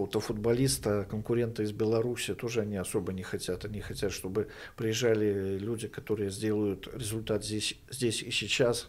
какого-то 0.00 0.20
футболиста, 0.20 1.04
конкурента 1.10 1.62
из 1.62 1.72
Беларуси, 1.72 2.34
тоже 2.34 2.62
они 2.62 2.76
особо 2.76 3.12
не 3.12 3.22
хотят. 3.22 3.66
Они 3.66 3.80
хотят, 3.80 4.12
чтобы 4.12 4.48
приезжали 4.74 5.58
люди, 5.58 5.88
которые 5.88 6.30
сделают 6.30 6.88
результат 6.94 7.44
здесь, 7.44 7.78
здесь 7.90 8.22
и 8.22 8.30
сейчас. 8.30 8.88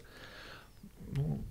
Ну, 1.14 1.44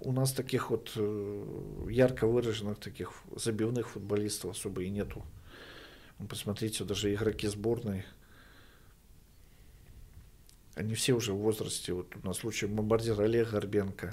у 0.00 0.10
нас 0.10 0.32
таких 0.32 0.70
вот 0.70 0.90
э, 0.96 1.86
ярко 1.90 2.26
выраженных, 2.26 2.80
таких 2.80 3.12
забивных 3.36 3.88
футболистов 3.90 4.50
особо 4.50 4.82
и 4.82 4.90
нету. 4.90 5.24
Посмотрите, 6.28 6.82
даже 6.82 7.14
игроки 7.14 7.46
сборной, 7.46 8.04
они 10.74 10.94
все 10.94 11.12
уже 11.12 11.32
в 11.32 11.38
возрасте. 11.38 11.92
Вот 11.92 12.16
у 12.20 12.26
нас 12.26 12.38
случай 12.38 12.66
бомбардир 12.66 13.20
Олег 13.20 13.50
Горбенко. 13.50 14.12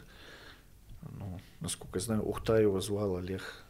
ну, 1.18 1.40
насколько 1.60 1.98
я 1.98 2.06
знаю, 2.06 2.22
Ухтаева 2.22 2.82
звал 2.82 3.16
Олег 3.16 3.66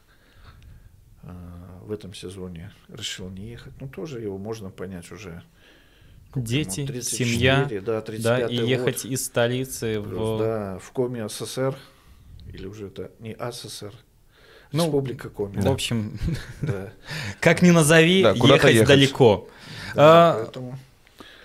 в 1.22 1.92
этом 1.92 2.14
сезоне. 2.14 2.72
Решил 2.88 3.30
не 3.30 3.50
ехать. 3.50 3.74
Ну, 3.80 3.88
тоже 3.88 4.20
его 4.20 4.38
можно 4.38 4.70
понять 4.70 5.12
уже. 5.12 5.44
Дети, 6.36 6.86
34, 6.86 7.02
семья, 7.02 7.68
да, 7.82 8.02
да, 8.02 8.48
и 8.48 8.56
ехать 8.56 9.04
год. 9.04 9.12
из 9.12 9.26
столицы 9.26 10.00
Плюс, 10.00 10.20
в... 10.20 10.38
Да, 10.38 10.78
в 10.78 10.92
Коми 10.92 11.28
СССР, 11.28 11.76
или 12.54 12.68
уже 12.68 12.88
это 12.88 13.12
не 13.18 13.36
СССР, 13.36 13.96
ну, 14.72 14.86
Республика 14.86 15.30
Коми. 15.30 15.60
В 15.60 15.68
общем, 15.68 16.20
да. 16.62 16.94
как 17.40 17.64
ни 17.64 17.72
назови, 17.72 18.22
да, 18.22 18.34
ехать, 18.34 18.74
ехать 18.76 18.88
далеко. 18.88 19.50
Да, 19.96 20.34
а, 20.36 20.44
поэтому... 20.44 20.78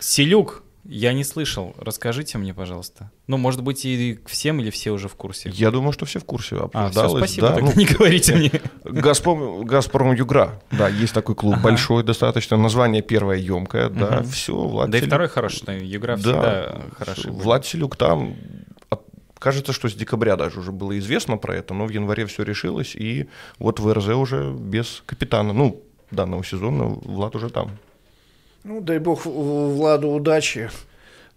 Селюк, 0.01 0.64
я 0.85 1.13
не 1.13 1.25
слышал. 1.25 1.75
Расскажите 1.79 2.39
мне, 2.39 2.53
пожалуйста. 2.53 3.11
Ну, 3.27 3.37
может 3.37 3.63
быть, 3.63 3.85
и 3.85 4.21
всем 4.27 4.61
или 4.61 4.71
все 4.71 4.91
уже 4.91 5.09
в 5.09 5.15
курсе? 5.15 5.51
Я 5.51 5.71
думаю, 5.71 5.93
что 5.93 6.05
все 6.05 6.21
в 6.21 6.25
курсе. 6.25 6.57
Обсуждалось. 6.57 6.97
А, 6.97 7.09
все, 7.09 7.19
спасибо, 7.19 7.49
да. 7.49 7.55
тогда 7.55 7.73
ну, 7.75 7.79
не 7.79 7.87
говорите 7.87 8.35
мне. 8.35 8.51
Газпром, 8.85 9.65
Газпром 9.65 10.15
Югра. 10.15 10.61
Да, 10.71 10.89
есть 10.89 11.15
такой 11.15 11.35
клуб 11.35 11.55
ага. 11.55 11.63
большой 11.63 12.03
достаточно. 12.05 12.57
Название 12.57 13.03
первое 13.03 13.37
емкое. 13.37 13.89
Да, 13.89 14.19
угу. 14.21 14.29
все. 14.29 14.55
Влад 14.55 14.91
да 14.91 14.99
Селюк. 14.99 15.07
и 15.07 15.11
второй 15.11 15.29
хороший. 15.29 15.87
Югра 15.87 16.17
всегда 16.17 16.43
да, 16.43 16.83
хороший. 16.99 17.31
Влад 17.31 17.67
Селюк 17.67 17.97
там 17.97 18.37
Кажется, 19.45 19.75
что 19.75 19.91
с 19.91 19.95
декабря 19.95 20.37
даже 20.37 20.61
уже 20.61 20.73
было 20.73 20.99
известно 20.99 21.37
про 21.37 21.55
это, 21.55 21.75
но 21.75 21.85
в 21.85 21.91
январе 21.91 22.25
все 22.25 22.45
решилось, 22.45 22.97
и 22.97 23.29
вот 23.59 23.79
в 23.79 23.93
РЗ 23.93 24.09
уже 24.09 24.51
без 24.51 25.03
капитана, 25.05 25.53
ну, 25.53 25.83
данного 26.11 26.43
сезона 26.43 26.85
Влад 26.85 27.37
уже 27.37 27.51
там. 27.51 27.73
Ну, 28.65 28.81
дай 28.81 28.99
бог 28.99 29.27
Владу 29.27 30.09
удачи, 30.09 30.71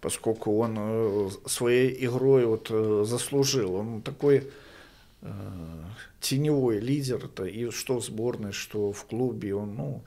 поскольку 0.00 0.58
он 0.58 0.76
э, 0.78 1.28
своей 1.44 2.06
игрой 2.06 2.46
вот 2.46 2.68
э, 2.70 3.04
заслужил. 3.06 3.74
Он 3.74 4.00
такой 4.00 4.50
э, 5.20 5.30
теневой 6.20 6.80
лидер, 6.80 7.22
это 7.22 7.44
и 7.44 7.70
что 7.70 8.00
в 8.00 8.04
сборной, 8.04 8.52
что 8.52 8.92
в 8.92 9.04
клубе. 9.04 9.54
Он, 9.54 9.74
ну, 9.74 10.02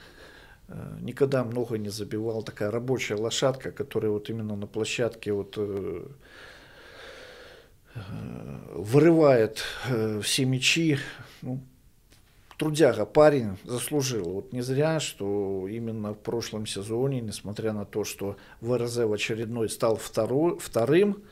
э, 0.68 0.98
никогда 1.02 1.44
много 1.44 1.78
не 1.78 1.90
забивал. 1.90 2.42
Такая 2.42 2.72
рабочая 2.72 3.18
лошадка, 3.18 3.72
которая 3.72 4.12
вот 4.12 4.32
именно 4.32 4.56
на 4.56 4.66
площадке 4.66 5.32
вот 5.32 5.54
э, 5.58 6.04
вырывает 8.74 9.64
все 10.24 10.46
мячи. 10.46 10.98
Ну, 11.44 11.60
трудяга, 12.62 13.08
парень 13.08 13.58
заслужил. 13.64 14.30
Вот 14.30 14.54
не 14.54 14.62
зря, 14.62 15.00
что 15.00 15.68
именно 15.68 16.14
в 16.14 16.20
прошлом 16.20 16.68
сезоне, 16.68 17.20
несмотря 17.20 17.74
на 17.74 17.86
то, 17.86 18.04
что 18.04 18.38
ВРЗ 18.62 18.98
в 18.98 19.14
очередной 19.14 19.68
стал 19.68 19.96
второй, 19.96 20.60
вторым, 20.60 21.24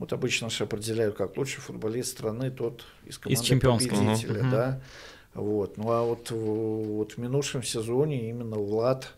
вот 0.00 0.12
обычно 0.12 0.50
же 0.50 0.64
определяют 0.64 1.14
как 1.14 1.36
лучший 1.36 1.60
футболист 1.60 2.10
страны, 2.10 2.50
тот 2.50 2.84
из 3.04 3.16
команды 3.16 3.84
из 3.84 3.90
победителя, 3.90 4.40
угу. 4.40 4.50
да. 4.50 4.80
Вот. 5.34 5.76
Ну 5.76 5.88
а 5.92 6.02
вот, 6.02 6.32
вот 6.32 7.12
в 7.12 7.18
минувшем 7.18 7.62
сезоне 7.62 8.28
именно 8.28 8.56
Влад 8.56 9.14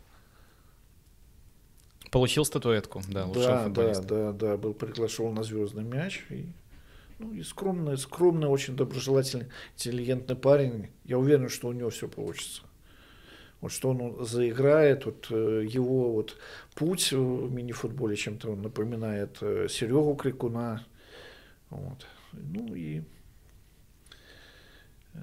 Получил 2.10 2.44
статуэтку, 2.44 3.00
да, 3.08 3.24
лучшего 3.24 3.46
да, 3.46 3.64
футболиста. 3.64 4.02
Да, 4.02 4.32
да, 4.32 4.32
да, 4.32 4.56
был 4.58 4.74
приглашен 4.74 5.34
на 5.34 5.42
звездный 5.42 5.82
мяч 5.82 6.26
и 6.28 6.44
ну, 7.18 7.32
и 7.32 7.42
скромный, 7.42 7.96
скромный, 7.96 8.48
очень 8.48 8.76
доброжелательный, 8.76 9.46
интеллигентный 9.74 10.36
парень. 10.36 10.88
Я 11.04 11.18
уверен, 11.18 11.48
что 11.48 11.68
у 11.68 11.72
него 11.72 11.90
все 11.90 12.08
получится. 12.08 12.62
Вот 13.60 13.72
что 13.72 13.90
он 13.90 14.24
заиграет, 14.26 15.06
вот 15.06 15.28
э, 15.30 15.64
его 15.66 16.12
вот 16.12 16.36
путь 16.74 17.12
в 17.12 17.50
мини-футболе 17.50 18.14
чем-то 18.14 18.54
напоминает 18.56 19.38
э, 19.40 19.68
Серегу 19.70 20.14
Крикуна. 20.16 20.84
Вот. 21.70 22.06
Ну 22.32 22.74
и 22.74 23.02
э, 25.14 25.18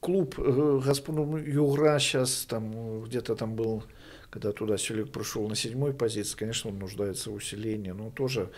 клуб 0.00 0.36
Газпром 0.38 1.36
Югра 1.36 1.98
сейчас 2.00 2.46
там 2.46 3.02
где-то 3.02 3.36
там 3.36 3.54
был, 3.54 3.84
когда 4.30 4.50
туда 4.50 4.76
Селик 4.76 5.12
прошел 5.12 5.48
на 5.48 5.54
седьмой 5.54 5.94
позиции, 5.94 6.36
конечно, 6.36 6.70
он 6.70 6.80
нуждается 6.80 7.30
в 7.30 7.34
усилении, 7.34 7.90
но 7.92 8.10
тоже 8.10 8.50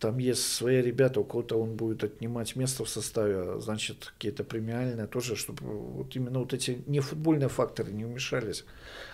там 0.00 0.18
есть 0.18 0.52
свои 0.52 0.82
ребята, 0.82 1.20
у 1.20 1.24
кого-то 1.24 1.60
он 1.60 1.76
будет 1.76 2.02
отнимать 2.02 2.56
место 2.56 2.84
в 2.84 2.88
составе, 2.88 3.36
а 3.36 3.58
значит, 3.60 4.12
какие-то 4.14 4.42
премиальные 4.42 5.06
тоже, 5.06 5.36
чтобы 5.36 5.62
вот 5.64 6.16
именно 6.16 6.40
вот 6.40 6.52
эти 6.52 6.82
не 6.86 7.00
футбольные 7.00 7.48
факторы 7.48 7.92
не 7.92 8.04
вмешались. 8.04 8.64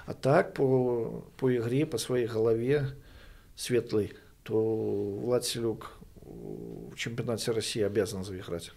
А 0.07 0.15
так, 0.15 0.55
по, 0.55 1.25
по 1.37 1.55
игре, 1.55 1.85
по 1.85 1.99
своей 1.99 2.27
голове 2.27 2.89
светлой, 3.55 4.15
то 4.45 5.21
Влад 5.21 5.45
Селюк 5.45 5.93
в 6.23 6.95
чемпионате 6.97 7.53
России 7.53 7.83
обязан 7.83 8.25
заиграть. 8.25 8.73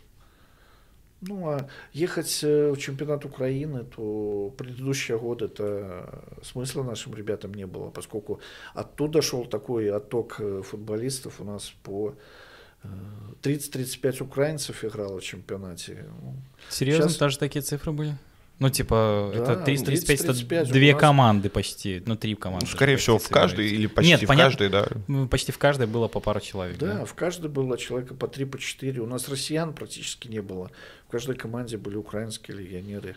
Ну, 1.22 1.50
а 1.50 1.68
ехать 1.94 2.40
э, 2.44 2.72
в 2.72 2.78
чемпионат 2.78 3.26
Украины, 3.26 3.84
то 3.84 4.52
предыдущие 4.58 5.20
годы 5.20 5.46
это 5.46 6.24
смысла 6.42 6.84
нашим 6.84 7.14
ребятам 7.14 7.54
не 7.54 7.68
было, 7.68 7.92
поскольку 7.92 8.40
оттуда 8.74 9.22
шел 9.22 9.46
такой 9.46 9.92
отток 9.92 10.38
э, 10.40 10.64
футболистов 10.64 11.40
у 11.40 11.44
нас 11.44 11.74
по 11.84 12.16
30-35 13.44 14.04
э, 14.04 14.24
украинцев 14.24 14.84
играло 14.84 15.20
в 15.20 15.24
чемпионате. 15.24 16.06
Ну, 16.22 16.36
Серьезно, 16.70 17.10
Сейчас... 17.10 17.18
даже 17.20 17.38
такие 17.38 17.62
цифры 17.62 17.92
были? 17.92 18.18
Ну, 18.62 18.70
типа, 18.70 19.32
да, 19.34 19.42
это 19.42 19.56
335, 19.64 20.22
это 20.22 20.72
две 20.72 20.92
нас... 20.92 21.02
команды 21.02 21.50
почти, 21.50 22.04
ну, 22.06 22.16
три 22.16 22.36
команды. 22.36 22.68
Ну, 22.70 22.72
скорее 22.72 22.96
всего, 22.98 23.18
в 23.18 23.28
каждой 23.28 23.68
или 23.68 23.88
почти 23.88 24.12
Нет, 24.12 24.22
в 24.22 24.28
понятно, 24.28 24.68
каждой, 24.68 24.70
да? 24.70 25.28
Почти 25.32 25.52
в 25.52 25.58
каждой 25.58 25.88
было 25.88 26.08
по 26.08 26.20
пару 26.20 26.40
человек. 26.42 26.78
Да, 26.78 27.00
да, 27.00 27.06
в 27.06 27.16
каждой 27.16 27.50
было 27.50 27.76
человека 27.76 28.14
по 28.14 28.28
три, 28.28 28.46
по 28.46 28.60
четыре. 28.60 29.02
У 29.02 29.08
нас 29.08 29.28
россиян 29.30 29.74
практически 29.74 30.28
не 30.28 30.44
было. 30.44 30.70
В 31.08 31.12
каждой 31.12 31.36
команде 31.36 31.78
были 31.78 31.96
украинские 31.96 32.56
легионеры. 32.56 33.16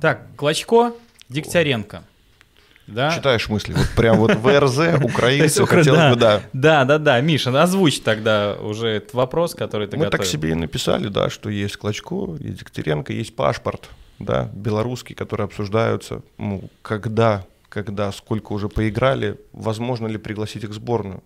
Так, 0.00 0.28
Клочко, 0.36 0.94
Дегтяренко. 1.28 2.04
Да? 2.86 3.10
Читаешь 3.10 3.48
мысли. 3.48 3.72
Вот 3.72 3.88
прям 3.96 4.18
вот 4.18 4.34
ВРЗ, 4.34 5.02
украинцы, 5.02 5.64
хотелось 5.66 6.14
бы, 6.14 6.20
да. 6.20 6.42
Да, 6.52 6.84
да, 6.84 6.98
да. 6.98 7.20
Миша, 7.20 7.62
озвучь 7.62 8.00
тогда 8.00 8.56
уже 8.60 8.88
этот 8.88 9.14
вопрос, 9.14 9.54
который 9.54 9.86
ты 9.88 9.96
Мы 9.96 10.06
так 10.08 10.24
себе 10.24 10.50
и 10.50 10.54
написали, 10.54 11.08
да, 11.08 11.30
что 11.30 11.48
есть 11.48 11.76
Клочко, 11.76 12.36
есть 12.38 12.58
Дегтяренко, 12.58 13.12
есть 13.12 13.34
паспорт, 13.36 13.88
да, 14.18 14.50
белорусский, 14.52 15.14
который 15.14 15.46
обсуждаются, 15.46 16.22
ну, 16.38 16.64
когда, 16.82 17.46
когда, 17.68 18.10
сколько 18.12 18.52
уже 18.52 18.68
поиграли, 18.68 19.38
возможно 19.52 20.06
ли 20.06 20.18
пригласить 20.18 20.64
их 20.64 20.70
в 20.70 20.74
сборную. 20.74 21.22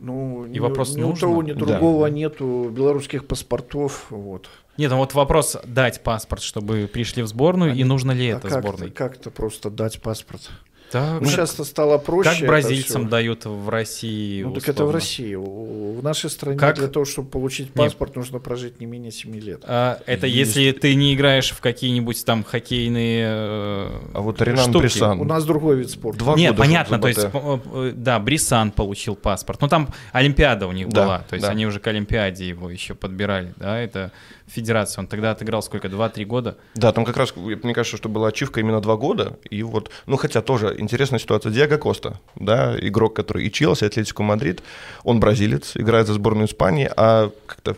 Ну, 0.00 0.46
и 0.46 0.50
ни, 0.50 0.58
вопрос 0.60 0.94
ни 0.94 1.00
нужно? 1.00 1.28
у 1.28 1.30
того, 1.30 1.42
ни 1.42 1.52
другого 1.52 2.08
да. 2.08 2.14
нету 2.14 2.70
белорусских 2.72 3.26
паспортов. 3.26 4.06
Вот. 4.10 4.48
Нет, 4.78 4.90
ну 4.90 4.98
вот 4.98 5.12
вопрос 5.12 5.56
дать 5.64 6.02
паспорт, 6.02 6.42
чтобы 6.42 6.88
пришли 6.90 7.22
в 7.22 7.26
сборную, 7.26 7.72
а 7.72 7.74
и 7.74 7.84
нужно 7.84 8.12
ли 8.12 8.30
а 8.30 8.36
это 8.38 8.48
как 8.48 8.62
сборной? 8.62 8.90
Как-то 8.90 9.30
просто 9.30 9.70
дать 9.70 10.00
паспорт. 10.00 10.50
Так, 10.90 11.20
ну, 11.20 11.28
сейчас 11.28 11.50
стало 11.50 11.98
проще. 11.98 12.30
Как 12.30 12.46
бразильцам 12.46 13.08
дают 13.08 13.44
в 13.44 13.68
России? 13.68 14.42
Ну, 14.42 14.48
условно. 14.48 14.60
так 14.60 14.74
это 14.74 14.84
в 14.86 14.90
России. 14.90 15.34
В 15.34 16.02
нашей 16.02 16.30
стране 16.30 16.58
как? 16.58 16.76
для 16.76 16.88
того, 16.88 17.04
чтобы 17.04 17.28
получить 17.28 17.72
паспорт, 17.72 18.12
Нет. 18.12 18.16
нужно 18.16 18.38
прожить 18.38 18.80
не 18.80 18.86
менее 18.86 19.12
7 19.12 19.34
лет. 19.38 19.62
А, 19.64 20.00
это 20.06 20.26
Есть. 20.26 20.56
если 20.56 20.72
ты 20.72 20.94
не 20.94 21.14
играешь 21.14 21.50
в 21.50 21.60
какие-нибудь 21.60 22.24
там 22.24 22.42
хоккейные 22.42 23.26
э, 23.28 23.90
А 24.14 24.20
вот 24.20 24.40
Ренан 24.40 24.70
штуки. 24.70 24.82
Брисан. 24.82 25.20
У 25.20 25.24
нас 25.24 25.44
другой 25.44 25.76
вид 25.76 25.90
спорта. 25.90 26.20
Два 26.20 26.34
Нет, 26.36 26.56
понятно. 26.56 26.98
То 26.98 27.08
есть, 27.08 27.20
э, 27.22 27.92
да, 27.94 28.18
Брисан 28.18 28.70
получил 28.70 29.14
паспорт. 29.14 29.60
Но 29.60 29.68
там 29.68 29.88
Олимпиада 30.12 30.66
у 30.66 30.72
них 30.72 30.88
да, 30.88 31.04
была. 31.04 31.18
То 31.28 31.34
есть 31.34 31.46
да. 31.46 31.52
они 31.52 31.66
уже 31.66 31.80
к 31.80 31.86
Олимпиаде 31.86 32.48
его 32.48 32.70
еще 32.70 32.94
подбирали. 32.94 33.52
Да, 33.56 33.78
это 33.78 34.12
федерация. 34.48 35.02
Он 35.02 35.06
тогда 35.06 35.30
отыграл 35.30 35.62
сколько? 35.62 35.88
Два-три 35.88 36.24
года? 36.24 36.56
Да, 36.74 36.92
там 36.92 37.04
как 37.04 37.16
раз, 37.16 37.34
мне 37.36 37.74
кажется, 37.74 37.96
что 37.96 38.08
была 38.08 38.28
ачивка 38.28 38.60
именно 38.60 38.80
два 38.80 38.96
года. 38.96 39.38
И 39.50 39.62
вот, 39.62 39.90
ну 40.06 40.16
хотя 40.16 40.42
тоже 40.42 40.74
интересная 40.78 41.18
ситуация. 41.18 41.52
Диего 41.52 41.78
Коста, 41.78 42.20
да, 42.34 42.76
игрок, 42.80 43.14
который 43.14 43.46
и 43.46 43.52
Челси, 43.52 43.84
Атлетико 43.84 44.22
Мадрид, 44.22 44.62
он 45.04 45.20
бразилец, 45.20 45.76
играет 45.76 46.06
за 46.06 46.14
сборную 46.14 46.46
Испании, 46.46 46.90
а 46.96 47.30
как-то 47.46 47.76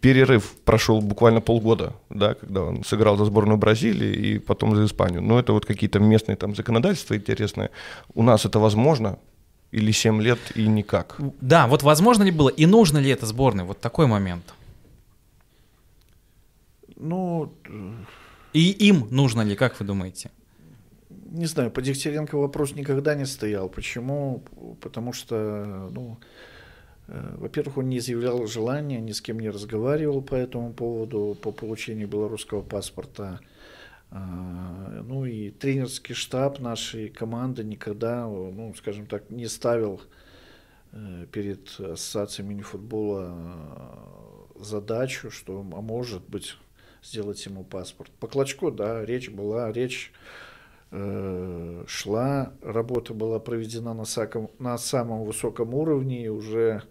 перерыв 0.00 0.54
прошел 0.64 1.00
буквально 1.00 1.40
полгода, 1.40 1.94
да, 2.10 2.34
когда 2.34 2.62
он 2.62 2.84
сыграл 2.84 3.16
за 3.16 3.24
сборную 3.24 3.58
Бразилии 3.58 4.12
и 4.12 4.38
потом 4.38 4.76
за 4.76 4.84
Испанию. 4.84 5.22
Но 5.22 5.38
это 5.38 5.52
вот 5.52 5.66
какие-то 5.66 5.98
местные 5.98 6.36
там 6.36 6.54
законодательства 6.54 7.16
интересные. 7.16 7.70
У 8.14 8.22
нас 8.22 8.44
это 8.44 8.58
возможно, 8.58 9.18
или 9.72 9.92
7 9.92 10.22
лет 10.22 10.38
и 10.54 10.66
никак. 10.66 11.16
Да, 11.40 11.66
вот 11.66 11.82
возможно 11.82 12.22
ли 12.22 12.30
было 12.30 12.48
и 12.48 12.66
нужно 12.66 12.98
ли 12.98 13.10
это 13.10 13.26
сборной? 13.26 13.64
Вот 13.64 13.80
такой 13.80 14.06
момент. 14.06 14.54
Ну... 16.96 17.52
И 18.52 18.70
им 18.70 19.08
нужно 19.10 19.42
ли, 19.42 19.54
как 19.54 19.78
вы 19.80 19.86
думаете? 19.86 20.30
Не 21.08 21.46
знаю, 21.46 21.70
по 21.70 21.82
Дегтяренко 21.82 22.36
вопрос 22.36 22.74
никогда 22.74 23.14
не 23.14 23.26
стоял. 23.26 23.68
Почему? 23.68 24.42
Потому 24.80 25.12
что, 25.12 25.90
ну, 25.92 26.18
э, 27.08 27.36
во-первых, 27.38 27.78
он 27.78 27.88
не 27.88 27.98
изъявлял 27.98 28.46
желания, 28.46 29.00
ни 29.00 29.12
с 29.12 29.20
кем 29.20 29.40
не 29.40 29.50
разговаривал 29.50 30.22
по 30.22 30.34
этому 30.34 30.72
поводу, 30.72 31.36
по 31.42 31.52
получению 31.52 32.08
белорусского 32.08 32.62
паспорта. 32.62 33.40
А, 34.10 35.02
ну 35.04 35.24
и 35.24 35.50
тренерский 35.50 36.14
штаб 36.14 36.60
нашей 36.60 37.08
команды 37.08 37.64
никогда, 37.64 38.24
ну, 38.24 38.72
скажем 38.76 39.06
так, 39.06 39.30
не 39.30 39.46
ставил 39.46 40.00
э, 40.92 41.26
перед 41.32 41.68
ассоциацией 41.80 42.48
мини-футбола 42.48 43.34
э, 44.56 44.62
задачу, 44.62 45.30
что, 45.30 45.60
а 45.60 45.80
может 45.80 46.22
быть, 46.28 46.56
сделать 47.06 47.44
ему 47.46 47.64
паспорт. 47.64 48.10
По 48.20 48.26
Клочко, 48.26 48.70
да, 48.70 49.04
речь 49.04 49.30
была, 49.30 49.70
речь 49.72 50.12
э, 50.90 51.84
шла, 51.86 52.52
работа 52.62 53.14
была 53.14 53.38
проведена 53.38 53.94
на, 53.94 54.04
саком, 54.04 54.50
на 54.58 54.76
самом 54.78 55.24
высоком 55.24 55.74
уровне, 55.74 56.24
и 56.24 56.28
уже 56.28 56.82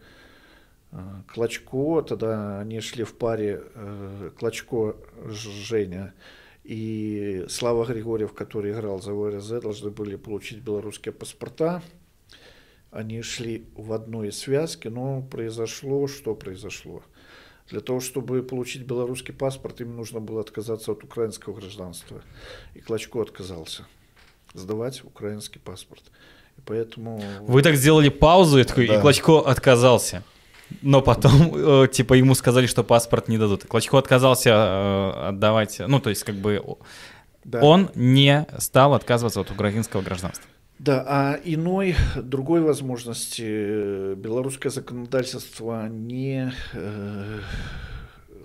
э, 0.92 0.98
Клочко, 1.28 2.02
тогда 2.02 2.60
они 2.60 2.80
шли 2.80 3.04
в 3.04 3.16
паре, 3.16 3.64
э, 3.76 4.32
Клочко, 4.38 4.96
Женя 5.28 6.14
и 6.64 7.46
Слава 7.50 7.86
Григорьев, 7.86 8.34
который 8.34 8.72
играл 8.72 9.02
за 9.02 9.14
ВРЗ, 9.14 9.62
должны 9.62 9.92
были 9.92 10.16
получить 10.16 10.60
белорусские 10.60 11.14
паспорта. 11.14 11.84
Они 12.90 13.22
шли 13.22 13.66
в 13.76 13.92
одной 13.92 14.32
связке, 14.32 14.90
но 14.90 15.22
произошло, 15.22 16.08
что 16.08 16.34
произошло. 16.34 17.04
Для 17.70 17.80
того, 17.80 18.00
чтобы 18.00 18.44
получить 18.44 18.84
белорусский 18.84 19.34
паспорт, 19.34 19.82
им 19.82 19.96
нужно 19.96 20.20
было 20.20 20.42
отказаться 20.42 20.92
от 20.92 21.04
украинского 21.04 21.54
гражданства. 21.54 22.22
И 22.76 22.80
Клочко 22.80 23.22
отказался 23.22 23.86
сдавать 24.54 25.04
украинский 25.04 25.60
паспорт. 25.60 26.04
И 26.58 26.62
поэтому... 26.62 27.22
Вы 27.42 27.64
так 27.64 27.76
сделали 27.76 28.10
паузу, 28.10 28.60
и, 28.60 28.64
такой, 28.64 28.88
да. 28.88 28.98
и 28.98 29.02
Клочко 29.02 29.40
отказался. 29.40 30.24
Но 30.82 31.02
потом, 31.02 31.52
э, 31.84 31.88
типа, 31.92 32.14
ему 32.14 32.36
сказали, 32.36 32.68
что 32.68 32.84
паспорт 32.84 33.28
не 33.28 33.38
дадут. 33.38 33.66
Клочко 33.66 33.98
отказался 33.98 34.50
э, 34.50 35.28
отдавать, 35.30 35.82
ну, 35.88 36.00
то 36.00 36.12
есть, 36.12 36.24
как 36.24 36.36
бы, 36.36 36.64
да. 37.44 37.62
он 37.62 37.90
не 37.96 38.46
стал 38.60 38.94
отказываться 38.94 39.42
от 39.42 39.50
украинского 39.50 40.02
гражданства. 40.02 40.46
Да, 40.78 41.06
а 41.08 41.40
иной, 41.44 41.96
другой 42.18 42.62
возможности 42.62 43.44
э, 43.46 44.16
белорусское 44.16 44.72
законодательство 44.72 45.88
не 45.88 46.52
э, 46.74 47.40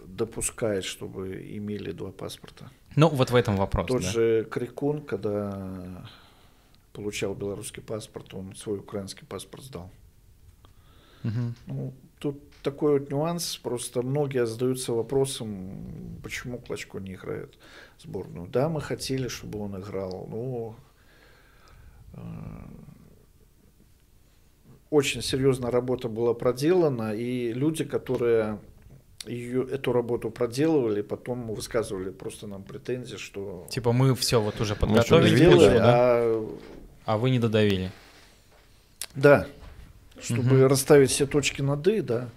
допускает, 0.07 0.85
чтобы 0.85 1.45
имели 1.57 1.91
два 1.91 2.13
паспорта. 2.13 2.71
Ну, 2.95 3.09
вот 3.09 3.31
в 3.31 3.35
этом 3.35 3.57
вопрос. 3.57 3.89
Тот 3.89 4.03
да. 4.03 4.11
же 4.11 4.45
Крикун, 4.51 5.03
когда 5.03 6.05
получал 6.93 7.35
белорусский 7.35 7.83
паспорт, 7.83 8.33
он 8.35 8.55
свой 8.55 8.79
украинский 8.79 9.27
паспорт 9.27 9.65
сдал. 9.65 9.91
Угу. 11.25 11.55
Ну, 11.67 11.95
тут 12.19 12.41
такой 12.63 12.99
вот 12.99 13.11
нюанс, 13.11 13.57
просто 13.57 14.03
многие 14.03 14.47
задаются 14.47 14.93
вопросом, 14.93 16.19
почему 16.23 16.59
Клочко 16.59 16.99
не 16.99 17.15
играет 17.15 17.59
в 17.99 18.03
сборную. 18.03 18.47
Да, 18.49 18.69
мы 18.69 18.81
хотели, 18.81 19.29
чтобы 19.29 19.61
он 19.61 19.79
играл, 19.81 20.27
но 20.31 20.77
очень 24.91 25.23
серьезная 25.23 25.71
работа 25.71 26.09
была 26.09 26.35
проделана, 26.35 27.15
и 27.15 27.53
люди, 27.53 27.85
которые 27.85 28.59
ее, 29.27 29.63
эту 29.71 29.93
работу 29.93 30.31
проделывали, 30.31 31.03
потом 31.03 31.47
высказывали 31.55 32.11
просто 32.11 32.47
нам 32.47 32.63
претензии, 32.65 33.17
что... 33.17 33.67
Типа 33.71 33.93
мы 33.93 34.15
все 34.15 34.41
вот 34.41 34.61
уже 34.61 34.75
подготовили, 34.75 35.37
делали, 35.37 35.79
да? 35.79 35.85
а... 35.85 36.59
а 37.05 37.19
вы 37.19 37.31
не 37.31 37.39
додавили. 37.39 37.93
Да, 39.15 39.47
чтобы 40.21 40.61
угу. 40.61 40.69
расставить 40.69 41.11
все 41.11 41.27
точки 41.27 41.63
над 41.63 41.87
«и», 41.87 42.01
да, 42.01 42.29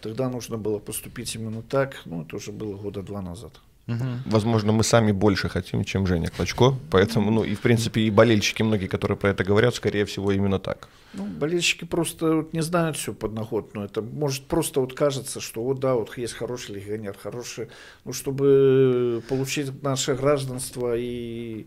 тогда 0.00 0.28
нужно 0.28 0.58
было 0.58 0.78
поступить 0.78 1.34
именно 1.34 1.62
так, 1.62 2.02
ну, 2.04 2.22
это 2.22 2.36
уже 2.36 2.52
было 2.52 2.76
года 2.76 3.02
два 3.02 3.22
назад. 3.22 3.52
Угу. 3.88 4.04
Возможно, 4.26 4.72
мы 4.72 4.82
сами 4.82 5.12
больше 5.12 5.48
хотим, 5.48 5.84
чем 5.84 6.06
Женя 6.06 6.28
Клочко, 6.28 6.74
поэтому, 6.90 7.30
ну, 7.30 7.44
и, 7.44 7.54
в 7.54 7.60
принципе, 7.60 8.00
и 8.00 8.10
болельщики 8.10 8.64
многие, 8.64 8.88
которые 8.88 9.16
про 9.16 9.30
это 9.30 9.44
говорят, 9.44 9.76
скорее 9.76 10.04
всего, 10.04 10.32
именно 10.32 10.58
так. 10.58 10.88
Ну, 11.14 11.24
болельщики 11.24 11.84
просто 11.84 12.34
вот 12.36 12.52
не 12.52 12.62
знают 12.62 12.96
всю 12.96 13.14
подноготную, 13.14 13.86
это 13.86 14.02
может 14.02 14.46
просто 14.46 14.80
вот 14.80 14.92
кажется, 14.94 15.40
что 15.40 15.62
вот 15.62 15.78
да, 15.78 15.94
вот 15.94 16.18
есть 16.18 16.34
хороший 16.34 16.74
легионер, 16.74 17.16
хороший, 17.22 17.68
ну, 18.04 18.12
чтобы 18.12 19.22
получить 19.28 19.82
наше 19.84 20.14
гражданство 20.14 20.96
и 20.96 21.66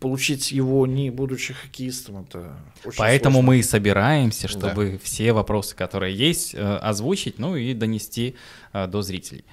получить 0.00 0.50
его 0.50 0.86
не 0.86 1.10
будучи 1.10 1.54
хоккеистом, 1.54 2.24
это 2.24 2.56
очень 2.84 2.98
Поэтому 2.98 3.34
сложно. 3.34 3.48
мы 3.48 3.58
и 3.58 3.62
собираемся, 3.62 4.48
чтобы 4.48 4.92
да. 4.92 4.98
все 5.02 5.32
вопросы, 5.32 5.76
которые 5.76 6.16
есть, 6.16 6.54
э, 6.54 6.58
озвучить, 6.58 7.38
ну 7.38 7.54
и 7.54 7.72
донести 7.74 8.34
э, 8.72 8.86
до 8.88 9.02
зрителей. 9.02 9.44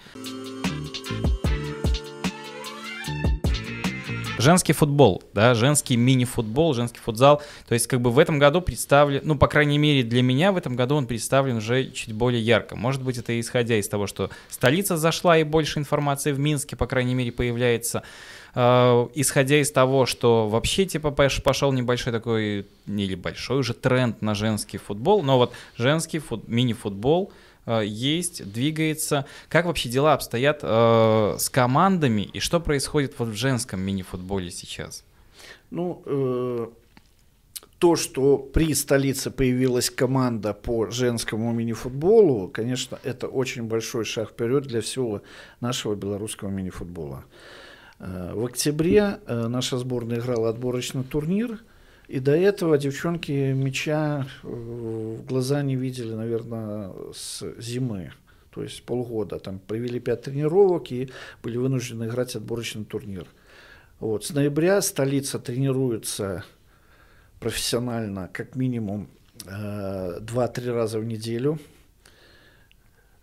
Женский 4.38 4.74
футбол, 4.74 5.24
да, 5.34 5.56
женский 5.56 5.98
мини-футбол, 5.98 6.74
женский 6.74 7.00
футзал. 7.00 7.42
То 7.68 7.74
есть 7.74 7.88
как 7.88 8.02
бы 8.02 8.12
в 8.12 8.20
этом 8.20 8.40
году 8.40 8.62
представлен, 8.62 9.22
ну, 9.24 9.36
по 9.36 9.48
крайней 9.48 9.78
мере 9.78 10.04
для 10.04 10.22
меня 10.22 10.52
в 10.52 10.58
этом 10.58 10.76
году 10.76 10.96
он 10.96 11.08
представлен 11.08 11.58
уже 11.58 11.90
чуть 11.92 12.14
более 12.14 12.42
ярко. 12.42 12.76
Может 12.76 13.02
быть, 13.02 13.18
это 13.18 13.40
исходя 13.40 13.76
из 13.76 13.88
того, 13.88 14.08
что 14.08 14.30
столица 14.50 14.98
зашла 14.98 15.38
и 15.38 15.44
больше 15.44 15.80
информации 15.80 16.32
в 16.32 16.40
Минске, 16.40 16.76
по 16.76 16.86
крайней 16.86 17.16
мере, 17.16 17.32
появляется. 17.32 18.04
Э, 18.54 19.08
исходя 19.16 19.60
из 19.60 19.72
того, 19.72 20.06
что 20.06 20.48
вообще 20.48 20.86
типа 20.86 21.12
пошел 21.12 21.72
небольшой 21.72 22.14
такой, 22.14 22.68
или 22.86 23.16
большой 23.16 23.60
уже 23.60 23.74
тренд 23.74 24.22
на 24.22 24.36
женский 24.36 24.78
футбол, 24.78 25.24
но 25.24 25.38
вот 25.38 25.54
женский 25.78 26.20
фут, 26.20 26.48
мини-футбол– 26.48 27.32
есть, 27.68 28.50
двигается. 28.52 29.26
Как 29.50 29.66
вообще 29.66 29.90
дела 29.90 30.14
обстоят 30.14 30.60
э, 30.64 31.36
с 31.38 31.50
командами 31.50 32.22
и 32.22 32.40
что 32.40 32.60
происходит 32.60 33.14
вот 33.18 33.30
в 33.30 33.36
женском 33.36 33.82
мини-футболе 33.82 34.52
сейчас? 34.52 35.04
Ну, 35.70 36.02
э, 36.06 36.68
то, 37.80 37.96
что 37.96 38.38
при 38.38 38.74
столице 38.74 39.30
появилась 39.32 39.90
команда 39.90 40.54
по 40.54 40.90
женскому 40.90 41.52
мини-футболу, 41.52 42.48
конечно, 42.48 43.00
это 43.04 43.28
очень 43.28 43.64
большой 43.64 44.06
шаг 44.06 44.30
вперед 44.30 44.64
для 44.64 44.82
всего 44.82 45.22
нашего 45.60 45.96
белорусского 45.96 46.50
мини-футбола. 46.50 47.26
Э, 48.00 48.32
в 48.34 48.46
октябре 48.46 49.20
э, 49.26 49.48
наша 49.48 49.78
сборная 49.78 50.20
играла 50.20 50.50
отборочный 50.50 51.04
турнир– 51.04 51.60
и 52.08 52.20
до 52.20 52.32
этого 52.32 52.78
девчонки 52.78 53.52
мяча 53.52 54.26
э, 54.44 54.48
в 54.48 55.26
глаза 55.26 55.62
не 55.62 55.76
видели, 55.76 56.14
наверное, 56.14 56.94
с 57.14 57.44
зимы. 57.60 58.14
То 58.52 58.64
есть 58.64 58.84
полгода. 58.84 59.40
Там 59.40 59.60
провели 59.60 60.00
пять 60.00 60.24
тренировок 60.24 60.92
и 60.92 61.10
были 61.44 61.58
вынуждены 61.58 62.06
играть 62.06 62.36
отборочный 62.36 62.86
турнир. 62.86 63.28
Вот. 64.00 64.24
С 64.24 64.32
ноября 64.32 64.82
столица 64.82 65.38
тренируется 65.38 66.46
профессионально 67.40 68.30
как 68.32 68.56
минимум 68.56 69.10
э, 69.46 70.20
2-3 70.22 70.72
раза 70.74 71.00
в 71.00 71.06
неделю. 71.06 71.60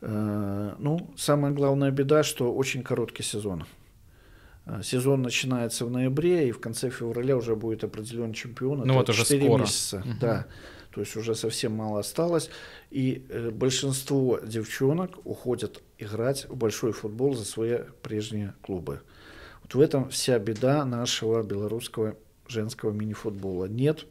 Э, 0.03 0.75
ну, 0.79 1.11
самая 1.17 1.53
главная 1.53 1.91
беда, 1.91 2.23
что 2.23 2.53
очень 2.53 2.83
короткий 2.83 3.23
сезон. 3.23 3.65
Э, 4.67 4.81
сезон 4.83 5.23
начинается 5.23 5.85
в 5.85 5.91
ноябре, 5.91 6.49
и 6.49 6.53
в 6.53 6.61
конце 6.61 6.91
февраля 6.91 7.37
уже 7.37 7.55
будет 7.57 7.85
определен 7.85 8.33
чемпион. 8.33 8.79
Ну 8.79 8.85
Это 8.85 8.93
вот 8.95 9.11
уже 9.11 9.25
скоро. 9.25 9.61
месяца. 9.63 9.99
Угу. 9.99 10.15
Да. 10.21 10.47
То 10.95 11.01
есть 11.01 11.17
уже 11.17 11.35
совсем 11.35 11.73
мало 11.73 12.01
осталось. 12.01 12.51
И 12.91 13.27
э, 13.29 13.51
большинство 13.51 14.39
девчонок 14.39 15.19
уходят 15.25 15.83
играть 15.99 16.47
в 16.49 16.57
большой 16.57 16.93
футбол 16.93 17.35
за 17.35 17.45
свои 17.45 17.79
прежние 18.03 18.55
клубы. 18.63 19.01
Вот 19.63 19.75
в 19.75 19.81
этом 19.81 20.09
вся 20.11 20.39
беда 20.39 20.85
нашего 20.85 21.43
белорусского 21.43 22.17
женского 22.47 22.93
мини-футбола. 22.93 23.67
Нет 23.67 24.07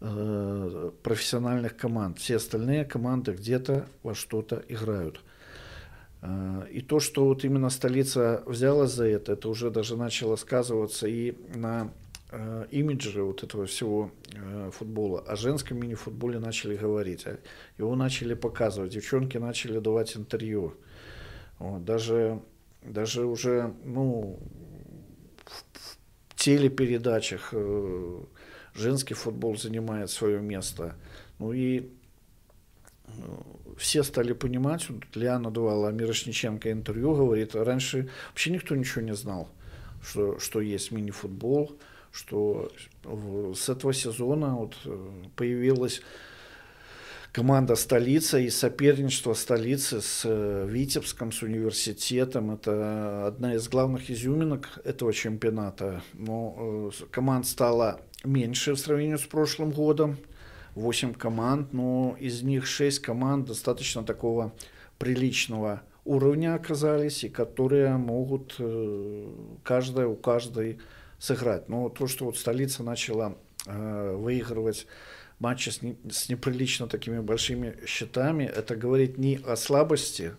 э, 0.00 0.90
профессиональных 1.02 1.76
команд. 1.76 2.18
Все 2.18 2.36
остальные 2.36 2.84
команды 2.84 3.32
где-то 3.32 3.88
во 4.02 4.14
что-то 4.14 4.62
играют. 4.68 5.20
А, 6.20 6.66
и 6.70 6.80
то, 6.80 7.00
что 7.00 7.26
вот 7.26 7.44
именно 7.44 7.70
столица 7.70 8.42
взяла 8.46 8.86
за 8.86 9.06
это, 9.06 9.32
это 9.32 9.48
уже 9.48 9.70
даже 9.70 9.96
начало 9.96 10.36
сказываться 10.36 11.06
и 11.06 11.36
на 11.54 11.92
э, 12.30 12.66
имидже 12.70 13.22
вот 13.22 13.44
этого 13.44 13.66
всего 13.66 14.10
э, 14.32 14.70
футбола. 14.72 15.20
О 15.20 15.36
женском 15.36 15.78
мини-футболе 15.78 16.38
начали 16.38 16.76
говорить, 16.76 17.26
а 17.26 17.38
его 17.78 17.94
начали 17.94 18.34
показывать, 18.34 18.92
девчонки 18.92 19.38
начали 19.38 19.78
давать 19.78 20.16
интервью. 20.16 20.74
Вот, 21.58 21.84
даже, 21.84 22.40
даже 22.82 23.24
уже 23.24 23.74
ну, 23.84 24.40
в, 25.44 25.64
в 26.30 26.36
телепередачах 26.36 27.50
э, 27.52 28.20
женский 28.74 29.14
футбол 29.14 29.56
занимает 29.56 30.10
свое 30.10 30.40
место. 30.40 30.96
Ну 31.38 31.52
и 31.52 31.90
все 33.78 34.02
стали 34.02 34.32
понимать, 34.32 34.88
вот 34.90 35.04
Лиана 35.14 35.50
давала 35.50 35.90
Мирошниченко 35.90 36.70
интервью, 36.70 37.14
говорит, 37.14 37.54
раньше 37.54 38.08
вообще 38.30 38.50
никто 38.50 38.76
ничего 38.76 39.02
не 39.02 39.14
знал, 39.14 39.48
что, 40.02 40.38
что 40.38 40.60
есть 40.60 40.90
мини-футбол, 40.90 41.78
что 42.12 42.70
с 43.54 43.68
этого 43.68 43.92
сезона 43.94 44.54
вот 44.56 44.74
э, 44.84 45.08
появилась 45.36 46.02
команда 47.32 47.76
столица 47.76 48.38
и 48.38 48.50
соперничество 48.50 49.34
столицы 49.34 50.00
с 50.00 50.22
э, 50.24 50.66
Витебском, 50.68 51.30
с 51.30 51.42
университетом. 51.42 52.50
Это 52.50 53.26
одна 53.26 53.54
из 53.54 53.68
главных 53.68 54.10
изюминок 54.10 54.80
этого 54.84 55.12
чемпионата. 55.12 56.02
Но 56.14 56.90
э, 56.90 57.04
команд 57.10 57.46
стало 57.46 58.00
меньше 58.24 58.72
в 58.72 58.78
сравнении 58.78 59.16
с 59.16 59.26
прошлым 59.26 59.70
годом. 59.70 60.16
8 60.78 61.14
команд, 61.14 61.72
но 61.72 62.16
из 62.18 62.42
них 62.42 62.66
6 62.66 63.00
команд 63.00 63.46
достаточно 63.46 64.04
такого 64.04 64.52
приличного 64.98 65.82
уровня 66.04 66.54
оказались, 66.54 67.24
и 67.24 67.28
которые 67.28 67.96
могут 67.96 68.56
э, 68.58 69.32
каждая 69.62 70.06
у 70.06 70.16
каждой 70.16 70.78
сыграть. 71.18 71.68
Но 71.68 71.88
то, 71.88 72.06
что 72.06 72.24
вот 72.24 72.36
столица 72.36 72.82
начала 72.82 73.36
выигрывать 73.66 74.86
матчи 75.38 75.70
с, 75.70 75.82
не, 75.82 75.96
с 76.10 76.28
неприлично 76.28 76.86
такими 76.88 77.20
большими 77.20 77.76
счетами, 77.86 78.44
это 78.44 78.76
говорит 78.76 79.18
не 79.18 79.36
о 79.36 79.56
слабости 79.56 80.34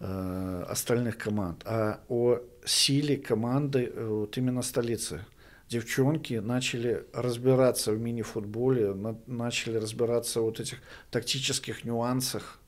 э, 0.00 0.64
остальных 0.68 1.18
команд, 1.18 1.62
а 1.64 2.00
о 2.08 2.40
силе 2.64 3.16
команды 3.16 3.92
э, 3.92 4.06
вот 4.06 4.36
именно 4.36 4.62
столицы. 4.62 5.24
Девчонки 5.68 6.34
начали 6.34 7.04
разбираться 7.12 7.92
в 7.92 8.00
мини-футболе, 8.00 8.94
на, 8.94 9.18
начали 9.26 9.76
разбираться 9.76 10.40
вот 10.40 10.60
этих 10.60 10.78
тактических 11.10 11.84
нюансах, 11.84 12.60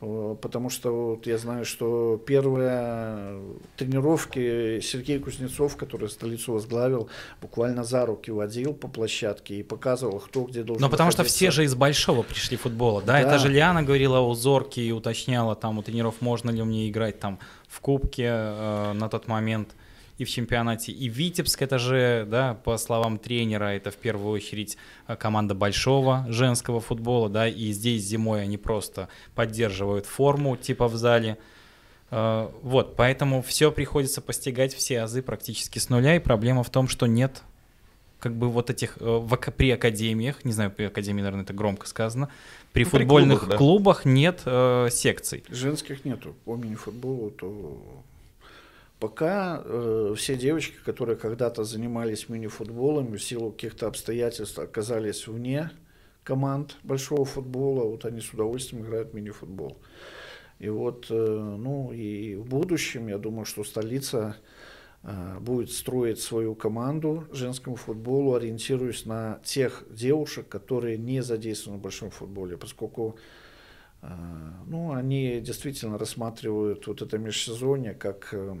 Э, 0.00 0.36
потому 0.40 0.70
что 0.70 1.10
вот 1.10 1.26
я 1.26 1.38
знаю, 1.38 1.64
что 1.64 2.22
первые 2.24 3.40
тренировки 3.76 4.80
Сергей 4.80 5.18
Кузнецов, 5.18 5.76
который 5.76 6.08
столицу 6.08 6.52
возглавил, 6.52 7.08
буквально 7.40 7.84
за 7.84 8.06
руки 8.06 8.30
водил 8.30 8.74
по 8.74 8.88
площадке 8.88 9.56
и 9.56 9.62
показывал, 9.62 10.20
кто 10.20 10.44
где 10.44 10.62
должен 10.62 10.82
Но 10.82 10.88
потому 10.88 11.08
находиться. 11.08 11.24
что 11.24 11.36
все 11.36 11.50
же 11.50 11.64
из 11.64 11.74
большого 11.74 12.22
пришли 12.22 12.56
футбола, 12.56 13.02
да? 13.02 13.14
да? 13.14 13.20
Это 13.20 13.38
же 13.38 13.48
Лиана 13.48 13.82
говорила 13.82 14.20
о 14.20 14.34
Зорке 14.34 14.82
и 14.82 14.92
уточняла 14.92 15.56
там 15.56 15.78
у 15.78 15.82
тренеров, 15.82 16.16
можно 16.20 16.50
ли 16.50 16.62
мне 16.62 16.88
играть 16.88 17.18
там 17.18 17.40
в 17.66 17.80
Кубке 17.80 18.26
э, 18.26 18.92
на 18.92 19.08
тот 19.08 19.26
момент 19.26 19.74
и 20.18 20.24
в 20.24 20.30
чемпионате. 20.30 20.92
И 20.92 21.08
Витебск, 21.08 21.62
это 21.62 21.78
же, 21.78 22.26
да, 22.28 22.54
по 22.54 22.76
словам 22.76 23.18
тренера, 23.18 23.66
это 23.66 23.90
в 23.90 23.96
первую 23.96 24.32
очередь 24.32 24.76
э, 25.06 25.16
команда 25.16 25.54
большого 25.54 26.26
женского 26.28 26.80
футбола, 26.80 27.28
да, 27.28 27.48
и 27.48 27.70
здесь 27.72 28.02
зимой 28.02 28.42
они 28.42 28.58
просто 28.58 29.08
поддерживают 29.34 30.06
форму, 30.06 30.56
типа 30.56 30.88
в 30.88 30.96
зале. 30.96 31.38
Э, 32.10 32.50
вот, 32.62 32.96
поэтому 32.96 33.42
все 33.42 33.70
приходится 33.70 34.20
постигать, 34.20 34.74
все 34.74 35.02
азы 35.02 35.22
практически 35.22 35.78
с 35.78 35.88
нуля, 35.88 36.16
и 36.16 36.18
проблема 36.18 36.64
в 36.64 36.70
том, 36.70 36.88
что 36.88 37.06
нет 37.06 37.42
как 38.18 38.34
бы 38.34 38.48
вот 38.50 38.68
этих 38.68 38.96
э, 38.98 39.04
в, 39.04 39.36
при 39.36 39.70
академиях, 39.70 40.44
не 40.44 40.52
знаю, 40.52 40.72
при 40.72 40.84
академии, 40.84 41.22
наверное, 41.22 41.44
это 41.44 41.52
громко 41.52 41.86
сказано, 41.86 42.28
при 42.72 42.84
ну, 42.84 42.90
футбольных 42.90 43.40
при 43.40 43.46
клубах, 43.46 43.50
да. 43.50 43.56
клубах 43.56 44.04
нет 44.04 44.42
э, 44.44 44.88
секций. 44.90 45.44
Женских 45.48 46.04
нету. 46.04 46.34
По 46.44 46.56
мини-футболу 46.56 47.30
то 47.30 48.02
Пока 49.00 49.62
э, 49.64 50.14
все 50.16 50.36
девочки, 50.36 50.76
которые 50.84 51.16
когда-то 51.16 51.62
занимались 51.62 52.28
мини-футболом, 52.28 53.12
в 53.12 53.22
силу 53.22 53.52
каких-то 53.52 53.86
обстоятельств 53.86 54.58
оказались 54.58 55.28
вне 55.28 55.70
команд 56.24 56.76
большого 56.82 57.24
футбола, 57.24 57.84
вот 57.84 58.04
они 58.04 58.20
с 58.20 58.32
удовольствием 58.32 58.84
играют 58.84 59.10
в 59.10 59.14
мини-футбол. 59.14 59.78
И 60.58 60.68
вот, 60.68 61.06
э, 61.10 61.14
ну 61.14 61.92
и 61.92 62.34
в 62.34 62.46
будущем, 62.46 63.06
я 63.06 63.18
думаю, 63.18 63.44
что 63.44 63.62
столица 63.62 64.36
э, 65.04 65.38
будет 65.38 65.70
строить 65.70 66.20
свою 66.20 66.56
команду 66.56 67.24
женскому 67.30 67.76
футболу, 67.76 68.34
ориентируясь 68.34 69.06
на 69.06 69.38
тех 69.44 69.84
девушек, 69.90 70.48
которые 70.48 70.98
не 70.98 71.22
задействованы 71.22 71.78
в 71.78 71.82
большом 71.82 72.10
футболе, 72.10 72.56
поскольку 72.56 73.16
э, 74.02 74.08
ну, 74.66 74.92
они 74.92 75.40
действительно 75.40 75.98
рассматривают 75.98 76.88
вот 76.88 77.00
это 77.00 77.16
межсезонье 77.16 77.94
как 77.94 78.30
э, 78.32 78.56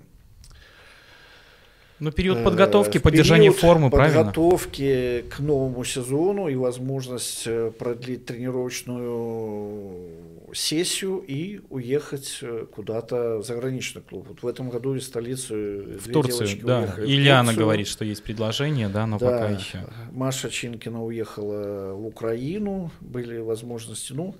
ну, 2.00 2.12
период 2.12 2.44
подготовки, 2.44 2.98
поддержания 2.98 3.50
формы, 3.50 3.90
правильно? 3.90 4.18
подготовки 4.18 5.24
к 5.30 5.40
новому 5.40 5.84
сезону 5.84 6.48
и 6.48 6.54
возможность 6.54 7.42
э, 7.46 7.72
продлить 7.76 8.24
тренировочную 8.26 10.06
сессию 10.54 11.18
и 11.26 11.60
уехать 11.70 12.38
э, 12.42 12.66
куда-то 12.72 13.38
в 13.38 13.44
заграничный 13.44 14.02
клуб. 14.02 14.26
Вот 14.28 14.42
в 14.42 14.46
этом 14.46 14.70
году 14.70 14.94
из 14.94 15.06
столицы 15.06 15.98
в 15.98 16.12
Турцию, 16.12 16.48
да. 16.62 16.94
Ильяна 16.98 17.52
говорит, 17.52 17.88
что 17.88 18.04
есть 18.04 18.22
предложение, 18.22 18.88
да, 18.88 19.06
но 19.06 19.18
да. 19.18 19.26
пока 19.26 19.48
еще. 19.48 19.80
Маша 20.12 20.50
Чинкина 20.50 21.04
уехала 21.04 21.94
в 21.94 22.06
Украину, 22.06 22.92
были 23.00 23.38
возможности, 23.38 24.12
ну, 24.12 24.36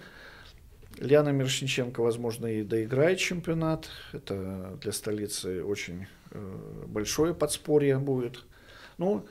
Ляна 1.01 1.31
Мирошниченко, 1.31 2.03
возможно, 2.03 2.47
и 2.47 2.63
доиграет 2.63 3.19
чемпионат. 3.19 3.89
Это 4.13 4.79
для 4.81 4.93
столицы 4.93 5.63
очень 5.63 6.07
Э, 6.09 6.18
большое 6.87 7.35
подспорье 7.35 7.99
будет. 7.99 8.45
Ну, 8.99 9.27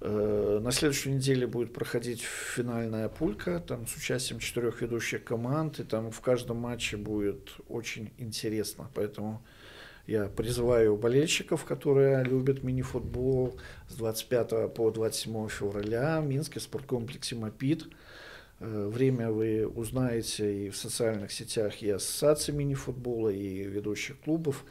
э, 0.00 0.58
на 0.60 0.72
следующей 0.72 1.12
неделе 1.12 1.46
будет 1.46 1.72
проходить 1.72 2.22
финальная 2.22 3.08
пулька, 3.08 3.60
там 3.60 3.86
с 3.86 3.96
участием 3.96 4.40
четырех 4.40 4.82
ведущих 4.82 5.24
команд, 5.24 5.80
и 5.80 5.84
там 5.84 6.10
в 6.10 6.20
каждом 6.20 6.58
матче 6.58 6.96
будет 6.96 7.50
очень 7.68 8.12
интересно. 8.18 8.90
Поэтому 8.94 9.42
я 10.06 10.26
призываю 10.26 10.96
болельщиков, 10.96 11.64
которые 11.64 12.24
любят 12.24 12.62
мини-футбол, 12.62 13.58
с 13.88 13.94
25 13.94 14.74
по 14.74 14.90
27 14.90 15.48
февраля 15.48 16.20
в 16.20 16.26
Минске 16.26 16.60
спорткомплексе 16.60 17.36
«Мопит». 17.36 17.86
Э, 18.60 18.88
время 18.92 19.30
вы 19.30 19.66
узнаете 19.66 20.66
и 20.66 20.70
в 20.70 20.76
социальных 20.76 21.32
сетях 21.32 21.82
и 21.82 21.90
ассоциации 21.90 22.52
мини-футбола, 22.52 23.30
и 23.30 23.64
ведущих 23.64 24.18
клубов. 24.20 24.64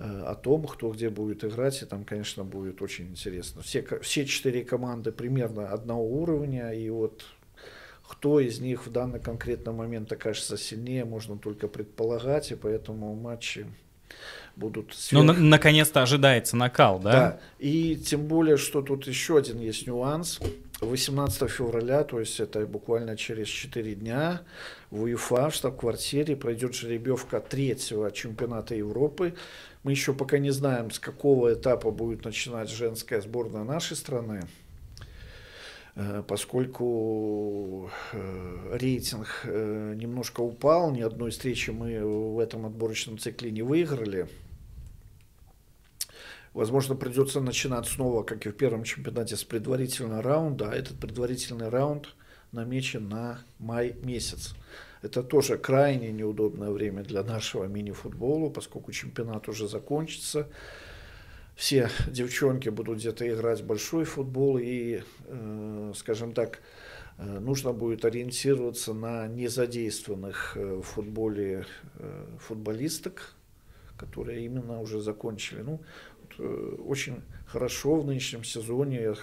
Э, 0.00 0.22
о 0.26 0.34
том, 0.36 0.64
кто 0.64 0.90
где 0.92 1.10
будет 1.10 1.44
играть, 1.44 1.82
и 1.82 1.84
там, 1.84 2.04
конечно, 2.04 2.44
будет 2.44 2.82
очень 2.82 3.08
интересно. 3.08 3.62
Все, 3.62 3.84
все 4.02 4.26
четыре 4.26 4.64
команды 4.64 5.10
примерно 5.10 5.68
одного 5.70 6.04
уровня, 6.04 6.72
и 6.72 6.88
вот 6.88 7.24
кто 8.06 8.38
из 8.38 8.60
них 8.60 8.86
в 8.86 8.92
данный 8.92 9.18
конкретный 9.18 9.72
момент 9.72 10.12
окажется 10.12 10.56
сильнее, 10.56 11.04
можно 11.04 11.36
только 11.36 11.66
предполагать, 11.66 12.52
и 12.52 12.54
поэтому 12.54 13.14
матчи 13.14 13.66
будут... 14.54 14.94
Сверх... 14.94 15.24
Ну, 15.24 15.32
на- 15.32 15.38
наконец-то 15.38 16.02
ожидается 16.02 16.56
накал, 16.56 17.00
да? 17.00 17.12
Да, 17.12 17.40
и 17.58 17.96
тем 17.96 18.26
более, 18.26 18.56
что 18.56 18.82
тут 18.82 19.06
еще 19.06 19.36
один 19.36 19.58
есть 19.58 19.86
нюанс. 19.86 20.40
18 20.80 21.50
февраля, 21.50 22.04
то 22.04 22.20
есть 22.20 22.38
это 22.38 22.64
буквально 22.64 23.16
через 23.16 23.48
4 23.48 23.96
дня, 23.96 24.42
в 24.90 25.02
УЕФА 25.02 25.50
в 25.50 25.54
штаб-квартире 25.54 26.36
пройдет 26.36 26.74
жеребьевка 26.74 27.40
третьего 27.40 28.10
чемпионата 28.12 28.76
Европы. 28.76 29.34
Мы 29.84 29.92
еще 29.92 30.12
пока 30.12 30.38
не 30.38 30.50
знаем, 30.50 30.90
с 30.90 30.98
какого 30.98 31.54
этапа 31.54 31.90
будет 31.90 32.24
начинать 32.24 32.68
женская 32.68 33.20
сборная 33.20 33.62
нашей 33.62 33.96
страны, 33.96 34.42
э, 35.94 36.24
поскольку 36.26 37.90
э, 38.12 38.76
рейтинг 38.76 39.42
э, 39.44 39.94
немножко 39.96 40.40
упал, 40.40 40.90
ни 40.90 41.00
одной 41.00 41.30
встречи 41.30 41.70
мы 41.70 42.04
в 42.04 42.40
этом 42.40 42.66
отборочном 42.66 43.18
цикле 43.18 43.52
не 43.52 43.62
выиграли. 43.62 44.28
Возможно, 46.54 46.96
придется 46.96 47.40
начинать 47.40 47.86
снова, 47.86 48.24
как 48.24 48.46
и 48.46 48.50
в 48.50 48.56
первом 48.56 48.82
чемпионате, 48.82 49.36
с 49.36 49.44
предварительного 49.44 50.22
раунда, 50.22 50.70
а 50.70 50.74
этот 50.74 50.98
предварительный 50.98 51.68
раунд 51.68 52.08
намечен 52.50 53.08
на 53.08 53.38
май 53.60 53.94
месяц. 54.02 54.56
Это 55.02 55.22
тоже 55.22 55.58
крайне 55.58 56.10
неудобное 56.10 56.70
время 56.70 57.02
для 57.04 57.22
нашего 57.22 57.64
мини-футбола, 57.64 58.50
поскольку 58.50 58.92
чемпионат 58.92 59.48
уже 59.48 59.68
закончится. 59.68 60.48
Все 61.54 61.90
девчонки 62.08 62.68
будут 62.68 62.98
где-то 62.98 63.28
играть 63.28 63.60
в 63.60 63.66
большой 63.66 64.04
футбол, 64.04 64.58
и, 64.58 65.02
э, 65.26 65.92
скажем 65.96 66.32
так, 66.32 66.60
э, 67.18 67.38
нужно 67.40 67.72
будет 67.72 68.04
ориентироваться 68.04 68.94
на 68.94 69.26
незадействованных 69.26 70.56
э, 70.56 70.74
в 70.76 70.82
футболе 70.82 71.66
футболисток, 72.38 73.34
которые 73.96 74.44
именно 74.44 74.80
уже 74.80 75.00
закончили. 75.00 75.62
Ну, 75.62 75.80
очень 76.86 77.22
хорошо 77.46 77.96
в 77.96 78.06
нынешнем 78.06 78.44
сезоне, 78.44 79.02
я 79.02 79.14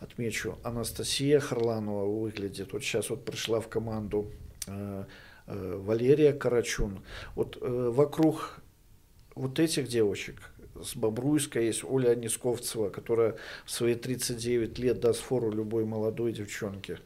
отмечу, 0.00 0.58
Анастасия 0.62 1.40
Харланова 1.40 2.04
выглядит. 2.04 2.74
Вот 2.74 2.82
сейчас 2.82 3.08
вот 3.08 3.24
пришла 3.24 3.60
в 3.60 3.68
команду 3.68 4.30
Валерия 5.46 6.32
Карачун. 6.32 7.00
Вот 7.34 7.58
э, 7.60 7.90
вокруг 7.92 8.60
вот 9.34 9.58
этих 9.58 9.88
девочек 9.88 10.50
с 10.82 10.96
Бобруйска 10.96 11.60
есть 11.60 11.84
Оля 11.84 12.14
Нисковцева, 12.14 12.90
которая 12.90 13.36
в 13.64 13.70
свои 13.70 13.94
39 13.94 14.78
лет 14.78 15.00
даст 15.00 15.20
фору 15.20 15.50
любой 15.50 15.84
молодой 15.84 16.32
девчонке. 16.32 16.98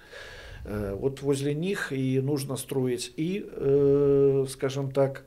Вот 0.65 1.23
возле 1.23 1.55
них 1.55 1.93
и 1.93 2.21
нужно 2.21 2.57
строить 2.57 3.13
и, 3.17 3.47
скажем 4.49 4.91
так, 4.91 5.25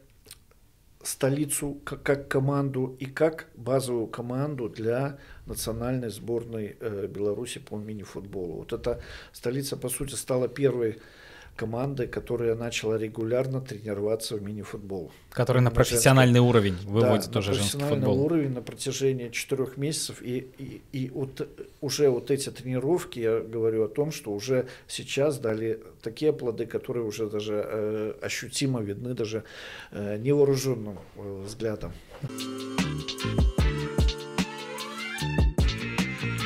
столицу 1.04 1.82
как, 1.84 2.28
команду 2.28 2.96
и 3.00 3.06
как 3.06 3.48
базовую 3.56 4.08
команду 4.08 4.70
для 4.70 5.18
национальной 5.46 6.10
сборной 6.10 6.78
э, 6.80 7.08
Беларуси 7.08 7.60
по 7.60 7.78
мини-футболу. 7.78 8.58
Вот 8.58 8.74
эта 8.74 9.02
столица, 9.32 9.78
по 9.78 9.90
сути, 9.90 10.16
стала 10.16 10.48
первой 10.48 11.00
командой, 11.56 12.08
которая 12.08 12.56
начала 12.56 12.98
регулярно 12.98 13.62
тренироваться 13.62 14.36
в 14.36 14.42
мини-футбол. 14.42 15.12
Который 15.30 15.62
на 15.62 15.72
профессиональный 15.72 16.40
женский, 16.40 16.50
уровень 16.50 16.78
выводит 16.86 17.32
да, 17.32 17.40
уже 17.40 17.54
женский 17.54 17.78
футбол. 17.78 17.88
профессиональный 17.90 18.26
уровень 18.26 18.54
на 18.54 18.62
протяжении 18.62 19.30
четырех 19.30 19.78
месяцев. 19.78 20.22
И, 20.22 20.48
и, 20.58 20.82
и 20.92 21.10
вот 21.10 21.48
уже 21.82 22.10
вот 22.10 22.32
эти 22.32 22.50
тренировки, 22.50 23.20
я 23.20 23.40
говорю 23.40 23.84
о 23.84 23.88
том, 23.88 24.12
что 24.12 24.32
уже 24.32 24.68
сейчас 24.88 25.38
дали 25.40 25.80
такие 26.02 26.34
плоды, 26.34 26.66
которые 26.66 27.06
уже 27.06 27.30
даже 27.30 27.64
э, 27.66 28.14
ощутимо 28.22 28.82
видны 28.82 29.14
даже 29.14 29.44
э, 29.92 30.18
невооруженным 30.18 30.98
э, 31.16 31.44
взглядом. 31.46 31.94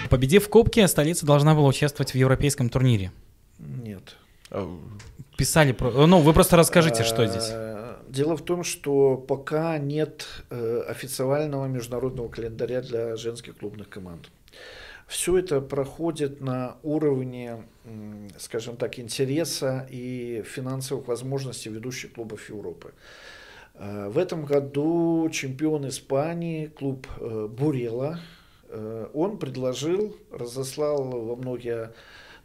Победив 0.10 0.46
в 0.46 0.50
Кубке, 0.50 0.88
столица 0.88 1.26
должна 1.26 1.56
была 1.56 1.68
участвовать 1.68 2.12
в 2.12 2.16
европейском 2.16 2.70
турнире. 2.70 3.12
Писали 5.38 5.74
про... 5.74 6.08
Ну, 6.08 6.22
вы 6.22 6.34
просто 6.34 6.56
расскажите, 6.56 7.04
что 7.04 7.24
э, 7.24 7.28
здесь. 7.28 7.52
Дело 8.08 8.38
в 8.38 8.42
том, 8.42 8.64
что 8.64 9.18
пока 9.18 9.78
нет 9.78 10.28
э, 10.50 10.84
официального 10.88 11.66
международного 11.66 12.30
календаря 12.30 12.82
для 12.82 13.16
женских 13.18 13.58
клубных 13.58 13.90
команд. 13.90 14.30
Все 15.08 15.38
это 15.38 15.62
проходит 15.62 16.42
на 16.42 16.78
уровне, 16.82 17.64
скажем 18.40 18.76
так, 18.76 18.98
интереса 18.98 19.88
и 19.92 20.44
финансовых 20.48 21.08
возможностей 21.08 21.70
ведущих 21.70 22.14
клубов 22.14 22.50
Европы. 22.50 22.94
Э, 23.74 24.08
в 24.08 24.18
этом 24.18 24.46
году 24.46 25.30
чемпион 25.32 25.88
Испании, 25.90 26.68
клуб 26.68 27.08
Бурела, 27.20 28.20
он 29.14 29.38
предложил, 29.38 30.18
разослал 30.32 31.04
во 31.04 31.36
многие 31.36 31.94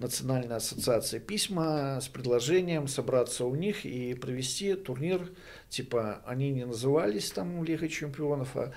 Национальной 0.01 0.57
ассоциации 0.57 1.19
письма 1.19 2.01
с 2.01 2.09
предложением 2.09 2.89
собраться 2.89 3.45
у 3.45 3.55
них 3.55 3.85
и 3.85 4.15
провести 4.15 4.75
турнир, 4.75 5.31
типа 5.69 6.23
они 6.25 6.51
не 6.51 6.65
назывались 6.65 7.31
там 7.31 7.63
Лига 7.63 7.87
чемпионов, 7.87 8.57
а 8.57 8.73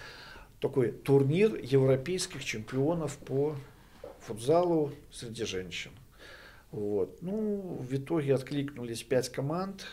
такой 0.59 0.91
турнир 0.91 1.55
европейских 1.55 2.43
чемпионов 2.43 3.17
по 3.17 3.55
футзалу 4.19 4.91
среди 5.11 5.45
женщин. 5.45 5.91
Вот. 6.71 7.21
Ну, 7.21 7.77
в 7.79 7.95
итоге 7.95 8.35
откликнулись 8.35 9.03
пять 9.03 9.29
команд. 9.29 9.85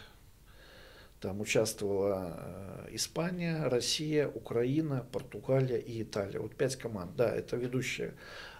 Там 1.21 1.41
участвовала 1.41 2.87
э, 2.87 2.89
Испания, 2.93 3.69
Россия, 3.69 4.27
Украина, 4.27 5.07
Португалия 5.13 5.77
и 5.77 6.03
Италия. 6.03 6.41
Вот 6.41 6.57
пять 6.57 6.77
команд. 6.77 7.15
Да, 7.17 7.31
это 7.31 7.57
ведущие 7.57 8.15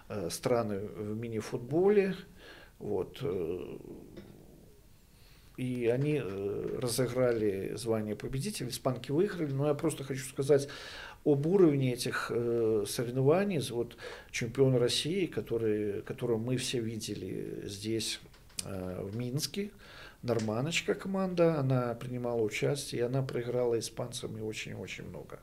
э, 0.07 0.29
страны 0.29 0.79
в 0.79 1.17
мини-футболе. 1.17 2.15
Вот. 2.81 3.19
Э, 3.21 3.77
и 5.57 5.87
они 5.87 6.19
э, 6.23 6.77
разыграли 6.81 7.75
звание 7.75 8.15
победителя, 8.15 8.69
испанки 8.69 9.11
выиграли. 9.11 9.51
Но 9.51 9.67
я 9.67 9.75
просто 9.75 10.03
хочу 10.03 10.27
сказать 10.27 10.67
об 11.23 11.45
уровне 11.45 11.93
этих 11.93 12.31
э, 12.33 12.85
соревнований. 12.87 13.61
Вот 13.69 13.97
чемпион 14.31 14.75
России, 14.75 15.27
который, 15.27 16.01
которого 16.01 16.37
мы 16.37 16.57
все 16.57 16.79
видели 16.79 17.63
здесь, 17.65 18.19
в 18.63 19.17
Минске, 19.17 19.71
Норманочка 20.21 20.93
команда, 20.93 21.59
она 21.59 21.95
принимала 21.95 22.39
участие, 22.43 23.01
и 23.01 23.03
она 23.03 23.23
проиграла 23.23 23.79
испанцам 23.79 24.37
и 24.37 24.41
очень-очень 24.41 25.05
много. 25.05 25.39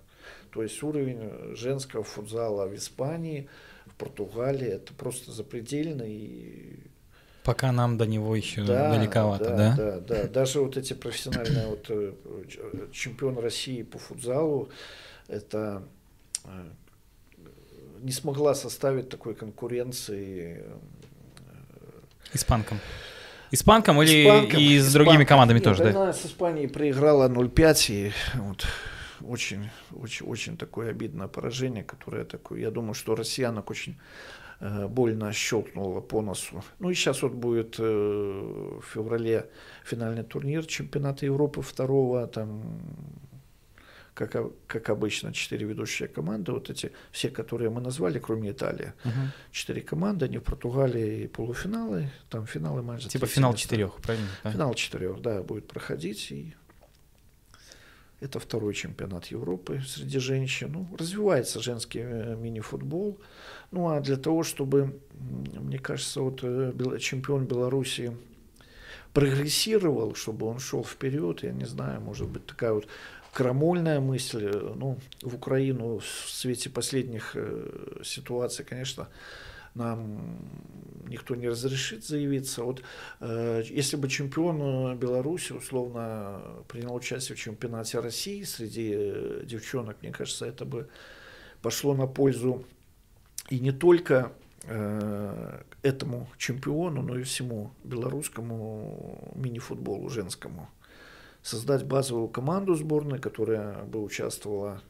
То 0.53 0.63
есть 0.63 0.81
уровень 0.85 1.57
женского 1.57 2.05
футзала 2.05 2.69
в 2.69 2.77
Испании, 2.77 3.49
в 3.87 3.97
Португалии, 3.97 4.69
это 4.69 4.95
просто 4.95 5.33
запредельно, 5.33 6.05
и 6.07 6.79
Пока 7.49 7.73
нам 7.73 7.97
до 7.97 8.05
него 8.07 8.37
еще 8.37 8.63
да, 8.63 8.93
далековато, 8.93 9.57
да? 9.57 9.75
Да, 9.75 10.01
да, 10.01 10.01
да. 10.01 10.29
Даже 10.29 10.61
вот 10.61 10.77
эти 10.77 10.93
профессиональные 10.93 11.67
вот 11.67 11.87
э, 11.89 12.13
чемпион 12.93 13.39
России 13.39 13.83
по 13.85 13.99
футзалу, 13.99 14.69
это 15.29 15.83
э, 16.45 16.49
не 18.03 18.13
смогла 18.13 18.55
составить 18.55 19.09
такой 19.09 19.35
конкуренции. 19.35 20.63
Э, 20.63 20.77
Испанкам. 22.35 22.81
Испанкам 23.51 24.03
или 24.03 24.25
Испанкам, 24.25 24.61
и 24.61 24.79
с 24.79 24.83
Испанкам. 24.83 24.93
другими 24.93 25.25
командами 25.25 25.57
Нет, 25.57 25.65
тоже, 25.65 25.85
да? 25.85 26.03
Она 26.03 26.13
с 26.13 26.27
Испанией 26.27 26.69
проиграла 26.69 27.31
0-5 27.31 27.93
и 27.95 28.13
вот 28.35 28.67
очень, 29.27 29.71
очень, 29.99 30.27
очень 30.27 30.59
такое 30.59 30.91
обидное 30.91 31.29
поражение, 31.29 31.83
которое 31.83 32.27
такое, 32.27 32.61
я 32.61 32.71
думаю, 32.71 32.93
что 32.93 33.15
россиянок 33.15 33.71
очень 33.71 33.97
Э, 33.97 34.48
больно 34.61 35.33
щелкнуло 35.33 36.01
по 36.01 36.23
носу. 36.23 36.63
Ну 36.79 36.91
и 36.91 36.95
сейчас 36.95 37.23
вот 37.23 37.33
будет 37.33 37.77
э, 37.79 37.83
в 37.83 38.85
феврале 38.93 39.51
финальный 39.85 40.25
турнир 40.25 40.67
чемпионата 40.67 41.27
Европы 41.27 41.63
второго, 41.63 42.27
там 42.27 42.81
как, 44.15 44.35
как 44.67 44.91
обычно, 44.91 45.33
четыре 45.33 45.67
ведущие 45.67 46.09
команды, 46.09 46.51
вот 46.53 46.71
эти 46.71 46.91
все, 47.13 47.31
которые 47.31 47.71
мы 47.71 47.81
назвали, 47.81 48.19
кроме 48.19 48.51
Италии. 48.51 48.93
Четыре 49.53 49.83
угу. 49.83 49.89
команды, 49.91 50.25
они 50.25 50.39
в 50.39 50.43
Португалии 50.43 51.29
полуфиналы, 51.29 52.11
там 52.29 52.47
финалы 52.47 52.83
матча. 52.83 53.09
Типа 53.09 53.27
финал 53.27 53.55
четырех, 53.55 53.95
правильно? 54.03 54.29
Да? 54.43 54.51
Финал 54.51 54.75
четырех, 54.75 55.21
да, 55.21 55.43
будет 55.43 55.69
проходить. 55.69 56.33
И 56.33 56.55
это 58.21 58.41
второй 58.41 58.75
чемпионат 58.75 59.27
Европы 59.27 59.81
среди 59.87 60.19
женщин. 60.19 60.73
Ну, 60.73 60.97
развивается 60.97 61.61
женский 61.61 62.01
э, 62.03 62.37
мини-футбол. 62.37 63.19
Ну, 63.71 63.89
а 63.89 64.01
для 64.01 64.17
того, 64.17 64.43
чтобы, 64.43 65.01
мне 65.13 65.79
кажется, 65.79 66.21
вот 66.21 66.41
э, 66.43 66.99
чемпион 66.99 67.47
Беларуси 67.47 68.17
прогрессировал, 69.13 70.15
чтобы 70.15 70.47
он 70.47 70.59
шел 70.59 70.85
вперед, 70.85 71.43
я 71.43 71.53
не 71.53 71.65
знаю, 71.65 72.01
может 72.01 72.29
быть, 72.29 72.45
такая 72.47 72.73
вот 72.73 72.89
крамольная 73.33 74.01
мысль, 74.01 74.51
э, 74.53 74.75
ну, 74.77 74.99
в 75.23 75.37
Украину 75.37 75.99
в 75.99 76.31
свете 76.31 76.71
последних 76.71 77.37
ситуаций, 78.03 78.65
конечно, 78.65 79.09
нам 79.79 80.39
никто 81.09 81.35
не 81.35 81.49
разрешит 81.49 82.05
заявиться. 82.05 82.63
Вот 82.63 82.83
э, 83.21 83.63
если 83.65 83.97
бы 83.97 84.09
чемпион 84.09 84.99
Беларуси 84.99 85.53
условно 85.53 86.41
принял 86.69 86.95
участие 86.95 87.37
в 87.37 87.41
чемпионате 87.41 88.01
России 88.01 88.43
среди 88.43 88.93
э, 88.95 89.43
девчонок, 89.45 89.97
мне 90.03 90.13
кажется, 90.13 90.47
это 90.47 90.65
бы 90.65 90.89
пошло 91.63 91.95
на 91.95 92.07
пользу 92.07 92.65
и 93.49 93.59
не 93.59 93.73
только 93.73 94.33
э, 94.65 95.63
этому 95.83 96.29
чемпиону, 96.37 97.03
но 97.03 97.19
и 97.19 97.23
всему 97.23 97.73
белорусскому 97.85 99.33
мини-футболу 99.35 100.11
женскому. 100.11 100.69
Создать 101.43 101.85
базовую 101.85 102.29
команду 102.29 102.75
сборной, 102.75 103.19
которая 103.19 103.85
бы 103.85 104.03
участвовала 104.03 104.83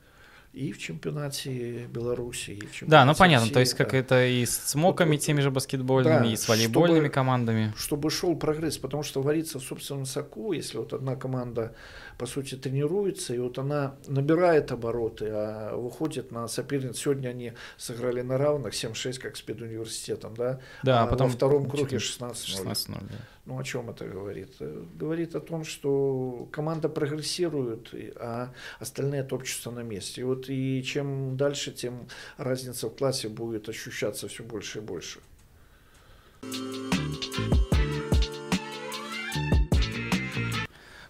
и 0.59 0.73
в 0.73 0.79
чемпионате 0.79 1.87
Беларуси, 1.87 2.51
и 2.51 2.67
в 2.67 2.73
чемпионате 2.73 2.91
Да, 2.91 3.05
ну 3.05 3.15
понятно, 3.15 3.45
России, 3.45 3.55
то 3.55 3.61
есть 3.61 3.75
как 3.75 3.95
это 3.95 4.27
и 4.27 4.45
с 4.45 4.75
МОКами, 4.75 5.13
вот, 5.13 5.21
теми 5.21 5.41
же 5.41 5.53
баскетбольными, 5.53 6.27
да, 6.27 6.33
и 6.33 6.37
с 6.37 6.49
волейбольными 6.49 6.99
чтобы, 6.99 7.09
командами. 7.11 7.73
Чтобы 7.77 8.11
шел 8.11 8.35
прогресс, 8.35 8.77
потому 8.77 9.05
что 9.05 9.23
варится 9.23 9.61
в 9.61 9.63
собственном 9.63 10.05
соку, 10.05 10.53
если 10.53 10.79
вот 10.79 10.93
одна 10.93 11.15
команда, 11.15 11.77
по 12.19 12.27
сути, 12.27 12.57
тренируется, 12.57 13.33
и 13.35 13.39
вот 13.39 13.59
она 13.59 13.97
набирает 14.09 14.73
обороты, 14.73 15.29
а 15.31 15.77
выходит 15.77 16.33
на 16.33 16.49
соперницу. 16.49 17.01
Сегодня 17.01 17.29
они 17.29 17.53
сыграли 17.77 18.23
на 18.23 18.37
равных 18.37 18.75
7-6, 18.75 19.21
как 19.21 19.37
с 19.37 19.41
педуниверситетом, 19.41 20.35
да? 20.35 20.61
Да, 20.83 21.05
а, 21.05 21.07
потом 21.07 21.29
во 21.29 21.33
втором 21.33 21.71
круге 21.71 21.99
16-0. 21.99 22.35
16 22.35 22.89
да. 22.89 22.99
Ну, 23.47 23.59
о 23.59 23.63
чем 23.63 23.89
это 23.89 24.05
говорит? 24.05 24.57
Говорит 24.99 25.37
о 25.37 25.41
том, 25.41 25.65
что 25.65 26.49
команда 26.51 26.89
прогрессирует, 26.89 27.95
а 28.17 28.53
остальные 28.81 29.23
топчутся 29.23 29.71
на 29.71 29.81
месте. 29.81 30.21
И 30.21 30.25
вот 30.25 30.51
и 30.51 30.83
чем 30.83 31.37
дальше, 31.37 31.73
тем 31.73 32.09
разница 32.37 32.89
в 32.89 32.97
классе 32.97 33.29
будет 33.29 33.69
ощущаться 33.69 34.27
все 34.27 34.43
больше 34.43 34.79
и 34.79 34.83
больше. 34.83 35.21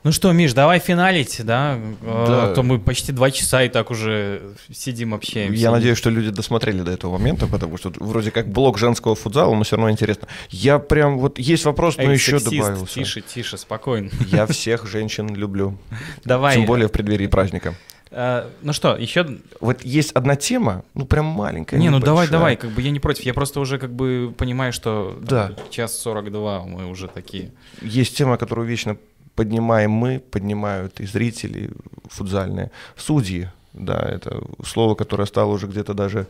Ну 0.09 0.13
что, 0.13 0.33
Миш, 0.33 0.55
давай 0.55 0.79
финалить, 0.79 1.45
да? 1.45 1.79
да. 2.01 2.45
А 2.45 2.55
то 2.55 2.63
мы 2.63 2.79
почти 2.79 3.13
два 3.13 3.31
часа 3.31 3.65
и 3.65 3.69
так 3.69 3.91
уже 3.91 4.55
сидим, 4.73 5.13
общаемся. 5.13 5.61
Я 5.61 5.71
надеюсь, 5.71 5.99
что 5.99 6.09
люди 6.09 6.31
досмотрели 6.31 6.81
до 6.81 6.93
этого 6.93 7.19
момента, 7.19 7.47
потому 7.47 7.77
что 7.77 7.93
вроде 7.97 8.31
как 8.31 8.49
блок 8.49 8.79
женского 8.79 9.15
футзала, 9.15 9.55
но 9.55 9.65
все 9.65 9.77
равно 9.77 9.91
интересно. 9.91 10.27
Я 10.49 10.79
прям, 10.79 11.19
вот 11.19 11.39
есть 11.39 11.67
вопрос, 11.67 11.99
но 11.99 12.05
Эй, 12.05 12.15
еще 12.15 12.39
сексист, 12.39 12.57
добавился. 12.57 12.95
Тише, 12.95 13.21
тише, 13.21 13.59
спокойно. 13.59 14.09
Я 14.29 14.47
всех 14.47 14.87
женщин 14.87 15.35
люблю. 15.35 15.77
Давай. 16.25 16.55
Тем 16.55 16.65
более 16.65 16.89
в 16.89 16.93
преддверии 16.93 17.27
праздника. 17.27 17.75
Uh, 18.11 18.51
ну 18.63 18.73
что, 18.73 18.97
еще... 18.97 19.27
Вот 19.61 19.85
есть 19.85 20.13
одна 20.13 20.37
тема, 20.37 20.83
ну 20.95 21.05
прям 21.05 21.27
маленькая. 21.27 21.79
Не, 21.79 21.91
ну 21.91 22.01
давай, 22.01 22.27
давай, 22.27 22.57
как 22.57 22.71
бы 22.71 22.81
я 22.81 22.91
не 22.91 23.01
против. 23.01 23.27
Я 23.27 23.35
просто 23.35 23.61
уже 23.61 23.79
как 23.79 23.93
бы 23.93 24.33
понимаю, 24.35 24.73
что 24.73 25.19
да. 25.21 25.53
час 25.69 25.99
42 25.99 26.63
мы 26.63 26.87
уже 26.87 27.09
такие. 27.09 27.53
Есть 27.83 28.17
тема, 28.17 28.39
которую 28.39 28.67
вечно 28.67 28.97
поднимаем 29.39 29.93
мы, 29.93 30.19
поднимают 30.19 30.99
и 30.99 31.07
зрители 31.07 31.71
футзальные, 32.11 32.73
судьи, 32.97 33.49
да, 33.73 33.97
это 33.97 34.43
слово, 34.65 34.97
которое 34.97 35.27
стало 35.27 35.53
уже 35.53 35.69
где-то 35.69 35.95
даже 35.95 36.27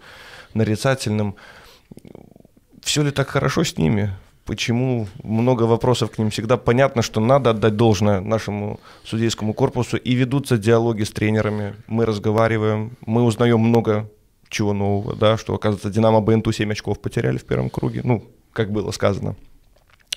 нарицательным. 0.53 1.35
Все 2.83 3.03
ли 3.03 3.11
так 3.11 3.31
хорошо 3.31 3.65
с 3.65 3.79
ними? 3.79 4.11
Почему 4.45 5.09
много 5.23 5.63
вопросов 5.63 6.11
к 6.11 6.19
ним 6.19 6.29
всегда 6.29 6.59
понятно, 6.59 7.01
что 7.01 7.21
надо 7.21 7.51
отдать 7.51 7.77
должное 7.77 8.21
нашему 8.21 8.79
судейскому 9.05 9.55
корпусу 9.55 9.97
и 9.97 10.13
ведутся 10.15 10.59
диалоги 10.59 11.05
с 11.05 11.11
тренерами. 11.11 11.77
Мы 11.87 12.05
разговариваем, 12.05 12.91
мы 13.07 13.23
узнаем 13.23 13.61
много 13.61 14.11
чего 14.51 14.75
нового, 14.75 15.17
да, 15.17 15.39
что, 15.39 15.55
оказывается, 15.55 15.89
Динамо 15.89 16.21
БНТУ 16.21 16.53
7 16.53 16.73
очков 16.73 17.01
потеряли 17.01 17.39
в 17.39 17.45
первом 17.47 17.71
круге, 17.71 18.03
ну, 18.05 18.23
как 18.53 18.71
было 18.71 18.91
сказано. 18.91 19.35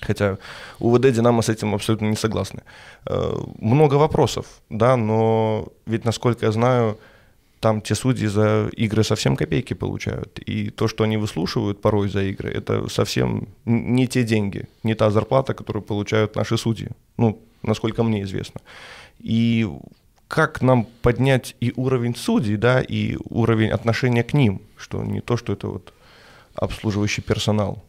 Хотя 0.06 0.38
УВД 0.80 1.12
Динамо 1.12 1.42
с 1.42 1.48
этим 1.48 1.74
абсолютно 1.74 2.06
не 2.06 2.16
согласны. 2.16 2.62
Э, 3.06 3.34
много 3.58 3.94
вопросов, 3.94 4.46
да, 4.70 4.96
но 4.96 5.68
ведь, 5.86 6.04
насколько 6.04 6.46
я 6.46 6.52
знаю, 6.52 6.98
там 7.60 7.80
те 7.80 7.94
судьи 7.94 8.26
за 8.28 8.68
игры 8.76 9.04
совсем 9.04 9.36
копейки 9.36 9.74
получают. 9.74 10.40
И 10.40 10.70
то, 10.70 10.88
что 10.88 11.04
они 11.04 11.16
выслушивают 11.16 11.80
порой 11.80 12.08
за 12.08 12.22
игры, 12.22 12.50
это 12.50 12.88
совсем 12.88 13.48
не 13.64 14.06
те 14.06 14.24
деньги, 14.24 14.66
не 14.82 14.94
та 14.94 15.10
зарплата, 15.10 15.54
которую 15.54 15.82
получают 15.82 16.36
наши 16.36 16.58
судьи. 16.58 16.88
Ну, 17.16 17.38
насколько 17.62 18.02
мне 18.02 18.22
известно. 18.22 18.60
И 19.20 19.68
как 20.26 20.62
нам 20.62 20.86
поднять 21.02 21.54
и 21.60 21.72
уровень 21.76 22.16
судей, 22.16 22.56
да, 22.56 22.80
и 22.80 23.16
уровень 23.30 23.70
отношения 23.70 24.24
к 24.24 24.34
ним, 24.34 24.60
что 24.76 25.04
не 25.04 25.20
то, 25.20 25.36
что 25.36 25.52
это 25.52 25.68
вот 25.68 25.92
обслуживающий 26.54 27.22
персонал. 27.22 27.84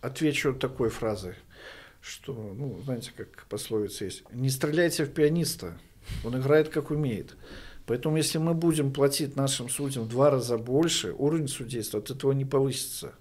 Отвечу 0.00 0.54
такой 0.54 0.90
фразой, 0.90 1.34
что, 2.00 2.32
ну, 2.32 2.80
знаете, 2.84 3.12
как 3.16 3.46
пословица 3.48 4.04
есть, 4.04 4.22
не 4.32 4.48
стреляйте 4.48 5.04
в 5.04 5.12
пианиста, 5.12 5.76
он 6.24 6.38
играет 6.38 6.68
как 6.68 6.90
умеет. 6.90 7.36
Поэтому 7.86 8.16
если 8.16 8.38
мы 8.38 8.54
будем 8.54 8.92
платить 8.92 9.34
нашим 9.34 9.68
судьям 9.68 10.04
в 10.04 10.08
два 10.08 10.30
раза 10.30 10.58
больше, 10.58 11.14
уровень 11.16 11.48
судейства 11.48 12.00
от 12.00 12.10
этого 12.10 12.32
не 12.32 12.44
повысится. 12.44 13.14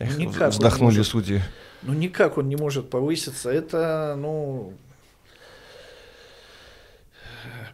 Эх, 0.00 0.18
ну, 0.18 0.24
никак 0.24 0.50
вздохнули 0.50 0.96
может, 0.96 1.06
судьи. 1.06 1.40
Ну 1.82 1.94
никак 1.94 2.38
он 2.38 2.48
не 2.48 2.56
может 2.56 2.90
повыситься. 2.90 3.48
Это, 3.50 4.14
ну, 4.18 4.74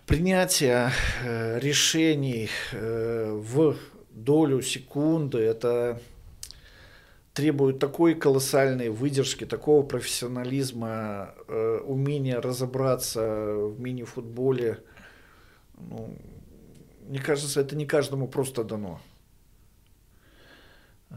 принятие 0.07 0.93
э, 1.25 1.59
решений 1.59 2.51
э, 2.73 3.33
в 3.33 3.77
долю 4.11 4.61
секунды, 4.61 5.39
это 5.39 6.01
требует 7.35 7.79
такой 7.79 8.15
колоссальной 8.15 8.91
выдержки, 8.91 9.47
такого 9.47 9.83
профессионализма, 9.83 11.35
э, 11.49 11.79
умения 11.85 12.41
разобраться 12.41 13.55
в 13.55 13.81
мини-футболе. 13.81 14.83
Ну, 15.79 16.17
мне 17.09 17.21
кажется, 17.21 17.61
это 17.61 17.75
не 17.75 17.87
каждому 17.87 18.29
просто 18.29 18.65
дано. 18.65 19.01
Э, 21.11 21.17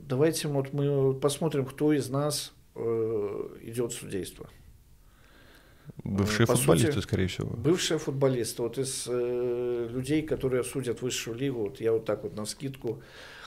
давайте 0.00 0.48
вот 0.48 0.72
мы 0.72 1.14
посмотрим, 1.14 1.66
кто 1.66 1.92
из 1.92 2.08
нас 2.08 2.52
э, 2.76 3.58
идет 3.62 3.92
в 3.92 3.98
судейство. 3.98 4.48
Бывшие 6.04 6.46
По 6.46 6.54
футболисты, 6.54 6.92
сути, 6.92 7.04
скорее 7.04 7.26
всего. 7.26 7.48
Бывшие 7.56 7.98
футболисты. 7.98 8.62
Вот 8.62 8.78
из 8.78 9.06
э, 9.08 9.88
людей, 9.90 10.22
которые 10.22 10.62
судят 10.62 11.02
высшую 11.02 11.36
лигу, 11.36 11.62
вот 11.62 11.80
я 11.80 11.92
вот 11.92 12.04
так 12.04 12.22
вот 12.22 12.36
на 12.36 12.46
скидку 12.46 13.02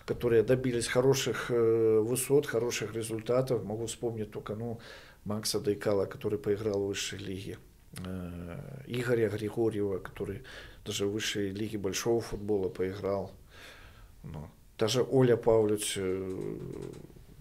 которые 0.05 0.43
добились 0.43 0.87
хороших 0.87 1.49
э, 1.49 1.99
высот, 1.99 2.45
хороших 2.45 2.93
результатов. 2.95 3.63
Могу 3.63 3.85
вспомнить 3.85 4.31
только 4.31 4.55
ну, 4.55 4.79
Макса 5.23 5.59
Дайкала, 5.59 6.05
который 6.05 6.37
поиграл 6.37 6.83
в 6.83 6.87
высшей 6.87 7.19
лиге. 7.19 7.57
Э, 8.05 8.59
Игоря 8.87 9.29
Григорьева, 9.29 9.99
который 9.99 10.43
даже 10.85 11.05
в 11.05 11.11
высшей 11.11 11.51
лиге 11.51 11.77
большого 11.77 12.21
футбола 12.21 12.69
поиграл. 12.69 13.31
Ну, 14.23 14.47
даже 14.77 15.05
Оля 15.09 15.37
Павлович. 15.37 15.93
Э, 15.97 16.57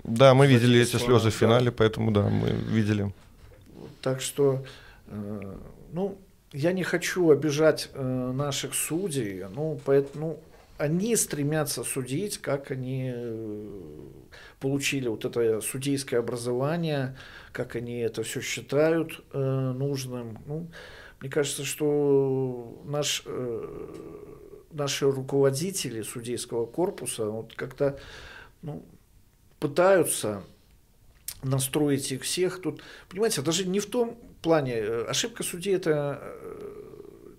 да, 0.04 0.34
мы 0.34 0.46
видели 0.46 0.80
эти 0.80 0.96
слезы 0.96 1.30
в 1.30 1.34
финале, 1.34 1.70
поэтому 1.72 2.10
да, 2.10 2.28
мы 2.28 2.50
видели. 2.50 3.12
Так 4.00 4.20
что, 4.20 4.64
ну, 5.92 6.18
я 6.52 6.72
не 6.72 6.82
хочу 6.82 7.30
обижать 7.30 7.88
наших 7.94 8.74
судей, 8.74 9.44
ну, 9.54 9.80
поэтому, 9.84 10.40
они 10.82 11.14
стремятся 11.14 11.84
судить, 11.84 12.38
как 12.38 12.72
они 12.72 13.12
э, 13.14 14.08
получили 14.58 15.06
вот 15.06 15.24
это 15.24 15.60
судейское 15.60 16.18
образование, 16.18 17.16
как 17.52 17.76
они 17.76 18.00
это 18.00 18.24
все 18.24 18.40
считают 18.40 19.22
э, 19.32 19.38
нужным. 19.38 20.38
Ну, 20.44 20.68
мне 21.20 21.30
кажется, 21.30 21.64
что 21.64 22.82
наш, 22.84 23.22
э, 23.26 23.94
наши 24.72 25.08
руководители 25.08 26.02
судейского 26.02 26.66
корпуса 26.66 27.26
вот 27.26 27.54
как-то 27.54 28.00
ну, 28.62 28.84
пытаются 29.60 30.42
настроить 31.44 32.10
их 32.10 32.22
всех. 32.22 32.60
Тут, 32.60 32.82
понимаете, 33.08 33.40
даже 33.42 33.68
не 33.68 33.78
в 33.78 33.86
том 33.86 34.18
плане, 34.42 34.74
э, 34.78 35.04
ошибка 35.04 35.44
судей 35.44 35.76
это 35.76 36.18
э, 36.20 36.82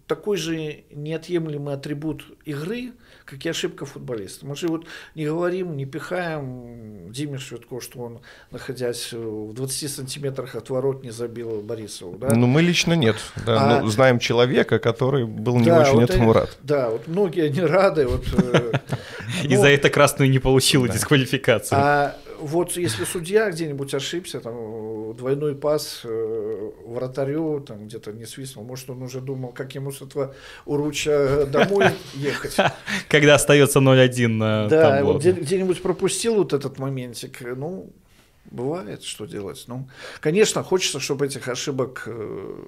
такой 0.07 0.37
же 0.37 0.85
неотъемлемый 0.91 1.73
атрибут 1.73 2.23
игры, 2.45 2.93
как 3.33 3.45
и 3.45 3.49
ошибка 3.49 3.85
футболиста. 3.85 4.45
Мы 4.45 4.55
же 4.55 4.67
вот 4.67 4.85
не 5.15 5.25
говорим, 5.25 5.75
не 5.75 5.85
пихаем 5.85 7.11
Диме 7.11 7.37
Швидко, 7.37 7.81
что 7.81 7.99
он, 7.99 8.19
находясь 8.51 9.11
в 9.11 9.53
20 9.53 9.91
сантиметрах 9.91 10.55
от 10.55 10.69
ворот, 10.69 11.03
не 11.03 11.11
забил 11.11 11.61
Борисову. 11.61 12.17
Да? 12.17 12.33
Ну, 12.35 12.47
мы 12.47 12.61
лично 12.61 12.93
нет. 12.93 13.17
Да, 13.45 13.77
а, 13.77 13.81
ну, 13.81 13.87
знаем 13.87 14.19
человека, 14.19 14.79
который 14.79 15.25
был 15.25 15.57
не 15.57 15.65
да, 15.65 15.81
очень 15.81 15.93
вот 15.93 16.09
этому 16.09 16.33
рад. 16.33 16.57
Да, 16.61 16.89
вот 16.89 17.07
многие 17.07 17.49
не 17.49 17.61
рады. 17.61 18.07
Вот, 18.07 18.25
э, 18.33 18.73
И 19.43 19.55
за 19.55 19.67
это 19.67 19.89
красную 19.89 20.29
не 20.29 20.39
получила 20.39 20.87
дисквалификацию. 20.87 22.13
Вот 22.43 22.73
если 22.73 23.05
судья 23.05 23.49
где-нибудь 23.49 23.93
ошибся, 23.93 24.41
там 24.41 25.15
двойной 25.15 25.55
пас 25.55 26.01
э, 26.03 26.71
вратарю, 26.85 27.61
там 27.61 27.87
где-то 27.87 28.11
не 28.11 28.25
свистнул, 28.25 28.65
может 28.65 28.89
он 28.89 29.01
уже 29.01 29.21
думал, 29.21 29.53
как 29.53 29.73
ему 29.75 29.91
с 29.91 30.01
этого 30.01 30.35
уруча 30.65 31.45
домой 31.45 31.85
ехать. 32.13 32.57
Когда 33.07 33.35
остается 33.35 33.79
0-1 33.79 34.27
на 34.27 34.67
Да, 34.67 35.03
вот 35.03 35.23
где-нибудь 35.23 35.81
пропустил 35.81 36.35
вот 36.35 36.51
этот 36.51 36.79
моментик, 36.79 37.41
ну, 37.41 37.93
бывает, 38.51 39.03
что 39.03 39.25
делать. 39.25 39.63
Ну, 39.67 39.87
конечно, 40.19 40.63
хочется, 40.63 40.99
чтобы 40.99 41.25
этих 41.25 41.47
ошибок 41.47 42.03
э, 42.07 42.63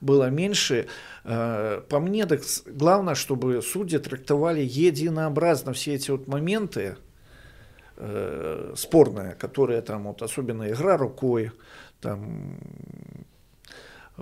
было 0.00 0.30
меньше. 0.30 0.86
Э, 1.24 1.82
по 1.88 1.98
мне, 1.98 2.26
так 2.26 2.42
главное, 2.66 3.16
чтобы 3.16 3.62
судьи 3.62 3.98
трактовали 3.98 4.60
единообразно 4.60 5.72
все 5.72 5.94
эти 5.94 6.12
вот 6.12 6.28
моменты, 6.28 6.96
э, 7.96 8.74
спорная, 8.76 9.34
которая 9.34 9.82
там 9.82 10.04
вот 10.04 10.22
особенно 10.22 10.70
игра 10.70 10.96
рукой, 10.96 11.50
там 12.00 12.58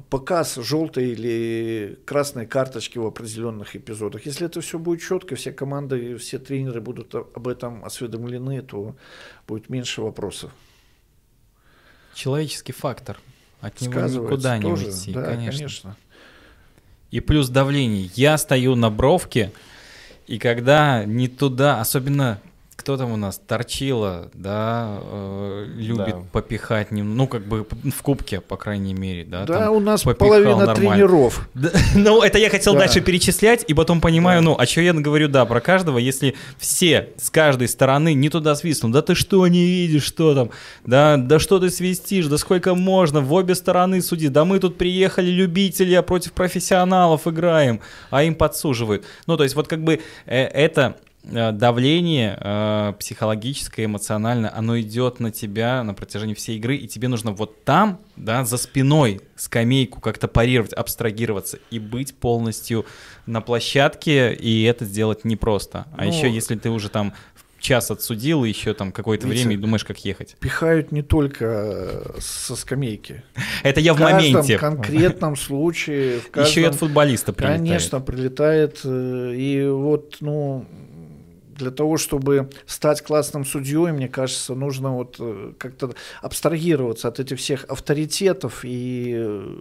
показ 0.09 0.56
желтой 0.56 1.10
или 1.10 1.98
красной 2.05 2.47
карточки 2.47 2.98
в 2.98 3.06
определенных 3.06 3.74
эпизодах. 3.74 4.24
Если 4.26 4.47
это 4.47 4.60
все 4.60 4.78
будет 4.78 5.02
четко, 5.02 5.34
все 5.34 5.52
команды, 5.52 6.16
все 6.16 6.38
тренеры 6.38 6.80
будут 6.80 7.14
об 7.14 7.48
этом 7.48 7.84
осведомлены, 7.84 8.62
то 8.62 8.94
будет 9.47 9.68
меньше 9.68 10.01
вопросов. 10.01 10.52
Человеческий 12.14 12.72
фактор. 12.72 13.18
От 13.60 13.80
него 13.80 14.01
никуда 14.01 14.56
не 14.56 14.62
тоже, 14.62 14.86
уйти, 14.86 15.12
да, 15.12 15.24
конечно. 15.24 15.59
конечно. 15.59 15.97
И 17.10 17.20
плюс 17.20 17.48
давление. 17.48 18.10
Я 18.14 18.38
стою 18.38 18.74
на 18.74 18.90
бровке, 18.90 19.52
и 20.26 20.38
когда 20.38 21.05
не 21.05 21.28
туда, 21.28 21.80
особенно 21.80 22.40
кто 22.81 22.97
там 22.97 23.12
у 23.12 23.16
нас? 23.16 23.39
Торчила, 23.47 24.31
да, 24.32 25.01
э, 25.02 25.66
любит 25.77 26.15
да. 26.15 26.23
попихать, 26.32 26.90
нем... 26.90 27.15
ну, 27.15 27.27
как 27.27 27.47
бы 27.47 27.66
в 27.66 28.02
кубке, 28.02 28.40
по 28.40 28.57
крайней 28.57 28.94
мере, 28.94 29.24
да. 29.24 29.44
Да, 29.44 29.70
у 29.70 29.81
нас 29.81 30.02
половина 30.02 30.65
нормально. 30.65 30.74
тренеров. 30.74 31.47
Да, 31.52 31.70
ну, 31.94 32.23
это 32.23 32.39
я 32.39 32.48
хотел 32.48 32.73
да. 32.73 32.81
дальше 32.81 33.02
перечислять, 33.02 33.66
и 33.69 33.74
потом 33.74 34.01
понимаю, 34.01 34.40
да. 34.40 34.44
ну, 34.47 34.57
а 34.59 34.65
что 34.65 34.81
я 34.81 34.94
говорю, 34.94 35.28
да, 35.28 35.44
про 35.44 35.61
каждого, 35.61 35.98
если 35.98 36.35
все 36.59 37.11
с 37.19 37.28
каждой 37.28 37.69
стороны 37.69 38.15
не 38.15 38.31
туда 38.31 38.55
свистнут, 38.55 38.93
да 38.93 39.02
ты 39.02 39.15
что 39.15 39.47
не 39.47 39.66
видишь, 39.66 40.05
что 40.05 40.35
там, 40.35 40.51
да, 40.86 41.19
да 41.19 41.39
что 41.39 41.59
ты 41.59 41.69
свистишь, 41.69 42.28
да 42.28 42.39
сколько 42.39 42.74
можно, 42.74 43.20
в 43.20 43.31
обе 43.35 43.55
стороны 43.55 44.01
суди, 44.01 44.28
да 44.28 44.47
мы 44.47 44.59
тут 44.59 44.78
приехали 44.78 45.31
любители, 45.31 45.93
а 45.93 46.01
против 46.02 46.32
профессионалов 46.32 47.27
играем, 47.27 47.81
а 48.09 48.23
им 48.23 48.35
подсуживают. 48.35 49.05
Ну, 49.27 49.36
то 49.36 49.43
есть 49.43 49.55
вот 49.55 49.69
как 49.69 49.85
бы 49.85 50.01
э, 50.24 50.44
это 50.44 50.97
давление 51.22 52.36
э, 52.40 52.92
психологическое, 52.98 53.84
эмоциональное, 53.84 54.52
оно 54.55 54.80
идет 54.80 55.20
на 55.20 55.30
тебя 55.30 55.82
на 55.84 55.94
протяжении 55.94 56.34
всей 56.34 56.56
игры, 56.56 56.76
и 56.76 56.88
тебе 56.88 57.09
нужно 57.09 57.32
вот 57.32 57.64
там, 57.64 58.01
да, 58.16 58.44
за 58.44 58.56
спиной 58.56 59.20
скамейку 59.36 60.01
как-то 60.01 60.28
парировать, 60.28 60.72
абстрагироваться 60.72 61.59
и 61.70 61.78
быть 61.78 62.14
полностью 62.14 62.86
на 63.26 63.40
площадке, 63.40 64.32
и 64.34 64.62
это 64.64 64.84
сделать 64.84 65.24
непросто. 65.24 65.86
А 65.97 66.05
ну, 66.05 66.09
еще 66.10 66.30
если 66.30 66.56
ты 66.56 66.70
уже 66.70 66.88
там 66.88 67.12
час 67.60 67.90
отсудил, 67.90 68.44
и 68.44 68.48
еще 68.48 68.74
там 68.74 68.90
какое-то 68.90 69.26
время, 69.26 69.52
и 69.52 69.56
думаешь, 69.56 69.84
как 69.84 69.98
ехать. 70.05 70.36
Пихают 70.40 70.92
не 70.92 71.02
только 71.02 71.44
э, 71.44 72.20
со 72.20 72.56
скамейки. 72.56 73.22
Это 73.62 73.80
я 73.80 73.92
в, 73.94 73.98
в 73.98 74.01
моменте. 74.01 74.59
конкретном 74.59 75.36
случае. 75.36 76.20
В 76.20 76.30
каждом, 76.30 76.51
Еще 76.51 76.60
и 76.62 76.64
от 76.64 76.74
футболиста 76.76 77.32
прилетает. 77.32 77.60
Конечно, 77.60 78.01
прилетает. 78.01 78.80
э, 78.84 79.34
И 79.36 79.66
вот, 79.68 80.16
ну, 80.20 80.64
для 81.61 81.70
того, 81.70 81.97
чтобы 81.97 82.51
стать 82.66 83.03
классным 83.03 83.45
судьей, 83.45 83.93
мне 83.93 84.09
кажется, 84.09 84.55
нужно 84.55 84.95
вот 84.97 85.16
э, 85.19 85.53
как-то 85.59 85.93
абстрагироваться 86.23 87.09
от 87.09 87.20
этих 87.20 87.39
всех 87.39 87.65
авторитетов 87.69 88.61
и 88.65 89.15
э, 89.16 89.57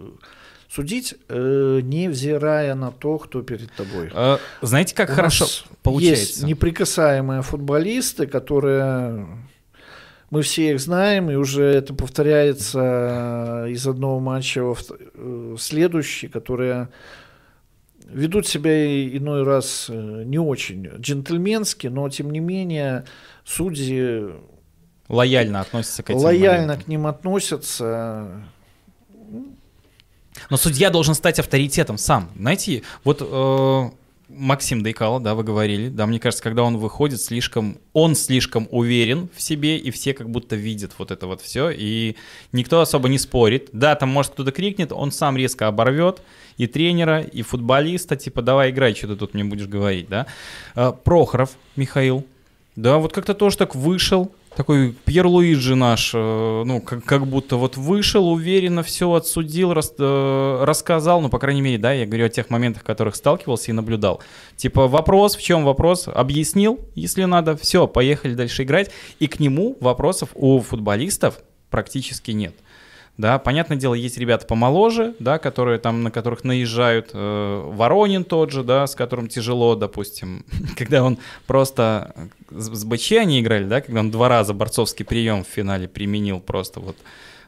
судить, 0.68 1.14
э, 1.28 1.80
невзирая 1.82 2.74
на 2.74 2.90
то, 2.90 3.18
кто 3.18 3.42
перед 3.42 3.70
тобой. 3.72 4.10
Э, 4.14 4.38
Знаете, 4.62 4.94
как 4.94 5.10
У 5.10 5.12
хорошо 5.14 5.44
нас 5.44 5.50
Есть 5.50 5.66
получается? 5.82 6.46
неприкасаемые 6.46 7.42
футболисты, 7.42 8.26
которые 8.26 9.26
мы 10.30 10.42
все 10.42 10.72
их 10.72 10.80
знаем, 10.80 11.28
и 11.30 11.34
уже 11.34 11.64
это 11.64 11.92
повторяется 11.92 13.66
из 13.68 13.86
одного 13.86 14.20
матча 14.20 14.60
вт- 14.60 14.96
э, 15.14 15.54
в 15.56 15.58
следующий, 15.60 16.28
которые 16.28 16.88
ведут 18.12 18.46
себя 18.46 19.16
иной 19.16 19.42
раз 19.42 19.86
э, 19.88 20.22
не 20.24 20.38
очень 20.38 20.88
джентльменски, 20.98 21.86
но 21.88 22.08
тем 22.08 22.30
не 22.30 22.40
менее 22.40 23.04
судьи 23.44 24.30
Лояльно 25.08 25.60
относятся 25.60 26.04
к 26.04 26.10
этим 26.10 26.20
лояльно 26.20 26.60
моментам. 26.60 26.80
к 26.84 26.88
ним 26.88 27.06
относятся. 27.08 28.44
Но 30.48 30.56
судья 30.56 30.90
должен 30.90 31.14
стать 31.14 31.40
авторитетом 31.40 31.98
сам. 31.98 32.30
Знаете, 32.36 32.84
вот 33.02 33.20
э, 33.20 33.90
Максим 34.32 34.82
Дейкало, 34.82 35.20
да, 35.20 35.34
вы 35.34 35.42
говорили, 35.42 35.88
да, 35.88 36.06
мне 36.06 36.20
кажется, 36.20 36.42
когда 36.42 36.62
он 36.62 36.78
выходит, 36.78 37.20
слишком, 37.20 37.78
он 37.92 38.14
слишком 38.14 38.68
уверен 38.70 39.28
в 39.34 39.42
себе, 39.42 39.76
и 39.76 39.90
все 39.90 40.14
как 40.14 40.30
будто 40.30 40.56
видят 40.56 40.92
вот 40.98 41.10
это 41.10 41.26
вот 41.26 41.40
все, 41.40 41.70
и 41.70 42.16
никто 42.52 42.80
особо 42.80 43.08
не 43.08 43.18
спорит. 43.18 43.70
Да, 43.72 43.94
там, 43.96 44.08
может, 44.08 44.32
кто-то 44.32 44.52
крикнет, 44.52 44.92
он 44.92 45.10
сам 45.12 45.36
резко 45.36 45.66
оборвет 45.66 46.22
и 46.56 46.66
тренера, 46.66 47.20
и 47.20 47.42
футболиста, 47.42 48.16
типа, 48.16 48.40
давай 48.40 48.70
играй, 48.70 48.94
что 48.94 49.08
ты 49.08 49.16
тут 49.16 49.34
мне 49.34 49.44
будешь 49.44 49.66
говорить, 49.66 50.08
да. 50.08 50.26
Э, 50.76 50.92
Прохоров 51.04 51.50
Михаил, 51.76 52.24
да, 52.76 52.98
вот 52.98 53.12
как-то 53.12 53.34
тоже 53.34 53.56
так 53.56 53.74
вышел, 53.74 54.32
такой 54.56 54.94
Пьер 55.04 55.26
Луиджи 55.26 55.74
наш, 55.74 56.12
э, 56.14 56.62
ну, 56.64 56.80
как, 56.80 57.04
как 57.04 57.26
будто 57.26 57.56
вот 57.56 57.76
вышел, 57.76 58.28
уверенно 58.28 58.82
все 58.82 59.12
отсудил, 59.12 59.72
рас- 59.72 59.94
э, 59.98 60.64
рассказал, 60.64 61.20
ну, 61.20 61.28
по 61.28 61.38
крайней 61.38 61.62
мере, 61.62 61.78
да, 61.78 61.92
я 61.92 62.06
говорю 62.06 62.26
о 62.26 62.28
тех 62.28 62.50
моментах, 62.50 62.82
которых 62.84 63.16
сталкивался 63.16 63.70
и 63.70 63.74
наблюдал. 63.74 64.20
Типа, 64.56 64.88
вопрос, 64.88 65.36
в 65.36 65.42
чем 65.42 65.64
вопрос, 65.64 66.08
объяснил, 66.12 66.80
если 66.94 67.24
надо, 67.24 67.56
все, 67.56 67.86
поехали 67.86 68.34
дальше 68.34 68.64
играть. 68.64 68.90
И 69.18 69.26
к 69.26 69.40
нему 69.40 69.76
вопросов 69.80 70.30
у 70.34 70.60
футболистов 70.60 71.40
практически 71.70 72.32
нет. 72.32 72.54
Да, 73.20 73.38
понятное 73.38 73.76
дело, 73.76 73.92
есть 73.92 74.16
ребята 74.16 74.46
помоложе, 74.46 75.14
да, 75.18 75.38
которые 75.38 75.78
там, 75.78 76.02
на 76.02 76.10
которых 76.10 76.42
наезжают. 76.42 77.10
э, 77.12 77.62
Воронин 77.66 78.24
тот 78.24 78.50
же, 78.50 78.64
да, 78.64 78.86
с 78.86 78.94
которым 78.94 79.28
тяжело, 79.28 79.74
допустим, 79.74 80.46
когда 80.78 81.04
он 81.04 81.18
просто 81.46 82.14
с, 82.50 82.74
с 82.74 82.84
БЧ 82.86 83.12
они 83.12 83.40
играли, 83.40 83.64
да, 83.64 83.82
когда 83.82 84.00
он 84.00 84.10
два 84.10 84.30
раза 84.30 84.54
борцовский 84.54 85.04
прием 85.04 85.44
в 85.44 85.48
финале 85.48 85.86
применил 85.86 86.40
просто 86.40 86.80
вот. 86.80 86.96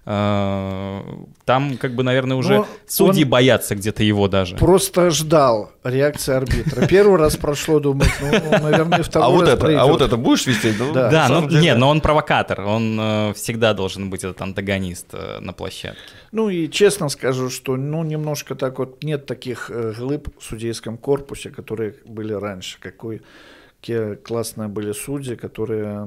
Э, 0.04 1.00
Там, 1.44 1.76
как 1.76 1.94
бы, 1.94 2.02
наверное, 2.02 2.36
уже 2.36 2.58
Но 2.58 2.66
судьи 2.86 3.24
он- 3.24 3.30
боятся 3.30 3.74
где-то 3.74 4.02
его 4.02 4.28
даже. 4.28 4.56
Просто 4.56 5.10
ждал 5.10 5.70
реакции 5.84 6.34
арбитра. 6.34 6.86
Первый 6.86 7.18
раз 7.18 7.36
прошло, 7.36 7.80
думаю, 7.80 8.08
ну, 8.20 8.50
наверное, 8.62 9.00
и 9.00 9.02
второй 9.02 9.26
А 9.26 9.30
вот 9.30 9.40
раз 9.42 9.48
это, 9.50 9.56
а 9.56 9.60
пройдет. 9.60 9.86
вот 9.86 10.00
это 10.02 10.16
будешь 10.16 10.46
вести? 10.46 10.72
Ну, 10.78 10.92
Да. 10.92 11.10
Да, 11.10 11.28
ну 11.28 11.48
деле- 11.48 11.60
не, 11.62 11.74
но 11.74 11.88
он 11.88 12.00
провокатор, 12.00 12.60
он 12.62 12.98
э, 13.00 13.32
всегда 13.34 13.74
должен 13.74 14.10
быть 14.10 14.22
этот 14.24 14.40
антагонист 14.40 15.06
э, 15.12 15.40
на 15.40 15.52
площадке. 15.52 15.98
Ну 16.30 16.48
и 16.48 16.68
честно 16.70 17.08
скажу, 17.08 17.50
что 17.50 17.76
ну 17.76 18.04
немножко 18.04 18.54
так 18.54 18.78
вот 18.78 19.02
нет 19.04 19.26
таких 19.26 19.70
э, 19.70 19.92
глыб 19.98 20.28
в 20.38 20.44
судейском 20.44 20.96
корпусе, 20.96 21.50
которые 21.50 21.94
были 22.06 22.32
раньше. 22.32 22.78
Какой 22.80 23.20
какие 23.82 24.14
классные 24.14 24.68
были 24.68 24.92
судьи, 24.92 25.34
которые 25.34 26.06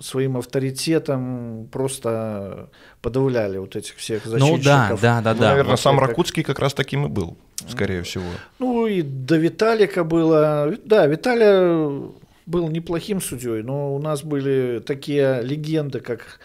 своим 0.00 0.36
авторитетом 0.36 1.68
просто 1.70 2.68
подавляли 3.02 3.58
вот 3.58 3.76
этих 3.76 3.94
всех 3.96 4.24
Ну 4.26 4.30
защитников. 4.32 4.64
да, 5.00 5.20
да, 5.20 5.22
да, 5.22 5.34
Ну, 5.34 5.40
да. 5.40 5.48
наверное, 5.50 5.70
вот 5.70 5.80
сам 5.80 5.96
это- 5.98 6.08
Ракутский 6.08 6.42
как 6.42 6.58
раз 6.58 6.74
таким 6.74 7.06
и 7.06 7.08
был, 7.08 7.36
скорее 7.68 8.02
всего. 8.02 8.24
Ну 8.58 8.86
и 8.88 9.02
до 9.02 9.36
Виталика 9.36 10.02
было. 10.02 10.74
Да, 10.84 11.06
Виталия 11.06 12.02
был 12.46 12.68
неплохим 12.68 13.20
судьей, 13.20 13.62
но 13.62 13.94
у 13.94 14.00
нас 14.00 14.24
были 14.24 14.82
такие 14.84 15.40
легенды, 15.42 16.00
как 16.00 16.40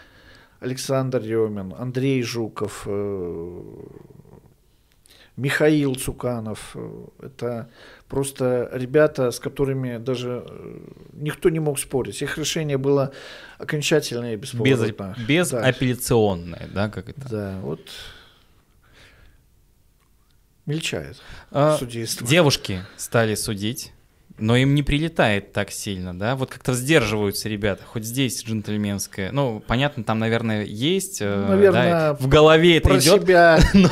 Александр 0.60 1.20
Демин, 1.20 1.74
Андрей 1.76 2.22
Жуков, 2.22 2.84
э, 2.86 3.62
Михаил 5.40 5.94
Цуканов. 5.94 6.72
Э, 6.74 7.06
Это 7.22 7.68
просто 8.08 8.68
ребята, 8.72 9.30
с 9.30 9.40
которыми 9.40 9.98
даже 9.98 10.44
э, 10.48 10.78
никто 11.12 11.48
не 11.48 11.60
мог 11.60 11.78
спорить. 11.78 12.20
Их 12.22 12.36
решение 12.38 12.76
было 12.78 13.12
окончательное 13.58 14.34
и 14.34 14.36
Без, 14.36 14.52
бесповоротное. 14.52 15.14
Да. 15.16 15.22
безапелляционное, 15.26 16.68
да, 16.74 16.88
как 16.88 17.08
это. 17.08 17.28
Да, 17.30 17.58
вот 17.62 17.80
мельчает 20.66 21.16
А, 21.50 21.76
судейство. 21.78 22.26
Девушки 22.26 22.84
стали 22.96 23.34
судить, 23.34 23.92
но 24.40 24.56
им 24.56 24.74
не 24.74 24.82
прилетает 24.82 25.52
так 25.52 25.70
сильно, 25.70 26.18
да? 26.18 26.36
Вот 26.36 26.50
как-то 26.50 26.72
сдерживаются 26.74 27.48
ребята, 27.48 27.82
хоть 27.84 28.04
здесь 28.04 28.42
джентльменское. 28.44 29.30
Ну, 29.32 29.62
понятно, 29.66 30.04
там, 30.04 30.18
наверное, 30.18 30.64
есть. 30.64 31.18
э, 31.20 31.46
Наверное, 31.48 31.90
да, 31.90 32.14
в 32.14 32.28
голове 32.28 32.78
это 32.78 32.88
про 32.88 32.98
идет. 32.98 33.22
себя, 33.22 33.58
но- 33.74 33.88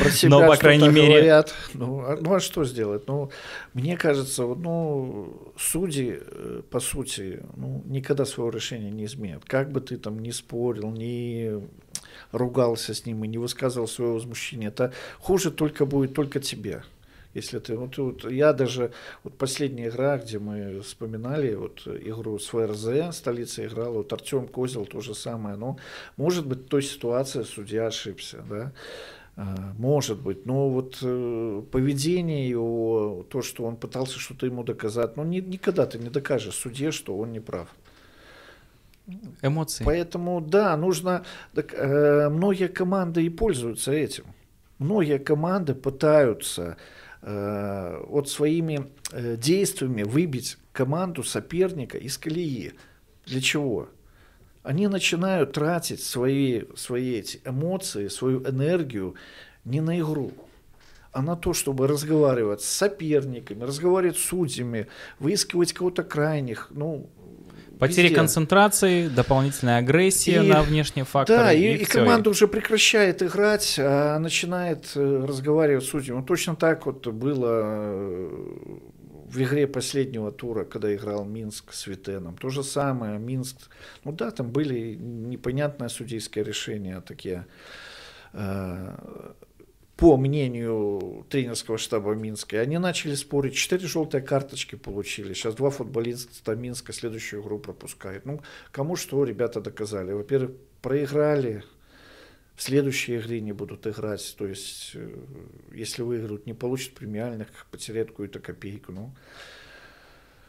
про 0.00 0.10
себя 0.10 0.30
но, 0.30 0.46
по 0.46 0.56
крайней 0.56 0.88
мере- 0.88 1.08
говорят. 1.08 1.54
Ну 1.74 2.00
а, 2.00 2.16
ну, 2.20 2.34
а 2.34 2.40
что 2.40 2.64
сделать? 2.64 3.06
Ну, 3.08 3.30
мне 3.74 3.96
кажется, 3.96 4.42
ну, 4.42 5.52
судьи, 5.58 6.18
э, 6.20 6.62
по 6.70 6.80
сути, 6.80 7.42
ну, 7.56 7.82
никогда 7.86 8.24
своего 8.24 8.50
решения 8.50 8.90
не 8.90 9.04
изменят. 9.06 9.44
Как 9.44 9.70
бы 9.72 9.80
ты 9.80 9.96
там 9.96 10.18
ни 10.20 10.30
спорил, 10.30 10.90
ни 10.90 11.52
ругался 12.32 12.94
с 12.94 13.06
ним 13.06 13.24
и 13.24 13.28
не 13.28 13.38
высказывал 13.38 13.88
свое 13.88 14.12
возмущение, 14.12 14.68
это 14.68 14.92
хуже 15.18 15.50
только 15.50 15.86
будет 15.86 16.14
только 16.14 16.40
тебе. 16.40 16.82
Если 17.34 17.58
ты, 17.58 17.76
вот, 17.76 17.96
вот 17.98 18.30
я 18.30 18.52
даже, 18.52 18.90
вот 19.22 19.36
последняя 19.36 19.88
игра, 19.88 20.18
где 20.18 20.38
мы 20.38 20.80
вспоминали 20.80 21.54
вот 21.54 21.86
игру 21.86 22.38
с 22.38 22.46
ФРЗ, 22.48 23.14
столица 23.14 23.66
играла, 23.66 23.98
вот 23.98 24.12
Артем 24.12 24.48
Козел 24.48 24.86
то 24.86 25.00
же 25.00 25.14
самое, 25.14 25.56
но 25.56 25.78
может 26.16 26.46
быть 26.46 26.60
в 26.60 26.68
той 26.68 26.82
ситуации 26.82 27.42
судья 27.42 27.86
ошибся, 27.86 28.44
да, 28.48 28.72
А, 29.36 29.72
может 29.78 30.20
быть, 30.20 30.46
но 30.46 30.68
вот 30.68 30.98
э, 31.00 31.62
поведение 31.70 32.48
его, 32.48 33.24
то, 33.30 33.40
что 33.40 33.64
он 33.64 33.76
пытался 33.76 34.18
что-то 34.18 34.46
ему 34.46 34.64
доказать, 34.64 35.16
ну 35.16 35.22
ни- 35.22 35.40
никогда 35.40 35.86
ты 35.86 35.98
не 35.98 36.10
докажешь 36.10 36.56
судье, 36.56 36.90
что 36.90 37.16
он 37.16 37.30
не 37.30 37.40
прав. 37.40 37.68
Эмоции. 39.42 39.84
Поэтому, 39.84 40.40
да, 40.40 40.76
нужно... 40.76 41.24
так, 41.54 41.72
э, 41.72 42.28
многие 42.28 42.68
команды 42.68 43.24
и 43.24 43.30
пользуются 43.30 43.92
этим. 43.92 44.24
Многие 44.78 45.18
команды 45.18 45.74
пытаются 45.74 46.62
э, 46.62 46.76
вот 47.22 48.28
своими 48.28 48.86
э, 49.12 49.36
действиями 49.36 50.02
выбить 50.02 50.56
команду 50.72 51.22
соперника 51.22 51.98
из 51.98 52.16
колеи. 52.16 52.74
Для 53.26 53.40
чего? 53.40 53.88
Они 54.62 54.86
начинают 54.86 55.52
тратить 55.52 56.02
свои, 56.02 56.64
свои 56.76 57.14
эти 57.14 57.40
эмоции, 57.44 58.08
свою 58.08 58.42
энергию 58.42 59.14
не 59.64 59.80
на 59.80 59.98
игру, 59.98 60.32
а 61.12 61.22
на 61.22 61.36
то, 61.36 61.52
чтобы 61.52 61.86
разговаривать 61.86 62.60
с 62.60 62.68
соперниками, 62.68 63.64
разговаривать 63.64 64.18
с 64.18 64.26
судьями, 64.26 64.86
выискивать 65.18 65.72
кого-то 65.72 66.04
крайних. 66.04 66.68
Ну, 66.70 67.08
Потери 67.78 68.04
везде. 68.06 68.16
концентрации, 68.16 69.08
дополнительная 69.08 69.78
агрессия 69.78 70.42
И- 70.42 70.48
на 70.48 70.62
внешние 70.62 71.04
факторы. 71.04 71.38
Да, 71.38 71.52
и, 71.52 71.74
и 71.74 71.84
всё, 71.84 72.00
команда 72.00 72.30
уже 72.30 72.48
прекращает 72.48 73.22
играть, 73.22 73.76
а 73.78 74.18
начинает 74.18 74.90
э, 74.94 75.24
разговаривать 75.26 75.84
с 75.84 75.88
судьями. 75.88 76.18
Ну, 76.18 76.24
точно 76.24 76.56
так 76.56 76.86
вот 76.86 77.06
было 77.06 77.60
э, 77.62 78.28
в 79.30 79.42
игре 79.42 79.66
последнего 79.66 80.32
тура, 80.32 80.64
когда 80.64 80.94
играл 80.94 81.24
Минск 81.24 81.72
с 81.72 81.86
Витеном. 81.86 82.36
То 82.36 82.48
же 82.48 82.62
самое, 82.62 83.18
Минск. 83.18 83.56
Ну 84.04 84.12
да, 84.12 84.30
там 84.30 84.50
были 84.50 84.94
непонятные 84.94 85.88
судейские 85.88 86.44
решения 86.44 87.00
такие. 87.00 87.46
По 89.98 90.16
мнению 90.16 91.26
тренерского 91.28 91.76
штаба 91.76 92.14
Минска, 92.14 92.60
они 92.60 92.78
начали 92.78 93.16
спорить. 93.16 93.56
Четыре 93.56 93.88
желтые 93.88 94.22
карточки 94.22 94.76
получили. 94.76 95.34
Сейчас 95.34 95.56
два 95.56 95.70
футболиста 95.70 96.54
Минска 96.54 96.92
следующую 96.92 97.42
игру 97.42 97.58
пропускают. 97.58 98.24
Ну, 98.24 98.40
кому 98.70 98.94
что 98.94 99.24
ребята 99.24 99.60
доказали. 99.60 100.12
Во-первых, 100.12 100.52
проиграли, 100.82 101.64
в 102.54 102.62
следующей 102.62 103.16
игре 103.16 103.40
не 103.40 103.50
будут 103.50 103.88
играть. 103.88 104.36
То 104.38 104.46
есть, 104.46 104.92
э, 104.94 105.16
если 105.72 106.02
выиграют, 106.02 106.46
не 106.46 106.54
получат 106.54 106.94
премиальных, 106.94 107.48
потеряют 107.72 108.10
какую-то 108.10 108.38
копейку. 108.38 108.92
Ну, 108.92 109.12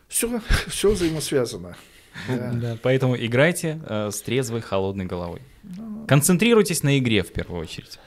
все, 0.07 0.41
все 0.67 0.91
взаимосвязано. 0.91 1.75
Да. 2.27 2.51
Да, 2.53 2.77
поэтому 2.83 3.15
играйте 3.17 3.81
э, 3.89 4.11
с 4.11 4.21
трезвой, 4.21 4.61
холодной 4.61 5.05
головой. 5.05 5.41
Концентрируйтесь 6.07 6.83
на 6.83 6.99
игре 6.99 7.23
в 7.23 7.33
первую 7.33 7.61
очередь. 7.61 7.99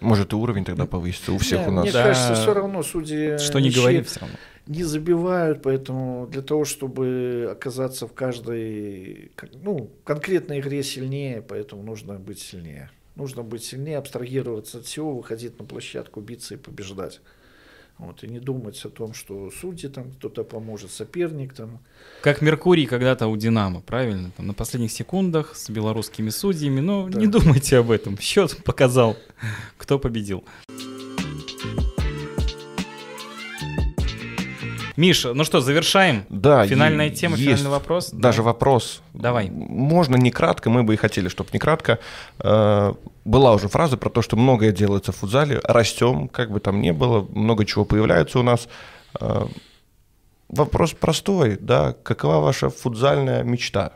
Может, 0.00 0.32
и 0.32 0.36
уровень 0.36 0.64
тогда 0.64 0.86
повысится 0.86 1.32
у 1.32 1.38
всех 1.38 1.60
Не, 1.60 1.66
у 1.68 1.70
нас. 1.70 1.84
Мне 1.84 1.92
Да. 1.92 2.04
кажется, 2.04 2.34
все 2.34 2.52
равно 2.54 2.82
судьи 2.82 3.38
Что 3.38 3.58
не 3.60 3.70
говори, 3.70 4.02
все 4.02 4.20
равно. 4.20 4.36
не 4.66 4.82
забивают, 4.84 5.62
поэтому 5.62 6.26
для 6.30 6.42
того, 6.42 6.64
чтобы 6.64 7.48
оказаться 7.50 8.06
в 8.06 8.12
каждой 8.12 9.30
ну, 9.62 9.90
конкретной 10.04 10.60
игре 10.60 10.82
сильнее, 10.82 11.42
поэтому 11.42 11.82
нужно 11.82 12.14
быть 12.18 12.38
сильнее. 12.40 12.90
Нужно 13.16 13.42
быть 13.42 13.62
сильнее, 13.64 13.98
абстрагироваться 13.98 14.78
от 14.78 14.86
всего, 14.86 15.14
выходить 15.14 15.58
на 15.58 15.64
площадку, 15.64 16.20
биться 16.20 16.54
и 16.54 16.56
побеждать. 16.56 17.20
Вот, 17.98 18.24
и 18.24 18.26
не 18.28 18.40
думать 18.40 18.84
о 18.84 18.88
том, 18.88 19.14
что 19.14 19.50
судьи 19.50 19.88
там 19.88 20.10
кто-то 20.12 20.42
поможет, 20.42 20.90
соперник 20.90 21.54
там. 21.54 21.78
Как 22.22 22.42
Меркурий 22.42 22.86
когда-то 22.86 23.28
у 23.28 23.36
Динамо, 23.36 23.80
правильно? 23.82 24.32
Там 24.36 24.48
на 24.48 24.52
последних 24.54 24.90
секундах 24.90 25.54
с 25.54 25.70
белорусскими 25.70 26.30
судьями. 26.30 26.80
Но 26.80 27.08
Да. 27.08 27.20
не 27.20 27.28
думайте 27.28 27.76
об 27.78 27.90
этом. 27.92 28.18
Счет 28.18 28.62
показал, 28.64 29.16
кто 29.78 29.98
победил. 30.00 30.42
Миша, 34.96 35.34
ну 35.34 35.44
что, 35.44 35.60
завершаем? 35.60 36.24
Да, 36.28 36.66
Финальная 36.66 37.10
тема, 37.10 37.36
есть 37.36 37.48
финальный 37.48 37.70
вопрос? 37.70 38.10
Даже 38.10 38.38
Давай. 38.38 38.52
вопрос. 38.52 39.02
Давай. 39.12 39.50
Можно 39.50 40.16
не 40.16 40.30
кратко, 40.30 40.70
мы 40.70 40.84
бы 40.84 40.94
и 40.94 40.96
хотели, 40.96 41.28
чтобы 41.28 41.50
не 41.52 41.58
кратко. 41.58 41.98
Э, 42.38 42.94
Была 43.24 43.54
уже 43.54 43.68
фраза 43.68 43.96
про 43.96 44.10
то, 44.10 44.22
что 44.22 44.36
многое 44.36 44.70
делается 44.70 45.10
в 45.10 45.16
футзале, 45.16 45.60
растем, 45.64 46.28
как 46.28 46.50
бы 46.52 46.60
там 46.60 46.80
ни 46.80 46.90
было, 46.92 47.26
много 47.32 47.64
чего 47.64 47.84
появляется 47.84 48.38
у 48.38 48.42
нас. 48.42 48.68
Э, 49.20 49.46
Вопрос 50.48 50.92
простой, 50.92 51.56
да, 51.60 51.94
какова 52.04 52.36
ваша 52.38 52.68
футзальная 52.68 53.42
мечта? 53.42 53.92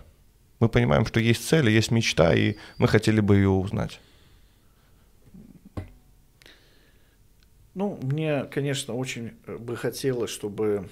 Мы 0.60 0.68
понимаем, 0.68 1.06
что 1.06 1.20
есть 1.20 1.46
цель, 1.46 1.70
есть 1.70 1.92
мечта, 1.92 2.34
и 2.34 2.56
мы 2.78 2.88
хотели 2.88 3.20
бы 3.20 3.36
ее 3.36 3.50
узнать. 3.50 4.00
Ну, 7.78 7.96
мне, 8.02 8.42
конечно, 8.46 8.92
очень 8.96 9.34
э, 9.46 9.56
бы 9.56 9.76
хотелось, 9.76 10.30
чтобы 10.30 10.88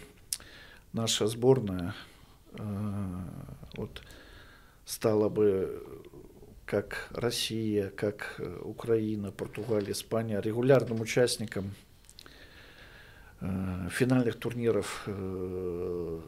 наша 0.93 1.27
сборная 1.27 1.97
э, 2.53 2.63
вот, 3.77 4.03
стала 4.85 5.29
бы, 5.29 5.83
как 6.65 7.09
Россия, 7.11 7.91
как 7.91 8.37
э, 8.39 8.61
Украина, 8.63 9.33
Португалия, 9.33 9.91
Испания, 9.91 10.41
регулярным 10.41 11.01
участником 11.01 11.75
э, 13.41 13.89
финальных 13.91 14.37
турниров 14.39 15.03
э, 15.07 16.21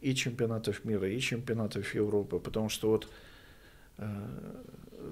и 0.00 0.14
чемпионатов 0.14 0.84
мира, 0.84 1.10
и 1.10 1.18
чемпионатов 1.18 1.92
Европы, 1.92 2.38
потому 2.38 2.68
что 2.68 2.90
вот 2.90 3.08
э, 3.98 4.28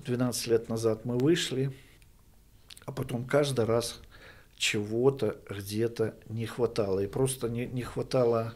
12 0.07 0.47
лет 0.47 0.69
назад 0.69 1.05
мы 1.05 1.19
вышли, 1.19 1.73
а 2.85 2.93
потом 2.93 3.25
каждый 3.25 3.65
раз 3.65 4.01
чего-то 4.63 5.39
где-то 5.51 6.15
не 6.29 6.47
хватало. 6.47 7.01
И 7.01 7.09
просто 7.09 7.49
не, 7.49 7.67
не 7.67 7.83
хватало 7.83 8.55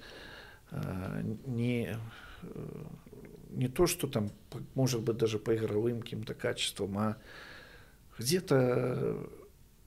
э, 0.70 1.22
не, 1.46 1.98
э, 2.42 2.84
не 3.50 3.66
то, 3.66 3.88
что 3.88 4.06
там, 4.06 4.30
может 4.76 5.02
быть, 5.02 5.16
даже 5.16 5.40
по 5.40 5.56
игровым 5.56 6.02
каким-то 6.02 6.32
качествам, 6.34 6.96
а 6.96 7.16
где-то 8.20 9.16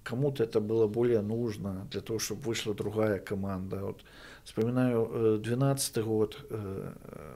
кому-то 0.03 0.43
это 0.43 0.59
было 0.59 0.87
более 0.87 1.21
нужно 1.21 1.87
для 1.89 2.01
того, 2.01 2.19
чтобы 2.19 2.41
вышла 2.41 2.73
другая 2.73 3.19
команда. 3.19 3.85
Вот 3.85 4.03
вспоминаю 4.43 5.39
12 5.39 6.03
год, 6.03 6.45
э, 6.49 6.93
э, 7.01 7.33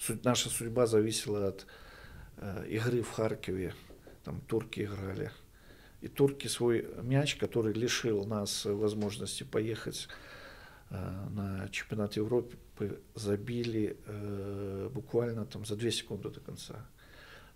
суть- 0.00 0.24
наша 0.24 0.48
судьба 0.48 0.86
зависела 0.86 1.46
от 1.46 1.64
э, 2.38 2.66
игры 2.70 3.02
в 3.02 3.10
Харькове, 3.12 3.72
там 4.24 4.40
турки 4.48 4.80
играли. 4.80 5.30
И 6.00 6.08
турки 6.08 6.46
свой 6.46 6.88
мяч, 7.02 7.36
который 7.36 7.74
лишил 7.74 8.24
нас 8.24 8.64
возможности 8.64 9.42
поехать 9.42 10.08
э, 10.88 11.28
на 11.30 11.68
чемпионат 11.68 12.16
Европы, 12.16 12.56
забили 13.14 13.98
э, 14.06 14.88
буквально 14.92 15.44
там 15.44 15.66
за 15.66 15.76
2 15.76 15.90
секунды 15.90 16.30
до 16.30 16.40
конца. 16.40 16.86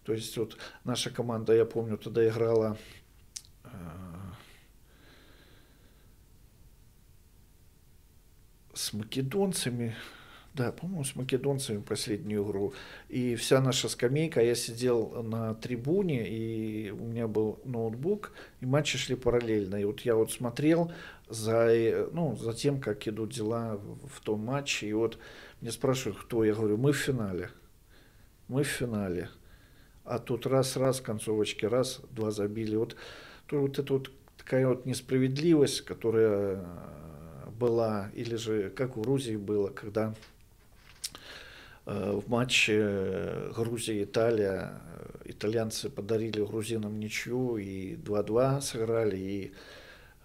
То 0.05 0.12
есть 0.12 0.37
вот 0.37 0.59
наша 0.85 1.11
команда, 1.11 1.55
я 1.55 1.65
помню, 1.65 1.97
тогда 1.97 2.29
играла 2.29 2.77
э, 3.65 3.69
с 8.75 8.93
македонцами, 8.93 9.97
да, 10.55 10.70
по-моему, 10.70 11.02
с 11.02 11.16
македонцами 11.16 11.81
последнюю 11.81 12.44
игру. 12.44 12.74
И 13.09 13.35
вся 13.35 13.60
наша 13.60 13.89
скамейка, 13.89 14.40
я 14.40 14.55
сидел 14.55 15.22
на 15.22 15.55
трибуне, 15.55 16.28
и 16.28 16.90
у 16.90 17.05
меня 17.05 17.26
был 17.26 17.59
ноутбук, 17.64 18.32
и 18.60 18.66
матчи 18.66 18.97
шли 18.97 19.16
параллельно. 19.16 19.76
И 19.76 19.85
вот 19.85 20.02
я 20.02 20.14
вот 20.14 20.31
смотрел 20.31 20.93
за, 21.28 21.66
э, 21.74 22.09
ну, 22.12 22.36
за 22.36 22.52
тем, 22.52 22.81
как 22.81 23.09
идут 23.09 23.32
дела 23.32 23.81
в 24.09 24.20
том 24.20 24.40
матче. 24.40 24.86
И 24.86 24.93
вот 24.93 25.18
мне 25.60 25.72
спрашивают, 25.72 26.18
кто. 26.22 26.44
Я 26.44 26.55
говорю, 26.55 26.76
мы 26.76 26.93
в 26.93 26.98
финале. 26.98 27.51
Мы 28.47 28.62
в 28.62 28.68
финале. 28.68 29.31
А 30.05 30.20
тут 30.20 30.47
раз-раз, 30.47 31.01
концовочки, 31.01 31.64
раз, 31.64 32.01
два 32.12 32.31
забили. 32.31 32.76
Вот, 32.76 32.94
то 33.47 33.60
вот 33.60 33.81
это 33.81 33.93
вот 33.94 34.12
такая 34.36 34.68
вот 34.68 34.86
несправедливость, 34.86 35.81
которая 35.81 36.59
э, 36.59 37.51
была, 37.59 38.10
или 38.14 38.36
же 38.36 38.70
как 38.70 38.97
в 38.97 39.01
Грузии 39.01 39.36
было, 39.36 39.70
когда 39.70 40.14
в 41.86 42.28
матче 42.28 42.78
э, 42.81 43.52
Грузия-Италия 43.55 44.81
э, 44.86 45.05
итальянцы 45.27 45.90
подарили 45.90 46.43
грузинам 46.43 46.98
ничью 46.98 47.59
и 47.59 47.94
2-2 47.97 48.61
сыграли, 48.62 49.16
и 49.16 49.52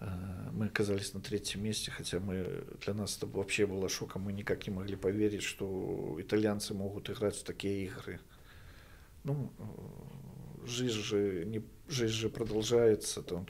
э, 0.00 0.06
мы 0.52 0.66
оказались 0.66 1.12
на 1.12 1.20
третьем 1.20 1.62
месте, 1.62 1.90
хотя 1.90 2.18
мы, 2.18 2.64
для 2.80 2.94
нас 2.94 3.18
это 3.18 3.26
вообще 3.26 3.66
было 3.66 3.88
шоком, 3.90 4.22
мы 4.22 4.32
никак 4.32 4.66
не 4.66 4.72
могли 4.72 4.96
поверить, 4.96 5.42
что 5.42 6.16
итальянцы 6.18 6.72
могут 6.72 7.10
играть 7.10 7.36
в 7.36 7.44
такие 7.44 7.86
игры. 7.86 8.20
Ну, 9.24 9.52
э, 9.58 10.66
жизнь 10.66 10.98
же, 10.98 11.44
не, 11.44 11.62
жизнь 11.88 12.14
же 12.14 12.30
продолжается, 12.30 13.22
там, 13.22 13.46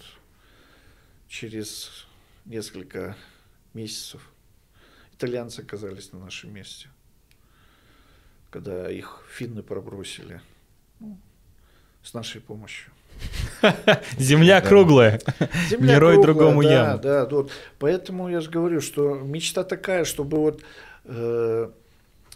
через 1.28 2.06
несколько 2.44 3.16
месяцев. 3.72 4.32
Итальянцы 5.12 5.60
оказались 5.60 6.12
на 6.12 6.18
нашем 6.18 6.52
месте, 6.52 6.88
когда 8.50 8.90
их 8.90 9.22
финны 9.32 9.62
пробросили 9.62 10.40
ну, 10.98 11.16
с 12.02 12.14
нашей 12.14 12.40
помощью. 12.40 12.90
Земля 14.18 14.60
круглая. 14.60 15.20
Земля 15.68 15.96
Герой 15.96 16.14
круглая, 16.14 16.22
другому 16.22 16.62
да, 16.62 16.72
яму. 16.72 17.02
Да, 17.02 17.26
вот. 17.26 17.50
Поэтому 17.78 18.28
я 18.28 18.40
же 18.40 18.50
говорю, 18.50 18.80
что 18.80 19.14
мечта 19.14 19.64
такая, 19.64 20.04
чтобы 20.04 20.38
вот 20.38 20.62
э, 21.04 21.70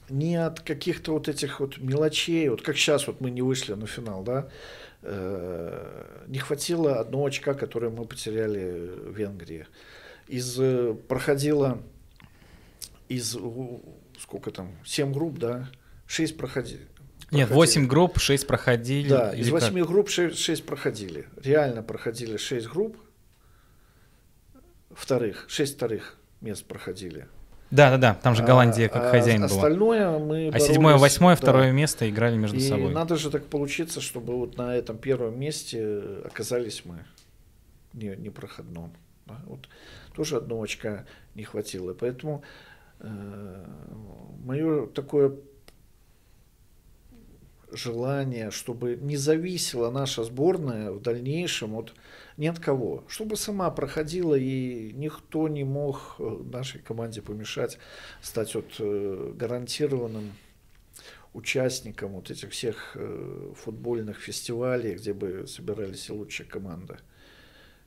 не 0.09 0.37
от 0.37 0.61
каких-то 0.61 1.13
вот 1.13 1.29
этих 1.29 1.61
вот 1.61 1.79
мелочей, 1.79 2.49
вот 2.49 2.63
как 2.63 2.77
сейчас 2.77 3.07
вот 3.07 3.21
мы 3.21 3.31
не 3.31 3.43
вышли 3.43 3.75
на 3.75 3.87
финал, 3.87 4.23
да, 4.23 4.49
э, 5.03 6.25
не 6.27 6.39
хватило 6.39 7.01
одного 7.01 7.27
очка, 7.27 7.55
которое 7.55 7.91
мы 7.91 8.05
потеряли 8.05 8.91
в 9.07 9.17
Венгрии. 9.17 9.67
Из 10.29 10.59
э, 10.59 10.95
проходило 11.09 11.79
из 13.09 13.37
сколько 14.19 14.51
там, 14.51 14.73
7 14.85 15.13
групп, 15.13 15.39
да, 15.39 15.69
6 16.07 16.37
проходили. 16.37 16.87
Нет, 17.31 17.49
проходили. 17.49 17.55
8 17.55 17.87
групп, 17.89 18.19
6 18.19 18.47
проходили. 18.47 19.09
Да, 19.09 19.33
из 19.33 19.51
как? 19.51 19.63
8 19.63 19.85
групп 19.85 20.09
6, 20.09 20.65
проходили. 20.67 21.27
Реально 21.43 21.83
проходили 21.83 22.37
6 22.37 22.67
групп. 22.69 22.97
Вторых, 24.91 25.47
6 25.49 25.77
вторых 25.77 26.17
мест 26.41 26.65
проходили. 26.67 27.27
Да, 27.71 27.91
да, 27.91 27.97
да. 27.99 28.15
Там 28.15 28.37
же 28.37 28.45
Голландия 28.45 28.89
как 28.89 29.03
А- 29.03 29.09
а 29.09 29.11
хозяин 29.11 29.41
была. 29.41 29.47
Остальное 29.51 30.19
мы 30.19 30.49
А 30.55 30.61
седьмое, 30.61 30.97
восьмое, 30.97 31.35
да. 31.35 31.41
второе 31.41 31.73
место 31.73 32.09
играли 32.09 32.37
между 32.37 32.57
И 32.59 32.61
собой. 32.61 32.93
надо 32.93 33.17
же 33.17 33.31
так 33.31 33.47
получиться, 33.47 34.01
чтобы 34.01 34.37
вот 34.37 34.57
на 34.57 34.77
этом 34.77 34.97
первом 34.99 35.41
месте 35.41 36.01
оказались 36.25 36.85
мы 36.85 36.99
не, 37.93 38.15
непроходном. 38.17 38.93
да. 39.27 39.41
Вот 39.47 39.69
тоже 40.15 40.37
одного 40.37 40.63
очка 40.63 41.05
не 41.35 41.43
хватило. 41.43 41.95
Поэтому 41.95 42.45
мое 44.45 44.87
такое 44.87 45.33
желание, 47.71 48.51
чтобы 48.51 48.97
не 48.97 49.17
зависела 49.17 49.91
наша 49.91 50.25
сборная 50.25 50.91
в 50.91 51.01
дальнейшем 51.01 51.75
от 51.75 51.95
ни 52.37 52.47
от 52.47 52.59
кого, 52.59 53.05
чтобы 53.09 53.37
сама 53.37 53.71
проходила 53.71 54.35
и 54.35 54.93
никто 54.93 55.49
не 55.49 55.65
мог 55.65 56.17
э, 56.19 56.43
нашей 56.53 56.81
команде 56.81 57.23
помешать 57.23 57.79
стать 58.21 58.55
вот 58.55 58.75
э, 58.79 59.33
гарантированным 59.37 60.33
участником 61.33 62.13
вот 62.13 62.31
этих 62.31 62.51
всех 62.51 62.93
э, 62.95 63.53
футбольных 63.57 64.19
фестивалей, 64.19 64.95
где 64.95 65.13
бы 65.13 65.47
собирались 65.47 66.09
и 66.09 66.13
лучшие 66.13 66.49
команды 66.49 66.97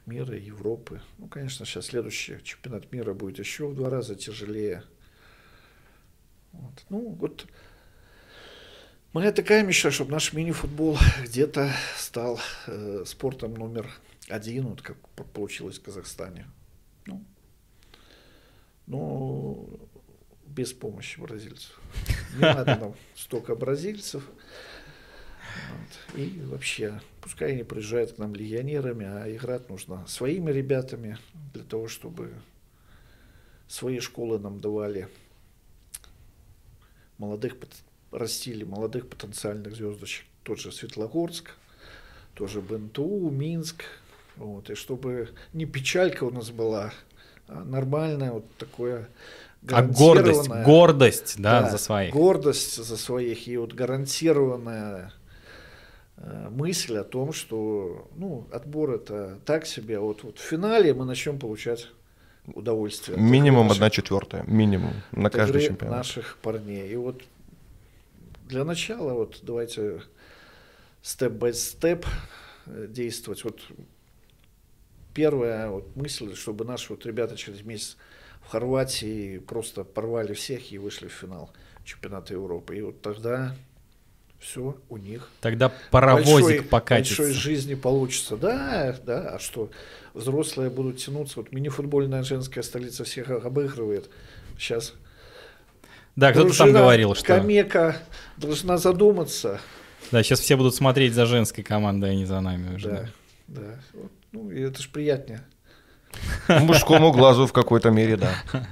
мира 0.05 0.37
Европы. 0.37 1.01
Ну, 1.17 1.27
конечно, 1.27 1.65
сейчас 1.65 1.87
следующий 1.87 2.41
чемпионат 2.43 2.91
мира 2.91 3.13
будет 3.13 3.39
еще 3.39 3.67
в 3.67 3.75
два 3.75 3.89
раза 3.89 4.15
тяжелее. 4.15 4.83
Вот. 6.53 6.85
Ну, 6.89 7.09
вот 7.19 7.45
Моя 9.17 9.31
такая 9.31 9.63
мечта, 9.63 9.89
чтобы 9.89 10.11
наш 10.11 10.31
мини-футбол 10.31 10.95
где-то 11.23 11.73
стал 11.97 12.39
э, 12.67 13.03
спортом 13.07 13.55
номер 13.55 13.89
один, 14.29 14.67
вот 14.67 14.83
как 14.83 14.95
получилось 15.33 15.79
в 15.79 15.81
Казахстане. 15.81 16.45
Ну, 17.07 17.23
но 18.85 19.67
без 20.45 20.71
помощи 20.71 21.19
бразильцев. 21.19 21.81
Не 22.35 22.41
надо 22.41 22.75
нам 22.75 22.95
столько 23.15 23.55
бразильцев. 23.55 24.23
Вот. 25.71 26.19
И 26.19 26.39
вообще, 26.41 27.01
пускай 27.19 27.53
они 27.53 27.63
приезжают 27.63 28.11
к 28.13 28.17
нам 28.19 28.35
легионерами, 28.35 29.07
а 29.07 29.35
играть 29.35 29.67
нужно 29.67 30.05
своими 30.05 30.51
ребятами 30.51 31.17
для 31.55 31.63
того, 31.63 31.87
чтобы 31.87 32.35
свои 33.67 33.99
школы 33.99 34.37
нам 34.37 34.59
давали 34.59 35.09
молодых, 37.17 37.57
растили 38.17 38.63
молодых 38.63 39.07
потенциальных 39.07 39.75
звездочек. 39.75 40.25
Тот 40.43 40.59
же 40.59 40.71
Светлогорск, 40.71 41.51
тоже 42.33 42.61
БНТУ, 42.61 43.29
Минск. 43.29 43.83
Вот, 44.35 44.69
и 44.69 44.75
чтобы 44.75 45.29
не 45.53 45.65
печалька 45.65 46.23
у 46.23 46.29
нас 46.29 46.51
была, 46.51 46.93
а 47.47 47.63
нормальная 47.63 48.31
вот 48.31 48.45
такое 48.57 49.09
а 49.69 49.81
гордость, 49.81 50.47
гордость, 50.47 51.35
да, 51.41 51.63
да, 51.63 51.69
за 51.69 51.77
своих. 51.77 52.13
Гордость 52.13 52.83
за 52.83 52.97
своих 52.97 53.47
и 53.47 53.57
вот 53.57 53.73
гарантированная 53.73 55.11
э, 56.17 56.49
мысль 56.51 56.97
о 56.97 57.03
том, 57.03 57.33
что 57.33 58.07
ну, 58.15 58.47
отбор 58.51 58.91
это 58.91 59.39
так 59.45 59.65
себе, 59.65 59.97
а 59.97 60.01
вот, 60.01 60.23
вот 60.23 60.37
в 60.37 60.41
финале 60.41 60.93
мы 60.93 61.05
начнем 61.05 61.39
получать 61.39 61.87
удовольствие. 62.53 63.17
Минимум 63.17 63.71
одна 63.71 63.89
четвертая, 63.89 64.43
минимум 64.47 64.93
на 65.11 65.29
каждый 65.29 65.61
чемпионат. 65.61 65.97
наших 65.97 66.37
парней. 66.41 66.89
И 66.91 66.95
вот 66.95 67.21
для 68.47 68.63
начала 68.63 69.13
вот 69.13 69.39
давайте 69.43 70.01
степ-бай-степ 71.01 72.05
действовать. 72.65 73.43
Вот 73.43 73.61
первая 75.13 75.69
вот 75.69 75.95
мысль, 75.95 76.35
чтобы 76.35 76.65
наши 76.65 76.93
вот 76.93 77.05
ребята 77.05 77.35
через 77.35 77.61
месяц 77.63 77.97
в 78.41 78.49
Хорватии 78.49 79.39
просто 79.39 79.83
порвали 79.83 80.33
всех 80.33 80.71
и 80.71 80.77
вышли 80.77 81.07
в 81.07 81.13
финал 81.13 81.51
чемпионата 81.83 82.33
Европы. 82.33 82.77
И 82.77 82.81
вот 82.81 83.01
тогда 83.01 83.55
все 84.39 84.77
у 84.89 84.97
них. 84.97 85.29
Тогда 85.41 85.73
паровозик 85.91 86.43
большой, 86.43 86.61
покатится. 86.63 87.23
Большой 87.23 87.33
жизни 87.33 87.75
получится. 87.75 88.37
Да, 88.37 88.95
да, 89.03 89.35
а 89.35 89.39
что? 89.39 89.69
Взрослые 90.13 90.69
будут 90.69 90.97
тянуться. 90.97 91.39
Вот 91.39 91.51
мини-футбольная 91.51 92.23
женская 92.23 92.61
столица 92.61 93.03
всех 93.03 93.29
обыгрывает. 93.29 94.09
Сейчас 94.57 94.93
да, 96.17 96.31
кто-то 96.31 96.57
там 96.57 96.73
говорил, 96.73 97.13
что... 97.13 97.25
Камека 97.25 97.95
должна 98.37 98.77
задуматься. 98.77 99.61
Да, 100.11 100.23
сейчас 100.23 100.39
все 100.39 100.57
будут 100.57 100.73
смотреть 100.73 101.13
за 101.13 101.27
женской 101.27 101.63
командой, 101.63 102.09
а 102.09 102.15
не 102.15 102.25
за 102.25 102.41
нами 102.41 102.75
уже. 102.75 103.11
Да, 103.47 103.61
да. 103.93 104.01
Ну, 104.31 104.49
и 104.49 104.59
это 104.61 104.81
же 104.81 104.89
приятнее. 104.89 105.43
Мужскому 106.47 107.11
глазу 107.11 107.45
в 107.45 107.53
какой-то 107.53 107.91
мере, 107.91 108.17
да. 108.17 108.33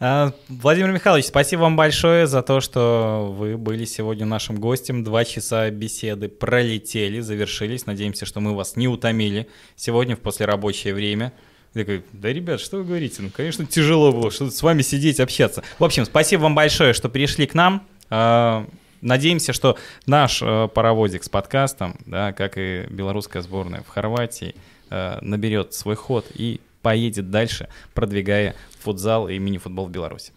А, 0.00 0.32
Владимир 0.48 0.92
Михайлович, 0.92 1.26
спасибо 1.26 1.62
вам 1.62 1.74
большое 1.74 2.28
за 2.28 2.42
то, 2.42 2.60
что 2.60 3.34
вы 3.36 3.56
были 3.56 3.84
сегодня 3.84 4.26
нашим 4.26 4.54
гостем. 4.60 5.02
Два 5.02 5.24
часа 5.24 5.68
беседы 5.70 6.28
пролетели, 6.28 7.18
завершились. 7.18 7.84
Надеемся, 7.84 8.24
что 8.24 8.38
мы 8.38 8.54
вас 8.54 8.76
не 8.76 8.86
утомили 8.86 9.48
сегодня 9.74 10.14
в 10.14 10.20
послерабочее 10.20 10.94
время. 10.94 11.32
Я 11.74 11.82
такой, 11.82 12.04
да, 12.12 12.32
ребят, 12.32 12.60
что 12.60 12.78
вы 12.78 12.84
говорите? 12.84 13.22
Ну, 13.22 13.30
конечно, 13.30 13.66
тяжело 13.66 14.12
было, 14.12 14.30
что 14.30 14.50
с 14.50 14.62
вами 14.62 14.82
сидеть, 14.82 15.20
общаться. 15.20 15.62
В 15.78 15.84
общем, 15.84 16.04
спасибо 16.04 16.42
вам 16.42 16.54
большое, 16.54 16.92
что 16.92 17.08
пришли 17.08 17.46
к 17.46 17.54
нам. 17.54 17.86
А, 18.10 18.66
надеемся, 19.00 19.52
что 19.52 19.78
наш 20.06 20.40
э, 20.42 20.68
паровозик 20.74 21.24
с 21.24 21.28
подкастом, 21.28 21.98
да, 22.06 22.32
как 22.32 22.56
и 22.56 22.86
белорусская 22.88 23.42
сборная 23.42 23.82
в 23.82 23.88
Хорватии, 23.88 24.54
э, 24.90 25.18
наберет 25.20 25.74
свой 25.74 25.94
ход 25.94 26.26
и 26.34 26.60
поедет 26.82 27.30
дальше, 27.30 27.68
продвигая 27.94 28.54
футзал 28.80 29.28
и 29.28 29.38
мини-футбол 29.38 29.86
в 29.86 29.90
Беларуси. 29.90 30.32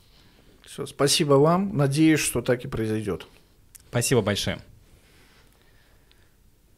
Все, 0.66 0.86
спасибо 0.86 1.34
вам. 1.34 1.76
Надеюсь, 1.76 2.20
что 2.20 2.42
так 2.42 2.66
и 2.66 2.68
произойдет. 2.68 3.28
Спасибо 3.90 4.22
большое. 4.22 4.60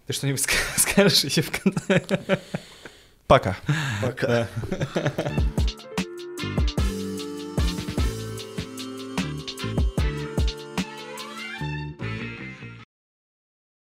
Ты 0.08 0.14
что-нибудь 0.14 0.42
скажешь 0.78 1.24
еще 1.24 1.42
в 1.42 1.52
конце? 1.52 2.02
Пока. 3.28 3.56
Пока. 4.02 4.28
Да. 4.28 4.48